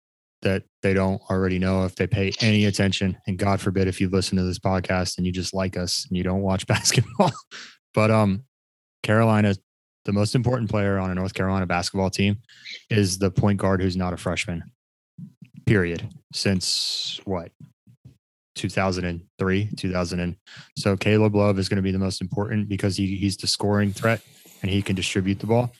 that 0.42 0.62
they 0.82 0.94
don't 0.94 1.20
already 1.30 1.58
know 1.58 1.84
if 1.84 1.96
they 1.96 2.06
pay 2.06 2.32
any 2.40 2.66
attention. 2.66 3.16
And 3.26 3.38
God 3.38 3.60
forbid 3.60 3.88
if 3.88 4.00
you 4.00 4.08
listen 4.08 4.36
to 4.38 4.44
this 4.44 4.58
podcast 4.58 5.18
and 5.18 5.26
you 5.26 5.32
just 5.32 5.52
like 5.52 5.76
us 5.76 6.06
and 6.08 6.16
you 6.16 6.22
don't 6.22 6.42
watch 6.42 6.66
basketball. 6.68 7.32
but 7.94 8.10
um 8.10 8.44
Carolina, 9.02 9.54
the 10.04 10.12
most 10.12 10.34
important 10.34 10.70
player 10.70 10.98
on 10.98 11.10
a 11.10 11.14
North 11.14 11.34
Carolina 11.34 11.66
basketball 11.66 12.10
team 12.10 12.38
is 12.90 13.18
the 13.18 13.30
point 13.30 13.58
guard 13.58 13.80
who's 13.80 13.96
not 13.96 14.12
a 14.12 14.16
freshman. 14.16 14.62
Period. 15.66 16.08
Since 16.32 17.20
what? 17.24 17.52
2003, 18.54 19.70
2000. 19.76 20.20
And 20.20 20.36
so 20.76 20.96
Caleb 20.96 21.34
Love 21.34 21.58
is 21.58 21.68
going 21.68 21.76
to 21.76 21.82
be 21.82 21.92
the 21.92 21.98
most 21.98 22.20
important 22.20 22.68
because 22.68 22.96
he, 22.96 23.16
he's 23.16 23.36
the 23.36 23.46
scoring 23.46 23.92
threat 23.92 24.20
and 24.62 24.70
he 24.70 24.82
can 24.82 24.96
distribute 24.96 25.38
the 25.38 25.46
ball. 25.46 25.72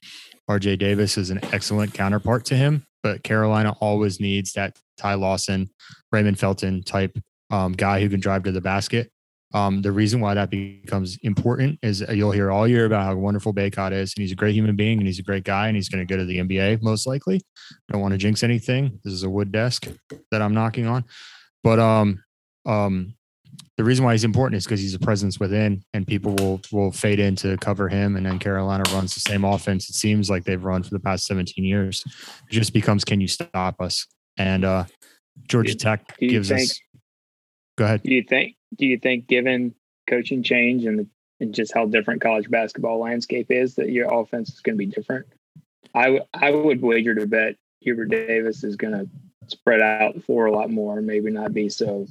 RJ 0.48 0.78
Davis 0.78 1.18
is 1.18 1.30
an 1.30 1.40
excellent 1.52 1.92
counterpart 1.92 2.44
to 2.46 2.56
him, 2.56 2.86
but 3.08 3.22
Carolina 3.22 3.74
always 3.80 4.20
needs 4.20 4.52
that 4.52 4.76
Ty 4.98 5.14
Lawson, 5.14 5.70
Raymond 6.12 6.38
Felton 6.38 6.82
type 6.82 7.16
um, 7.50 7.72
guy 7.72 8.00
who 8.00 8.08
can 8.10 8.20
drive 8.20 8.42
to 8.42 8.52
the 8.52 8.60
basket. 8.60 9.10
Um, 9.54 9.80
the 9.80 9.92
reason 9.92 10.20
why 10.20 10.34
that 10.34 10.50
becomes 10.50 11.16
important 11.22 11.78
is 11.82 12.04
you'll 12.12 12.32
hear 12.32 12.50
all 12.50 12.68
year 12.68 12.84
about 12.84 13.04
how 13.04 13.14
wonderful 13.16 13.54
Bacot 13.54 13.92
is, 13.92 14.12
and 14.14 14.20
he's 14.20 14.32
a 14.32 14.34
great 14.34 14.54
human 14.54 14.76
being, 14.76 14.98
and 14.98 15.06
he's 15.06 15.18
a 15.18 15.22
great 15.22 15.44
guy, 15.44 15.68
and 15.68 15.76
he's 15.76 15.88
going 15.88 16.06
to 16.06 16.12
go 16.12 16.18
to 16.18 16.26
the 16.26 16.36
NBA 16.36 16.82
most 16.82 17.06
likely. 17.06 17.40
Don't 17.90 18.02
want 18.02 18.12
to 18.12 18.18
jinx 18.18 18.42
anything. 18.42 19.00
This 19.04 19.14
is 19.14 19.22
a 19.22 19.30
wood 19.30 19.50
desk 19.52 19.88
that 20.30 20.42
I'm 20.42 20.52
knocking 20.52 20.86
on, 20.86 21.04
but 21.64 21.78
um, 21.78 22.22
um, 22.66 23.14
the 23.76 23.84
reason 23.84 24.04
why 24.04 24.12
he's 24.12 24.24
important 24.24 24.56
is 24.56 24.64
because 24.64 24.80
he's 24.80 24.94
a 24.94 24.98
presence 24.98 25.38
within, 25.38 25.82
and 25.94 26.06
people 26.06 26.34
will 26.34 26.60
will 26.72 26.90
fade 26.90 27.20
in 27.20 27.36
to 27.36 27.56
cover 27.58 27.88
him. 27.88 28.16
And 28.16 28.26
then 28.26 28.38
Carolina 28.38 28.82
runs 28.92 29.14
the 29.14 29.20
same 29.20 29.44
offense. 29.44 29.88
It 29.88 29.94
seems 29.94 30.28
like 30.28 30.44
they've 30.44 30.62
run 30.62 30.82
for 30.82 30.90
the 30.90 31.00
past 31.00 31.26
17 31.26 31.64
years. 31.64 32.02
It 32.50 32.52
just 32.52 32.72
becomes, 32.72 33.04
can 33.04 33.20
you 33.20 33.28
stop 33.28 33.80
us? 33.80 34.06
And 34.36 34.64
uh, 34.64 34.84
Georgia 35.48 35.76
Tech 35.76 36.16
gives 36.18 36.48
think, 36.48 36.62
us. 36.62 36.80
Go 37.76 37.84
ahead. 37.84 38.02
Do 38.02 38.12
you 38.12 38.24
think? 38.24 38.56
Do 38.76 38.84
you 38.86 38.98
think, 38.98 39.28
given 39.28 39.74
coaching 40.08 40.42
change 40.42 40.84
and, 40.84 40.98
the, 40.98 41.06
and 41.40 41.54
just 41.54 41.72
how 41.72 41.86
different 41.86 42.20
college 42.20 42.50
basketball 42.50 42.98
landscape 42.98 43.50
is, 43.50 43.76
that 43.76 43.90
your 43.90 44.12
offense 44.12 44.50
is 44.50 44.60
going 44.60 44.74
to 44.74 44.78
be 44.78 44.86
different? 44.86 45.26
I, 45.94 46.04
w- 46.04 46.24
I 46.34 46.50
would 46.50 46.82
wager 46.82 47.14
to 47.14 47.26
bet 47.26 47.56
Hubert 47.80 48.06
Davis 48.06 48.64
is 48.64 48.76
going 48.76 48.92
to 48.92 49.08
spread 49.46 49.80
out 49.80 50.14
the 50.14 50.20
floor 50.20 50.46
a 50.46 50.52
lot 50.52 50.70
more, 50.70 51.00
maybe 51.00 51.30
not 51.30 51.54
be 51.54 51.68
so 51.68 52.06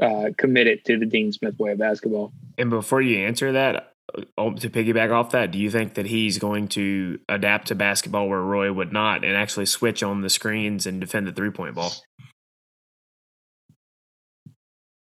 uh, 0.00 0.30
committed 0.36 0.84
to 0.86 0.98
the 0.98 1.06
Dean 1.06 1.32
Smith 1.32 1.58
way 1.58 1.72
of 1.72 1.78
basketball. 1.78 2.32
And 2.58 2.70
before 2.70 3.00
you 3.00 3.18
answer 3.26 3.52
that, 3.52 3.92
uh, 4.14 4.50
to 4.54 4.70
piggyback 4.70 5.12
off 5.12 5.30
that, 5.30 5.50
do 5.50 5.58
you 5.58 5.70
think 5.70 5.94
that 5.94 6.06
he's 6.06 6.38
going 6.38 6.68
to 6.68 7.18
adapt 7.28 7.68
to 7.68 7.74
basketball 7.74 8.28
where 8.28 8.40
Roy 8.40 8.72
would 8.72 8.92
not 8.92 9.24
and 9.24 9.36
actually 9.36 9.66
switch 9.66 10.02
on 10.02 10.22
the 10.22 10.30
screens 10.30 10.86
and 10.86 11.00
defend 11.00 11.26
the 11.26 11.32
three 11.32 11.50
point 11.50 11.74
ball? 11.74 11.92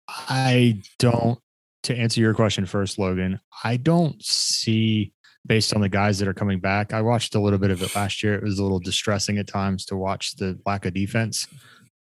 I 0.08 0.82
don't, 0.98 1.40
to 1.84 1.96
answer 1.96 2.20
your 2.20 2.34
question 2.34 2.66
first, 2.66 2.98
Logan, 2.98 3.40
I 3.64 3.78
don't 3.78 4.24
see, 4.24 5.14
based 5.46 5.74
on 5.74 5.82
the 5.82 5.90
guys 5.90 6.20
that 6.20 6.28
are 6.28 6.34
coming 6.34 6.60
back, 6.60 6.94
I 6.94 7.02
watched 7.02 7.36
a 7.36 7.40
little 7.40 7.60
bit 7.60 7.72
of 7.72 7.82
it 7.82 7.96
last 7.96 8.24
year. 8.24 8.36
It 8.36 8.44
was 8.44 8.60
a 8.60 8.64
little 8.64 8.80
distressing 8.80 9.38
at 9.38 9.48
times 9.48 9.86
to 9.86 9.96
watch 9.96 10.36
the 10.36 10.60
lack 10.66 10.86
of 10.86 10.94
defense. 10.94 11.48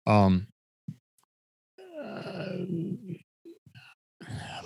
Um, 0.07 0.47
Uh, 2.17 2.65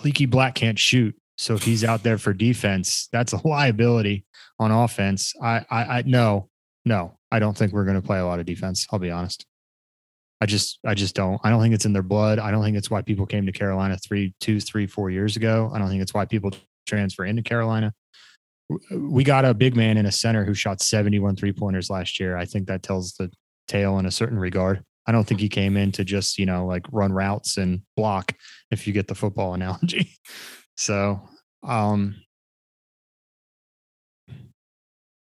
Leaky 0.05 0.27
Black 0.27 0.55
can't 0.55 0.79
shoot. 0.79 1.15
So 1.37 1.55
if 1.55 1.63
he's 1.63 1.85
out 1.85 2.03
there 2.03 2.19
for 2.19 2.33
defense, 2.33 3.09
that's 3.13 3.33
a 3.33 3.47
liability 3.47 4.25
on 4.59 4.71
offense. 4.71 5.33
I, 5.43 5.65
I, 5.71 5.85
I 5.85 6.03
no, 6.07 6.49
no, 6.85 7.19
I 7.31 7.39
don't 7.39 7.57
think 7.57 7.73
we're 7.73 7.85
going 7.85 8.01
to 8.01 8.07
play 8.07 8.19
a 8.19 8.27
lot 8.27 8.41
of 8.41 8.47
defense. 8.47 8.87
I'll 8.93 8.99
be 8.99 9.11
honest. 9.11 9.47
I 10.43 10.47
just, 10.47 10.79
I 10.87 10.95
just 10.95 11.15
don't. 11.15 11.41
I 11.45 11.51
don't 11.51 11.61
think 11.61 11.75
it's 11.75 11.85
in 11.85 11.93
their 11.93 12.03
blood. 12.03 12.39
I 12.39 12.51
don't 12.51 12.63
think 12.63 12.77
it's 12.77 12.91
why 12.91 13.03
people 13.03 13.27
came 13.27 13.47
to 13.47 13.53
Carolina 13.53 13.99
three, 13.99 14.35
two, 14.41 14.61
three, 14.61 14.87
four 14.87 15.11
years 15.11 15.37
ago. 15.37 15.71
I 15.73 15.79
don't 15.79 15.89
think 15.89 16.03
it's 16.03 16.15
why 16.15 16.25
people 16.25 16.51
transfer 16.87 17.25
into 17.25 17.43
Carolina. 17.43 17.93
We 18.91 19.25
got 19.25 19.45
a 19.45 19.53
big 19.53 19.77
man 19.77 19.97
in 19.97 20.07
a 20.07 20.13
center 20.13 20.45
who 20.45 20.55
shot 20.55 20.81
71 20.81 21.37
three 21.37 21.53
pointers 21.53 21.91
last 21.91 22.21
year. 22.21 22.37
I 22.37 22.45
think 22.45 22.69
that 22.69 22.83
tells 22.83 23.15
the 23.15 23.31
tale 23.67 23.99
in 23.99 24.07
a 24.07 24.11
certain 24.11 24.39
regard. 24.39 24.83
I 25.11 25.13
don't 25.13 25.25
think 25.25 25.41
he 25.41 25.49
came 25.49 25.77
in 25.77 25.91
to 25.93 26.05
just, 26.05 26.39
you 26.39 26.47
know, 26.47 26.67
like 26.67 26.87
run 26.93 27.13
routes 27.13 27.57
and 27.57 27.83
block 27.97 28.33
if 28.71 28.87
you 28.87 28.93
get 28.93 29.09
the 29.09 29.15
football 29.17 29.55
analogy. 29.59 30.13
So, 30.77 31.21
um 31.65 32.15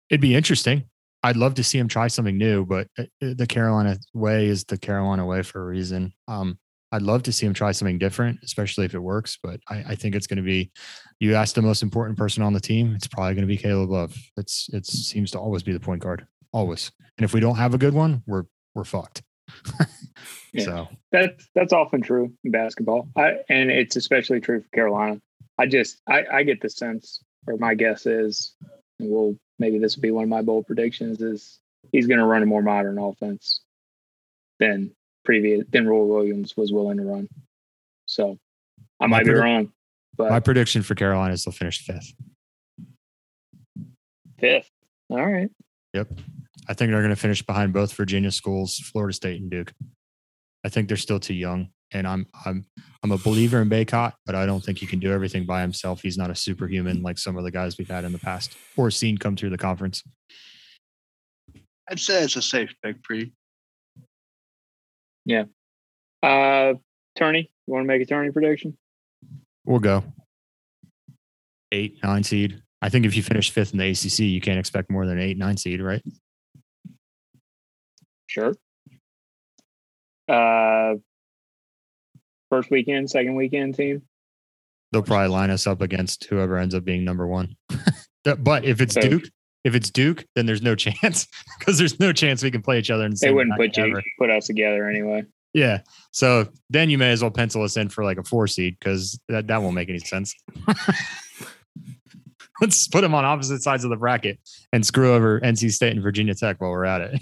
it'd 0.08 0.20
be 0.20 0.36
interesting. 0.36 0.84
I'd 1.24 1.36
love 1.36 1.54
to 1.54 1.64
see 1.64 1.76
him 1.76 1.88
try 1.88 2.06
something 2.06 2.38
new, 2.38 2.64
but 2.64 2.86
uh, 2.96 3.02
uh, 3.20 3.34
the 3.36 3.48
Carolina 3.48 3.98
way 4.12 4.46
is 4.46 4.62
the 4.62 4.78
Carolina 4.78 5.26
way 5.26 5.42
for 5.42 5.60
a 5.60 5.66
reason. 5.66 6.12
Um 6.28 6.56
I'd 6.92 7.02
love 7.02 7.24
to 7.24 7.32
see 7.32 7.44
him 7.44 7.52
try 7.52 7.72
something 7.72 7.98
different, 7.98 8.38
especially 8.44 8.84
if 8.84 8.94
it 8.94 9.00
works. 9.00 9.36
But 9.42 9.58
I, 9.68 9.82
I 9.88 9.94
think 9.96 10.14
it's 10.14 10.28
going 10.28 10.36
to 10.36 10.44
be. 10.44 10.70
You 11.18 11.34
asked 11.34 11.56
the 11.56 11.62
most 11.62 11.82
important 11.82 12.16
person 12.16 12.44
on 12.44 12.52
the 12.52 12.60
team. 12.60 12.94
It's 12.94 13.08
probably 13.08 13.34
going 13.34 13.48
to 13.48 13.52
be 13.52 13.56
Caleb 13.56 13.90
Love. 13.90 14.16
It's 14.36 14.68
it 14.72 14.86
seems 14.86 15.32
to 15.32 15.40
always 15.40 15.64
be 15.64 15.72
the 15.72 15.80
point 15.80 16.02
guard, 16.02 16.24
always. 16.52 16.92
And 17.18 17.24
if 17.24 17.34
we 17.34 17.40
don't 17.40 17.56
have 17.56 17.74
a 17.74 17.78
good 17.78 17.94
one, 17.94 18.22
we're 18.28 18.44
we're 18.76 18.84
fucked. 18.84 19.24
yeah, 20.52 20.64
so 20.64 20.88
that's 21.12 21.48
that's 21.54 21.72
often 21.72 22.00
true 22.00 22.32
in 22.44 22.50
basketball. 22.50 23.08
I, 23.16 23.36
and 23.48 23.70
it's 23.70 23.96
especially 23.96 24.40
true 24.40 24.60
for 24.60 24.68
Carolina. 24.68 25.20
I 25.58 25.66
just 25.66 26.00
I, 26.08 26.24
I 26.32 26.42
get 26.42 26.60
the 26.60 26.70
sense, 26.70 27.22
or 27.46 27.56
my 27.56 27.74
guess 27.74 28.06
is, 28.06 28.54
and 28.98 29.10
we'll 29.10 29.36
maybe 29.58 29.78
this 29.78 29.96
will 29.96 30.02
be 30.02 30.10
one 30.10 30.24
of 30.24 30.30
my 30.30 30.42
bold 30.42 30.66
predictions 30.66 31.20
is 31.20 31.58
he's 31.92 32.06
going 32.06 32.18
to 32.18 32.26
run 32.26 32.42
a 32.42 32.46
more 32.46 32.62
modern 32.62 32.98
offense 32.98 33.60
than 34.58 34.90
previous 35.24 35.64
than 35.70 35.86
Roy 35.86 36.04
Williams 36.04 36.56
was 36.56 36.72
willing 36.72 36.98
to 36.98 37.04
run. 37.04 37.28
So 38.06 38.38
I 39.00 39.06
might 39.06 39.24
be 39.24 39.32
wrong. 39.32 39.72
But 40.16 40.30
my 40.30 40.40
prediction 40.40 40.82
for 40.82 40.94
Carolina 40.94 41.34
is 41.34 41.44
they'll 41.44 41.52
finish 41.52 41.84
fifth. 41.84 42.12
Fifth. 44.38 44.70
All 45.10 45.24
right. 45.24 45.50
Yep. 45.92 46.08
I 46.68 46.74
think 46.74 46.90
they're 46.90 47.00
going 47.00 47.10
to 47.10 47.16
finish 47.16 47.42
behind 47.42 47.72
both 47.72 47.92
Virginia 47.92 48.30
schools, 48.30 48.78
Florida 48.78 49.12
State 49.12 49.40
and 49.40 49.50
Duke. 49.50 49.72
I 50.64 50.68
think 50.68 50.88
they're 50.88 50.96
still 50.96 51.20
too 51.20 51.34
young, 51.34 51.68
and 51.92 52.06
I'm 52.06 52.26
I'm 52.46 52.64
I'm 53.02 53.12
a 53.12 53.18
believer 53.18 53.60
in 53.60 53.68
Bacot, 53.68 54.12
but 54.24 54.34
I 54.34 54.46
don't 54.46 54.64
think 54.64 54.78
he 54.78 54.86
can 54.86 54.98
do 54.98 55.12
everything 55.12 55.44
by 55.44 55.60
himself. 55.60 56.00
He's 56.00 56.16
not 56.16 56.30
a 56.30 56.34
superhuman 56.34 57.02
like 57.02 57.18
some 57.18 57.36
of 57.36 57.44
the 57.44 57.50
guys 57.50 57.76
we've 57.76 57.88
had 57.88 58.04
in 58.04 58.12
the 58.12 58.18
past 58.18 58.56
or 58.76 58.90
seen 58.90 59.18
come 59.18 59.36
through 59.36 59.50
the 59.50 59.58
conference. 59.58 60.02
I'd 61.90 62.00
say 62.00 62.22
it's 62.22 62.36
a 62.36 62.42
safe 62.42 62.74
pick 62.82 62.96
for 63.04 63.14
you. 63.14 63.30
Yeah. 65.26 65.44
Uh, 66.22 66.74
Turney, 67.16 67.50
you 67.66 67.74
want 67.74 67.84
to 67.84 67.86
make 67.86 68.00
a 68.00 68.06
Turney 68.06 68.30
prediction? 68.30 68.78
We'll 69.66 69.80
go 69.80 70.02
eight, 71.74 71.98
nine 72.02 72.22
seed. 72.22 72.62
I 72.80 72.88
think 72.88 73.04
if 73.04 73.16
you 73.16 73.22
finish 73.22 73.50
fifth 73.50 73.72
in 73.72 73.78
the 73.78 73.90
ACC, 73.90 74.20
you 74.20 74.40
can't 74.40 74.58
expect 74.58 74.90
more 74.90 75.06
than 75.06 75.18
eight, 75.18 75.36
nine 75.36 75.56
seed, 75.56 75.80
right? 75.82 76.02
Sure. 78.34 78.52
Uh, 80.28 80.96
first 82.50 82.68
weekend, 82.68 83.08
second 83.08 83.36
weekend 83.36 83.76
team. 83.76 84.02
They'll 84.90 85.02
probably 85.02 85.28
line 85.28 85.50
us 85.50 85.68
up 85.68 85.80
against 85.80 86.24
whoever 86.24 86.58
ends 86.58 86.74
up 86.74 86.84
being 86.84 87.04
number 87.04 87.28
one. 87.28 87.54
but 88.24 88.64
if 88.64 88.80
it's 88.80 88.94
So- 88.94 89.02
Duke, 89.02 89.24
if 89.62 89.76
it's 89.76 89.88
Duke, 89.88 90.24
then 90.34 90.46
there's 90.46 90.62
no 90.62 90.74
chance 90.74 91.28
because 91.60 91.78
there's 91.78 92.00
no 92.00 92.12
chance 92.12 92.42
we 92.42 92.50
can 92.50 92.60
play 92.60 92.80
each 92.80 92.90
other. 92.90 93.04
In 93.04 93.12
the 93.12 93.18
They 93.20 93.32
wouldn't 93.32 93.56
put 93.56 93.76
you 93.76 94.02
put 94.18 94.30
us 94.30 94.48
together 94.48 94.88
anyway. 94.90 95.22
Yeah. 95.52 95.82
So 96.10 96.48
then 96.70 96.90
you 96.90 96.98
may 96.98 97.12
as 97.12 97.22
well 97.22 97.30
pencil 97.30 97.62
us 97.62 97.76
in 97.76 97.88
for 97.88 98.02
like 98.02 98.18
a 98.18 98.24
four 98.24 98.48
seed 98.48 98.76
because 98.80 99.16
that, 99.28 99.46
that 99.46 99.62
won't 99.62 99.76
make 99.76 99.88
any 99.88 100.00
sense. 100.00 100.34
Let's 102.60 102.88
put 102.88 103.02
them 103.02 103.14
on 103.14 103.24
opposite 103.24 103.62
sides 103.62 103.84
of 103.84 103.90
the 103.90 103.96
bracket 103.96 104.40
and 104.72 104.84
screw 104.84 105.14
over 105.14 105.38
NC 105.40 105.70
State 105.70 105.92
and 105.92 106.02
Virginia 106.02 106.34
Tech 106.34 106.60
while 106.60 106.70
we're 106.72 106.84
at 106.84 107.00
it. 107.00 107.20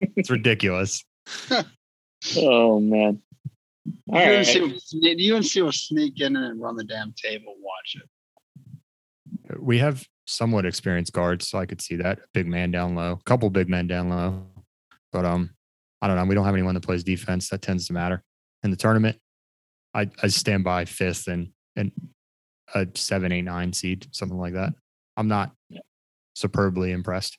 It's 0.00 0.30
ridiculous. 0.30 1.04
Oh 2.36 2.80
man. 2.80 3.22
All 4.08 4.18
right. 4.18 4.46
UNC, 4.46 4.60
will 4.60 4.78
sne- 4.78 5.32
UNC 5.32 5.64
will 5.64 5.72
sneak 5.72 6.20
in 6.20 6.36
and 6.36 6.60
run 6.60 6.76
the 6.76 6.84
damn 6.84 7.14
table. 7.14 7.54
Watch 7.60 7.96
it. 7.96 9.60
We 9.60 9.78
have 9.78 10.06
somewhat 10.26 10.66
experienced 10.66 11.12
guards, 11.12 11.48
so 11.48 11.58
I 11.58 11.66
could 11.66 11.80
see 11.80 11.96
that. 11.96 12.20
Big 12.34 12.46
man 12.46 12.70
down 12.70 12.94
low, 12.94 13.12
a 13.12 13.24
couple 13.24 13.48
big 13.50 13.68
men 13.68 13.86
down 13.86 14.10
low. 14.10 14.46
But 15.12 15.24
um, 15.24 15.50
I 16.02 16.06
don't 16.06 16.16
know. 16.16 16.24
We 16.24 16.34
don't 16.34 16.44
have 16.44 16.54
anyone 16.54 16.74
that 16.74 16.84
plays 16.84 17.02
defense. 17.02 17.48
That 17.48 17.62
tends 17.62 17.86
to 17.86 17.92
matter 17.92 18.22
in 18.62 18.70
the 18.70 18.76
tournament. 18.76 19.18
I, 19.94 20.08
I 20.22 20.28
stand 20.28 20.62
by 20.62 20.84
fifth 20.84 21.26
and 21.26 21.50
and 21.76 21.90
a 22.74 22.86
seven, 22.94 23.32
eight, 23.32 23.42
nine 23.42 23.72
seed, 23.72 24.06
something 24.12 24.38
like 24.38 24.54
that. 24.54 24.72
I'm 25.16 25.28
not 25.28 25.52
superbly 26.34 26.92
impressed. 26.92 27.38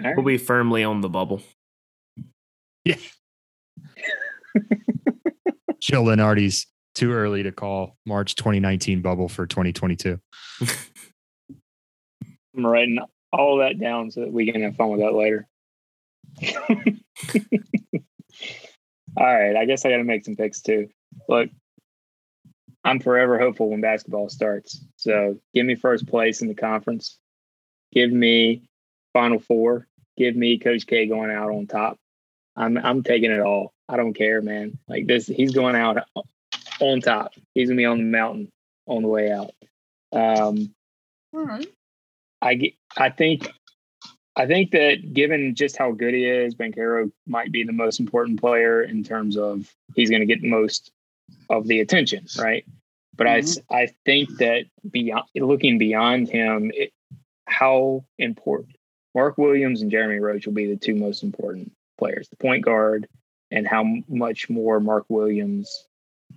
All 0.00 0.06
right. 0.06 0.16
We'll 0.16 0.24
be 0.24 0.38
firmly 0.38 0.84
on 0.84 1.00
the 1.00 1.08
bubble. 1.08 1.42
Yeah. 2.84 2.96
Jill 5.80 6.04
Lunardi's 6.04 6.66
too 6.94 7.12
early 7.12 7.42
to 7.42 7.52
call 7.52 7.96
March 8.06 8.34
2019 8.36 9.02
bubble 9.02 9.28
for 9.28 9.46
2022. 9.46 10.18
I'm 12.56 12.66
writing 12.66 12.98
all 13.32 13.58
that 13.58 13.78
down 13.78 14.10
so 14.10 14.20
that 14.20 14.32
we 14.32 14.50
can 14.50 14.62
have 14.62 14.76
fun 14.76 14.90
with 14.90 15.00
that 15.00 15.14
later. 15.14 15.46
all 19.16 19.24
right. 19.24 19.56
I 19.56 19.64
guess 19.66 19.84
I 19.84 19.90
got 19.90 19.98
to 19.98 20.04
make 20.04 20.24
some 20.24 20.36
picks 20.36 20.62
too. 20.62 20.88
Look, 21.28 21.50
I'm 22.84 23.00
forever 23.00 23.38
hopeful 23.38 23.70
when 23.70 23.80
basketball 23.80 24.28
starts. 24.28 24.84
So 24.96 25.38
give 25.54 25.66
me 25.66 25.74
first 25.74 26.06
place 26.06 26.40
in 26.40 26.48
the 26.48 26.54
conference. 26.54 27.18
Give 27.92 28.10
me 28.10 28.68
Final 29.16 29.38
Four. 29.38 29.86
Give 30.18 30.36
me 30.36 30.58
Coach 30.58 30.86
K 30.86 31.06
going 31.06 31.30
out 31.30 31.48
on 31.48 31.66
top. 31.66 31.96
I'm 32.54 32.76
I'm 32.76 33.02
taking 33.02 33.30
it 33.30 33.40
all. 33.40 33.72
I 33.88 33.96
don't 33.96 34.12
care, 34.12 34.42
man. 34.42 34.78
Like 34.88 35.06
this, 35.06 35.26
he's 35.26 35.52
going 35.52 35.74
out 35.74 35.96
on 36.80 37.00
top. 37.00 37.32
He's 37.54 37.70
gonna 37.70 37.78
be 37.78 37.86
on 37.86 37.96
the 37.96 38.04
mountain 38.04 38.50
on 38.86 39.00
the 39.00 39.08
way 39.08 39.32
out. 39.32 39.52
Um, 40.12 40.74
All 41.32 41.46
right. 41.46 41.66
I 42.42 42.56
ge- 42.56 42.76
I 42.98 43.08
think 43.08 43.48
I 44.36 44.44
think 44.44 44.72
that 44.72 45.14
given 45.14 45.54
just 45.54 45.78
how 45.78 45.92
good 45.92 46.12
he 46.12 46.26
is, 46.26 46.54
Banchero 46.54 47.10
might 47.26 47.50
be 47.50 47.64
the 47.64 47.72
most 47.72 48.00
important 48.00 48.38
player 48.38 48.82
in 48.82 49.02
terms 49.02 49.38
of 49.38 49.74
he's 49.94 50.10
going 50.10 50.20
to 50.20 50.26
get 50.26 50.42
the 50.42 50.50
most 50.50 50.92
of 51.48 51.66
the 51.68 51.80
attention, 51.80 52.26
right? 52.38 52.66
But 53.16 53.28
I 53.28 53.42
I 53.70 53.88
think 54.04 54.28
that 54.40 54.66
beyond 54.90 55.24
looking 55.34 55.78
beyond 55.78 56.28
him, 56.28 56.70
it, 56.74 56.92
how 57.46 58.04
important 58.18 58.76
Mark 59.16 59.38
Williams 59.38 59.80
and 59.80 59.90
Jeremy 59.90 60.20
Roach 60.20 60.44
will 60.44 60.52
be 60.52 60.66
the 60.66 60.76
two 60.76 60.94
most 60.94 61.22
important 61.22 61.72
players, 61.96 62.28
the 62.28 62.36
point 62.36 62.62
guard, 62.62 63.08
and 63.50 63.66
how 63.66 63.82
much 64.08 64.50
more 64.50 64.78
Mark 64.78 65.06
Williams 65.08 65.86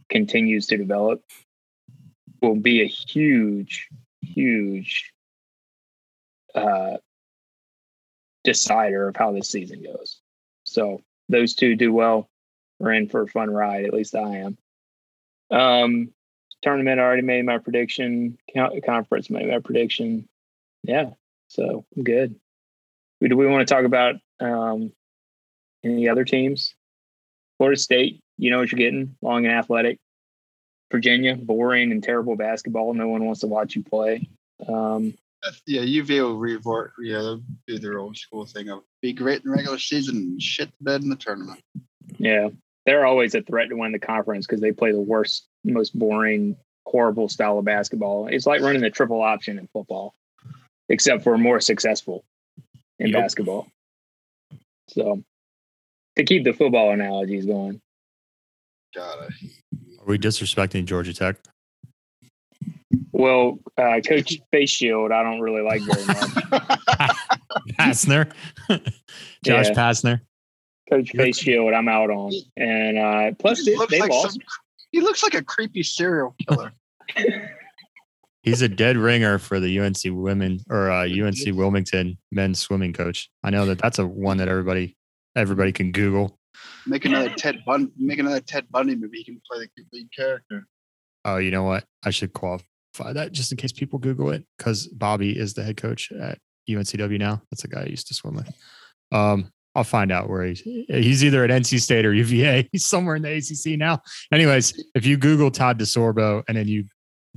continues 0.07 0.65
to 0.67 0.77
develop 0.77 1.21
will 2.41 2.55
be 2.55 2.81
a 2.81 2.87
huge, 2.87 3.89
huge 4.21 5.11
uh, 6.55 6.95
decider 8.45 9.09
of 9.09 9.17
how 9.17 9.33
this 9.33 9.49
season 9.49 9.83
goes. 9.83 10.21
So 10.63 11.01
those 11.27 11.55
two 11.55 11.75
do 11.75 11.91
well. 11.91 12.29
We're 12.79 12.93
in 12.93 13.09
for 13.09 13.23
a 13.23 13.27
fun 13.27 13.49
ride. 13.49 13.83
At 13.83 13.93
least 13.93 14.15
I 14.15 14.37
am. 14.37 14.57
Um, 15.51 16.13
tournament 16.61 17.01
I 17.01 17.03
already 17.03 17.23
made 17.23 17.43
my 17.43 17.57
prediction. 17.57 18.37
Conference 18.85 19.29
made 19.29 19.49
my 19.49 19.59
prediction. 19.59 20.29
Yeah, 20.83 21.09
so 21.49 21.83
I'm 21.97 22.05
good. 22.05 22.39
Do 23.21 23.35
we 23.35 23.47
want 23.47 23.67
to 23.67 23.73
talk 23.73 23.85
about 23.85 24.15
um, 24.39 24.91
any 25.83 26.07
other 26.07 26.23
teams? 26.23 26.73
Florida 27.57 27.79
State, 27.79 28.21
you 28.37 28.49
know 28.49 28.59
what 28.59 28.71
you're 28.71 28.79
getting. 28.79 29.15
Long 29.21 29.45
and 29.45 29.53
athletic. 29.53 29.99
Virginia, 30.91 31.35
boring 31.35 31.91
and 31.91 32.01
terrible 32.01 32.35
basketball. 32.35 32.93
No 32.93 33.07
one 33.07 33.25
wants 33.25 33.41
to 33.41 33.47
watch 33.47 33.75
you 33.75 33.83
play. 33.83 34.27
Um, 34.67 35.13
Yeah, 35.67 35.81
UVA 35.81 36.21
will 36.21 36.37
revert. 36.37 36.93
Yeah, 37.01 37.19
they'll 37.19 37.43
do 37.67 37.79
their 37.79 37.99
old 37.99 38.17
school 38.17 38.45
thing 38.45 38.69
of 38.69 38.83
be 39.01 39.13
great 39.13 39.43
in 39.43 39.51
regular 39.51 39.77
season 39.77 40.15
and 40.15 40.41
shit 40.41 40.69
the 40.79 40.83
bed 40.83 41.03
in 41.03 41.09
the 41.09 41.15
tournament. 41.15 41.59
Yeah, 42.17 42.49
they're 42.85 43.05
always 43.05 43.35
a 43.35 43.41
threat 43.41 43.69
to 43.69 43.75
win 43.75 43.91
the 43.91 43.99
conference 43.99 44.47
because 44.47 44.61
they 44.61 44.71
play 44.71 44.91
the 44.91 44.99
worst, 44.99 45.45
most 45.63 45.97
boring, 45.97 46.57
horrible 46.85 47.29
style 47.29 47.59
of 47.59 47.65
basketball. 47.65 48.27
It's 48.27 48.47
like 48.47 48.61
running 48.61 48.81
the 48.81 48.89
triple 48.89 49.21
option 49.21 49.59
in 49.59 49.67
football, 49.67 50.15
except 50.89 51.23
for 51.23 51.37
more 51.37 51.59
successful 51.59 52.23
in 52.99 53.09
Yep. 53.09 53.21
basketball. 53.21 53.67
So, 54.89 55.23
to 56.15 56.23
keep 56.23 56.43
the 56.43 56.53
football 56.53 56.91
analogies 56.91 57.45
going, 57.45 57.81
Got 58.95 59.25
it. 59.25 59.33
Are 59.99 60.05
we 60.05 60.17
disrespecting 60.17 60.85
Georgia 60.85 61.13
Tech? 61.13 61.35
well, 63.11 63.59
uh, 63.77 63.99
Coach 64.05 64.39
Face 64.51 64.69
Shield, 64.71 65.11
I 65.11 65.21
don't 65.23 65.41
really 65.41 65.61
like 65.61 65.81
very 65.81 66.05
much. 66.05 66.17
Pastner, 67.79 68.31
Josh 69.43 69.67
Yeah. 69.67 69.73
Pastner. 69.73 70.21
Coach 70.89 71.11
Face 71.11 71.37
Shield, 71.37 71.73
I'm 71.73 71.87
out 71.87 72.09
on, 72.09 72.31
and 72.57 72.97
uh, 72.97 73.31
plus 73.37 73.59
He 73.59 73.71
they, 73.71 73.77
looks 73.77 73.91
they 73.91 73.99
like 73.99 74.09
lost. 74.09 74.33
some- 74.33 74.41
he 74.91 75.01
looks 75.01 75.21
like 75.21 75.35
a 75.35 75.43
creepy 75.43 75.83
serial 75.83 76.33
killer. 76.47 76.73
He's 78.41 78.61
a 78.61 78.69
dead 78.69 78.97
ringer 78.97 79.37
for 79.37 79.59
the 79.59 79.79
UNC 79.79 79.97
women 80.05 80.59
or 80.69 80.89
uh, 80.89 81.03
UNC 81.03 81.55
Wilmington 81.55 82.17
men's 82.31 82.59
swimming 82.59 82.93
coach. 82.93 83.29
I 83.43 83.49
know 83.49 83.65
that 83.65 83.79
that's 83.79 83.99
a 83.99 84.07
one 84.07 84.37
that 84.37 84.47
everybody 84.47 84.95
everybody 85.35 85.71
can 85.71 85.91
Google. 85.91 86.39
Make 86.85 87.05
another 87.05 87.29
Ted 87.29 87.59
Bun. 87.65 87.91
Make 87.97 88.19
another 88.19 88.39
Ted 88.39 88.67
Bundy 88.69 88.95
movie. 88.95 89.17
He 89.17 89.23
can 89.25 89.41
play 89.49 89.67
the 89.75 89.83
lead 89.91 90.09
character. 90.15 90.65
Oh, 91.25 91.37
you 91.37 91.51
know 91.51 91.63
what? 91.63 91.83
I 92.03 92.11
should 92.11 92.33
qualify 92.33 93.13
that 93.13 93.31
just 93.31 93.51
in 93.51 93.57
case 93.57 93.71
people 93.71 93.99
Google 93.99 94.31
it 94.31 94.45
because 94.57 94.87
Bobby 94.87 95.37
is 95.37 95.53
the 95.53 95.63
head 95.63 95.77
coach 95.77 96.11
at 96.11 96.39
UNCW 96.69 97.19
now. 97.19 97.41
That's 97.51 97.61
the 97.61 97.67
guy 97.67 97.81
I 97.81 97.85
used 97.85 98.07
to 98.07 98.13
swim 98.13 98.35
with. 98.35 98.49
Um, 99.11 99.51
I'll 99.75 99.83
find 99.83 100.11
out 100.11 100.29
where 100.29 100.43
he's. 100.43 100.61
He's 100.61 101.23
either 101.23 101.43
at 101.43 101.49
NC 101.49 101.79
State 101.79 102.05
or 102.05 102.13
UVA. 102.13 102.67
He's 102.71 102.85
somewhere 102.85 103.15
in 103.15 103.21
the 103.21 103.31
ACC 103.31 103.77
now. 103.77 104.01
Anyways, 104.31 104.83
if 104.95 105.05
you 105.05 105.15
Google 105.15 105.51
Todd 105.51 105.79
DeSorbo 105.79 106.43
and 106.47 106.57
then 106.57 106.67
you 106.67 106.85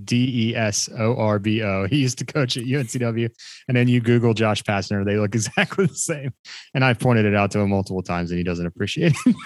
D 0.05 0.51
E 0.51 0.57
S 0.57 0.89
O 0.99 1.17
R 1.17 1.39
B 1.39 1.63
O, 1.63 1.87
he 1.91 1.99
used 1.99 2.19
to 2.19 2.25
coach 2.25 2.57
at 2.57 2.65
UNCW, 2.65 3.29
and 3.69 3.77
then 3.77 3.89
you 3.89 4.01
Google 4.01 4.35
Josh 4.35 4.63
Pastner, 4.63 5.05
they 5.05 5.17
look 5.17 5.35
exactly 5.35 5.87
the 5.87 5.95
same. 5.95 6.33
And 6.75 6.85
I've 6.85 6.99
pointed 6.99 7.27
it 7.27 7.35
out 7.35 7.51
to 7.53 7.61
him 7.61 7.71
multiple 7.71 8.03
times, 8.03 8.31
and 8.31 8.39
he 8.39 8.45
doesn't 8.45 8.67
appreciate 8.67 9.15
it. 9.27 9.37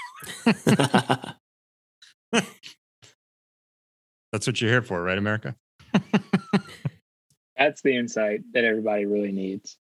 That's 4.32 4.46
what 4.46 4.60
you're 4.60 4.70
here 4.70 4.82
for, 4.82 5.02
right, 5.02 5.16
America? 5.16 5.54
That's 7.56 7.80
the 7.80 7.96
insight 7.96 8.42
that 8.52 8.64
everybody 8.64 9.06
really 9.06 9.32
needs. 9.32 9.78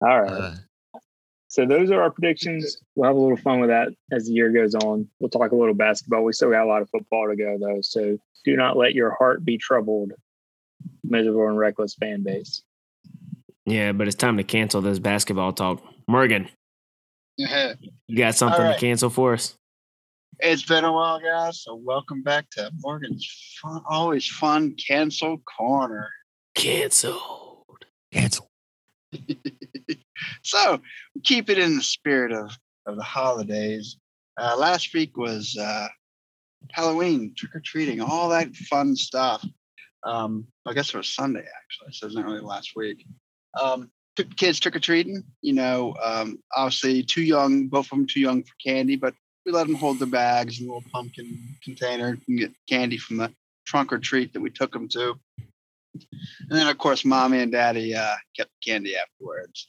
All 0.00 0.22
right. 0.22 0.30
Uh, 0.30 0.54
So 1.56 1.64
those 1.64 1.90
are 1.90 2.02
our 2.02 2.10
predictions. 2.10 2.76
We'll 2.94 3.08
have 3.08 3.16
a 3.16 3.18
little 3.18 3.38
fun 3.38 3.60
with 3.60 3.70
that 3.70 3.88
as 4.12 4.26
the 4.26 4.32
year 4.34 4.50
goes 4.52 4.74
on. 4.74 5.08
We'll 5.18 5.30
talk 5.30 5.52
a 5.52 5.56
little 5.56 5.72
basketball. 5.72 6.22
We 6.22 6.34
still 6.34 6.50
got 6.50 6.64
a 6.64 6.68
lot 6.68 6.82
of 6.82 6.90
football 6.90 7.28
to 7.30 7.34
go 7.34 7.56
though. 7.58 7.78
So 7.80 8.18
do 8.44 8.56
not 8.58 8.76
let 8.76 8.94
your 8.94 9.16
heart 9.18 9.42
be 9.42 9.56
troubled, 9.56 10.12
miserable 11.02 11.48
and 11.48 11.56
reckless 11.56 11.94
fan 11.94 12.22
base. 12.22 12.62
yeah, 13.64 13.92
but 13.92 14.06
it's 14.06 14.14
time 14.16 14.36
to 14.36 14.44
cancel 14.44 14.82
this 14.82 14.98
basketball 14.98 15.54
talk. 15.54 15.82
Morgan, 16.06 16.50
Yeah. 17.38 17.72
you 18.06 18.18
got 18.18 18.34
something 18.34 18.60
All 18.60 18.66
right. 18.66 18.74
to 18.74 18.80
cancel 18.80 19.08
for 19.08 19.32
us? 19.32 19.54
It's 20.40 20.62
been 20.62 20.84
a 20.84 20.92
while, 20.92 21.20
guys. 21.20 21.62
So 21.62 21.74
welcome 21.74 22.22
back 22.22 22.50
to 22.50 22.70
Morgan's 22.80 23.26
fun, 23.62 23.80
always 23.88 24.28
fun 24.28 24.74
cancel 24.74 25.38
corner. 25.56 26.10
Canceled. 26.54 27.86
cancel. 28.12 28.50
so 30.42 30.80
keep 31.22 31.50
it 31.50 31.58
in 31.58 31.76
the 31.76 31.82
spirit 31.82 32.32
of, 32.32 32.56
of 32.86 32.96
the 32.96 33.02
holidays. 33.02 33.96
Uh, 34.38 34.56
last 34.56 34.92
week 34.94 35.16
was 35.16 35.56
uh, 35.58 35.88
Halloween, 36.72 37.34
trick 37.36 37.54
or 37.54 37.60
treating, 37.60 38.00
all 38.00 38.28
that 38.30 38.54
fun 38.54 38.96
stuff. 38.96 39.44
Um, 40.04 40.46
I 40.66 40.72
guess 40.72 40.88
it 40.88 40.96
was 40.96 41.08
Sunday 41.08 41.40
actually, 41.40 41.92
so 41.92 42.06
it's 42.06 42.16
not 42.16 42.26
really 42.26 42.40
last 42.40 42.72
week. 42.76 43.04
Um, 43.60 43.90
took 44.14 44.34
kids 44.36 44.60
trick 44.60 44.76
or 44.76 44.80
treating. 44.80 45.24
You 45.42 45.54
know, 45.54 45.94
um, 46.02 46.38
obviously 46.54 47.02
too 47.02 47.22
young, 47.22 47.68
both 47.68 47.86
of 47.86 47.90
them 47.90 48.06
too 48.06 48.20
young 48.20 48.42
for 48.42 48.54
candy, 48.64 48.96
but 48.96 49.14
we 49.44 49.52
let 49.52 49.66
them 49.66 49.76
hold 49.76 49.98
their 49.98 50.08
bags 50.08 50.60
in 50.60 50.66
a 50.66 50.74
little 50.74 50.90
pumpkin 50.92 51.38
container 51.62 52.18
and 52.26 52.38
get 52.38 52.52
candy 52.68 52.98
from 52.98 53.18
the 53.18 53.32
trunk 53.66 53.92
or 53.92 53.98
treat 53.98 54.32
that 54.32 54.40
we 54.40 54.50
took 54.50 54.72
them 54.72 54.88
to. 54.88 55.14
And 55.94 56.58
then, 56.58 56.66
of 56.66 56.78
course, 56.78 57.04
mommy 57.04 57.40
and 57.40 57.52
daddy 57.52 57.94
uh, 57.94 58.16
kept 58.36 58.50
candy 58.64 58.96
afterwards. 58.96 59.68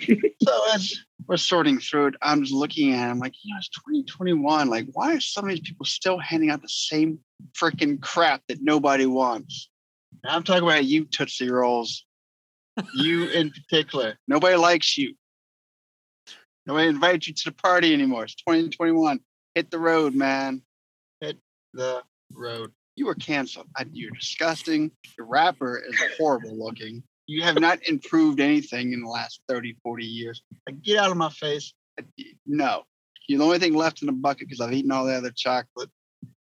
So 0.00 0.74
as 0.74 0.94
we're 1.26 1.36
sorting 1.36 1.78
through 1.78 2.08
it, 2.08 2.14
I'm 2.20 2.42
just 2.42 2.52
looking 2.52 2.92
at 2.92 3.08
it. 3.08 3.10
I'm 3.10 3.18
like, 3.18 3.34
you 3.42 3.54
know, 3.54 3.58
it's 3.58 3.68
2021. 3.70 4.68
Like, 4.68 4.86
why 4.92 5.14
are 5.14 5.20
some 5.20 5.44
of 5.44 5.50
these 5.50 5.60
people 5.60 5.86
still 5.86 6.18
handing 6.18 6.50
out 6.50 6.62
the 6.62 6.68
same 6.68 7.18
freaking 7.52 8.00
crap 8.00 8.42
that 8.48 8.62
nobody 8.62 9.06
wants? 9.06 9.70
And 10.22 10.32
I'm 10.32 10.42
talking 10.42 10.64
about 10.64 10.84
you, 10.84 11.04
Tootsie 11.04 11.50
Rolls. 11.50 12.04
You 12.94 13.28
in 13.28 13.50
particular. 13.50 14.18
Nobody 14.26 14.56
likes 14.56 14.98
you. 14.98 15.14
Nobody 16.66 16.88
invites 16.88 17.28
you 17.28 17.34
to 17.34 17.44
the 17.46 17.52
party 17.52 17.92
anymore. 17.92 18.24
It's 18.24 18.34
2021. 18.34 19.20
Hit 19.54 19.70
the 19.70 19.78
road, 19.78 20.14
man. 20.14 20.62
Hit 21.20 21.38
the 21.72 22.02
road. 22.32 22.72
You 22.96 23.06
were 23.06 23.14
canceled. 23.14 23.66
I, 23.76 23.84
you're 23.92 24.10
disgusting. 24.10 24.90
Your 25.18 25.26
wrapper 25.26 25.78
is 25.78 25.96
horrible 26.18 26.56
looking. 26.56 27.02
You 27.26 27.42
have 27.42 27.58
not 27.58 27.78
improved 27.88 28.40
anything 28.40 28.92
in 28.92 29.02
the 29.02 29.08
last 29.08 29.40
30, 29.48 29.76
40 29.82 30.04
years. 30.04 30.42
Like, 30.66 30.82
get 30.82 30.98
out 30.98 31.10
of 31.10 31.16
my 31.16 31.30
face. 31.30 31.72
No. 32.46 32.82
You're 33.26 33.38
the 33.38 33.44
only 33.44 33.58
thing 33.58 33.74
left 33.74 34.02
in 34.02 34.06
the 34.06 34.12
bucket 34.12 34.48
because 34.48 34.60
I've 34.60 34.72
eaten 34.72 34.90
all 34.90 35.06
the 35.06 35.14
other 35.14 35.32
chocolate. 35.34 35.88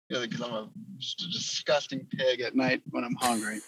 Because 0.10 0.42
I'm 0.42 0.54
a, 0.54 0.70
just 0.98 1.22
a 1.22 1.32
disgusting 1.32 2.08
pig 2.12 2.42
at 2.42 2.56
night 2.56 2.82
when 2.90 3.04
I'm 3.04 3.16
hungry. 3.16 3.62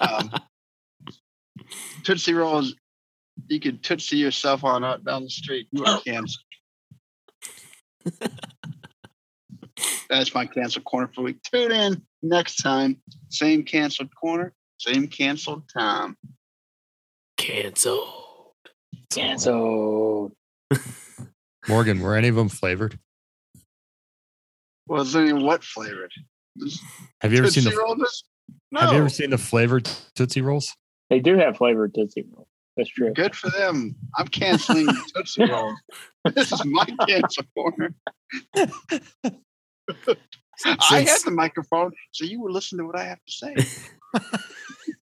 um, 0.00 0.30
Tootsie 2.04 2.34
Rolls, 2.34 2.74
you 3.48 3.60
could 3.60 3.82
Tootsie 3.82 4.16
yourself 4.16 4.64
on 4.64 4.84
out 4.84 5.04
down 5.04 5.24
the 5.24 5.30
street. 5.30 5.68
You 5.72 5.84
are 5.84 6.00
canceled. 6.00 6.44
That's 10.08 10.34
my 10.34 10.46
canceled 10.46 10.84
corner 10.84 11.10
for 11.14 11.22
week. 11.22 11.42
Tune 11.42 11.72
in 11.72 12.02
next 12.22 12.56
time. 12.56 13.00
Same 13.30 13.64
canceled 13.64 14.14
corner, 14.14 14.52
same 14.78 15.08
canceled 15.08 15.68
time. 15.68 16.16
Canceled. 17.36 18.52
Canceled. 19.10 20.32
Morgan, 21.68 22.00
were 22.00 22.16
any 22.16 22.28
of 22.28 22.36
them 22.36 22.48
flavored? 22.48 22.98
Was 24.86 25.14
well, 25.14 25.42
what 25.42 25.64
flavored? 25.64 26.12
Have 27.20 27.32
you 27.32 27.38
ever 27.38 27.46
Tootsie 27.46 27.62
seen 27.62 27.70
the 27.70 27.78
Roll 27.78 27.96
No. 28.70 28.80
Have 28.80 28.92
you 28.92 28.98
ever 28.98 29.08
seen 29.08 29.30
the 29.30 29.38
flavored 29.38 29.88
Tootsie 30.14 30.42
Rolls? 30.42 30.74
They 31.10 31.20
do 31.20 31.36
have 31.36 31.56
flavored 31.56 31.94
Tootsie 31.94 32.26
Rolls. 32.32 32.48
That's 32.76 32.90
true. 32.90 33.12
Good 33.12 33.34
for 33.34 33.50
them. 33.50 33.94
I'm 34.16 34.28
canceling 34.28 34.88
Tootsie 35.14 35.44
Rolls. 35.50 35.78
This 36.34 36.52
is 36.52 36.64
my 36.64 36.86
cancel 37.06 37.44
corner. 37.54 37.94
I 40.90 41.00
have 41.02 41.22
the 41.22 41.30
microphone, 41.30 41.92
so 42.12 42.24
you 42.24 42.40
will 42.40 42.52
listen 42.52 42.78
to 42.78 42.84
what 42.86 42.96
I 42.98 43.04
have 43.04 43.18
to 43.24 43.32
say. 43.32 43.54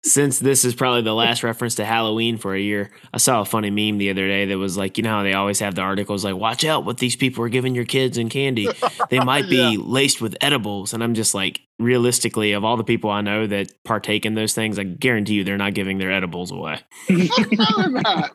Since 0.05 0.41
this 0.41 0.65
is 0.65 0.75
probably 0.75 1.03
the 1.03 1.15
last 1.15 1.45
reference 1.45 1.77
to 1.77 1.85
Halloween 1.85 2.37
for 2.37 2.55
a 2.55 2.61
year, 2.61 2.91
I 3.15 3.19
saw 3.19 3.41
a 3.41 3.45
funny 3.45 3.71
meme 3.71 3.99
the 3.99 4.11
other 4.11 4.27
day 4.27 4.47
that 4.47 4.59
was 4.59 4.77
like, 4.77 4.97
you 4.99 5.05
know 5.05 5.11
how 5.11 5.23
they 5.23 5.33
always 5.35 5.61
have 5.61 5.77
the 5.77 5.83
articles 5.83 6.25
like, 6.25 6.35
watch 6.35 6.65
out 6.65 6.85
what 6.85 6.99
these 6.99 7.15
people 7.15 7.45
are 7.45 7.49
giving 7.49 7.75
your 7.75 7.85
kids 7.85 8.19
in 8.19 8.29
candy. 8.29 8.69
They 9.11 9.21
might 9.25 9.49
be 9.49 9.75
Yeah. 9.75 9.79
laced 9.81 10.21
with 10.21 10.37
edibles. 10.41 10.93
And 10.93 11.05
I'm 11.05 11.15
just 11.15 11.35
like, 11.35 11.61
realistically, 11.79 12.53
of 12.53 12.65
all 12.65 12.77
the 12.77 12.83
people 12.85 13.11
I 13.11 13.21
know 13.21 13.47
that 13.47 13.73
partake 13.85 14.27
in 14.27 14.35
those 14.35 14.55
things, 14.55 14.77
I 14.79 14.83
guarantee 14.85 15.35
you 15.35 15.45
they're 15.45 15.57
not 15.59 15.75
giving 15.75 15.99
their 15.99 16.11
edibles 16.11 16.51
away. 16.51 16.81
Fuck 17.07 17.53
no, 17.53 17.67
they're 17.77 17.89
not. 17.91 18.31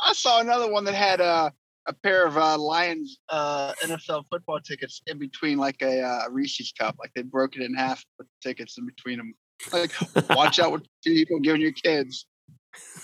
I 0.00 0.12
saw 0.14 0.40
another 0.40 0.68
one 0.70 0.84
that 0.86 0.94
had 0.94 1.20
uh, 1.20 1.50
a 1.86 1.92
pair 1.92 2.26
of 2.26 2.36
uh, 2.36 2.58
Lions 2.58 3.18
uh, 3.28 3.72
NFL 3.82 4.24
football 4.30 4.60
tickets 4.60 5.02
in 5.06 5.18
between, 5.18 5.58
like 5.58 5.82
a 5.82 6.02
uh, 6.02 6.28
Reese's 6.30 6.72
cup. 6.78 6.96
Like 6.98 7.12
they 7.14 7.22
broke 7.22 7.56
it 7.56 7.62
in 7.62 7.74
half, 7.74 8.04
with 8.18 8.28
the 8.28 8.48
tickets 8.48 8.78
in 8.78 8.86
between 8.86 9.18
them. 9.18 9.34
Like, 9.72 9.92
watch 10.30 10.58
out 10.58 10.70
what 10.72 10.82
people 11.04 11.40
giving 11.40 11.60
your 11.60 11.72
kids. 11.72 12.26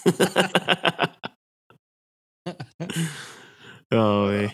oh, 3.90 4.28
eh. 4.28 4.50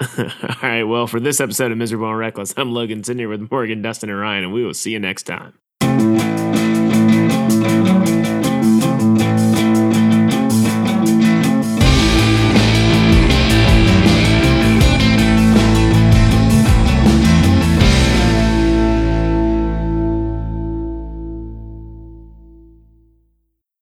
all 0.18 0.56
right. 0.62 0.82
Well, 0.82 1.06
for 1.06 1.20
this 1.20 1.40
episode 1.40 1.70
of 1.72 1.78
Miserable 1.78 2.08
and 2.08 2.18
Reckless, 2.18 2.54
I'm 2.56 2.72
Logan 2.72 3.04
sitting 3.04 3.18
here 3.18 3.28
with 3.28 3.50
Morgan, 3.50 3.82
Dustin, 3.82 4.10
and 4.10 4.18
Ryan, 4.18 4.44
and 4.44 4.52
we 4.52 4.64
will 4.64 4.74
see 4.74 4.92
you 4.92 4.98
next 4.98 5.24
time. 5.24 5.54